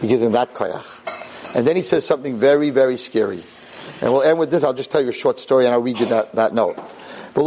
He 0.00 0.08
gives 0.08 0.22
him 0.22 0.32
that 0.32 0.54
koyach. 0.54 1.54
And 1.54 1.66
then 1.66 1.76
he 1.76 1.82
says 1.82 2.04
something 2.04 2.38
very, 2.38 2.70
very 2.70 2.96
scary. 2.96 3.44
And 4.00 4.12
we'll 4.12 4.22
end 4.22 4.38
with 4.38 4.50
this. 4.50 4.64
I'll 4.64 4.74
just 4.74 4.90
tell 4.90 5.00
you 5.00 5.10
a 5.10 5.12
short 5.12 5.38
story, 5.38 5.66
and 5.66 5.72
I'll 5.72 5.82
read 5.82 6.00
you 6.00 6.06
that, 6.06 6.34
that 6.34 6.52
note. 6.52 6.76
Do 7.34 7.42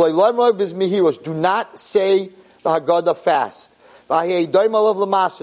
not 1.33 1.79
say 1.79 2.29
the 2.63 2.69
Haggadah 2.69 3.17
fast. 3.17 3.71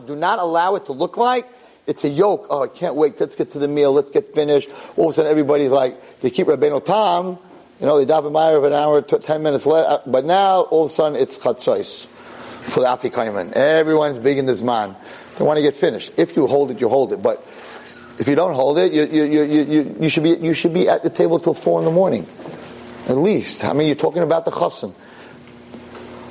Do 0.06 0.16
not 0.16 0.38
allow 0.38 0.74
it 0.76 0.86
to 0.86 0.92
look 0.92 1.16
like 1.16 1.46
it's 1.86 2.04
a 2.04 2.08
yoke. 2.08 2.46
Oh, 2.50 2.62
I 2.62 2.68
can't 2.68 2.94
wait. 2.94 3.20
Let's 3.20 3.36
get 3.36 3.50
to 3.52 3.58
the 3.58 3.68
meal. 3.68 3.92
Let's 3.92 4.10
get 4.10 4.34
finished. 4.34 4.70
All 4.96 5.08
of 5.08 5.12
a 5.12 5.14
sudden, 5.14 5.30
everybody's 5.30 5.70
like, 5.70 6.20
they 6.20 6.30
keep 6.30 6.46
Rabbeinu 6.46 6.84
Tam. 6.84 7.38
You 7.80 7.86
know, 7.86 8.02
they 8.02 8.10
daven 8.10 8.32
Ma'ariv 8.32 8.66
an 8.66 8.72
hour, 8.72 9.02
t- 9.02 9.18
ten 9.18 9.42
minutes 9.42 9.66
late. 9.66 9.84
Uh, 9.84 10.00
but 10.06 10.24
now, 10.24 10.62
all 10.62 10.86
of 10.86 10.90
a 10.90 10.94
sudden, 10.94 11.20
it's 11.20 11.36
chatzos 11.36 12.06
for 12.06 12.80
the 12.80 12.86
Afikoman. 12.86 13.52
Everyone's 13.52 14.18
big 14.18 14.38
in 14.38 14.46
this 14.46 14.62
man. 14.62 14.96
They 15.36 15.44
want 15.44 15.58
to 15.58 15.62
get 15.62 15.74
finished. 15.74 16.12
If 16.16 16.36
you 16.36 16.46
hold 16.46 16.70
it, 16.70 16.80
you 16.80 16.88
hold 16.88 17.12
it. 17.12 17.22
But 17.22 17.44
if 18.18 18.28
you 18.28 18.36
don't 18.36 18.54
hold 18.54 18.78
it, 18.78 18.92
you, 18.92 19.04
you, 19.04 19.24
you, 19.24 19.42
you, 19.42 19.96
you, 20.00 20.08
should 20.08 20.22
be, 20.22 20.30
you 20.30 20.54
should 20.54 20.72
be 20.72 20.88
at 20.88 21.02
the 21.02 21.10
table 21.10 21.40
till 21.40 21.54
four 21.54 21.80
in 21.80 21.84
the 21.84 21.90
morning. 21.90 22.26
At 23.08 23.18
least. 23.18 23.64
I 23.64 23.72
mean, 23.72 23.88
you're 23.88 23.96
talking 23.96 24.22
about 24.22 24.44
the 24.44 24.52
chassan. 24.52 24.94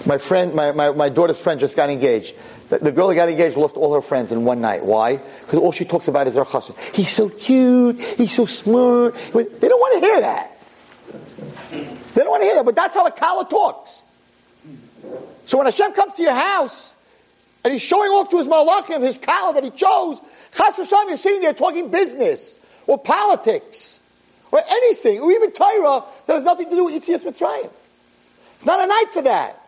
My 0.07 0.17
friend, 0.17 0.53
my, 0.55 0.71
my, 0.71 0.91
my 0.91 1.09
daughter's 1.09 1.39
friend 1.39 1.59
just 1.59 1.75
got 1.75 1.89
engaged. 1.89 2.35
The, 2.69 2.79
the 2.79 2.91
girl 2.91 3.07
that 3.07 3.15
got 3.15 3.29
engaged 3.29 3.57
lost 3.57 3.75
all 3.75 3.93
her 3.93 4.01
friends 4.01 4.31
in 4.31 4.45
one 4.45 4.61
night. 4.61 4.85
Why? 4.85 5.17
Because 5.17 5.59
all 5.59 5.71
she 5.71 5.85
talks 5.85 6.07
about 6.07 6.27
is 6.27 6.35
her 6.35 6.43
husband. 6.43 6.79
He's 6.93 7.09
so 7.09 7.29
cute. 7.29 7.99
He's 8.01 8.33
so 8.33 8.45
smart. 8.45 9.15
They 9.33 9.67
don't 9.67 9.79
want 9.79 9.93
to 9.93 9.99
hear 9.99 10.21
that. 10.21 10.57
They 11.71 12.21
don't 12.21 12.29
want 12.29 12.41
to 12.41 12.47
hear 12.47 12.55
that. 12.55 12.65
But 12.65 12.75
that's 12.75 12.95
how 12.95 13.05
a 13.05 13.11
kala 13.11 13.47
talks. 13.49 14.01
So 15.45 15.57
when 15.57 15.67
Hashem 15.67 15.93
comes 15.93 16.13
to 16.13 16.21
your 16.21 16.33
house 16.33 16.93
and 17.63 17.73
he's 17.73 17.81
showing 17.81 18.09
off 18.11 18.29
to 18.29 18.37
his 18.37 18.47
malachim 18.47 19.01
his 19.01 19.17
kala 19.17 19.53
that 19.55 19.63
he 19.63 19.69
chose, 19.69 20.21
Chas 20.55 20.75
v'shalom, 20.75 21.09
you're 21.09 21.17
sitting 21.17 21.41
there 21.41 21.53
talking 21.53 21.89
business 21.89 22.57
or 22.87 22.97
politics 22.97 23.99
or 24.51 24.61
anything, 24.69 25.19
or 25.19 25.31
even 25.31 25.51
Torah 25.51 26.03
that 26.27 26.33
has 26.33 26.43
nothing 26.43 26.69
to 26.69 26.75
do 26.75 26.85
with 26.85 26.93
Yitzias 26.93 27.23
Mitzrayim. 27.23 27.71
It's 28.57 28.65
not 28.65 28.79
a 28.79 28.87
night 28.87 29.07
for 29.11 29.23
that. 29.23 29.62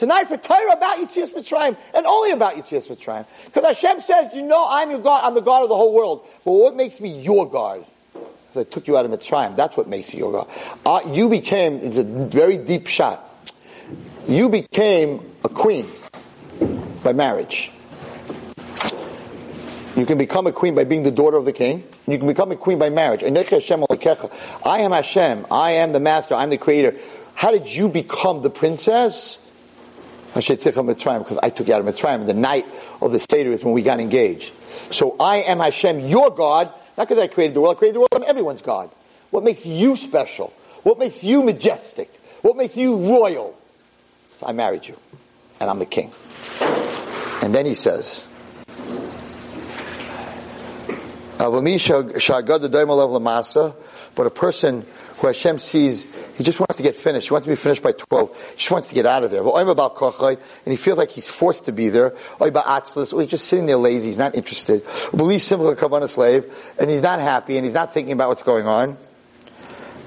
It's 0.00 0.04
a 0.04 0.06
night 0.06 0.28
for 0.28 0.38
Torah 0.38 0.72
about 0.72 0.96
Yitzias 0.96 1.34
Mitzrayim 1.34 1.76
and 1.92 2.06
only 2.06 2.30
about 2.30 2.54
Yitzias 2.54 2.88
Mitzrayim. 2.88 3.26
Because 3.44 3.64
Hashem 3.64 4.00
says, 4.00 4.34
you 4.34 4.40
know, 4.40 4.64
I'm 4.66 4.90
your 4.90 5.00
God, 5.00 5.20
I'm 5.22 5.34
the 5.34 5.42
God 5.42 5.62
of 5.62 5.68
the 5.68 5.76
whole 5.76 5.92
world. 5.92 6.26
But 6.42 6.52
what 6.52 6.74
makes 6.74 7.02
me 7.02 7.20
your 7.20 7.46
God? 7.46 7.84
I 8.56 8.64
took 8.64 8.88
you 8.88 8.96
out 8.96 9.04
of 9.04 9.10
Mitzrayim. 9.10 9.56
That's 9.56 9.76
what 9.76 9.88
makes 9.88 10.14
you 10.14 10.20
your 10.20 10.32
God. 10.32 10.48
Uh, 10.86 11.02
you 11.12 11.28
became, 11.28 11.80
it's 11.82 11.98
a 11.98 12.02
very 12.02 12.56
deep 12.56 12.86
shot. 12.86 13.52
You 14.26 14.48
became 14.48 15.20
a 15.44 15.50
queen 15.50 15.86
by 17.04 17.12
marriage. 17.12 17.70
You 19.96 20.06
can 20.06 20.16
become 20.16 20.46
a 20.46 20.52
queen 20.52 20.74
by 20.74 20.84
being 20.84 21.02
the 21.02 21.12
daughter 21.12 21.36
of 21.36 21.44
the 21.44 21.52
king. 21.52 21.84
You 22.08 22.16
can 22.16 22.26
become 22.26 22.50
a 22.52 22.56
queen 22.56 22.78
by 22.78 22.88
marriage. 22.88 23.22
I 23.22 24.78
am 24.78 24.92
Hashem. 24.92 25.46
I 25.50 25.72
am 25.72 25.92
the 25.92 26.00
master. 26.00 26.34
I'm 26.36 26.48
the 26.48 26.56
creator. 26.56 26.96
How 27.34 27.50
did 27.50 27.68
you 27.68 27.90
become 27.90 28.40
the 28.40 28.48
princess? 28.48 29.38
Because 30.32 31.38
I 31.42 31.50
took 31.50 31.68
you 31.68 31.74
out 31.74 31.80
of 31.80 31.86
Mitzrayim. 31.86 32.26
The 32.26 32.34
night 32.34 32.66
of 33.00 33.12
the 33.12 33.20
Seder 33.20 33.52
is 33.52 33.64
when 33.64 33.74
we 33.74 33.82
got 33.82 34.00
engaged. 34.00 34.52
So 34.90 35.16
I 35.18 35.42
am 35.42 35.58
Hashem, 35.58 36.00
your 36.00 36.30
God, 36.30 36.72
not 36.96 37.08
because 37.08 37.22
I 37.22 37.26
created 37.26 37.54
the 37.54 37.60
world. 37.60 37.76
I 37.76 37.78
created 37.78 37.96
the 37.96 38.00
world. 38.00 38.14
I'm 38.14 38.24
everyone's 38.24 38.62
God. 38.62 38.90
What 39.30 39.44
makes 39.44 39.66
you 39.66 39.96
special? 39.96 40.52
What 40.82 40.98
makes 40.98 41.22
you 41.22 41.42
majestic? 41.42 42.08
What 42.42 42.56
makes 42.56 42.76
you 42.76 42.96
royal? 42.96 43.54
I 44.42 44.52
married 44.52 44.88
you, 44.88 44.96
and 45.60 45.68
I'm 45.68 45.78
the 45.78 45.86
king. 45.86 46.10
And 47.42 47.54
then 47.54 47.66
he 47.66 47.74
says, 47.74 48.26
but 51.38 51.54
a 54.26 54.30
person 54.30 54.86
who 55.20 55.26
Hashem 55.26 55.58
sees, 55.58 56.06
he 56.36 56.44
just 56.44 56.58
wants 56.60 56.78
to 56.78 56.82
get 56.82 56.96
finished. 56.96 57.28
He 57.28 57.32
wants 57.32 57.44
to 57.44 57.50
be 57.52 57.56
finished 57.56 57.82
by 57.82 57.92
12. 57.92 58.50
He 58.52 58.56
just 58.56 58.70
wants 58.70 58.88
to 58.88 58.94
get 58.94 59.04
out 59.04 59.22
of 59.22 59.30
there. 59.30 59.42
And 59.42 60.38
he 60.64 60.76
feels 60.76 60.96
like 60.96 61.10
he's 61.10 61.28
forced 61.28 61.66
to 61.66 61.72
be 61.72 61.90
there. 61.90 62.14
Or 62.38 62.50
he's 62.50 63.26
just 63.26 63.44
sitting 63.46 63.66
there 63.66 63.76
lazy. 63.76 64.08
He's 64.08 64.16
not 64.18 64.34
interested. 64.34 64.82
Believes 65.14 65.44
simply 65.44 65.72
a 65.72 66.08
slave, 66.08 66.46
and 66.78 66.88
he's 66.88 67.02
not 67.02 67.20
happy, 67.20 67.56
and 67.56 67.66
he's 67.66 67.74
not 67.74 67.92
thinking 67.92 68.14
about 68.14 68.28
what's 68.28 68.42
going 68.42 68.66
on. 68.66 68.96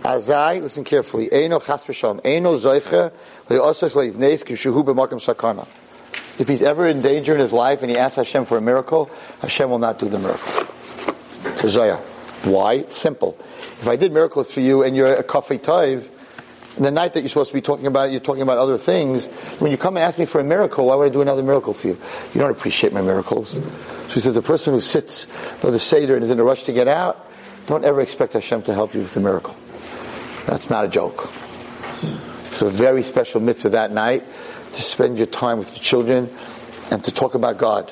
Azai, 0.02 0.62
listen 0.62 0.84
carefully. 0.84 1.30
Eino 1.30 1.64
chas 1.64 1.84
v'shalom. 1.84 2.20
Eino 2.24 2.58
zoiche 2.58 3.12
le'osas 3.48 3.96
le'izneis 3.96 4.44
kishuhu 4.44 4.84
b'makim 4.84 5.22
sakana. 5.22 5.68
If 6.40 6.48
he's 6.48 6.64
ever 6.64 6.88
in 6.88 7.02
danger 7.02 7.34
in 7.34 7.40
his 7.40 7.54
life 7.54 7.84
and 7.84 7.92
he 7.92 7.98
asks 7.98 8.16
Hashem 8.16 8.46
for 8.46 8.58
a 8.58 8.62
miracle, 8.62 9.10
Hashem 9.42 9.70
will 9.70 9.78
not 9.78 10.00
do 10.00 10.10
the 10.10 10.18
miracle. 10.18 10.66
To 11.58 11.70
Zoya. 11.70 12.02
Why? 12.44 12.74
It's 12.74 12.98
simple. 12.98 13.38
If 13.40 13.88
I 13.88 13.96
did 13.96 14.12
miracles 14.12 14.52
for 14.52 14.60
you 14.60 14.84
and 14.84 14.96
you're 14.96 15.16
a 15.16 15.24
kafei 15.24 15.60
toiv, 15.60 16.10
the 16.76 16.92
night 16.92 17.14
that 17.14 17.22
you're 17.22 17.30
supposed 17.30 17.52
to 17.52 17.54
be 17.54 17.62
talking 17.62 17.86
about 17.86 18.10
it, 18.10 18.12
you're 18.12 18.20
talking 18.20 18.42
about 18.42 18.58
other 18.58 18.78
things. 18.78 19.28
When 19.60 19.72
you 19.72 19.78
come 19.78 19.96
and 19.96 20.04
ask 20.04 20.18
me 20.18 20.26
for 20.26 20.42
a 20.42 20.44
miracle, 20.44 20.88
why 20.88 20.96
would 20.96 21.06
I 21.06 21.14
do 21.14 21.22
another 21.22 21.44
miracle 21.44 21.74
for 21.74 21.88
you? 21.88 21.98
You 22.34 22.42
don't 22.42 22.52
appreciate 22.52 22.94
my 22.94 23.02
miracles. 23.02 23.52
So 23.52 23.62
he 24.14 24.20
says, 24.20 24.34
the 24.34 24.42
person 24.42 24.74
who 24.74 24.82
sits 24.82 25.28
by 25.62 25.70
the 25.70 25.80
Seder 25.80 26.16
and 26.16 26.24
is 26.24 26.32
in 26.32 26.40
a 26.40 26.44
rush 26.44 26.64
to 26.64 26.74
get 26.74 26.88
out, 26.88 27.30
don't 27.68 27.86
ever 27.86 28.02
expect 28.02 28.34
Hashem 28.34 28.64
to 28.64 28.74
help 28.74 28.94
you 28.94 29.02
with 29.02 29.16
a 29.16 29.20
miracle. 29.20 29.56
That's 30.48 30.70
not 30.70 30.84
a 30.84 30.88
joke. 30.88 31.30
It's 32.48 32.62
a 32.62 32.70
very 32.70 33.04
special 33.04 33.40
mitzvah 33.40 33.70
that 33.70 33.92
night 33.92 34.24
to 34.74 34.82
spend 34.82 35.18
your 35.18 35.28
time 35.28 35.60
with 35.60 35.70
your 35.72 35.84
children 35.84 36.30
and 36.92 37.04
to 37.04 37.12
talk 37.12 37.36
about 37.36 37.58
God. 37.58 37.92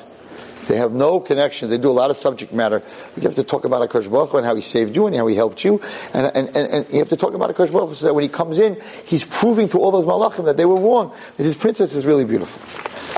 They 0.66 0.76
have 0.76 0.92
no 0.92 1.18
connection. 1.18 1.70
They 1.70 1.78
do 1.78 1.90
a 1.90 1.92
lot 1.92 2.10
of 2.10 2.16
subject 2.16 2.52
matter. 2.52 2.82
You 3.16 3.22
have 3.22 3.34
to 3.34 3.42
talk 3.42 3.64
about 3.64 3.88
Akash 3.88 4.10
Baruch 4.10 4.34
and 4.34 4.44
how 4.46 4.54
he 4.54 4.62
saved 4.62 4.94
you 4.94 5.06
and 5.06 5.16
how 5.16 5.26
he 5.26 5.34
helped 5.34 5.64
you. 5.64 5.80
And, 6.14 6.26
and, 6.34 6.56
and, 6.56 6.68
and 6.68 6.88
you 6.90 6.98
have 6.98 7.08
to 7.08 7.16
talk 7.16 7.34
about 7.34 7.54
Akash 7.54 7.72
Baruch 7.72 7.94
so 7.94 8.06
that 8.06 8.14
when 8.14 8.22
he 8.22 8.28
comes 8.28 8.58
in, 8.58 8.80
he's 9.04 9.24
proving 9.24 9.68
to 9.70 9.78
all 9.78 9.90
those 9.90 10.04
malachim 10.04 10.44
that 10.44 10.56
they 10.56 10.64
were 10.64 10.80
wrong, 10.80 11.12
that 11.36 11.42
his 11.42 11.56
princess 11.56 11.94
is 11.94 12.06
really 12.06 12.24
beautiful. 12.24 12.62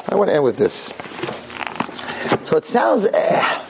I 0.08 0.16
want 0.16 0.30
to 0.30 0.34
end 0.34 0.44
with 0.44 0.56
this. 0.56 0.92
So 2.48 2.56
it 2.56 2.64
sounds, 2.64 3.06
eh, 3.06 3.60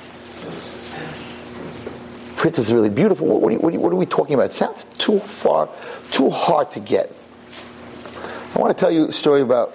princess 2.36 2.66
is 2.66 2.72
really 2.72 2.90
beautiful. 2.90 3.26
What, 3.26 3.40
what, 3.40 3.62
what, 3.62 3.74
what 3.74 3.92
are 3.92 3.96
we 3.96 4.06
talking 4.06 4.34
about? 4.34 4.46
It 4.46 4.52
sounds 4.52 4.84
too 4.98 5.18
far, 5.20 5.68
too 6.10 6.30
hard 6.30 6.70
to 6.72 6.80
get. 6.80 7.12
I 8.54 8.58
want 8.58 8.76
to 8.76 8.80
tell 8.80 8.90
you 8.90 9.08
a 9.08 9.12
story 9.12 9.40
about 9.40 9.72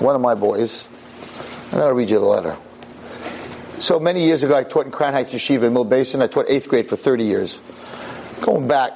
one 0.00 0.14
of 0.14 0.20
my 0.20 0.34
boys, 0.34 0.86
and 1.70 1.80
then 1.80 1.88
I'll 1.88 1.94
read 1.94 2.10
you 2.10 2.18
the 2.18 2.24
letter. 2.24 2.56
So 3.82 3.98
many 3.98 4.24
years 4.24 4.44
ago, 4.44 4.54
I 4.54 4.62
taught 4.62 4.86
in 4.86 4.92
Crown 4.92 5.12
Heights 5.12 5.32
Yeshiva 5.32 5.64
in 5.64 5.72
Mill 5.72 5.84
Basin. 5.84 6.22
I 6.22 6.28
taught 6.28 6.46
eighth 6.48 6.68
grade 6.68 6.88
for 6.88 6.94
30 6.94 7.24
years. 7.24 7.58
Going 8.40 8.68
back 8.68 8.92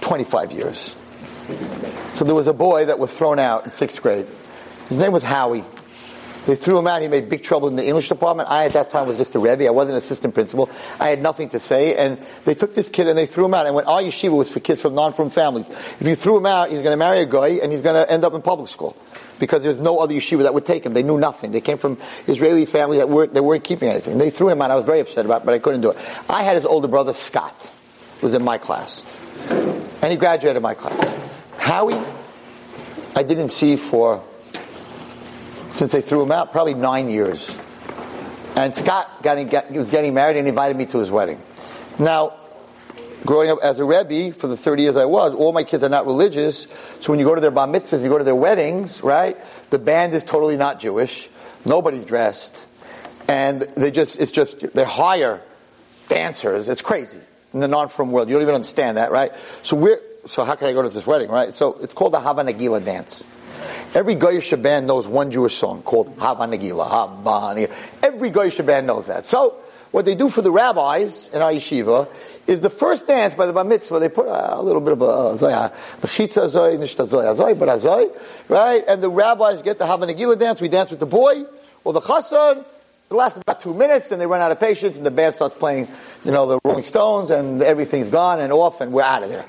25 0.00 0.52
years. 0.52 0.96
So 2.14 2.24
there 2.24 2.34
was 2.34 2.46
a 2.46 2.54
boy 2.54 2.86
that 2.86 2.98
was 2.98 3.14
thrown 3.14 3.38
out 3.38 3.66
in 3.66 3.70
sixth 3.70 4.00
grade. 4.00 4.26
His 4.88 4.96
name 4.96 5.12
was 5.12 5.22
Howie. 5.22 5.62
They 6.46 6.56
threw 6.56 6.78
him 6.78 6.86
out. 6.86 7.02
He 7.02 7.08
made 7.08 7.28
big 7.28 7.42
trouble 7.42 7.68
in 7.68 7.76
the 7.76 7.86
English 7.86 8.08
department. 8.08 8.48
I, 8.48 8.64
at 8.64 8.72
that 8.72 8.88
time, 8.88 9.08
was 9.08 9.18
just 9.18 9.34
a 9.34 9.38
Rebbe. 9.38 9.66
I 9.66 9.70
wasn't 9.70 9.92
an 9.92 9.98
assistant 9.98 10.32
principal. 10.32 10.70
I 10.98 11.08
had 11.08 11.20
nothing 11.20 11.50
to 11.50 11.60
say. 11.60 11.94
And 11.94 12.16
they 12.46 12.54
took 12.54 12.74
this 12.74 12.88
kid 12.88 13.08
and 13.08 13.18
they 13.18 13.26
threw 13.26 13.44
him 13.44 13.52
out. 13.52 13.66
And 13.66 13.74
when 13.74 13.84
our 13.84 14.00
yeshiva 14.00 14.34
was 14.34 14.50
for 14.50 14.60
kids 14.60 14.80
from 14.80 14.94
non-frum 14.94 15.28
families, 15.28 15.68
if 15.68 16.02
you 16.02 16.16
threw 16.16 16.38
him 16.38 16.46
out, 16.46 16.70
he's 16.70 16.78
going 16.78 16.94
to 16.94 16.96
marry 16.96 17.20
a 17.20 17.26
guy 17.26 17.48
and 17.62 17.70
he's 17.70 17.82
going 17.82 18.02
to 18.02 18.10
end 18.10 18.24
up 18.24 18.32
in 18.32 18.40
public 18.40 18.68
school 18.68 18.96
because 19.44 19.62
there 19.62 19.70
was 19.70 19.80
no 19.80 19.98
other 19.98 20.14
yeshiva 20.14 20.42
that 20.42 20.54
would 20.54 20.64
take 20.64 20.84
him. 20.84 20.94
They 20.94 21.02
knew 21.02 21.18
nothing. 21.18 21.52
They 21.52 21.60
came 21.60 21.78
from 21.78 21.98
Israeli 22.26 22.66
family 22.66 22.98
that 22.98 23.08
weren't, 23.08 23.34
they 23.34 23.40
weren't 23.40 23.64
keeping 23.64 23.88
anything. 23.88 24.18
They 24.18 24.30
threw 24.30 24.48
him 24.48 24.62
out. 24.62 24.70
I 24.70 24.74
was 24.74 24.84
very 24.84 25.00
upset 25.00 25.24
about 25.24 25.42
it, 25.42 25.44
but 25.44 25.54
I 25.54 25.58
couldn't 25.58 25.82
do 25.82 25.90
it. 25.90 25.98
I 26.28 26.42
had 26.42 26.56
his 26.56 26.64
older 26.64 26.88
brother, 26.88 27.12
Scott, 27.12 27.72
was 28.22 28.34
in 28.34 28.42
my 28.42 28.58
class. 28.58 29.04
And 29.48 30.10
he 30.10 30.16
graduated 30.16 30.62
my 30.62 30.74
class. 30.74 30.98
Howie, 31.58 32.02
I 33.14 33.22
didn't 33.22 33.50
see 33.50 33.76
for, 33.76 34.22
since 35.72 35.92
they 35.92 36.00
threw 36.00 36.22
him 36.22 36.32
out, 36.32 36.52
probably 36.52 36.74
nine 36.74 37.10
years. 37.10 37.56
And 38.56 38.74
Scott 38.74 39.22
got, 39.22 39.42
got, 39.50 39.70
was 39.70 39.90
getting 39.90 40.14
married 40.14 40.36
and 40.36 40.46
invited 40.48 40.76
me 40.76 40.86
to 40.86 40.98
his 40.98 41.10
wedding. 41.10 41.40
Now, 41.98 42.34
growing 43.24 43.50
up 43.50 43.58
as 43.62 43.78
a 43.78 43.84
Rebbe 43.84 44.36
for 44.36 44.46
the 44.48 44.56
30 44.56 44.82
years 44.82 44.96
I 44.96 45.04
was, 45.04 45.34
all 45.34 45.52
my 45.52 45.64
kids 45.64 45.82
are 45.82 45.88
not 45.88 46.06
religious. 46.06 46.66
So 47.00 47.12
when 47.12 47.18
you 47.18 47.24
go 47.24 47.34
to 47.34 47.40
their 47.40 47.50
bar 47.50 47.66
mitzvahs, 47.66 48.02
you 48.02 48.08
go 48.08 48.18
to 48.18 48.24
their 48.24 48.34
weddings, 48.34 49.02
right? 49.02 49.36
The 49.70 49.78
band 49.78 50.14
is 50.14 50.24
totally 50.24 50.56
not 50.56 50.80
Jewish. 50.80 51.28
Nobody's 51.64 52.04
dressed. 52.04 52.56
And 53.28 53.62
they 53.62 53.90
just, 53.90 54.20
it's 54.20 54.32
just, 54.32 54.60
they're 54.74 54.84
higher 54.84 55.40
dancers. 56.08 56.68
It's 56.68 56.82
crazy 56.82 57.20
in 57.52 57.60
the 57.60 57.68
non-frum 57.68 58.12
world. 58.12 58.28
You 58.28 58.34
don't 58.34 58.42
even 58.42 58.54
understand 58.54 58.96
that, 58.96 59.12
right? 59.12 59.32
So 59.62 59.76
we're, 59.76 60.00
so 60.26 60.44
how 60.44 60.54
can 60.54 60.68
I 60.68 60.72
go 60.72 60.82
to 60.82 60.90
this 60.90 61.06
wedding, 61.06 61.30
right? 61.30 61.54
So 61.54 61.78
it's 61.80 61.94
called 61.94 62.12
the 62.12 62.20
Hava 62.20 62.42
Nagila 62.42 62.84
dance. 62.84 63.24
Every 63.94 64.16
Goyish 64.16 64.60
band 64.60 64.86
knows 64.86 65.06
one 65.06 65.30
Jewish 65.30 65.54
song 65.54 65.82
called 65.82 66.18
Hava 66.18 66.44
Nagila. 66.44 66.88
Hava 66.88 67.68
Every 68.02 68.30
Goyish 68.30 68.64
band 68.66 68.86
knows 68.86 69.06
that. 69.06 69.24
So 69.26 69.56
what 69.94 70.04
they 70.06 70.16
do 70.16 70.28
for 70.28 70.42
the 70.42 70.50
rabbis 70.50 71.30
in 71.32 71.40
our 71.40 71.52
yeshiva 71.52 72.08
is 72.48 72.60
the 72.60 72.68
first 72.68 73.06
dance 73.06 73.32
by 73.34 73.46
the 73.46 73.52
bar 73.52 73.62
mitzvah. 73.62 74.00
They 74.00 74.08
put 74.08 74.26
a, 74.26 74.60
little 74.60 74.80
bit 74.80 74.94
of 74.94 75.02
a 75.02 75.36
zoya, 75.36 75.72
b'shitza 76.00 76.48
zoy, 76.48 76.76
nishta 76.78 77.06
zoya 77.06 77.32
zoy, 77.32 77.56
but 77.56 77.68
zoy, 77.78 78.10
right? 78.48 78.82
And 78.88 79.00
the 79.00 79.08
rabbis 79.08 79.62
get 79.62 79.78
the 79.78 79.86
Hava 79.86 80.08
Nagila 80.08 80.36
dance. 80.36 80.60
We 80.60 80.68
dance 80.68 80.90
with 80.90 80.98
the 80.98 81.06
boy 81.06 81.44
or 81.84 81.92
the 81.92 82.00
chassan. 82.00 82.64
It 83.08 83.14
lasts 83.14 83.38
about 83.38 83.62
two 83.62 83.72
minutes, 83.72 84.08
then 84.08 84.18
they 84.18 84.26
run 84.26 84.40
out 84.40 84.50
of 84.50 84.58
patience, 84.58 84.96
and 84.96 85.06
the 85.06 85.12
band 85.12 85.36
starts 85.36 85.54
playing, 85.54 85.86
you 86.24 86.32
know, 86.32 86.48
the 86.48 86.58
Rolling 86.64 86.82
Stones, 86.82 87.30
and 87.30 87.62
everything's 87.62 88.08
gone 88.08 88.40
and 88.40 88.52
off, 88.52 88.80
and 88.80 88.92
we're 88.92 89.02
out 89.02 89.22
of 89.22 89.28
there. 89.28 89.44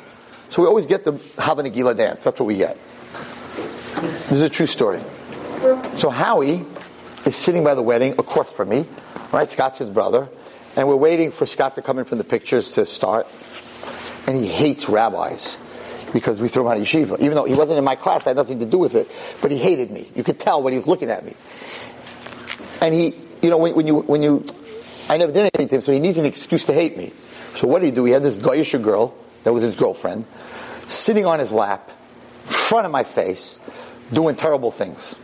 So 0.50 0.62
we 0.62 0.68
always 0.68 0.86
get 0.86 1.06
the 1.06 1.14
Hava 1.40 1.64
Nagila 1.64 1.98
dance. 1.98 2.24
That's 2.24 2.40
what 2.40 2.46
we 2.46 2.58
get. 2.58 2.78
This 4.30 4.34
is 4.34 4.42
a 4.44 4.50
true 4.50 4.68
story. 4.68 5.02
So 5.96 6.12
Howie 6.12 6.64
is 7.26 7.36
sitting 7.36 7.64
by 7.64 7.76
the 7.76 7.82
wedding 7.82 8.14
across 8.14 8.50
from 8.52 8.70
me, 8.70 8.86
right? 9.32 9.50
Scott's 9.52 9.80
his 9.80 9.90
brother. 9.90 10.30
And 10.76 10.88
we're 10.88 10.96
waiting 10.96 11.32
for 11.32 11.46
Scott 11.46 11.76
to 11.76 11.82
come 11.82 12.00
in 12.00 12.06
from 12.06 12.18
the 12.18 12.24
pictures 12.24 12.72
to 12.74 12.86
start. 12.86 13.28
And 14.28 14.36
he 14.36 14.46
hates 14.46 14.90
rabbis 14.90 15.58
because 16.12 16.40
we 16.42 16.48
threw 16.48 16.64
him 16.64 16.72
out 16.72 16.78
of 16.78 16.84
yeshiva. 16.84 17.20
Even 17.20 17.36
though 17.36 17.46
he 17.46 17.54
wasn't 17.54 17.78
in 17.78 17.84
my 17.84 17.96
class, 17.96 18.26
I 18.26 18.32
had 18.32 18.38
nothing 18.38 18.60
to 18.60 18.66
do 18.66 18.78
with 18.78 18.96
it. 18.96 19.10
But 19.42 19.52
he 19.52 19.58
hated 19.58 19.92
me. 19.92 20.08
You 20.16 20.24
could 20.24 20.40
tell 20.40 20.62
when 20.62 20.74
he 20.74 20.80
was 20.80 20.88
looking 20.88 21.10
at 21.10 21.26
me. 21.26 21.34
And 22.82 22.94
he, 22.94 23.16
you 23.42 23.50
know, 23.50 23.58
when, 23.58 23.74
when 23.76 23.88
you, 23.88 24.02
when 24.02 24.22
you, 24.22 24.46
I 25.10 25.18
never 25.18 25.32
did 25.32 25.42
anything 25.54 25.70
to 25.70 25.76
him, 25.76 25.82
so 25.82 25.92
he 25.92 26.00
needs 26.00 26.18
an 26.18 26.26
excuse 26.26 26.66
to 26.66 26.74
hate 26.74 26.98
me. 26.98 27.14
So 27.56 27.68
what 27.68 27.80
did 27.80 27.88
he 27.88 27.92
do? 27.92 28.06
He 28.06 28.12
had 28.12 28.24
this 28.24 28.38
Goyisha 28.38 28.82
girl, 28.82 29.16
that 29.44 29.54
was 29.54 29.64
his 29.64 29.76
girlfriend, 29.76 30.26
sitting 30.88 31.26
on 31.26 31.40
his 31.40 31.52
lap, 31.52 31.90
in 32.46 32.52
front 32.52 32.86
of 32.86 32.92
my 32.92 33.04
face, 33.04 33.60
doing 34.12 34.36
terrible 34.36 34.72
things. 34.72 35.16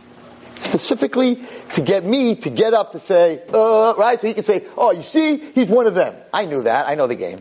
Specifically 0.56 1.42
to 1.74 1.80
get 1.80 2.04
me 2.04 2.36
to 2.36 2.50
get 2.50 2.74
up 2.74 2.92
to 2.92 2.98
say, 2.98 3.42
uh, 3.52 3.94
right? 3.96 4.20
So 4.20 4.26
he 4.26 4.34
can 4.34 4.44
say, 4.44 4.64
oh, 4.76 4.92
you 4.92 5.02
see, 5.02 5.36
he's 5.36 5.68
one 5.68 5.86
of 5.86 5.94
them. 5.94 6.14
I 6.32 6.46
knew 6.46 6.62
that. 6.62 6.88
I 6.88 6.94
know 6.94 7.06
the 7.06 7.16
game. 7.16 7.40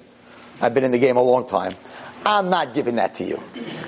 I've 0.61 0.73
been 0.73 0.83
in 0.83 0.91
the 0.91 0.99
game 0.99 1.17
a 1.17 1.21
long 1.21 1.47
time. 1.47 1.73
I'm 2.25 2.49
not 2.49 2.73
giving 2.73 2.97
that 2.97 3.15
to 3.15 3.23
you. 3.23 3.41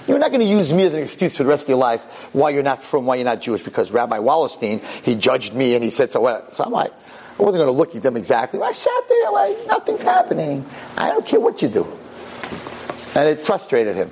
You're 0.08 0.20
not 0.20 0.30
going 0.30 0.42
to 0.42 0.48
use 0.48 0.74
me 0.74 0.84
as 0.84 0.94
an 0.94 1.04
excuse 1.04 1.38
for 1.38 1.44
the 1.44 1.50
rest 1.50 1.64
of 1.64 1.70
your 1.70 1.78
life 1.78 2.02
why 2.34 2.50
you're 2.50 2.64
not 2.64 2.84
from, 2.84 3.06
why 3.06 3.16
you're 3.16 3.26
not 3.26 3.42
Jewish, 3.42 3.62
because 3.62 3.92
Rabbi 3.92 4.18
Wallerstein, 4.18 4.82
he 5.04 5.16
judged 5.16 5.54
me 5.54 5.76
and 5.76 5.84
he 5.84 5.92
said 5.92 6.12
so. 6.12 6.24
So 6.52 6.64
I'm 6.64 6.72
like, 6.72 6.92
I 6.92 7.44
wasn't 7.44 7.62
going 7.62 7.68
to 7.68 7.78
look 7.78 7.96
at 7.96 8.02
them 8.02 8.18
exactly. 8.18 8.60
I 8.62 8.72
sat 8.72 9.08
there 9.08 9.32
like, 9.32 9.68
nothing's 9.68 10.04
happening. 10.04 10.66
I 10.98 11.10
don't 11.10 11.26
care 11.26 11.40
what 11.40 11.62
you 11.62 11.68
do. 11.68 11.84
And 13.16 13.30
it 13.30 13.46
frustrated 13.46 13.96
him. 13.96 14.10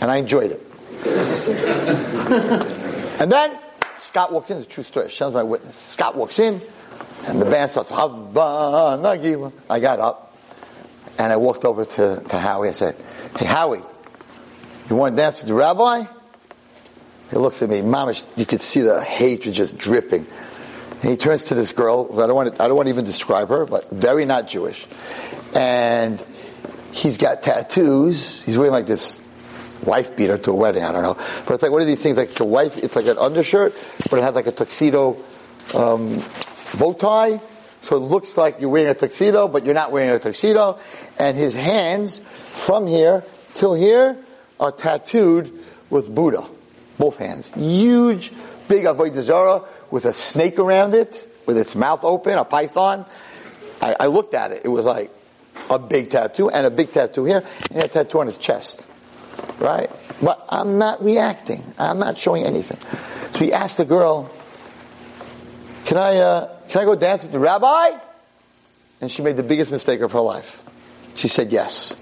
And 0.00 0.10
I 0.10 0.16
enjoyed 0.16 0.52
it. 0.52 0.62
and 3.20 3.32
then 3.32 3.58
Scott 4.06 4.32
walks 4.32 4.50
in. 4.50 4.58
It's 4.58 4.66
a 4.66 4.70
true 4.70 4.84
story. 4.84 5.10
Shell's 5.10 5.34
my 5.34 5.42
witness. 5.42 5.76
Scott 5.76 6.16
walks 6.16 6.38
in, 6.38 6.62
and 7.26 7.40
the 7.40 7.44
band 7.44 7.70
starts. 7.70 7.90
I 7.92 9.80
got 9.80 9.98
up, 9.98 10.36
and 11.18 11.32
I 11.32 11.36
walked 11.36 11.64
over 11.64 11.84
to, 11.84 12.22
to 12.28 12.38
Howie. 12.38 12.68
I 12.68 12.72
said, 12.72 12.96
Hey, 13.36 13.46
Howie, 13.46 13.82
you 14.88 14.96
want 14.96 15.16
to 15.16 15.22
dance 15.22 15.40
with 15.40 15.48
the 15.48 15.54
rabbi? 15.54 16.04
He 17.30 17.36
looks 17.36 17.60
at 17.62 17.68
me. 17.68 17.80
Mamish, 17.80 18.24
you 18.36 18.46
could 18.46 18.62
see 18.62 18.80
the 18.82 19.02
hatred 19.02 19.54
just 19.54 19.76
dripping. 19.76 20.26
And 21.02 21.10
he 21.10 21.16
turns 21.16 21.44
to 21.44 21.54
this 21.54 21.72
girl. 21.72 22.08
I 22.12 22.26
don't 22.26 22.36
want 22.36 22.54
to, 22.54 22.62
I 22.62 22.68
don't 22.68 22.76
want 22.76 22.86
to 22.86 22.90
even 22.90 23.04
describe 23.04 23.48
her, 23.48 23.66
but 23.66 23.90
very 23.90 24.24
not 24.24 24.46
Jewish. 24.48 24.86
And 25.54 26.24
he's 26.92 27.16
got 27.16 27.42
tattoos. 27.42 28.42
He's 28.42 28.56
wearing 28.56 28.72
like 28.72 28.86
this 28.86 29.20
wife 29.84 30.16
beater 30.16 30.38
to 30.38 30.50
a 30.50 30.54
wedding. 30.54 30.82
I 30.82 30.92
don't 30.92 31.02
know, 31.02 31.14
but 31.46 31.54
it's 31.54 31.62
like 31.62 31.72
one 31.72 31.80
of 31.80 31.86
these 31.86 32.00
things. 32.00 32.16
Like 32.16 32.28
it's 32.30 32.40
a 32.40 32.44
wife. 32.44 32.78
It's 32.82 32.96
like 32.96 33.06
an 33.06 33.18
undershirt, 33.18 33.74
but 34.10 34.18
it 34.18 34.22
has 34.22 34.34
like 34.34 34.46
a 34.46 34.52
tuxedo 34.52 35.16
um, 35.74 36.22
bow 36.78 36.92
tie. 36.92 37.40
So 37.82 37.96
it 37.96 38.00
looks 38.00 38.36
like 38.36 38.60
you're 38.60 38.70
wearing 38.70 38.90
a 38.90 38.94
tuxedo, 38.94 39.46
but 39.46 39.64
you're 39.64 39.74
not 39.74 39.92
wearing 39.92 40.10
a 40.10 40.18
tuxedo. 40.18 40.78
And 41.18 41.36
his 41.36 41.54
hands 41.54 42.18
from 42.18 42.86
here 42.86 43.22
till 43.54 43.74
here 43.74 44.16
are 44.58 44.72
tattooed 44.72 45.52
with 45.88 46.12
Buddha. 46.12 46.44
Both 46.98 47.16
hands. 47.16 47.52
Huge, 47.54 48.32
big 48.68 48.86
Avodah 48.86 49.22
Zarah 49.22 49.62
with 49.90 50.04
a 50.04 50.12
snake 50.12 50.58
around 50.58 50.94
it, 50.94 51.28
with 51.46 51.58
its 51.58 51.76
mouth 51.76 52.02
open, 52.02 52.34
a 52.34 52.44
python. 52.44 53.06
I, 53.80 53.94
I 54.00 54.06
looked 54.06 54.34
at 54.34 54.52
it. 54.52 54.62
It 54.64 54.68
was 54.68 54.84
like 54.84 55.10
a 55.70 55.78
big 55.78 56.10
tattoo 56.10 56.48
and 56.50 56.66
a 56.66 56.70
big 56.70 56.92
tattoo 56.92 57.24
here 57.24 57.44
and 57.70 57.84
a 57.84 57.88
tattoo 57.88 58.20
on 58.20 58.26
his 58.26 58.38
chest. 58.38 58.84
Right? 59.58 59.90
But 60.22 60.44
I'm 60.48 60.78
not 60.78 61.02
reacting. 61.02 61.64
I'm 61.78 61.98
not 61.98 62.18
showing 62.18 62.44
anything. 62.44 62.78
So 63.32 63.44
he 63.44 63.52
asked 63.52 63.76
the 63.76 63.84
girl, 63.84 64.30
can 65.86 65.96
I, 65.98 66.16
uh, 66.18 66.58
can 66.68 66.82
I 66.82 66.84
go 66.84 66.94
dance 66.96 67.22
with 67.22 67.32
the 67.32 67.38
rabbi? 67.38 67.98
And 69.00 69.10
she 69.10 69.22
made 69.22 69.36
the 69.36 69.42
biggest 69.42 69.70
mistake 69.70 70.00
of 70.00 70.12
her 70.12 70.20
life. 70.20 70.62
She 71.16 71.28
said 71.28 71.52
yes. 71.52 71.94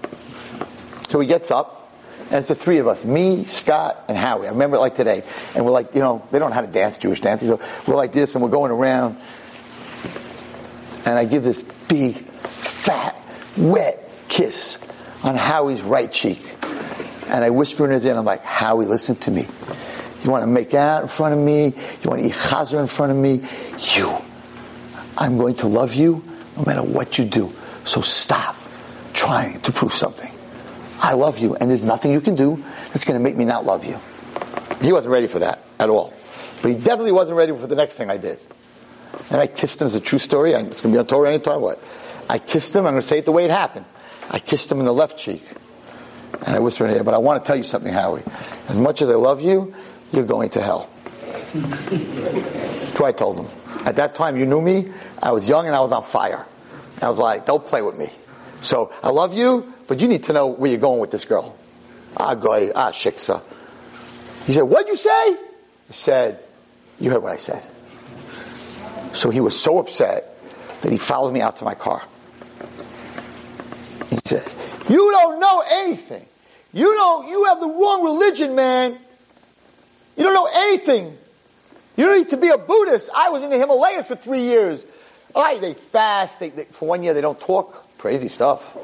So 1.09 1.20
he 1.20 1.26
gets 1.26 1.50
up, 1.50 1.92
and 2.30 2.36
it's 2.36 2.48
the 2.48 2.55
three 2.55 2.78
of 2.78 2.88
us, 2.88 3.05
me, 3.05 3.44
Scott, 3.44 4.05
and 4.09 4.16
Howie. 4.16 4.46
I 4.46 4.50
remember 4.50 4.76
it 4.76 4.80
like 4.80 4.94
today. 4.94 5.22
And 5.55 5.64
we're 5.64 5.70
like, 5.70 5.94
you 5.94 6.00
know, 6.00 6.26
they 6.30 6.38
don't 6.38 6.50
know 6.50 6.55
how 6.55 6.62
to 6.62 6.66
dance 6.66 6.98
Jewish 6.98 7.20
dances. 7.20 7.48
So 7.48 7.61
we're 7.86 7.96
like 7.96 8.12
this, 8.12 8.34
and 8.34 8.42
we're 8.42 8.50
going 8.50 8.72
around. 8.72 9.16
And 11.05 11.18
I 11.18 11.24
give 11.24 11.42
this 11.42 11.62
big, 11.62 12.16
fat, 12.16 13.14
wet 13.57 14.11
kiss 14.28 14.78
on 15.22 15.36
Howie's 15.36 15.82
right 15.82 16.11
cheek. 16.11 16.42
And 17.29 17.45
I 17.45 17.51
whisper 17.51 17.85
in 17.85 17.91
his 17.91 18.05
ear, 18.05 18.14
I'm 18.14 18.25
like, 18.25 18.43
Howie, 18.43 18.87
listen 18.87 19.16
to 19.16 19.31
me. 19.31 19.47
You 20.22 20.31
want 20.31 20.43
to 20.43 20.47
make 20.47 20.75
out 20.75 21.03
in 21.03 21.09
front 21.09 21.35
of 21.35 21.41
me? 21.41 21.66
You 21.66 22.11
want 22.11 22.20
to 22.20 22.27
eat 22.27 22.33
chazer 22.33 22.81
in 22.81 22.87
front 22.87 23.12
of 23.12 23.18
me? 23.18 23.43
You. 23.95 24.16
I'm 25.16 25.37
going 25.37 25.57
to 25.57 25.66
love 25.66 25.95
you 25.95 26.25
no 26.57 26.64
matter 26.64 26.83
what 26.83 27.18
you 27.18 27.25
do. 27.25 27.53
So 27.85 28.01
stop 28.01 28.57
trying 29.12 29.61
to 29.62 29.72
prove 29.72 29.93
something. 29.93 30.31
I 31.01 31.14
love 31.14 31.39
you, 31.39 31.55
and 31.55 31.70
there's 31.70 31.83
nothing 31.83 32.12
you 32.12 32.20
can 32.20 32.35
do 32.35 32.64
that's 32.89 33.05
going 33.05 33.18
to 33.18 33.22
make 33.22 33.37
me 33.37 33.45
not 33.45 33.66
love 33.66 33.85
you. 33.85 33.99
He 34.81 34.93
wasn't 34.93 35.12
ready 35.12 35.27
for 35.27 35.41
that 35.41 35.61
at 35.79 35.91
all. 35.91 36.14
But 36.62 36.70
he 36.70 36.77
definitely 36.77 37.12
wasn't 37.12 37.37
ready 37.37 37.53
for 37.53 37.66
the 37.66 37.77
next 37.77 37.95
thing 37.97 38.11
I 38.11 38.16
did. 38.16 38.39
And 39.31 39.41
I 39.41 39.47
kissed 39.47 39.81
him 39.81 39.87
as 39.87 39.95
a 39.95 40.01
true 40.01 40.18
story. 40.18 40.53
It's 40.53 40.81
going 40.81 40.93
to 40.93 40.97
be 40.97 40.99
on 40.99 41.07
Torah 41.07 41.29
anytime. 41.29 41.61
What? 41.61 41.83
I 42.29 42.39
kissed 42.39 42.75
him. 42.75 42.87
I'm 42.87 42.95
going 42.95 43.03
to 43.03 43.07
say 43.07 43.18
it 43.18 43.27
the 43.27 43.33
way 43.33 43.45
it 43.45 43.51
happened. 43.51 43.85
I 44.31 44.39
kissed 44.39 44.72
him 44.72 44.79
in 44.79 44.87
the 44.87 44.95
left 44.95 45.18
cheek. 45.18 45.43
And 46.47 46.57
I 46.57 46.59
whispered 46.59 46.87
in 46.87 46.95
here, 46.95 47.05
but 47.05 47.14
I 47.14 47.18
want 47.18 47.43
to 47.43 47.47
tell 47.47 47.57
you 47.57 47.62
something, 47.62 47.93
Howie. 47.93 48.22
As 48.68 48.78
much 48.78 49.03
as 49.03 49.09
I 49.09 49.14
love 49.14 49.41
you, 49.41 49.74
you're 50.12 50.24
going 50.24 50.51
to 50.51 50.62
hell. 50.62 50.82
What 52.99 53.09
I 53.09 53.12
told 53.12 53.39
him. 53.39 53.47
At 53.87 53.97
that 53.97 54.14
time, 54.14 54.37
you 54.37 54.47
knew 54.47 54.61
me. 54.61 54.91
I 55.22 55.32
was 55.32 55.47
young 55.47 55.66
and 55.66 55.74
I 55.74 55.80
was 55.80 55.93
on 55.93 56.03
fire. 56.03 56.47
I 57.03 57.09
was 57.09 57.18
like, 57.18 57.47
don't 57.47 57.64
play 57.64 57.82
with 57.82 57.99
me. 57.99 58.09
So 58.61 58.93
I 59.03 59.11
love 59.11 59.35
you, 59.35 59.72
but 59.87 60.01
you 60.01 60.09
need 60.09 60.24
to 60.24 60.32
know 60.32 60.47
where 60.47 60.70
you're 60.70 60.80
going 60.80 61.01
with 61.01 61.11
this 61.11 61.24
girl. 61.24 61.55
Ah, 62.16 62.35
goy, 62.35 62.70
ah, 62.74 62.91
shiksa. 62.91 63.43
He 64.47 64.53
said, 64.53 64.62
what'd 64.62 64.89
you 64.89 64.97
say? 64.97 65.37
He 65.89 65.93
said, 65.93 66.41
you 66.99 67.11
heard 67.11 67.22
what 67.22 67.32
I 67.32 67.37
said. 67.37 67.62
So 69.12 69.30
he 69.30 69.41
was 69.41 69.61
so 69.61 69.78
upset 69.78 70.37
that 70.80 70.91
he 70.91 70.99
followed 70.99 71.32
me 71.32 71.41
out 71.41 71.57
to 71.57 71.64
my 71.64 71.74
car. 71.74 72.03
He 74.15 74.21
said, 74.25 74.47
you 74.89 75.11
don't 75.11 75.41
know 75.41 75.62
anything. 75.73 76.25
You 76.73 76.95
don't, 76.95 77.29
you 77.29 77.45
have 77.45 77.61
the 77.61 77.69
wrong 77.69 78.05
religion, 78.05 78.55
man. 78.55 78.97
You 80.17 80.23
don't 80.23 80.35
know 80.35 80.49
anything. 80.53 81.17
You 81.97 82.07
don't 82.07 82.19
need 82.19 82.29
to 82.29 82.37
be 82.37 82.49
a 82.49 82.59
Buddhist. 82.59 83.11
I 83.15 83.31
was 83.31 83.43
in 83.43 83.51
the 83.51 83.59
Himalayas 83.59 84.07
for 84.07 84.15
three 84.15 84.43
years. 84.43 84.85
Right, 85.35 85.61
they 85.61 85.75
fast. 85.75 86.39
They, 86.39 86.51
they, 86.51 86.65
for 86.65 86.89
one 86.89 87.03
year, 87.03 87.12
they 87.12 87.21
don't 87.21 87.41
talk. 87.41 87.87
Crazy 87.99 88.29
stuff. 88.29 88.77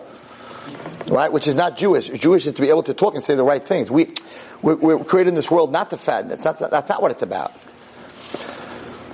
Right? 1.09 1.33
Which 1.33 1.47
is 1.47 1.55
not 1.55 1.77
Jewish. 1.77 2.09
Jewish 2.09 2.47
is 2.47 2.55
to 2.55 2.63
be 2.63 2.69
able 2.69 2.83
to 2.85 2.95
talk 2.95 3.15
and 3.15 3.23
say 3.23 3.37
the 3.37 3.45
right 3.45 3.65
things. 3.65 3.91
We, 3.91 4.15
we're, 4.63 4.77
we're 4.77 5.05
created 5.05 5.31
in 5.31 5.35
this 5.37 5.51
world 5.51 5.71
not 5.71 5.91
to 5.91 5.97
fad. 5.97 6.29
That's 6.29 6.45
not, 6.45 6.59
that's 6.59 6.89
not 6.89 7.03
what 7.03 7.13
it's 7.13 7.23
about. 7.23 7.53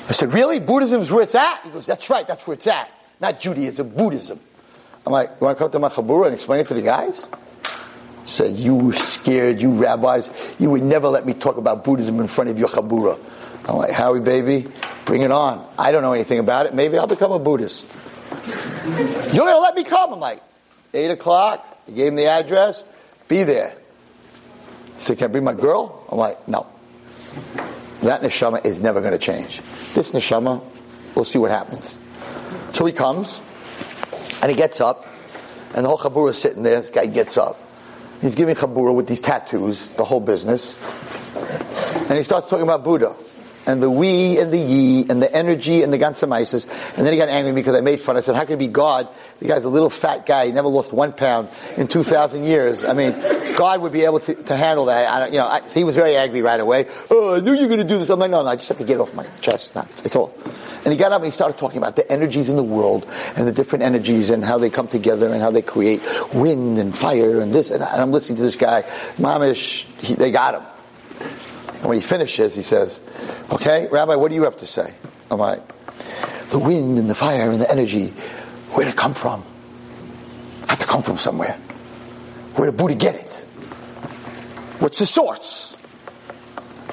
I 0.09 0.13
said, 0.13 0.33
really? 0.33 0.61
Buddhism 0.61 1.03
is 1.03 1.11
where 1.11 1.23
it's 1.23 1.35
at? 1.35 1.61
He 1.63 1.71
goes, 1.71 1.85
that's 1.85 2.09
right, 2.09 2.27
that's 2.27 2.47
where 2.47 2.55
it's 2.55 2.67
at. 2.67 2.91
Not 3.21 3.41
Judaism, 3.41 3.91
Buddhism. 3.91 4.41
I'm 5.07 5.13
like, 5.13 5.31
you 5.41 5.45
want 5.45 5.57
to 5.57 5.65
come 5.65 5.71
to 5.71 5.79
my 5.79 5.89
chabura 5.89 6.27
and 6.27 6.35
explain 6.35 6.61
it 6.61 6.69
to 6.69 6.75
the 6.75 6.83
guys? 6.83 7.31
He 8.23 8.29
said, 8.29 8.57
you 8.57 8.75
were 8.75 8.93
scared, 8.93 9.63
you 9.63 9.71
rabbis, 9.71 10.31
you 10.59 10.71
would 10.71 10.83
never 10.83 11.09
let 11.09 11.25
me 11.25 11.33
talk 11.33 11.59
about 11.59 11.85
Buddhism 11.85 12.19
in 12.19 12.27
front 12.27 12.51
of 12.51 12.59
your 12.59 12.69
chabura. 12.69 13.19
I'm 13.69 13.77
like, 13.77 13.93
Howie, 13.93 14.21
baby, 14.21 14.67
bring 15.05 15.23
it 15.23 15.31
on. 15.31 15.65
I 15.79 15.93
don't 15.93 16.03
know 16.03 16.13
anything 16.13 16.41
about 16.41 16.67
it. 16.67 16.75
Maybe 16.75 16.99
I'll 16.99 17.07
become 17.07 17.33
a 17.33 17.39
Buddhist. 17.39 17.87
You're 18.87 19.45
going 19.45 19.55
to 19.55 19.61
let 19.61 19.75
me 19.75 19.85
come? 19.85 20.13
I'm 20.13 20.21
like, 20.21 20.43
8 20.93 21.13
o'clock. 21.13 21.65
He 21.87 21.93
gave 21.93 22.09
him 22.09 22.17
the 22.17 22.27
address. 22.27 22.83
Be 23.29 23.45
there. 23.45 23.77
He 24.97 25.03
said, 25.03 25.19
can 25.19 25.31
I 25.31 25.33
bring 25.33 25.45
my 25.45 25.55
girl? 25.55 26.05
I'm 26.11 26.19
like, 26.19 26.49
no. 26.49 26.67
That 28.03 28.23
neshama 28.23 28.65
is 28.65 28.81
never 28.81 29.01
going 29.01 29.13
to 29.13 29.19
change. 29.19 29.61
This 29.95 30.13
neshama, 30.13 30.63
we'll 31.15 31.25
see 31.25 31.39
what 31.39 31.51
happens. 31.51 31.99
So 32.73 32.85
he 32.85 32.93
comes, 32.93 33.41
and 34.43 34.51
he 34.51 34.57
gets 34.57 34.81
up, 34.81 35.07
and 35.75 35.85
the 35.85 35.89
whole 35.89 35.99
chabura 35.99 36.31
is 36.31 36.39
sitting 36.39 36.63
there. 36.63 36.81
This 36.81 36.91
guy 36.91 37.07
gets 37.07 37.37
up. 37.37 37.61
He's 38.21 38.35
giving 38.35 38.55
chabura 38.55 38.95
with 38.95 39.07
these 39.07 39.21
tattoos, 39.21 39.91
the 39.91 40.05
whole 40.05 40.21
business. 40.21 40.77
And 42.09 42.17
he 42.17 42.23
starts 42.23 42.49
talking 42.49 42.63
about 42.63 42.85
Buddha 42.85 43.15
and 43.67 43.83
the 43.83 43.91
we 43.91 44.39
and 44.39 44.53
the 44.53 44.59
ye 44.59 45.09
and 45.09 45.21
the 45.21 45.33
energy 45.35 45.83
and 45.83 45.93
the 45.93 45.99
gansamaisis. 45.99 46.67
And 46.97 47.05
then 47.05 47.13
he 47.13 47.19
got 47.19 47.29
angry 47.29 47.53
because 47.53 47.75
I 47.75 47.81
made 47.81 48.01
fun. 48.01 48.17
I 48.17 48.21
said, 48.21 48.37
how 48.37 48.45
can 48.45 48.55
it 48.55 48.59
be 48.59 48.69
God? 48.69 49.09
The 49.41 49.49
guy's 49.49 49.65
a 49.65 49.69
little 49.69 49.91
fat 49.91 50.25
guy. 50.25 50.47
He 50.47 50.53
never 50.53 50.69
lost 50.69 50.93
one 50.93 51.13
pound 51.13 51.49
in 51.77 51.89
2,000 51.89 52.45
years. 52.45 52.85
I 52.85 52.95
mean, 52.95 53.13
God 53.57 53.83
would 53.83 53.93
be 53.93 54.05
able 54.05 54.21
to, 54.21 54.35
to 54.35 54.57
handle 54.57 54.87
that. 54.87 55.11
I 55.11 55.21
don't, 55.21 55.33
you 55.33 55.39
know, 55.39 55.47
I, 55.47 55.67
so 55.67 55.75
he 55.75 55.85
was 55.85 55.97
very 55.97 56.17
angry 56.17 56.43
right 56.43 56.61
away. 56.61 56.87
Oh, 57.11 57.37
I 57.37 57.41
knew 57.41 57.55
you 57.55 57.63
were 57.63 57.69
going 57.69 57.81
to 57.81 57.87
do 57.87 57.99
this. 57.99 58.09
I'm 58.09 58.19
like, 58.19 58.31
no, 58.31 58.43
no, 58.43 58.49
I 58.49 58.57
just 58.57 58.69
have 58.69 58.79
to 58.79 58.85
get 58.85 58.95
it 58.95 59.01
off 59.01 59.15
my 59.15 59.27
chest. 59.41 59.75
That's, 59.75 60.03
it's 60.03 60.17
all. 60.17 60.33
And 60.85 60.93
he 60.93 60.97
got 60.97 61.13
up 61.13 61.23
and 61.23 61.27
he 61.27 61.33
started 61.33 61.59
talking 61.59 61.79
about 61.79 61.97
the 61.97 62.11
energies 62.11 62.49
in 62.49 62.57
the 62.57 62.63
world 62.63 63.07
and 63.37 63.47
the 63.47 63.53
different 63.53 63.85
energies 63.85 64.31
and 64.31 64.45
how 64.45 64.59
they 64.59 64.71
come 64.71 64.87
together 64.87 65.29
and 65.29 65.43
how 65.43 65.51
they 65.51 65.63
create 65.63 66.01
wind 66.33 66.79
and 66.79 66.97
fire 66.97 67.41
and 67.41 67.53
this. 67.53 67.71
And 67.71 67.83
I'm 67.83 68.13
listening 68.13 68.37
to 68.37 68.43
this 68.43 68.57
guy. 68.57 68.83
Mamish, 69.19 69.85
he, 70.01 70.15
they 70.15 70.31
got 70.31 70.55
him. 70.55 70.76
And 71.77 71.85
when 71.87 71.97
he 71.97 72.03
finishes, 72.03 72.55
he 72.55 72.63
says, 72.63 73.01
Okay, 73.51 73.89
Rabbi, 73.89 74.17
what 74.17 74.31
do 74.31 74.35
you 74.35 74.45
have 74.45 74.57
to 74.59 74.67
say? 74.67 74.95
I'm 75.31 75.39
like, 75.39 75.63
The 76.51 76.59
wind 76.59 76.99
and 76.99 77.09
the 77.09 77.15
fire 77.15 77.51
and 77.51 77.61
the 77.61 77.71
energy, 77.71 78.09
where'd 78.73 78.89
it 78.89 78.97
come 78.97 79.15
from? 79.15 79.43
Had 80.69 80.81
to 80.81 80.87
come 80.87 81.03
from 81.03 81.19
somewhere. 81.19 81.59
Where 82.55 82.71
did 82.71 82.77
Buddha 82.77 82.95
get 82.95 83.15
it? 83.15 83.33
What's 84.81 84.99
the 84.99 85.07
source? 85.07 85.77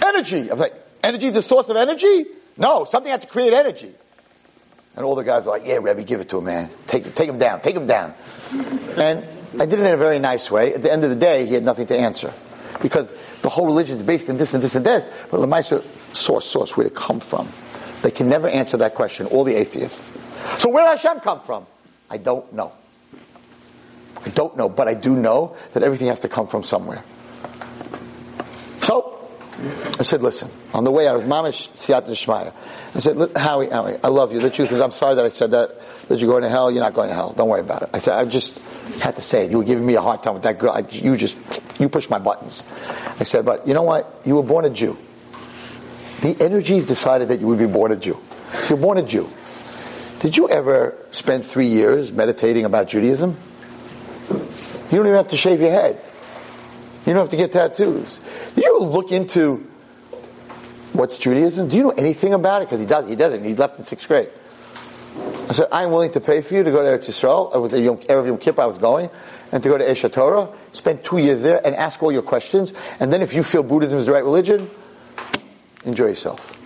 Energy. 0.06 0.52
I 0.52 0.56
like, 0.56 0.74
Energy 1.04 1.28
is 1.28 1.34
the 1.34 1.42
source 1.42 1.68
of 1.68 1.76
energy? 1.76 2.26
No, 2.58 2.86
something 2.86 3.12
had 3.12 3.22
to 3.22 3.28
create 3.28 3.52
energy. 3.52 3.92
And 4.96 5.06
all 5.06 5.16
the 5.16 5.24
guys 5.24 5.46
were 5.46 5.52
like, 5.52 5.66
yeah, 5.66 5.80
Rabbi, 5.82 6.04
give 6.04 6.22
it 6.22 6.30
to 6.30 6.38
him, 6.38 6.46
man. 6.46 6.70
Take, 6.88 7.16
take 7.16 7.28
him 7.28 7.40
down, 7.40 7.62
take 7.62 7.76
him 7.76 7.88
down. 7.88 8.14
And 8.96 9.26
I 9.60 9.66
did 9.66 9.80
it 9.80 9.86
in 9.86 9.94
a 9.94 9.98
very 9.98 10.20
nice 10.20 10.50
way. 10.50 10.74
At 10.74 10.84
the 10.84 10.92
end 10.92 11.04
of 11.04 11.10
the 11.10 11.16
day, 11.16 11.46
he 11.46 11.56
had 11.56 11.64
nothing 11.64 11.88
to 11.88 11.98
answer. 11.98 12.34
Because 12.84 13.12
the 13.42 13.50
whole 13.50 13.66
religion 13.66 13.96
is 13.96 14.04
based 14.04 14.30
on 14.30 14.38
this 14.38 14.54
and 14.54 14.62
this 14.62 14.76
and 14.76 14.86
that. 14.86 15.10
But 15.32 15.40
the 15.40 15.48
Lamaisa, 15.48 15.84
source, 16.14 16.46
source, 16.46 16.78
where 16.78 16.86
it 16.86 16.94
come 16.94 17.22
from? 17.22 17.50
They 18.04 18.12
can 18.12 18.28
never 18.28 18.50
answer 18.50 18.78
that 18.78 18.94
question, 18.94 19.26
all 19.28 19.46
the 19.46 19.56
atheists. 19.56 20.12
So 20.60 20.70
where 20.70 20.84
did 20.84 21.00
Hashem 21.00 21.22
come 21.22 21.40
from? 21.40 21.66
I 22.10 22.18
don't 22.18 22.52
know. 22.54 22.74
I 24.26 24.30
don't 24.30 24.58
know, 24.58 24.68
but 24.68 24.90
I 24.90 24.94
do 24.94 25.16
know 25.16 25.56
that 25.72 25.82
everything 25.82 26.08
has 26.08 26.20
to 26.20 26.28
come 26.28 26.48
from 26.48 26.64
somewhere. 26.64 27.04
So, 28.82 29.30
I 29.98 30.04
said, 30.04 30.22
listen, 30.22 30.52
on 30.74 30.84
the 30.84 30.92
way 30.92 31.08
out 31.08 31.16
of 31.16 31.24
Mamish 31.24 31.70
Siyat 31.70 32.08
Nishmaya, 32.08 32.54
I 32.96 33.00
said, 33.00 33.18
Howie, 33.38 33.70
Howie, 33.70 33.98
I 34.04 34.10
love 34.10 34.34
you. 34.34 34.42
The 34.42 34.50
truth 34.50 34.74
is, 34.74 34.82
I'm 34.82 34.92
sorry 34.92 35.16
that 35.16 35.26
I 35.26 35.30
said 35.30 35.52
that, 35.52 35.72
that 36.10 36.20
you're 36.20 36.30
going 36.30 36.44
to 36.44 36.50
hell. 36.50 36.70
You're 36.70 36.84
not 36.84 36.94
going 36.94 37.10
to 37.10 37.16
hell. 37.16 37.32
Don't 37.34 37.48
worry 37.48 37.62
about 37.62 37.84
it. 37.84 37.90
I 37.94 38.00
said, 38.00 38.18
I 38.18 38.26
just 38.26 38.60
had 39.00 39.16
to 39.16 39.22
say 39.22 39.46
it. 39.46 39.52
You 39.52 39.60
were 39.60 39.64
giving 39.64 39.86
me 39.86 39.96
a 39.96 40.02
hard 40.02 40.22
time 40.22 40.34
with 40.34 40.44
that 40.44 40.60
girl. 40.60 40.72
I, 40.72 40.80
you 40.90 41.16
just, 41.16 41.38
you 41.80 41.90
push 41.90 42.10
my 42.10 42.20
buttons. 42.20 42.64
I 43.20 43.24
said, 43.24 43.46
but 43.46 43.68
you 43.68 43.74
know 43.74 43.84
what? 43.84 44.22
You 44.26 44.36
were 44.36 44.44
born 44.44 44.66
a 44.66 44.70
Jew. 44.70 44.98
The 46.22 46.38
energies 46.40 46.86
decided 46.86 47.28
that 47.30 47.40
you 47.40 47.48
would 47.48 47.60
be 47.60 47.68
born 47.68 47.92
a 47.92 47.96
Jew. 47.96 48.20
You're 48.70 48.78
born 48.78 48.98
a 48.98 49.04
Jew. 49.04 49.30
Did 50.20 50.38
you 50.38 50.48
ever 50.50 50.98
spend 51.12 51.46
three 51.46 51.68
years 51.68 52.14
meditating 52.14 52.64
about 52.64 52.88
Judaism? 52.88 53.36
You 54.30 54.98
don't 54.98 55.08
even 55.08 55.18
have 55.18 55.30
to 55.30 55.38
shave 55.38 55.60
your 55.60 55.72
head. 55.72 56.00
You 57.06 57.14
don't 57.14 57.24
have 57.24 57.30
to 57.32 57.38
get 57.38 57.52
tattoos. 57.52 58.20
Did 58.56 58.64
you 58.64 58.80
look 58.80 59.12
into 59.12 59.68
what's 60.94 61.18
Judaism? 61.18 61.68
Do 61.68 61.76
you 61.76 61.84
know 61.84 61.90
anything 61.92 62.34
about 62.34 62.62
it? 62.62 62.70
Because 62.70 62.80
he 62.80 62.86
does. 62.86 63.10
He 63.10 63.16
doesn't. 63.18 63.44
He 63.44 63.56
left 63.56 63.80
in 63.80 63.84
sixth 63.84 64.08
grade. 64.08 64.30
I 65.50 65.54
said, 65.54 65.68
I'm 65.72 65.92
willing 65.92 66.12
to 66.12 66.22
pay 66.22 66.42
for 66.42 66.54
you 66.54 66.64
to 66.64 66.72
go 66.72 66.82
to 66.82 66.88
Eretz 66.88 67.10
Yisrael. 67.10 67.54
I 67.54 67.58
was 67.58 67.74
a 67.74 67.82
Yom, 67.82 68.00
Yom 68.08 68.38
Kippur 68.38 68.62
I 68.62 68.66
was 68.66 68.78
going. 68.78 69.10
And 69.54 69.62
to 69.62 69.70
go 69.70 69.78
to 69.78 69.86
Aish 69.86 70.12
Torah, 70.12 70.50
spend 70.72 71.04
two 71.04 71.20
years 71.20 71.44
there 71.44 71.62
and 71.64 71.76
ask 71.76 72.02
all 72.02 72.12
your 72.12 72.24
questions. 72.24 72.74
And 73.00 73.14
then 73.14 73.22
if 73.22 73.36
you 73.36 73.44
feel 73.44 73.62
Buddhism 73.62 74.00
is 74.00 74.08
the 74.08 74.12
right 74.12 74.24
religion, 74.24 74.68
enjoy 75.86 76.08
yourself. 76.08 76.60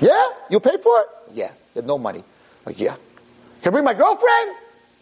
Yeah? 0.00 0.28
You 0.48 0.60
pay 0.60 0.78
for 0.78 1.00
it? 1.00 1.06
Yeah. 1.34 1.50
You 1.74 1.82
had 1.82 1.86
no 1.86 1.98
money. 1.98 2.24
Like, 2.64 2.80
yeah. 2.80 2.96
Can 3.60 3.68
I 3.68 3.70
bring 3.70 3.84
my 3.84 3.92
girlfriend? 3.92 4.56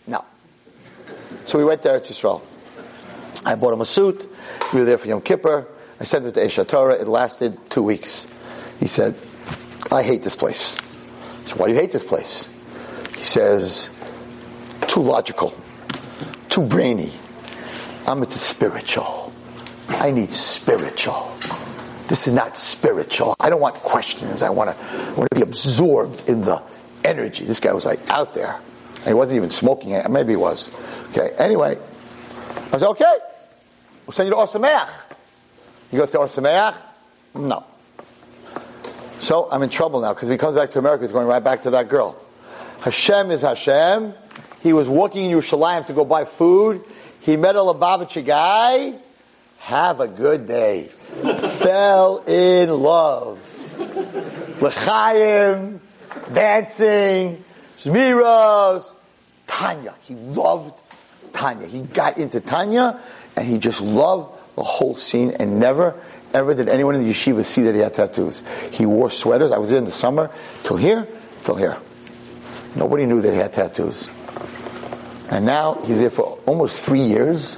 No. 0.09 0.25
So 1.45 1.57
we 1.57 1.65
went 1.65 1.83
there 1.83 2.01
to 2.01 2.11
Israel. 2.11 2.43
I 3.45 3.55
bought 3.55 3.73
him 3.73 3.81
a 3.81 3.87
suit. 3.87 4.29
We 4.75 4.81
were 4.81 4.87
there 4.87 4.99
for 4.99 5.07
Yom 5.07 5.21
Kippur. 5.21 5.69
I 6.01 6.05
sent 6.05 6.27
him 6.27 6.33
to 6.33 6.41
Aish 6.41 6.67
Torah. 6.67 6.95
It 6.95 7.07
lasted 7.07 7.71
two 7.71 7.85
weeks. 7.85 8.27
He 8.81 8.89
said, 8.89 9.15
I 9.93 10.03
hate 10.03 10.23
this 10.23 10.35
place. 10.35 10.77
So 11.47 11.55
why 11.57 11.69
do 11.69 11.75
you 11.75 11.79
hate 11.79 11.93
this 11.93 12.05
place? 12.05 12.49
He 13.17 13.25
says, 13.25 13.89
too 14.89 15.01
logical, 15.01 15.55
too 16.51 16.63
brainy. 16.63 17.13
I'm 18.07 18.23
into 18.23 18.39
spiritual. 18.39 19.33
I 19.89 20.11
need 20.11 20.33
spiritual. 20.33 21.35
This 22.09 22.27
is 22.27 22.33
not 22.33 22.57
spiritual. 22.57 23.37
I 23.39 23.51
don't 23.51 23.61
want 23.61 23.77
questions. 23.77 24.43
I 24.43 24.51
want 24.51 24.77
to, 24.77 24.85
I 24.85 25.13
want 25.13 25.31
to 25.31 25.37
be 25.37 25.43
absorbed 25.43 26.29
in 26.29 26.43
the 26.43 26.63
energy. 27.05 27.45
This 27.45 27.61
guy 27.61 27.73
was 27.73 27.85
like 27.85 28.11
out 28.11 28.35
there. 28.35 28.61
And 28.97 29.07
he 29.07 29.15
wasn't 29.15 29.37
even 29.37 29.51
smoking 29.51 29.93
it. 29.93 30.11
Maybe 30.11 30.33
he 30.33 30.37
was. 30.37 30.73
Okay. 31.11 31.35
Anyway, 31.39 31.79
I 32.73 32.79
said, 32.79 32.89
okay. 32.91 33.19
We'll 34.07 34.13
send 34.13 34.27
you 34.27 34.35
to 34.35 34.39
Ohr 34.39 34.47
Somayach. 34.47 34.91
He 35.91 35.97
goes 35.97 36.11
to 36.11 36.19
Ohr 36.19 36.27
Somayach? 36.27 36.77
No. 37.35 37.65
So 39.21 39.49
I'm 39.51 39.63
in 39.63 39.71
trouble 39.71 40.01
now 40.01 40.13
because 40.15 40.29
if 40.29 40.33
he 40.33 40.39
comes 40.39 40.57
back 40.57 40.73
to 40.73 40.79
America, 40.79 41.05
he's 41.05 41.13
going 41.13 41.29
right 41.29 41.43
back 41.43 41.63
to 41.63 41.71
that 41.71 41.89
girl. 41.89 42.21
Hashem 42.81 43.31
is 43.31 43.43
Hashem. 43.43 44.15
He 44.63 44.73
was 44.73 44.89
walking 44.89 45.31
in 45.31 45.37
Yerushalayim 45.37 45.87
to 45.87 45.93
go 45.93 46.05
buy 46.05 46.25
food. 46.25 46.85
He 47.21 47.37
met 47.37 47.57
a 47.57 47.61
Lubavitcher 47.61 48.25
guy. 48.25 48.95
Have 49.61 50.01
a 50.01 50.09
good 50.09 50.47
day. 50.47 50.85
Fell 51.59 52.19
in 52.27 52.71
love. 52.71 53.39
L'chaim, 54.61 55.81
dancing, 56.33 57.43
Zmiros, 57.77 58.95
Tanya. 59.47 59.95
He 60.03 60.15
loved 60.15 60.75
Tanya. 61.33 61.67
He 61.67 61.83
got 61.83 62.19
into 62.19 62.41
Tanya 62.41 63.01
and 63.37 63.47
he 63.47 63.59
just 63.59 63.81
loved 63.81 64.37
the 64.57 64.63
whole 64.63 64.97
scene 64.97 65.33
and 65.39 65.59
never 65.59 65.99
ever 66.35 66.55
did 66.55 66.69
anyone 66.69 66.95
in 66.95 67.03
the 67.03 67.11
yeshiva 67.11 67.45
see 67.45 67.63
that 67.63 67.75
he 67.75 67.81
had 67.81 67.95
tattoos. 67.95 68.43
He 68.71 68.87
wore 68.87 69.11
sweaters. 69.11 69.51
I 69.51 69.59
was 69.59 69.71
there 69.71 69.79
in 69.79 69.85
the 69.85 69.93
summer, 69.93 70.31
till 70.63 70.77
here, 70.77 71.07
till 71.45 71.57
here. 71.57 71.77
Nobody 72.77 73.07
knew 73.07 73.21
that 73.21 73.33
he 73.33 73.39
had 73.39 73.53
tattoos. 73.53 74.11
And 75.31 75.47
now 75.47 75.75
he's 75.85 76.01
there 76.01 76.11
for 76.11 76.39
almost 76.45 76.83
three 76.83 77.03
years, 77.03 77.57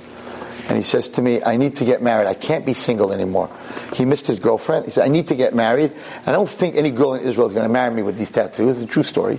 and 0.69 0.77
he 0.77 0.83
says 0.83 1.09
to 1.09 1.23
me, 1.23 1.43
I 1.43 1.57
need 1.57 1.77
to 1.77 1.85
get 1.85 2.03
married. 2.03 2.29
I 2.29 2.35
can't 2.35 2.67
be 2.67 2.75
single 2.75 3.13
anymore. 3.13 3.51
He 3.95 4.05
missed 4.05 4.27
his 4.27 4.39
girlfriend. 4.39 4.85
He 4.85 4.91
said, 4.91 5.05
I 5.05 5.09
need 5.09 5.29
to 5.29 5.35
get 5.35 5.55
married. 5.55 5.93
I 6.27 6.33
don't 6.33 6.49
think 6.49 6.77
any 6.77 6.91
girl 6.91 7.15
in 7.15 7.27
Israel 7.27 7.47
is 7.47 7.55
going 7.55 7.67
to 7.67 7.73
marry 7.73 7.93
me 7.93 8.03
with 8.03 8.19
these 8.19 8.31
tattoos. 8.31 8.79
It's 8.79 8.91
a 8.91 8.93
true 8.93 9.03
story. 9.03 9.39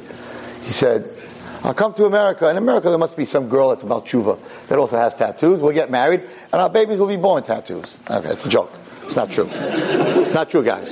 He 0.63 0.71
said, 0.71 1.13
I'll 1.63 1.73
come 1.73 1.93
to 1.93 2.05
America. 2.05 2.49
In 2.49 2.57
America, 2.57 2.89
there 2.89 2.97
must 2.97 3.15
be 3.15 3.25
some 3.25 3.47
girl 3.47 3.69
that's 3.69 3.83
about 3.83 4.05
tshuva 4.05 4.37
that 4.67 4.77
also 4.77 4.97
has 4.97 5.15
tattoos. 5.15 5.59
We'll 5.59 5.71
get 5.71 5.89
married, 5.89 6.21
and 6.21 6.61
our 6.61 6.69
babies 6.69 6.97
will 6.97 7.07
be 7.07 7.17
born 7.17 7.43
tattoos. 7.43 7.97
Okay, 8.09 8.29
it's 8.29 8.45
a 8.45 8.49
joke. 8.49 8.73
It's 9.03 9.15
not 9.15 9.31
true. 9.31 9.47
it's 9.51 10.33
not 10.33 10.49
true, 10.49 10.63
guys. 10.63 10.91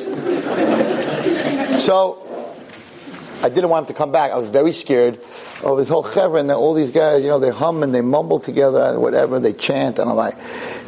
So, 1.83 2.30
I 3.43 3.49
didn't 3.49 3.69
want 3.69 3.83
him 3.83 3.93
to 3.93 3.97
come 3.97 4.11
back. 4.11 4.31
I 4.31 4.37
was 4.37 4.47
very 4.47 4.73
scared 4.73 5.19
of 5.63 5.77
his 5.77 5.89
whole 5.89 6.03
chevra 6.03 6.39
and 6.39 6.51
all 6.51 6.73
these 6.73 6.91
guys, 6.91 7.23
you 7.23 7.29
know, 7.29 7.39
they 7.39 7.49
hum 7.49 7.83
and 7.83 7.93
they 7.93 8.01
mumble 8.01 8.39
together 8.39 8.81
and 8.81 9.01
whatever, 9.01 9.39
they 9.39 9.53
chant, 9.53 9.99
and 9.99 10.09
I'm 10.09 10.15
like, 10.15 10.37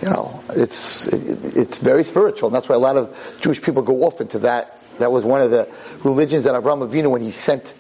you 0.02 0.10
know, 0.10 0.44
it's, 0.50 1.08
it, 1.08 1.58
it's 1.58 1.78
very 1.80 2.04
spiritual. 2.04 2.50
And 2.50 2.56
that's 2.56 2.70
why 2.70 2.76
a 2.76 2.80
lot 2.80 2.98
of 2.98 3.38
Jewish 3.42 3.62
people 3.62 3.82
go 3.82 4.04
off 4.04 4.22
into 4.22 4.40
that. 4.40 4.80
That 5.00 5.12
was 5.12 5.26
one 5.26 5.42
of 5.42 5.50
the 5.50 5.68
religions 6.04 6.44
that 6.44 6.54
Avraham 6.54 6.88
Avinu, 6.88 7.10
when 7.10 7.22
he 7.22 7.32
sent 7.32 7.74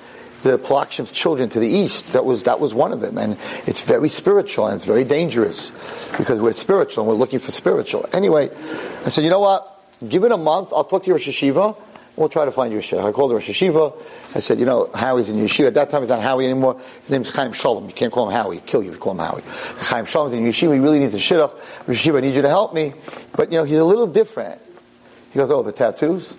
the 0.43 0.57
pilagshim's 0.57 1.11
children 1.11 1.49
to 1.49 1.59
the 1.59 1.67
east. 1.67 2.13
That 2.13 2.25
was 2.25 2.43
that 2.43 2.59
was 2.59 2.73
one 2.73 2.91
of 2.91 2.99
them, 2.99 3.17
and 3.17 3.37
it's 3.65 3.81
very 3.81 4.09
spiritual 4.09 4.67
and 4.67 4.75
it's 4.75 4.85
very 4.85 5.05
dangerous 5.05 5.71
because 6.17 6.39
we're 6.39 6.53
spiritual 6.53 7.03
and 7.03 7.09
we're 7.09 7.17
looking 7.17 7.39
for 7.39 7.51
spiritual. 7.51 8.07
Anyway, 8.13 8.49
I 9.05 9.09
said, 9.09 9.23
you 9.23 9.29
know 9.29 9.39
what? 9.39 9.69
Give 10.07 10.23
it 10.25 10.31
a 10.31 10.37
month. 10.37 10.73
I'll 10.73 10.83
talk 10.83 11.03
to 11.03 11.07
your 11.09 11.19
Yeshiva. 11.19 11.77
We'll 12.15 12.30
try 12.30 12.45
to 12.45 12.52
find 12.52 12.72
you 12.72 12.77
a 12.77 12.81
shidduch. 12.81 13.03
I 13.03 13.11
called 13.11 13.31
the 13.31 13.35
Rosh 13.35 13.49
Yeshiva. 13.49 13.99
I 14.35 14.40
said, 14.40 14.60
you 14.60 14.65
know, 14.65 14.90
Howie's 14.94 15.30
in 15.30 15.38
yeshiva. 15.38 15.68
At 15.68 15.73
that 15.73 15.90
time, 15.90 16.03
he's 16.03 16.10
not 16.10 16.22
Howie 16.22 16.45
anymore. 16.45 16.80
His 17.02 17.10
name 17.10 17.23
is 17.23 17.35
Chaim 17.35 17.53
Shalom. 17.53 17.88
You 17.88 17.94
can't 17.94 18.11
call 18.11 18.30
him 18.30 18.35
Howie. 18.35 18.60
Kill 18.60 18.84
you 18.84 18.90
if 18.90 18.95
you 18.95 18.99
call 18.99 19.14
him 19.14 19.19
Howie. 19.19 19.41
Chaim 19.80 20.06
Shalom's 20.06 20.34
in 20.34 20.44
yeshiva. 20.44 20.73
He 20.73 20.80
really 20.80 20.99
needs 20.99 21.15
a 21.15 21.18
shidduch. 21.18 21.57
Rosh 21.88 22.06
Yeshiva, 22.06 22.18
I 22.18 22.22
need 22.22 22.35
you 22.35 22.44
to 22.44 22.49
help 22.49 22.73
me. 22.73 22.94
But, 23.35 23.52
you 23.52 23.57
know, 23.57 23.64
he's 23.64 23.77
a 23.77 23.84
little 23.84 24.06
different. 24.06 24.61
He 25.31 25.38
goes, 25.38 25.49
oh, 25.49 25.64
the 25.64 25.72
tattoos? 25.72 26.35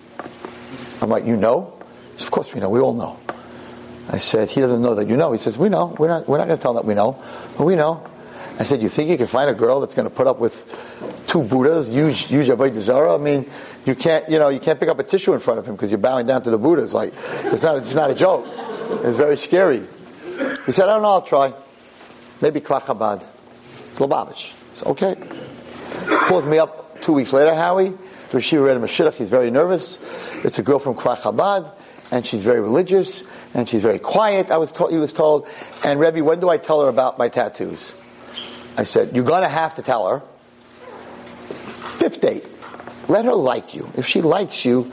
I'm 1.01 1.09
like, 1.09 1.25
you 1.25 1.35
know? 1.35 1.73
Said, 2.15 2.27
of 2.27 2.31
course 2.31 2.53
we 2.53 2.61
know. 2.61 2.69
We 2.69 2.79
all 2.79 2.93
know. 2.93 3.19
I 4.07 4.19
said, 4.19 4.49
he 4.49 4.61
doesn't 4.61 4.81
know 4.81 4.95
that 4.95 5.09
you 5.09 5.17
know. 5.17 5.33
He 5.33 5.39
says, 5.39 5.57
we 5.57 5.67
know. 5.67 5.93
We're 5.99 6.07
not, 6.07 6.29
we're 6.29 6.37
not 6.37 6.47
going 6.47 6.57
to 6.57 6.61
tell 6.61 6.71
him 6.71 6.75
that 6.75 6.85
we 6.85 6.93
know. 6.93 7.21
But 7.57 7.65
we 7.65 7.75
know. 7.75 8.01
I 8.57 8.63
said, 8.63 8.81
you 8.81 8.87
think 8.87 9.09
you 9.09 9.17
can 9.17 9.27
find 9.27 9.49
a 9.49 9.53
girl 9.53 9.81
that's 9.81 9.93
going 9.93 10.07
to 10.07 10.15
put 10.15 10.27
up 10.27 10.39
with 10.39 10.55
two 11.27 11.43
Buddhas, 11.43 11.89
use, 11.89 12.31
use 12.31 12.47
Avodah 12.47 12.79
Zarah? 12.79 13.15
I 13.15 13.17
mean, 13.17 13.49
you 13.85 13.95
can't, 13.95 14.29
you 14.29 14.39
know, 14.39 14.49
you 14.49 14.59
can't 14.59 14.79
pick 14.79 14.89
up 14.89 14.99
a 14.99 15.03
tissue 15.03 15.33
in 15.33 15.39
front 15.39 15.59
of 15.59 15.67
him 15.67 15.75
because 15.75 15.91
you're 15.91 15.97
bowing 15.97 16.27
down 16.27 16.41
to 16.43 16.49
the 16.49 16.57
Buddhas. 16.57 16.93
Like, 16.93 17.13
it's 17.45 17.63
not, 17.63 17.77
it's 17.77 17.93
not 17.93 18.11
a 18.11 18.15
joke. 18.15 18.45
It's 18.47 19.17
very 19.17 19.37
scary. 19.37 19.83
He 20.65 20.71
said, 20.71 20.89
I 20.89 20.93
don't 20.93 21.01
know, 21.01 21.09
I'll 21.09 21.21
try. 21.21 21.53
Maybe 22.41 22.59
Kfar 22.61 22.81
Chabad. 22.81 23.25
Lubavitch. 23.95 24.53
Okay. 24.85 25.15
Calls 26.27 26.45
me 26.45 26.57
up 26.57 27.01
two 27.01 27.13
weeks 27.13 27.31
later, 27.31 27.53
Howie. 27.55 27.93
She 28.39 28.57
read 28.57 28.75
him 28.75 28.83
a 28.83 28.87
shidduch. 28.87 29.13
He's 29.13 29.29
very 29.29 29.49
nervous. 29.49 29.97
It's 30.43 30.59
a 30.59 30.63
girl 30.63 30.79
from 30.79 30.95
Kfar 30.95 31.17
Chabad, 31.17 31.71
and 32.11 32.25
she's 32.25 32.43
very 32.43 32.59
religious, 32.59 33.23
and 33.53 33.69
she's 33.69 33.81
very 33.81 33.99
quiet, 33.99 34.51
I 34.51 34.57
was 34.57 34.71
told, 34.71 34.91
he 34.91 34.97
was 34.97 35.13
told. 35.13 35.47
And 35.83 35.99
Rebbe, 35.99 36.21
when 36.23 36.41
do 36.41 36.49
I 36.49 36.57
tell 36.57 36.81
her 36.81 36.89
about 36.89 37.17
my 37.17 37.29
tattoos? 37.29 37.93
I 38.77 38.83
said, 38.83 39.15
you're 39.15 39.23
gonna 39.23 39.47
have 39.47 39.75
to 39.75 39.81
tell 39.81 40.07
her. 40.09 40.19
Fifth 41.97 42.19
date. 42.19 42.45
Let 43.07 43.25
her 43.25 43.33
like 43.33 43.73
you. 43.73 43.89
If 43.95 44.07
she 44.07 44.21
likes 44.21 44.65
you, 44.65 44.91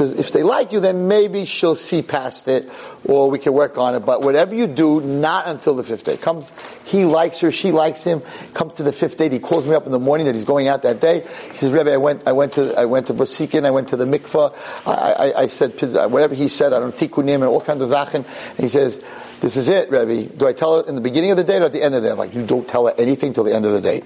if 0.00 0.32
they 0.32 0.42
like 0.42 0.72
you, 0.72 0.80
then 0.80 1.08
maybe 1.08 1.44
she'll 1.44 1.74
see 1.74 2.02
past 2.02 2.46
it, 2.46 2.70
or 3.04 3.30
we 3.30 3.38
can 3.38 3.52
work 3.52 3.78
on 3.78 3.94
it. 3.94 4.00
But 4.00 4.22
whatever 4.22 4.54
you 4.54 4.66
do, 4.66 5.00
not 5.00 5.48
until 5.48 5.74
the 5.74 5.82
fifth 5.82 6.04
day. 6.04 6.16
Comes, 6.16 6.52
he 6.84 7.04
likes 7.04 7.40
her, 7.40 7.50
she 7.50 7.72
likes 7.72 8.04
him. 8.04 8.22
Comes 8.54 8.74
to 8.74 8.82
the 8.82 8.92
fifth 8.92 9.16
day, 9.16 9.28
he 9.28 9.38
calls 9.38 9.66
me 9.66 9.74
up 9.74 9.86
in 9.86 9.92
the 9.92 9.98
morning 9.98 10.26
that 10.26 10.34
he's 10.34 10.44
going 10.44 10.68
out 10.68 10.82
that 10.82 11.00
day. 11.00 11.26
He 11.50 11.58
says, 11.58 11.72
Rebbe, 11.72 11.92
I 11.92 11.96
went, 11.96 12.26
I 12.26 12.32
went 12.32 12.52
to, 12.52 12.78
I 12.78 12.84
went 12.84 13.08
to 13.08 13.14
Bosikin, 13.14 13.64
I 13.64 13.70
went 13.70 13.88
to 13.88 13.96
the 13.96 14.04
mikvah. 14.04 14.54
I, 14.86 15.30
I, 15.30 15.42
I 15.42 15.46
said, 15.48 15.72
whatever 16.10 16.34
he 16.34 16.48
said, 16.48 16.72
I 16.72 16.80
don't 16.80 16.94
tikunim 16.94 17.34
and 17.34 17.44
all 17.44 17.60
kinds 17.60 17.82
of 17.82 17.88
zachen. 17.88 18.24
And 18.24 18.60
he 18.60 18.68
says, 18.68 19.02
this 19.40 19.56
is 19.56 19.68
it, 19.68 19.90
Rebbe. 19.90 20.24
Do 20.34 20.46
I 20.46 20.52
tell 20.52 20.82
her 20.82 20.88
in 20.88 20.94
the 20.94 21.00
beginning 21.00 21.30
of 21.32 21.36
the 21.36 21.44
date 21.44 21.62
or 21.62 21.66
at 21.66 21.72
the 21.72 21.82
end 21.82 21.94
of 21.94 22.02
the 22.02 22.08
day? 22.08 22.12
I'm 22.12 22.18
like, 22.18 22.34
you 22.34 22.44
don't 22.44 22.68
tell 22.68 22.86
her 22.86 22.94
anything 22.98 23.32
till 23.32 23.44
the 23.44 23.54
end 23.54 23.64
of 23.64 23.72
the 23.72 23.80
date. 23.80 24.04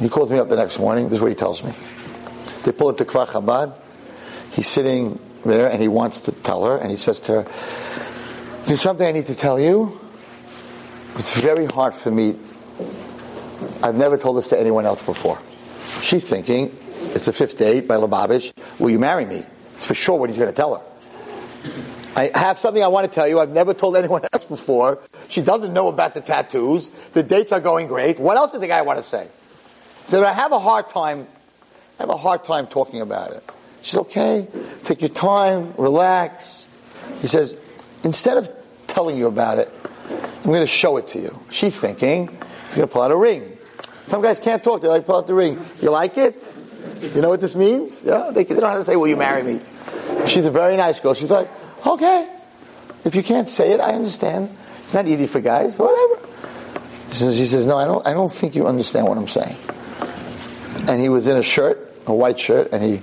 He 0.00 0.08
calls 0.08 0.30
me 0.30 0.38
up 0.38 0.48
the 0.48 0.56
next 0.56 0.78
morning. 0.78 1.04
This 1.04 1.16
is 1.16 1.20
what 1.22 1.30
he 1.30 1.36
tells 1.36 1.62
me. 1.62 1.72
They 2.64 2.72
pull 2.72 2.90
into 2.90 3.04
Kfar 3.04 3.26
Chabad. 3.26 3.74
He's 4.52 4.68
sitting 4.68 5.18
there 5.44 5.70
and 5.70 5.80
he 5.80 5.88
wants 5.88 6.20
to 6.20 6.32
tell 6.32 6.64
her, 6.64 6.76
and 6.76 6.90
he 6.90 6.96
says 6.96 7.20
to 7.20 7.42
her, 7.42 8.62
There's 8.66 8.80
something 8.80 9.06
I 9.06 9.12
need 9.12 9.26
to 9.26 9.34
tell 9.34 9.58
you. 9.58 9.98
It's 11.16 11.38
very 11.38 11.66
hard 11.66 11.94
for 11.94 12.10
me. 12.10 12.36
I've 13.82 13.96
never 13.96 14.16
told 14.16 14.38
this 14.38 14.48
to 14.48 14.58
anyone 14.58 14.86
else 14.86 15.02
before. 15.02 15.38
She's 16.00 16.28
thinking, 16.28 16.76
it's 17.14 17.26
the 17.26 17.32
fifth 17.32 17.58
date 17.58 17.86
by 17.86 17.96
Lubavitch. 17.96 18.52
will 18.78 18.90
you 18.90 18.98
marry 18.98 19.26
me? 19.26 19.44
It's 19.74 19.86
for 19.86 19.94
sure 19.94 20.18
what 20.18 20.30
he's 20.30 20.38
going 20.38 20.50
to 20.50 20.56
tell 20.56 20.76
her. 20.76 20.82
I 22.14 22.30
have 22.34 22.58
something 22.58 22.82
I 22.82 22.88
want 22.88 23.08
to 23.08 23.14
tell 23.14 23.26
you. 23.26 23.40
I've 23.40 23.50
never 23.50 23.74
told 23.74 23.96
anyone 23.96 24.22
else 24.32 24.44
before. 24.44 25.00
She 25.28 25.42
doesn't 25.42 25.72
know 25.72 25.88
about 25.88 26.14
the 26.14 26.20
tattoos. 26.20 26.88
The 27.12 27.22
dates 27.22 27.52
are 27.52 27.60
going 27.60 27.88
great. 27.88 28.18
What 28.18 28.36
else 28.36 28.52
does 28.52 28.60
the 28.60 28.66
guy 28.66 28.82
want 28.82 28.98
to 28.98 29.02
say? 29.02 29.28
So 30.06 30.24
I 30.24 30.32
have 30.32 30.52
a 30.52 30.58
hard 30.58 30.88
time. 30.88 31.26
I 31.98 32.02
have 32.02 32.10
a 32.10 32.16
hard 32.16 32.44
time 32.44 32.66
talking 32.66 33.00
about 33.00 33.32
it. 33.32 33.48
She's 33.82 33.96
okay. 33.96 34.48
Take 34.82 35.00
your 35.00 35.08
time. 35.08 35.74
Relax. 35.76 36.68
He 37.20 37.26
says, 37.26 37.58
instead 38.04 38.36
of 38.36 38.50
telling 38.86 39.16
you 39.16 39.26
about 39.26 39.58
it, 39.58 39.70
I'm 40.10 40.50
going 40.50 40.60
to 40.60 40.66
show 40.66 40.96
it 40.96 41.08
to 41.08 41.20
you. 41.20 41.38
She's 41.50 41.76
thinking 41.76 42.28
he's 42.66 42.76
going 42.76 42.88
to 42.88 42.92
pull 42.92 43.02
out 43.02 43.10
a 43.10 43.16
ring. 43.16 43.56
Some 44.06 44.22
guys 44.22 44.40
can't 44.40 44.62
talk. 44.62 44.82
They 44.82 44.88
like 44.88 45.06
pull 45.06 45.16
out 45.16 45.26
the 45.26 45.34
ring. 45.34 45.64
You 45.80 45.90
like 45.90 46.18
it? 46.18 46.42
You 47.00 47.20
know 47.20 47.28
what 47.28 47.40
this 47.40 47.54
means? 47.54 48.02
Yeah. 48.04 48.30
They, 48.32 48.44
they 48.44 48.54
don't 48.54 48.70
have 48.70 48.78
to 48.78 48.84
say, 48.84 48.96
"Will 48.96 49.08
you 49.08 49.16
marry 49.16 49.42
me?" 49.42 49.60
She's 50.26 50.44
a 50.44 50.50
very 50.50 50.76
nice 50.76 51.00
girl. 51.00 51.14
She's 51.14 51.30
like, 51.30 51.48
Okay. 51.86 52.28
If 53.04 53.16
you 53.16 53.22
can't 53.22 53.48
say 53.48 53.72
it, 53.72 53.80
I 53.80 53.94
understand. 53.94 54.56
It's 54.84 54.94
not 54.94 55.08
easy 55.08 55.26
for 55.26 55.40
guys, 55.40 55.76
whatever. 55.76 56.28
She 57.12 57.34
she 57.34 57.46
says, 57.46 57.66
No, 57.66 57.76
I 57.76 57.84
don't, 57.84 58.06
I 58.06 58.12
don't 58.12 58.32
think 58.32 58.54
you 58.54 58.66
understand 58.66 59.06
what 59.06 59.18
I'm 59.18 59.28
saying. 59.28 59.56
And 60.88 61.00
he 61.00 61.08
was 61.08 61.26
in 61.26 61.36
a 61.36 61.42
shirt, 61.42 61.94
a 62.06 62.14
white 62.14 62.38
shirt, 62.38 62.72
and 62.72 62.82
he, 62.82 63.00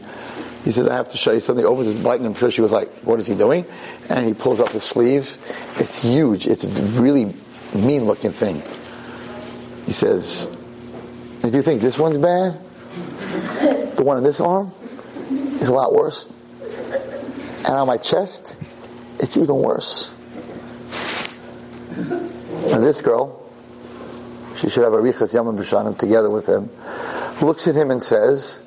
he 0.64 0.72
says, 0.72 0.88
I 0.88 0.96
have 0.96 1.10
to 1.12 1.18
show 1.18 1.32
you 1.32 1.40
something. 1.40 1.66
Opens 1.66 1.88
his 1.88 2.00
button. 2.00 2.26
I'm 2.26 2.34
sure 2.34 2.52
she 2.52 2.62
was 2.62 2.72
like, 2.72 2.90
What 3.02 3.20
is 3.20 3.28
he 3.28 3.36
doing? 3.36 3.66
And 4.10 4.26
he 4.26 4.34
pulls 4.34 4.60
up 4.60 4.70
his 4.70 4.84
sleeve. 4.84 5.38
It's 5.78 6.02
huge. 6.02 6.48
It's 6.48 6.64
a 6.64 6.68
really 7.00 7.34
mean 7.74 8.06
looking 8.06 8.32
thing. 8.32 8.62
He 9.86 9.94
says, 9.94 10.50
If 11.44 11.54
you 11.54 11.62
think 11.62 11.82
this 11.82 11.98
one's 11.98 12.18
bad, 12.18 12.60
the 13.96 14.04
one 14.04 14.18
in 14.18 14.24
this 14.24 14.40
arm 14.40 14.74
is 15.62 15.68
a 15.68 15.74
lot 15.74 15.94
worse. 15.94 16.28
And 17.66 17.68
on 17.68 17.88
my 17.88 17.98
chest, 17.98 18.56
it's 19.20 19.38
even 19.38 19.56
worse. 19.56 20.14
And 21.98 22.84
this 22.84 23.02
girl, 23.02 23.44
she 24.56 24.70
should 24.70 24.84
have 24.84 24.94
a 24.94 24.98
Richas 24.98 25.34
Yamim 25.34 25.58
B'Shanim 25.58 25.98
together 25.98 26.30
with 26.30 26.48
him, 26.48 26.70
looks 27.42 27.68
at 27.68 27.76
him 27.76 27.92
and 27.92 28.02
says, 28.02 28.62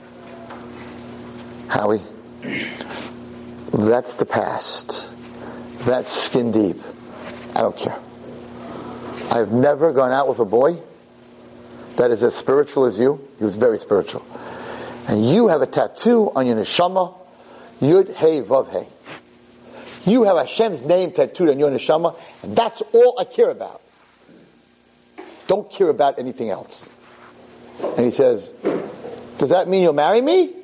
Howie, 1.68 2.02
that's 3.72 4.16
the 4.16 4.26
past. 4.26 5.12
That's 5.84 6.10
skin 6.10 6.52
deep. 6.52 6.80
I 7.54 7.60
don't 7.60 7.76
care. 7.76 7.98
I've 9.30 9.52
never 9.52 9.92
gone 9.92 10.12
out 10.12 10.28
with 10.28 10.38
a 10.38 10.44
boy 10.44 10.80
that 11.96 12.10
is 12.10 12.22
as 12.22 12.34
spiritual 12.34 12.84
as 12.84 12.98
you. 12.98 13.26
He 13.38 13.44
was 13.44 13.56
very 13.56 13.78
spiritual. 13.78 14.24
And 15.08 15.28
you 15.28 15.48
have 15.48 15.62
a 15.62 15.66
tattoo 15.66 16.30
on 16.34 16.46
your 16.46 16.56
neshama, 16.56 17.14
Yud 17.80 18.14
Hey 18.14 18.42
Vav 18.42 18.70
Hey. 18.70 18.86
You 20.04 20.24
have 20.24 20.36
Hashem's 20.36 20.82
name 20.82 21.12
tattooed 21.12 21.48
on 21.48 21.58
your 21.58 21.70
neshama, 21.70 22.18
and 22.42 22.56
that's 22.56 22.82
all 22.92 23.18
I 23.18 23.24
care 23.24 23.50
about. 23.50 23.80
Don't 25.46 25.70
care 25.70 25.88
about 25.88 26.18
anything 26.18 26.50
else. 26.50 26.88
And 27.82 28.04
he 28.06 28.10
says, 28.10 28.48
Does 29.38 29.50
that 29.50 29.68
mean 29.68 29.82
you'll 29.82 29.92
marry 29.92 30.20
me? 30.20 30.54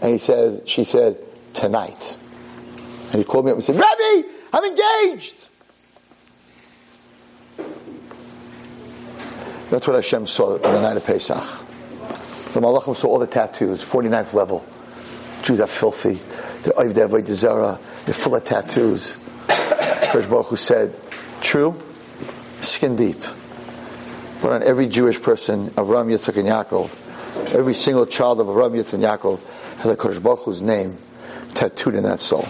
And 0.00 0.12
he 0.12 0.18
says, 0.18 0.62
She 0.66 0.84
said, 0.84 1.18
Tonight. 1.54 2.16
And 3.12 3.16
he 3.16 3.24
called 3.24 3.44
me 3.44 3.52
up 3.52 3.56
and 3.56 3.64
said, 3.64 3.76
Rebbe, 3.76 4.28
I'm 4.52 4.64
engaged. 4.64 5.36
That's 9.70 9.86
what 9.86 9.96
Hashem 9.96 10.26
saw 10.26 10.54
on 10.54 10.62
the 10.62 10.80
night 10.80 10.96
of 10.96 11.06
Pesach. 11.06 11.36
The 12.52 12.60
Malachim 12.60 12.94
saw 12.94 13.08
all 13.08 13.18
the 13.18 13.26
tattoos, 13.26 13.84
49th 13.84 14.34
level. 14.34 14.64
Jews 15.42 15.60
are 15.60 15.66
filthy. 15.66 16.14
They're. 16.62 17.78
They're 18.04 18.14
full 18.14 18.36
of 18.36 18.44
tattoos. 18.44 19.14
First 20.12 20.30
Baruch 20.30 20.46
Hu 20.46 20.56
said, 20.56 20.94
true, 21.40 21.80
skin 22.62 22.96
deep. 22.96 23.22
But 24.44 24.52
on 24.52 24.62
every 24.62 24.88
Jewish 24.88 25.22
person, 25.22 25.70
Avram, 25.70 26.12
Yitzchak, 26.12 26.36
and 26.36 26.46
Yaakov, 26.46 27.54
every 27.54 27.72
single 27.72 28.04
child 28.04 28.40
of 28.40 28.46
Avram, 28.46 28.72
Yitzchak, 28.72 28.92
and 28.92 29.02
Yaakov 29.02 29.40
has 29.78 29.90
a 29.90 29.96
Kodesh 29.96 30.22
Baruch 30.22 30.60
name 30.60 30.98
tattooed 31.54 31.94
in 31.94 32.02
that 32.02 32.20
soul. 32.20 32.46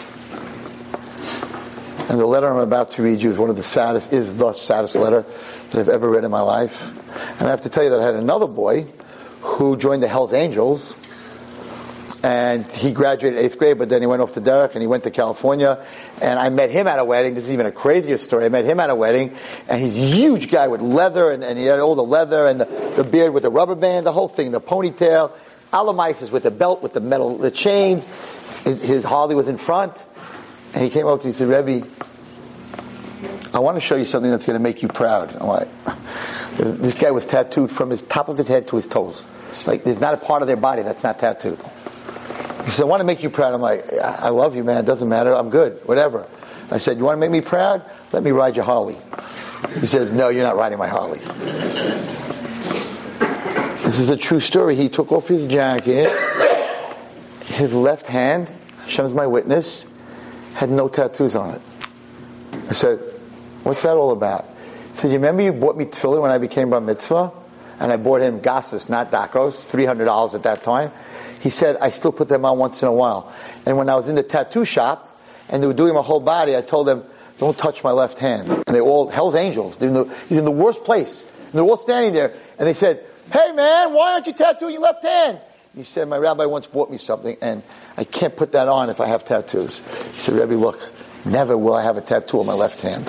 And 2.11 2.19
the 2.19 2.27
letter 2.27 2.49
I'm 2.49 2.59
about 2.59 2.91
to 2.93 3.03
read 3.05 3.23
you 3.23 3.31
is 3.31 3.39
one 3.39 3.49
of 3.49 3.55
the 3.55 3.63
saddest, 3.63 4.13
is 4.13 4.39
the 4.39 4.55
saddest 4.55 4.97
letter 4.97 5.25
that 5.71 5.79
I've 5.79 5.89
ever 5.89 6.11
read 6.11 6.25
in 6.25 6.33
my 6.33 6.41
life. 6.41 6.83
And 7.39 7.47
I 7.47 7.51
have 7.53 7.61
to 7.61 7.69
tell 7.69 7.85
you 7.85 7.91
that 7.91 8.01
I 8.01 8.05
had 8.05 8.17
another 8.17 8.49
boy 8.49 8.89
who 9.43 9.77
joined 9.77 10.03
the 10.03 10.09
Hells 10.09 10.33
Angels 10.33 10.97
and 12.25 12.65
he 12.65 12.91
graduated 12.91 13.39
eighth 13.39 13.59
grade, 13.59 13.77
but 13.77 13.91
then 13.91 14.01
he 14.01 14.07
went 14.07 14.23
off 14.23 14.33
to 14.33 14.41
derech 14.41 14.73
and 14.73 14.81
he 14.81 14.87
went 14.87 15.05
to 15.05 15.11
California. 15.11 15.85
And 16.23 16.39
I 16.39 16.49
met 16.49 16.71
him 16.71 16.87
at 16.87 16.99
a 16.99 17.05
wedding. 17.05 17.35
This 17.35 17.45
is 17.45 17.51
even 17.51 17.67
a 17.67 17.71
crazier 17.71 18.17
story. 18.17 18.47
I 18.47 18.49
met 18.49 18.65
him 18.65 18.81
at 18.81 18.89
a 18.89 18.95
wedding, 18.95 19.37
and 19.69 19.83
he's 19.83 19.95
a 19.95 20.07
huge 20.07 20.51
guy 20.51 20.69
with 20.69 20.81
leather, 20.81 21.31
and, 21.31 21.45
and 21.45 21.59
he 21.59 21.67
had 21.67 21.81
all 21.81 21.95
the 21.95 22.03
leather 22.03 22.47
and 22.47 22.59
the, 22.59 22.65
the 22.97 23.05
beard 23.05 23.35
with 23.35 23.43
the 23.43 23.51
rubber 23.51 23.75
band, 23.75 24.07
the 24.07 24.13
whole 24.13 24.29
thing, 24.29 24.53
the 24.53 24.61
ponytail. 24.61 25.33
Alamisis 25.71 26.31
with 26.31 26.45
the 26.45 26.51
belt, 26.51 26.83
with 26.83 26.95
the 26.95 27.01
metal, 27.01 27.37
the 27.37 27.51
chains. 27.51 28.07
His, 28.65 28.83
his 28.83 29.05
Harley 29.05 29.35
was 29.35 29.49
in 29.49 29.59
front, 29.59 30.03
and 30.73 30.83
he 30.83 30.89
came 30.89 31.07
up 31.07 31.21
to 31.21 31.27
me 31.27 31.29
and 31.29 31.37
said, 31.37 31.49
Rebbe, 31.49 31.87
I 33.53 33.59
want 33.59 33.77
to 33.77 33.83
show 33.83 33.97
you 33.97 34.07
something 34.07 34.31
that's 34.31 34.47
going 34.47 34.57
to 34.57 34.63
make 34.63 34.81
you 34.81 34.89
proud. 34.89 35.37
I'm 35.37 35.47
like, 35.47 35.69
this 36.57 36.95
guy 36.95 37.11
was 37.11 37.27
tattooed 37.27 37.71
from 37.71 37.91
his 37.91 38.01
top 38.01 38.31
of 38.31 38.39
his 38.39 38.49
head 38.49 38.69
to 38.69 38.77
his 38.77 38.87
toes. 38.87 39.27
Like, 39.67 39.85
there's 39.85 40.01
not 40.01 40.15
a 40.15 40.17
part 40.17 40.41
of 40.41 40.49
their 40.49 40.57
body 40.57 40.83
that's 40.83 41.03
not 41.03 41.19
tattooed. 41.19 41.59
He 42.65 42.71
said, 42.71 42.85
I 42.85 42.87
want 42.87 43.01
to 43.01 43.07
make 43.07 43.23
you 43.23 43.31
proud. 43.31 43.55
I'm 43.55 43.61
like, 43.61 43.93
I 43.93 44.31
love 44.31 44.57
you, 44.57 44.65
man. 44.65 44.79
It 44.79 44.87
doesn't 44.87 45.09
matter. 45.09 45.35
I'm 45.35 45.51
good. 45.51 45.81
Whatever. 45.87 46.27
I 46.71 46.79
said, 46.79 46.99
You 46.99 47.05
want 47.05 47.17
to 47.17 47.21
make 47.21 47.31
me 47.31 47.41
proud? 47.41 47.83
Let 48.13 48.23
me 48.23 48.31
ride 48.31 48.57
your 48.57 48.65
Harley. 48.65 48.97
He 49.81 49.87
says, 49.87 50.13
No, 50.13 50.29
you're 50.29 50.45
not 50.45 50.57
riding 50.57 50.79
my 50.79 50.89
Harley. 50.89 51.19
This 53.85 53.99
is 53.99 54.09
a 54.09 54.17
true 54.17 54.41
story. 54.41 54.77
He 54.77 54.89
took 54.89 55.13
off 55.13 55.29
his 55.29 55.47
jacket. 55.47 56.11
His 57.45 57.75
left 57.75 58.07
hand, 58.07 58.49
Hashem's 58.83 59.13
my 59.13 59.27
witness, 59.27 59.87
had 60.55 60.71
no 60.71 60.89
tattoos 60.89 61.37
on 61.37 61.55
it. 61.55 61.61
I 62.71 62.73
said, 62.73 62.99
What's 63.63 63.83
that 63.83 63.97
all 63.97 64.11
about? 64.11 64.47
He 64.93 64.97
said, 64.97 65.09
You 65.09 65.19
remember 65.19 65.43
you 65.43 65.53
bought 65.53 65.77
me 65.77 65.85
tefillin 65.85 66.23
when 66.23 66.31
I 66.31 66.39
became 66.39 66.71
bar 66.71 66.81
mitzvah? 66.81 67.31
And 67.79 67.93
I 67.93 67.97
bought 67.97 68.21
him 68.21 68.41
gases, 68.41 68.89
not 68.89 69.11
dakos, 69.11 69.67
$300 69.67 70.35
at 70.35 70.43
that 70.45 70.63
time. 70.63 70.93
He 71.45 71.51
said, 71.51 71.77
I 71.77 71.91
still 71.91 72.11
put 72.11 72.29
them 72.29 72.47
on 72.47 72.59
once 72.59 72.81
in 72.81 72.89
a 72.89 72.93
while. 72.93 73.31
And 73.67 73.77
when 73.77 73.91
I 73.91 73.97
was 73.97 74.09
in 74.09 74.15
the 74.15 74.23
tattoo 74.23 74.65
shop 74.65 75.21
and 75.51 75.63
they 75.63 75.67
were 75.67 75.75
doing 75.75 75.93
my 75.93 76.01
whole 76.01 76.19
body, 76.19 76.57
I 76.57 76.63
told 76.63 76.89
them, 76.89 77.05
don't 77.37 77.57
touch 77.57 77.85
my 77.85 77.91
left 77.91 78.19
hand. 78.19 78.51
And 78.67 78.75
they 78.75 78.81
all, 78.81 79.11
Hell's 79.11 79.35
Angels. 79.35 79.81
In 79.83 79.93
the, 79.93 80.05
he's 80.31 80.39
in 80.39 80.47
the 80.47 80.51
worst 80.51 80.85
place. 80.85 81.23
And 81.23 81.53
they're 81.53 81.65
all 81.65 81.77
standing 81.77 82.15
there. 82.15 82.33
And 82.59 82.67
they 82.67 82.73
said, 82.73 83.05
hey 83.31 83.53
man, 83.53 83.93
why 83.93 84.15
aren't 84.15 84.27
you 84.27 84.33
tattooing 84.33 84.73
your 84.73 84.81
left 84.81 85.05
hand? 85.05 85.39
He 85.77 85.83
said, 85.83 86.09
my 86.09 86.17
rabbi 86.17 86.47
once 86.47 86.67
bought 86.67 86.91
me 86.91 86.97
something 86.97 87.37
and 87.43 87.63
I 87.99 88.05
can't 88.05 88.35
put 88.35 88.53
that 88.53 88.69
on 88.69 88.89
if 88.89 89.03
I 89.03 89.07
have 89.09 89.25
tattoos. 89.25 89.81
He 90.15 90.21
said, 90.21 90.35
Rebbe, 90.37 90.55
look, 90.55 90.81
never 91.27 91.59
will 91.59 91.75
I 91.75 91.83
have 91.83 91.99
a 91.99 92.01
tattoo 92.01 92.41
on 92.41 92.47
my 92.47 92.55
left 92.55 92.81
hand. 92.81 93.05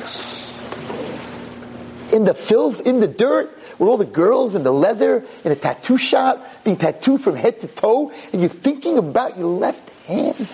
In 2.14 2.26
the 2.26 2.34
filth, 2.34 2.86
in 2.86 3.00
the 3.00 3.08
dirt, 3.08 3.58
with 3.78 3.90
all 3.90 3.98
the 3.98 4.06
girls 4.06 4.56
and 4.56 4.66
the 4.66 4.72
leather 4.72 5.24
in 5.44 5.52
a 5.52 5.56
tattoo 5.56 5.98
shop, 5.98 6.64
being 6.64 6.78
tattooed 6.78 7.22
from 7.22 7.36
head 7.36 7.62
to 7.62 7.68
toe, 7.68 8.12
and 8.32 8.42
you're 8.42 8.50
thinking 8.50 8.98
about 8.98 9.38
your 9.38 9.48
left 9.48 9.90
hand. 10.06 10.48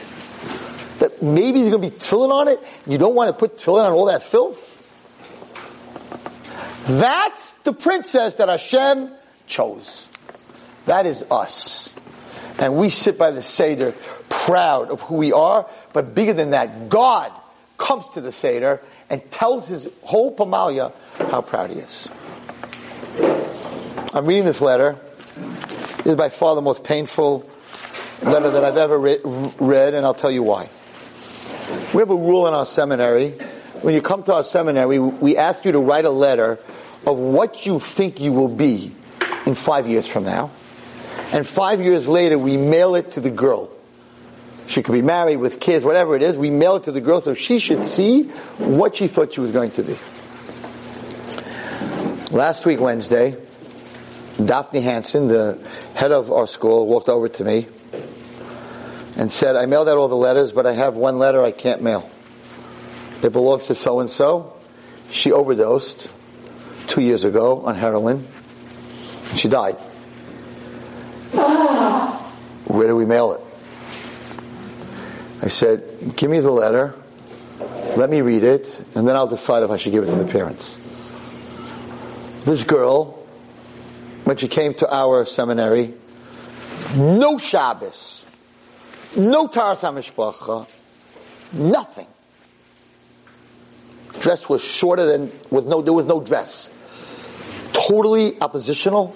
That 1.00 1.22
maybe 1.22 1.60
there's 1.60 1.72
going 1.72 1.82
to 1.84 1.90
be 1.90 1.96
tefillin 1.96 2.32
on 2.32 2.48
it, 2.48 2.60
and 2.84 2.94
you 2.94 2.98
don't 2.98 3.16
want 3.16 3.30
to 3.30 3.34
put 3.34 3.58
tefillin 3.58 3.84
on 3.84 3.94
all 3.94 4.06
that 4.06 4.24
filth. 4.24 4.78
That's 6.86 7.52
the 7.64 7.74
princess 7.74 8.36
that 8.36 8.50
Hashem 8.50 9.12
chose. 9.48 10.10
That 10.86 11.06
is 11.06 11.24
us. 11.30 11.94
And 12.58 12.76
we 12.76 12.90
sit 12.90 13.18
by 13.18 13.32
the 13.32 13.42
Seder 13.42 13.96
proud 14.30 14.90
of 14.90 15.02
who 15.02 15.16
we 15.16 15.32
are, 15.32 15.68
but 15.94 16.14
bigger 16.14 16.34
than 16.34 16.52
that, 16.52 16.90
God 16.90 17.32
comes 17.78 18.08
to 18.10 18.22
the 18.22 18.32
Seder 18.32 18.82
and 19.10 19.24
tells 19.32 19.68
his 19.68 19.90
whole 20.04 20.36
Pamalia 20.36 20.94
how 21.18 21.42
proud 21.42 21.70
he 21.70 21.78
is. 21.78 22.08
I'm 24.14 24.26
reading 24.26 24.44
this 24.44 24.60
letter. 24.60 24.98
It 26.00 26.06
is 26.06 26.16
by 26.16 26.28
far 26.28 26.56
the 26.56 26.62
most 26.62 26.84
painful 26.84 27.50
letter 28.22 28.50
that 28.50 28.62
I've 28.62 28.76
ever 28.76 29.00
re- 29.00 29.20
read, 29.24 29.94
and 29.94 30.06
I'll 30.06 30.14
tell 30.14 30.32
you 30.32 30.44
why. 30.44 30.70
We 31.94 32.00
have 32.00 32.10
a 32.10 32.16
rule 32.16 32.46
in 32.46 32.54
our 32.54 32.66
seminary. 32.66 33.30
When 33.82 33.94
you 33.94 34.02
come 34.02 34.24
to 34.24 34.34
our 34.34 34.44
seminary, 34.44 35.00
we 35.00 35.38
ask 35.38 35.64
you 35.64 35.72
to 35.72 35.80
write 35.80 36.04
a 36.04 36.10
letter 36.10 36.60
of 37.06 37.18
what 37.18 37.66
you 37.66 37.80
think 37.80 38.20
you 38.20 38.34
will 38.34 38.50
be 38.50 38.92
in 39.46 39.56
five 39.56 39.88
years 39.88 40.08
from 40.08 40.26
now. 40.26 40.52
And 41.32 41.48
five 41.48 41.80
years 41.80 42.10
later, 42.10 42.38
we 42.38 42.58
mail 42.58 42.96
it 42.96 43.12
to 43.14 43.22
the 43.22 43.32
girl. 43.32 43.72
She 44.68 44.84
could 44.84 44.92
be 44.92 45.02
married 45.02 45.38
with 45.38 45.62
kids, 45.62 45.86
whatever 45.86 46.18
it 46.18 46.22
is. 46.22 46.36
We 46.36 46.50
mail 46.50 46.76
it 46.76 46.84
to 46.84 46.92
the 46.92 47.02
girl 47.02 47.22
so 47.22 47.34
she 47.34 47.60
should 47.60 47.86
see 47.86 48.24
what 48.58 48.98
she 48.98 49.08
thought 49.08 49.34
she 49.34 49.40
was 49.40 49.52
going 49.52 49.72
to 49.72 49.84
be. 49.84 49.98
Last 52.36 52.66
week, 52.66 52.82
Wednesday, 52.82 53.38
Daphne 54.38 54.82
Hanson, 54.82 55.28
the 55.28 55.60
head 55.94 56.12
of 56.12 56.32
our 56.32 56.48
school, 56.48 56.88
walked 56.88 57.10
over 57.10 57.28
to 57.28 57.44
me 57.44 57.68
and 59.18 59.32
said, 59.32 59.56
I 59.56 59.66
mailed 59.66 59.90
out 59.90 59.98
all 59.98 60.08
the 60.08 60.16
letters, 60.16 60.52
but 60.52 60.66
I 60.66 60.74
have 60.74 60.96
one 60.96 61.20
letter 61.20 61.44
I 61.44 61.52
can't 61.52 61.82
mail. 61.82 62.10
It 63.22 63.32
belongs 63.32 63.68
to 63.68 63.76
so 63.76 64.00
and 64.00 64.10
so. 64.10 64.58
She 65.12 65.32
overdosed 65.32 66.10
two 66.88 67.02
years 67.02 67.24
ago 67.24 67.62
on 67.66 67.76
heroin. 67.76 68.28
And 69.30 69.40
she 69.40 69.48
died. 69.48 69.78
Ah. 71.34 72.18
Where 72.66 72.88
do 72.88 72.96
we 72.96 73.06
mail 73.06 73.34
it? 73.34 73.42
I 75.44 75.48
said, 75.48 76.16
give 76.16 76.30
me 76.30 76.40
the 76.40 76.52
letter, 76.52 76.94
let 77.98 78.10
me 78.10 78.22
read 78.22 78.44
it, 78.44 78.86
and 78.96 79.08
then 79.08 79.16
I'll 79.16 79.28
decide 79.28 79.64
if 79.64 79.72
I 79.72 79.78
should 79.78 79.92
give 79.92 80.04
it 80.04 80.08
to 80.08 80.16
the 80.16 80.32
parents. 80.32 80.78
This 82.46 82.64
girl, 82.64 83.21
when 84.32 84.38
she 84.38 84.48
came 84.48 84.74
to 84.74 84.90
our 84.90 85.26
seminary, 85.26 85.94
no 86.96 87.38
Shabbos, 87.38 88.24
no 89.18 89.50
Taharas 89.50 89.82
HaMishpacha, 89.82 90.70
nothing. 91.52 92.08
Dress 94.22 94.48
was 94.48 94.64
shorter 94.64 95.06
than, 95.06 95.34
with 95.50 95.68
no, 95.68 95.82
there 95.82 95.92
was 95.92 96.06
no 96.06 96.22
dress. 96.22 96.72
Totally 97.74 98.40
oppositional, 98.40 99.14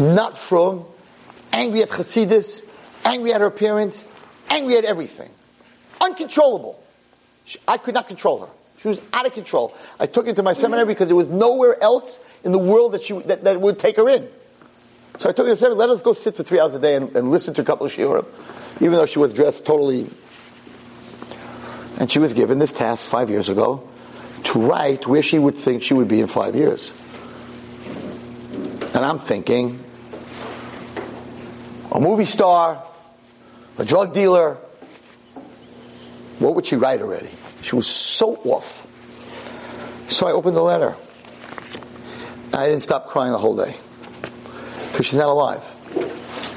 not 0.00 0.36
from, 0.36 0.84
angry 1.52 1.82
at 1.82 1.90
Hasidus, 1.90 2.64
angry 3.04 3.32
at 3.32 3.40
her 3.40 3.52
parents, 3.52 4.04
angry 4.50 4.76
at 4.76 4.86
everything. 4.86 5.30
Uncontrollable. 6.00 6.82
I 7.68 7.76
could 7.76 7.94
not 7.94 8.08
control 8.08 8.40
her. 8.40 8.48
She 8.78 8.88
was 8.88 9.00
out 9.12 9.26
of 9.26 9.34
control. 9.34 9.76
I 9.98 10.06
took 10.06 10.26
her 10.26 10.32
to 10.32 10.42
my 10.42 10.54
seminary 10.54 10.86
because 10.86 11.08
there 11.08 11.16
was 11.16 11.28
nowhere 11.28 11.82
else 11.82 12.20
in 12.44 12.52
the 12.52 12.58
world 12.58 12.92
that, 12.92 13.02
she, 13.02 13.18
that, 13.20 13.44
that 13.44 13.60
would 13.60 13.78
take 13.78 13.96
her 13.96 14.08
in. 14.08 14.28
So 15.18 15.28
I 15.28 15.32
took 15.32 15.46
her 15.46 15.52
to 15.52 15.56
seminary, 15.56 15.78
let 15.78 15.90
us 15.90 16.00
go 16.00 16.12
sit 16.12 16.36
for 16.36 16.44
three 16.44 16.60
hours 16.60 16.74
a 16.74 16.78
day 16.78 16.94
and, 16.94 17.14
and 17.16 17.30
listen 17.30 17.54
to 17.54 17.62
a 17.62 17.64
couple 17.64 17.86
of 17.86 17.92
shiurim, 17.92 18.24
even 18.76 18.92
though 18.92 19.06
she 19.06 19.18
was 19.18 19.34
dressed 19.34 19.66
totally. 19.66 20.08
And 21.98 22.10
she 22.10 22.20
was 22.20 22.32
given 22.32 22.60
this 22.60 22.70
task 22.70 23.04
five 23.04 23.30
years 23.30 23.48
ago 23.48 23.88
to 24.44 24.60
write 24.60 25.08
where 25.08 25.22
she 25.22 25.40
would 25.40 25.56
think 25.56 25.82
she 25.82 25.94
would 25.94 26.06
be 26.06 26.20
in 26.20 26.28
five 26.28 26.54
years. 26.54 26.92
And 28.94 29.04
I'm 29.04 29.18
thinking, 29.18 29.84
a 31.90 31.98
movie 31.98 32.24
star, 32.26 32.82
a 33.76 33.84
drug 33.84 34.14
dealer, 34.14 34.54
what 36.38 36.54
would 36.54 36.66
she 36.66 36.76
write 36.76 37.02
already? 37.02 37.30
She 37.62 37.76
was 37.76 37.86
so 37.86 38.36
off. 38.44 38.86
So 40.08 40.26
I 40.26 40.32
opened 40.32 40.56
the 40.56 40.62
letter. 40.62 40.96
I 42.52 42.66
didn't 42.66 42.82
stop 42.82 43.08
crying 43.08 43.32
the 43.32 43.38
whole 43.38 43.56
day 43.56 43.76
because 44.90 45.06
she's 45.06 45.18
not 45.18 45.28
alive. 45.28 45.62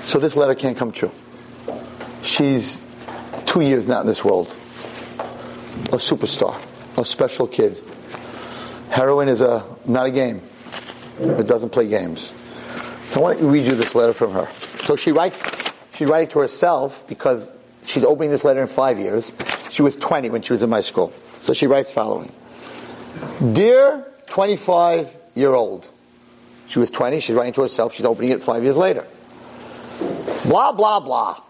So 0.06 0.20
this 0.20 0.36
letter 0.36 0.56
can't 0.56 0.78
come 0.78 0.92
true. 0.92 1.12
She's 2.24 2.82
two 3.46 3.62
years 3.62 3.88
not 3.88 4.02
in 4.02 4.08
this 4.08 4.24
world. 4.24 4.48
A 4.48 5.98
superstar, 5.98 6.60
a 6.98 7.06
special 7.06 7.48
kid. 7.48 7.78
Heroin 8.90 9.28
is 9.28 9.42
a 9.42 9.64
not 9.86 10.08
a 10.08 10.12
game. 10.12 10.42
It 11.20 11.48
doesn't 11.48 11.70
play 11.70 11.88
games. 11.88 12.34
So 13.10 13.20
I 13.20 13.24
want 13.24 13.40
to 13.40 13.48
read 13.50 13.66
you 13.66 13.76
this 13.76 13.94
letter 13.94 14.14
from 14.14 14.32
her. 14.32 14.48
So 14.86 14.96
she 14.96 15.12
writes, 15.12 15.42
she's 15.94 16.08
writing 16.08 16.30
to 16.30 16.40
herself 16.40 17.06
because 17.08 17.50
she's 17.86 18.04
opening 18.04 18.32
this 18.32 18.44
letter 18.44 18.62
in 18.62 18.68
five 18.68 19.00
years. 19.00 19.32
She 19.72 19.82
was 19.82 19.96
20 19.96 20.30
when 20.30 20.42
she 20.42 20.52
was 20.54 20.64
in 20.64 20.70
my 20.70 20.82
school. 20.82 21.14
So 21.40 21.54
she 21.54 21.66
writes 21.66 21.92
following. 21.92 22.32
Dear 23.54 24.06
25 24.28 25.16
year 25.36 25.54
old. 25.54 25.90
She 26.68 26.80
was 26.80 26.90
20, 26.90 27.20
she's 27.20 27.36
writing 27.36 27.54
to 27.54 27.62
herself, 27.62 27.94
she's 27.94 28.06
opening 28.06 28.32
it 28.32 28.44
five 28.44 28.64
years 28.64 28.78
later. 28.78 29.06
Blah, 30.46 30.72
blah, 30.74 31.00
blah. 31.00 31.42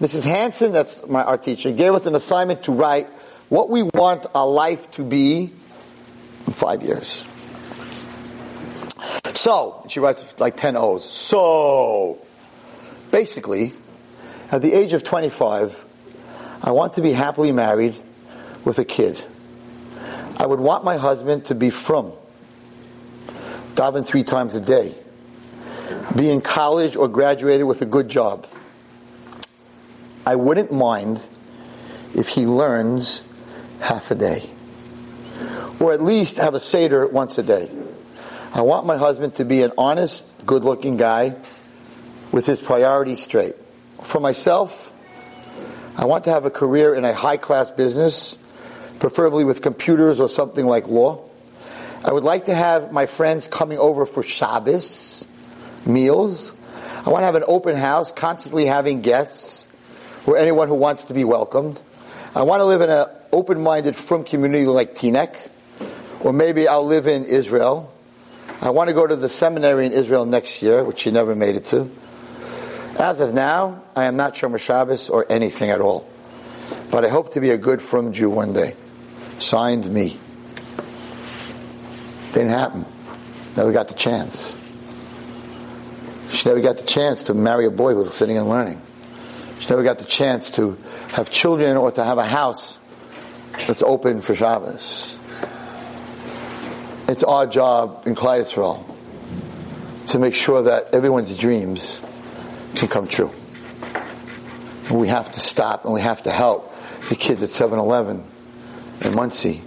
Mrs. 0.00 0.24
Hanson, 0.24 0.72
that's 0.72 1.06
my 1.06 1.22
art 1.22 1.42
teacher, 1.42 1.70
gave 1.70 1.94
us 1.94 2.06
an 2.06 2.14
assignment 2.14 2.64
to 2.64 2.72
write 2.72 3.06
what 3.48 3.70
we 3.70 3.82
want 3.82 4.26
our 4.34 4.46
life 4.46 4.90
to 4.92 5.04
be 5.04 5.52
in 6.46 6.52
five 6.52 6.82
years. 6.82 7.24
So, 9.34 9.84
she 9.88 10.00
writes 10.00 10.38
like 10.40 10.56
10 10.56 10.76
O's. 10.76 11.08
So, 11.08 12.18
basically, 13.10 13.72
at 14.50 14.62
the 14.62 14.72
age 14.72 14.92
of 14.92 15.04
25, 15.04 15.81
I 16.62 16.70
want 16.70 16.92
to 16.94 17.02
be 17.02 17.12
happily 17.12 17.50
married 17.50 17.96
with 18.64 18.78
a 18.78 18.84
kid. 18.84 19.22
I 20.36 20.46
would 20.46 20.60
want 20.60 20.84
my 20.84 20.96
husband 20.96 21.46
to 21.46 21.54
be 21.54 21.70
from, 21.70 22.12
daven 23.74 24.06
three 24.06 24.22
times 24.22 24.54
a 24.54 24.60
day, 24.60 24.94
be 26.16 26.30
in 26.30 26.40
college 26.40 26.94
or 26.94 27.08
graduated 27.08 27.66
with 27.66 27.82
a 27.82 27.86
good 27.86 28.08
job. 28.08 28.46
I 30.24 30.36
wouldn't 30.36 30.72
mind 30.72 31.20
if 32.14 32.28
he 32.28 32.46
learns 32.46 33.24
half 33.80 34.12
a 34.12 34.14
day, 34.14 34.48
or 35.80 35.92
at 35.92 36.00
least 36.00 36.36
have 36.36 36.54
a 36.54 36.60
seder 36.60 37.06
once 37.08 37.38
a 37.38 37.42
day. 37.42 37.70
I 38.54 38.62
want 38.62 38.86
my 38.86 38.96
husband 38.96 39.34
to 39.36 39.44
be 39.44 39.62
an 39.62 39.72
honest, 39.76 40.24
good-looking 40.46 40.96
guy 40.96 41.34
with 42.30 42.46
his 42.46 42.60
priorities 42.60 43.20
straight. 43.22 43.56
For 44.02 44.20
myself, 44.20 44.91
I 45.94 46.06
want 46.06 46.24
to 46.24 46.30
have 46.30 46.46
a 46.46 46.50
career 46.50 46.94
in 46.94 47.04
a 47.04 47.12
high-class 47.12 47.72
business, 47.72 48.38
preferably 48.98 49.44
with 49.44 49.60
computers 49.60 50.20
or 50.20 50.28
something 50.28 50.64
like 50.64 50.88
law. 50.88 51.22
I 52.04 52.12
would 52.12 52.24
like 52.24 52.46
to 52.46 52.54
have 52.54 52.92
my 52.92 53.06
friends 53.06 53.46
coming 53.46 53.78
over 53.78 54.06
for 54.06 54.22
Shabbos 54.22 55.26
meals. 55.84 56.52
I 57.04 57.10
want 57.10 57.22
to 57.22 57.26
have 57.26 57.34
an 57.34 57.44
open 57.46 57.76
house, 57.76 58.10
constantly 58.10 58.64
having 58.64 59.02
guests 59.02 59.68
or 60.26 60.36
anyone 60.38 60.68
who 60.68 60.74
wants 60.74 61.04
to 61.04 61.14
be 61.14 61.24
welcomed. 61.24 61.80
I 62.34 62.42
want 62.42 62.60
to 62.60 62.64
live 62.64 62.80
in 62.80 62.88
an 62.88 63.06
open-minded 63.30 63.94
from 63.94 64.24
community 64.24 64.66
like 64.66 64.94
Teaneck, 64.94 65.36
or 66.20 66.32
maybe 66.32 66.68
I'll 66.68 66.86
live 66.86 67.06
in 67.06 67.24
Israel. 67.24 67.92
I 68.60 68.70
want 68.70 68.88
to 68.88 68.94
go 68.94 69.06
to 69.06 69.16
the 69.16 69.28
seminary 69.28 69.86
in 69.86 69.92
Israel 69.92 70.24
next 70.24 70.62
year, 70.62 70.84
which 70.84 71.00
she 71.00 71.10
never 71.10 71.34
made 71.34 71.56
it 71.56 71.66
to. 71.66 71.90
As 72.98 73.20
of 73.20 73.34
now, 73.34 73.82
I 73.96 74.04
am 74.04 74.16
not 74.16 74.34
Shomer 74.34 74.60
Shabbos 74.60 75.08
or 75.08 75.26
anything 75.30 75.70
at 75.70 75.80
all. 75.80 76.08
But 76.90 77.04
I 77.04 77.08
hope 77.08 77.32
to 77.32 77.40
be 77.40 77.50
a 77.50 77.58
good 77.58 77.80
from 77.80 78.12
Jew 78.12 78.30
one 78.30 78.52
day. 78.52 78.74
Signed 79.38 79.90
me. 79.90 80.18
Didn't 82.34 82.50
happen. 82.50 82.84
Never 83.56 83.72
got 83.72 83.88
the 83.88 83.94
chance. 83.94 84.56
She 86.30 86.48
never 86.48 86.60
got 86.60 86.76
the 86.76 86.86
chance 86.86 87.24
to 87.24 87.34
marry 87.34 87.66
a 87.66 87.70
boy 87.70 87.92
who 87.92 87.98
was 87.98 88.14
sitting 88.14 88.36
and 88.36 88.48
learning. 88.48 88.80
She 89.58 89.68
never 89.70 89.82
got 89.82 89.98
the 89.98 90.04
chance 90.04 90.50
to 90.52 90.76
have 91.12 91.30
children 91.30 91.76
or 91.76 91.92
to 91.92 92.04
have 92.04 92.18
a 92.18 92.26
house 92.26 92.78
that's 93.66 93.82
open 93.82 94.20
for 94.22 94.34
Shabbos. 94.34 95.16
It's 97.08 97.22
our 97.22 97.46
job 97.46 98.02
in 98.06 98.14
Yisrael 98.14 98.84
to 100.08 100.18
make 100.18 100.34
sure 100.34 100.62
that 100.62 100.94
everyone's 100.94 101.36
dreams 101.36 102.00
can 102.74 102.88
come 102.88 103.06
true. 103.06 103.30
And 104.88 104.98
we 104.98 105.08
have 105.08 105.32
to 105.32 105.40
stop 105.40 105.84
and 105.84 105.94
we 105.94 106.00
have 106.00 106.22
to 106.22 106.30
help 106.30 106.74
the 107.08 107.16
kids 107.16 107.42
at 107.42 107.50
7-Eleven 107.50 108.24
and 109.02 109.14
Monsey 109.14 109.62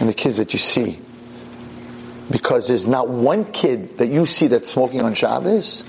and 0.00 0.08
the 0.08 0.14
kids 0.14 0.38
that 0.38 0.52
you 0.52 0.58
see. 0.58 0.98
Because 2.30 2.68
there's 2.68 2.86
not 2.86 3.08
one 3.08 3.44
kid 3.44 3.98
that 3.98 4.08
you 4.08 4.26
see 4.26 4.46
that's 4.46 4.70
smoking 4.70 5.02
on 5.02 5.14
Shabbos 5.14 5.84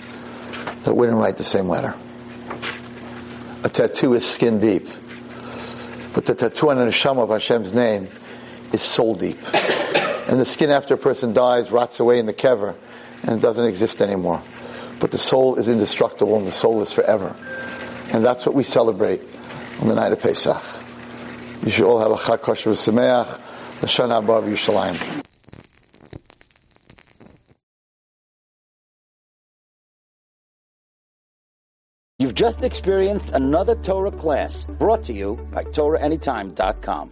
that 0.83 0.93
wouldn't 0.93 1.17
write 1.17 1.37
the 1.37 1.43
same 1.43 1.69
letter. 1.69 1.95
A 3.63 3.69
tattoo 3.69 4.13
is 4.13 4.25
skin 4.25 4.59
deep. 4.59 4.87
But 6.13 6.25
the 6.25 6.35
tattoo 6.35 6.69
on 6.69 6.77
the 6.77 6.85
neshama 6.85 7.23
of 7.23 7.29
Hashem's 7.29 7.73
name 7.73 8.09
is 8.71 8.81
soul 8.81 9.15
deep. 9.15 9.37
And 10.27 10.39
the 10.39 10.45
skin 10.45 10.69
after 10.69 10.93
a 10.95 10.97
person 10.97 11.33
dies 11.33 11.71
rots 11.71 11.99
away 11.99 12.19
in 12.19 12.25
the 12.25 12.33
kever 12.33 12.75
and 13.23 13.37
it 13.37 13.41
doesn't 13.41 13.65
exist 13.65 14.01
anymore. 14.01 14.41
But 14.99 15.11
the 15.11 15.17
soul 15.17 15.55
is 15.55 15.69
indestructible 15.69 16.37
and 16.37 16.47
the 16.47 16.51
soul 16.51 16.81
is 16.81 16.91
forever. 16.91 17.35
And 18.13 18.23
that's 18.23 18.45
what 18.45 18.55
we 18.55 18.63
celebrate 18.63 19.21
on 19.81 19.87
the 19.87 19.95
night 19.95 20.11
of 20.11 20.21
Pesach. 20.21 20.61
You 21.63 21.71
should 21.71 21.85
all 21.85 21.99
have 21.99 22.11
a 22.11 22.15
Chag 22.15 22.41
Kosher 22.41 22.71
V'Sameach, 22.71 23.25
Lashana 23.81 24.23
Haba 24.23 24.43
Yerushalayim. 24.43 25.23
You've 32.17 32.33
just 32.33 32.63
experienced 32.63 33.31
another 33.31 33.75
Torah 33.75 34.11
class 34.11 34.65
brought 34.65 35.03
to 35.03 35.13
you 35.13 35.35
by 35.51 35.65
TorahAnytime.com. 35.65 37.11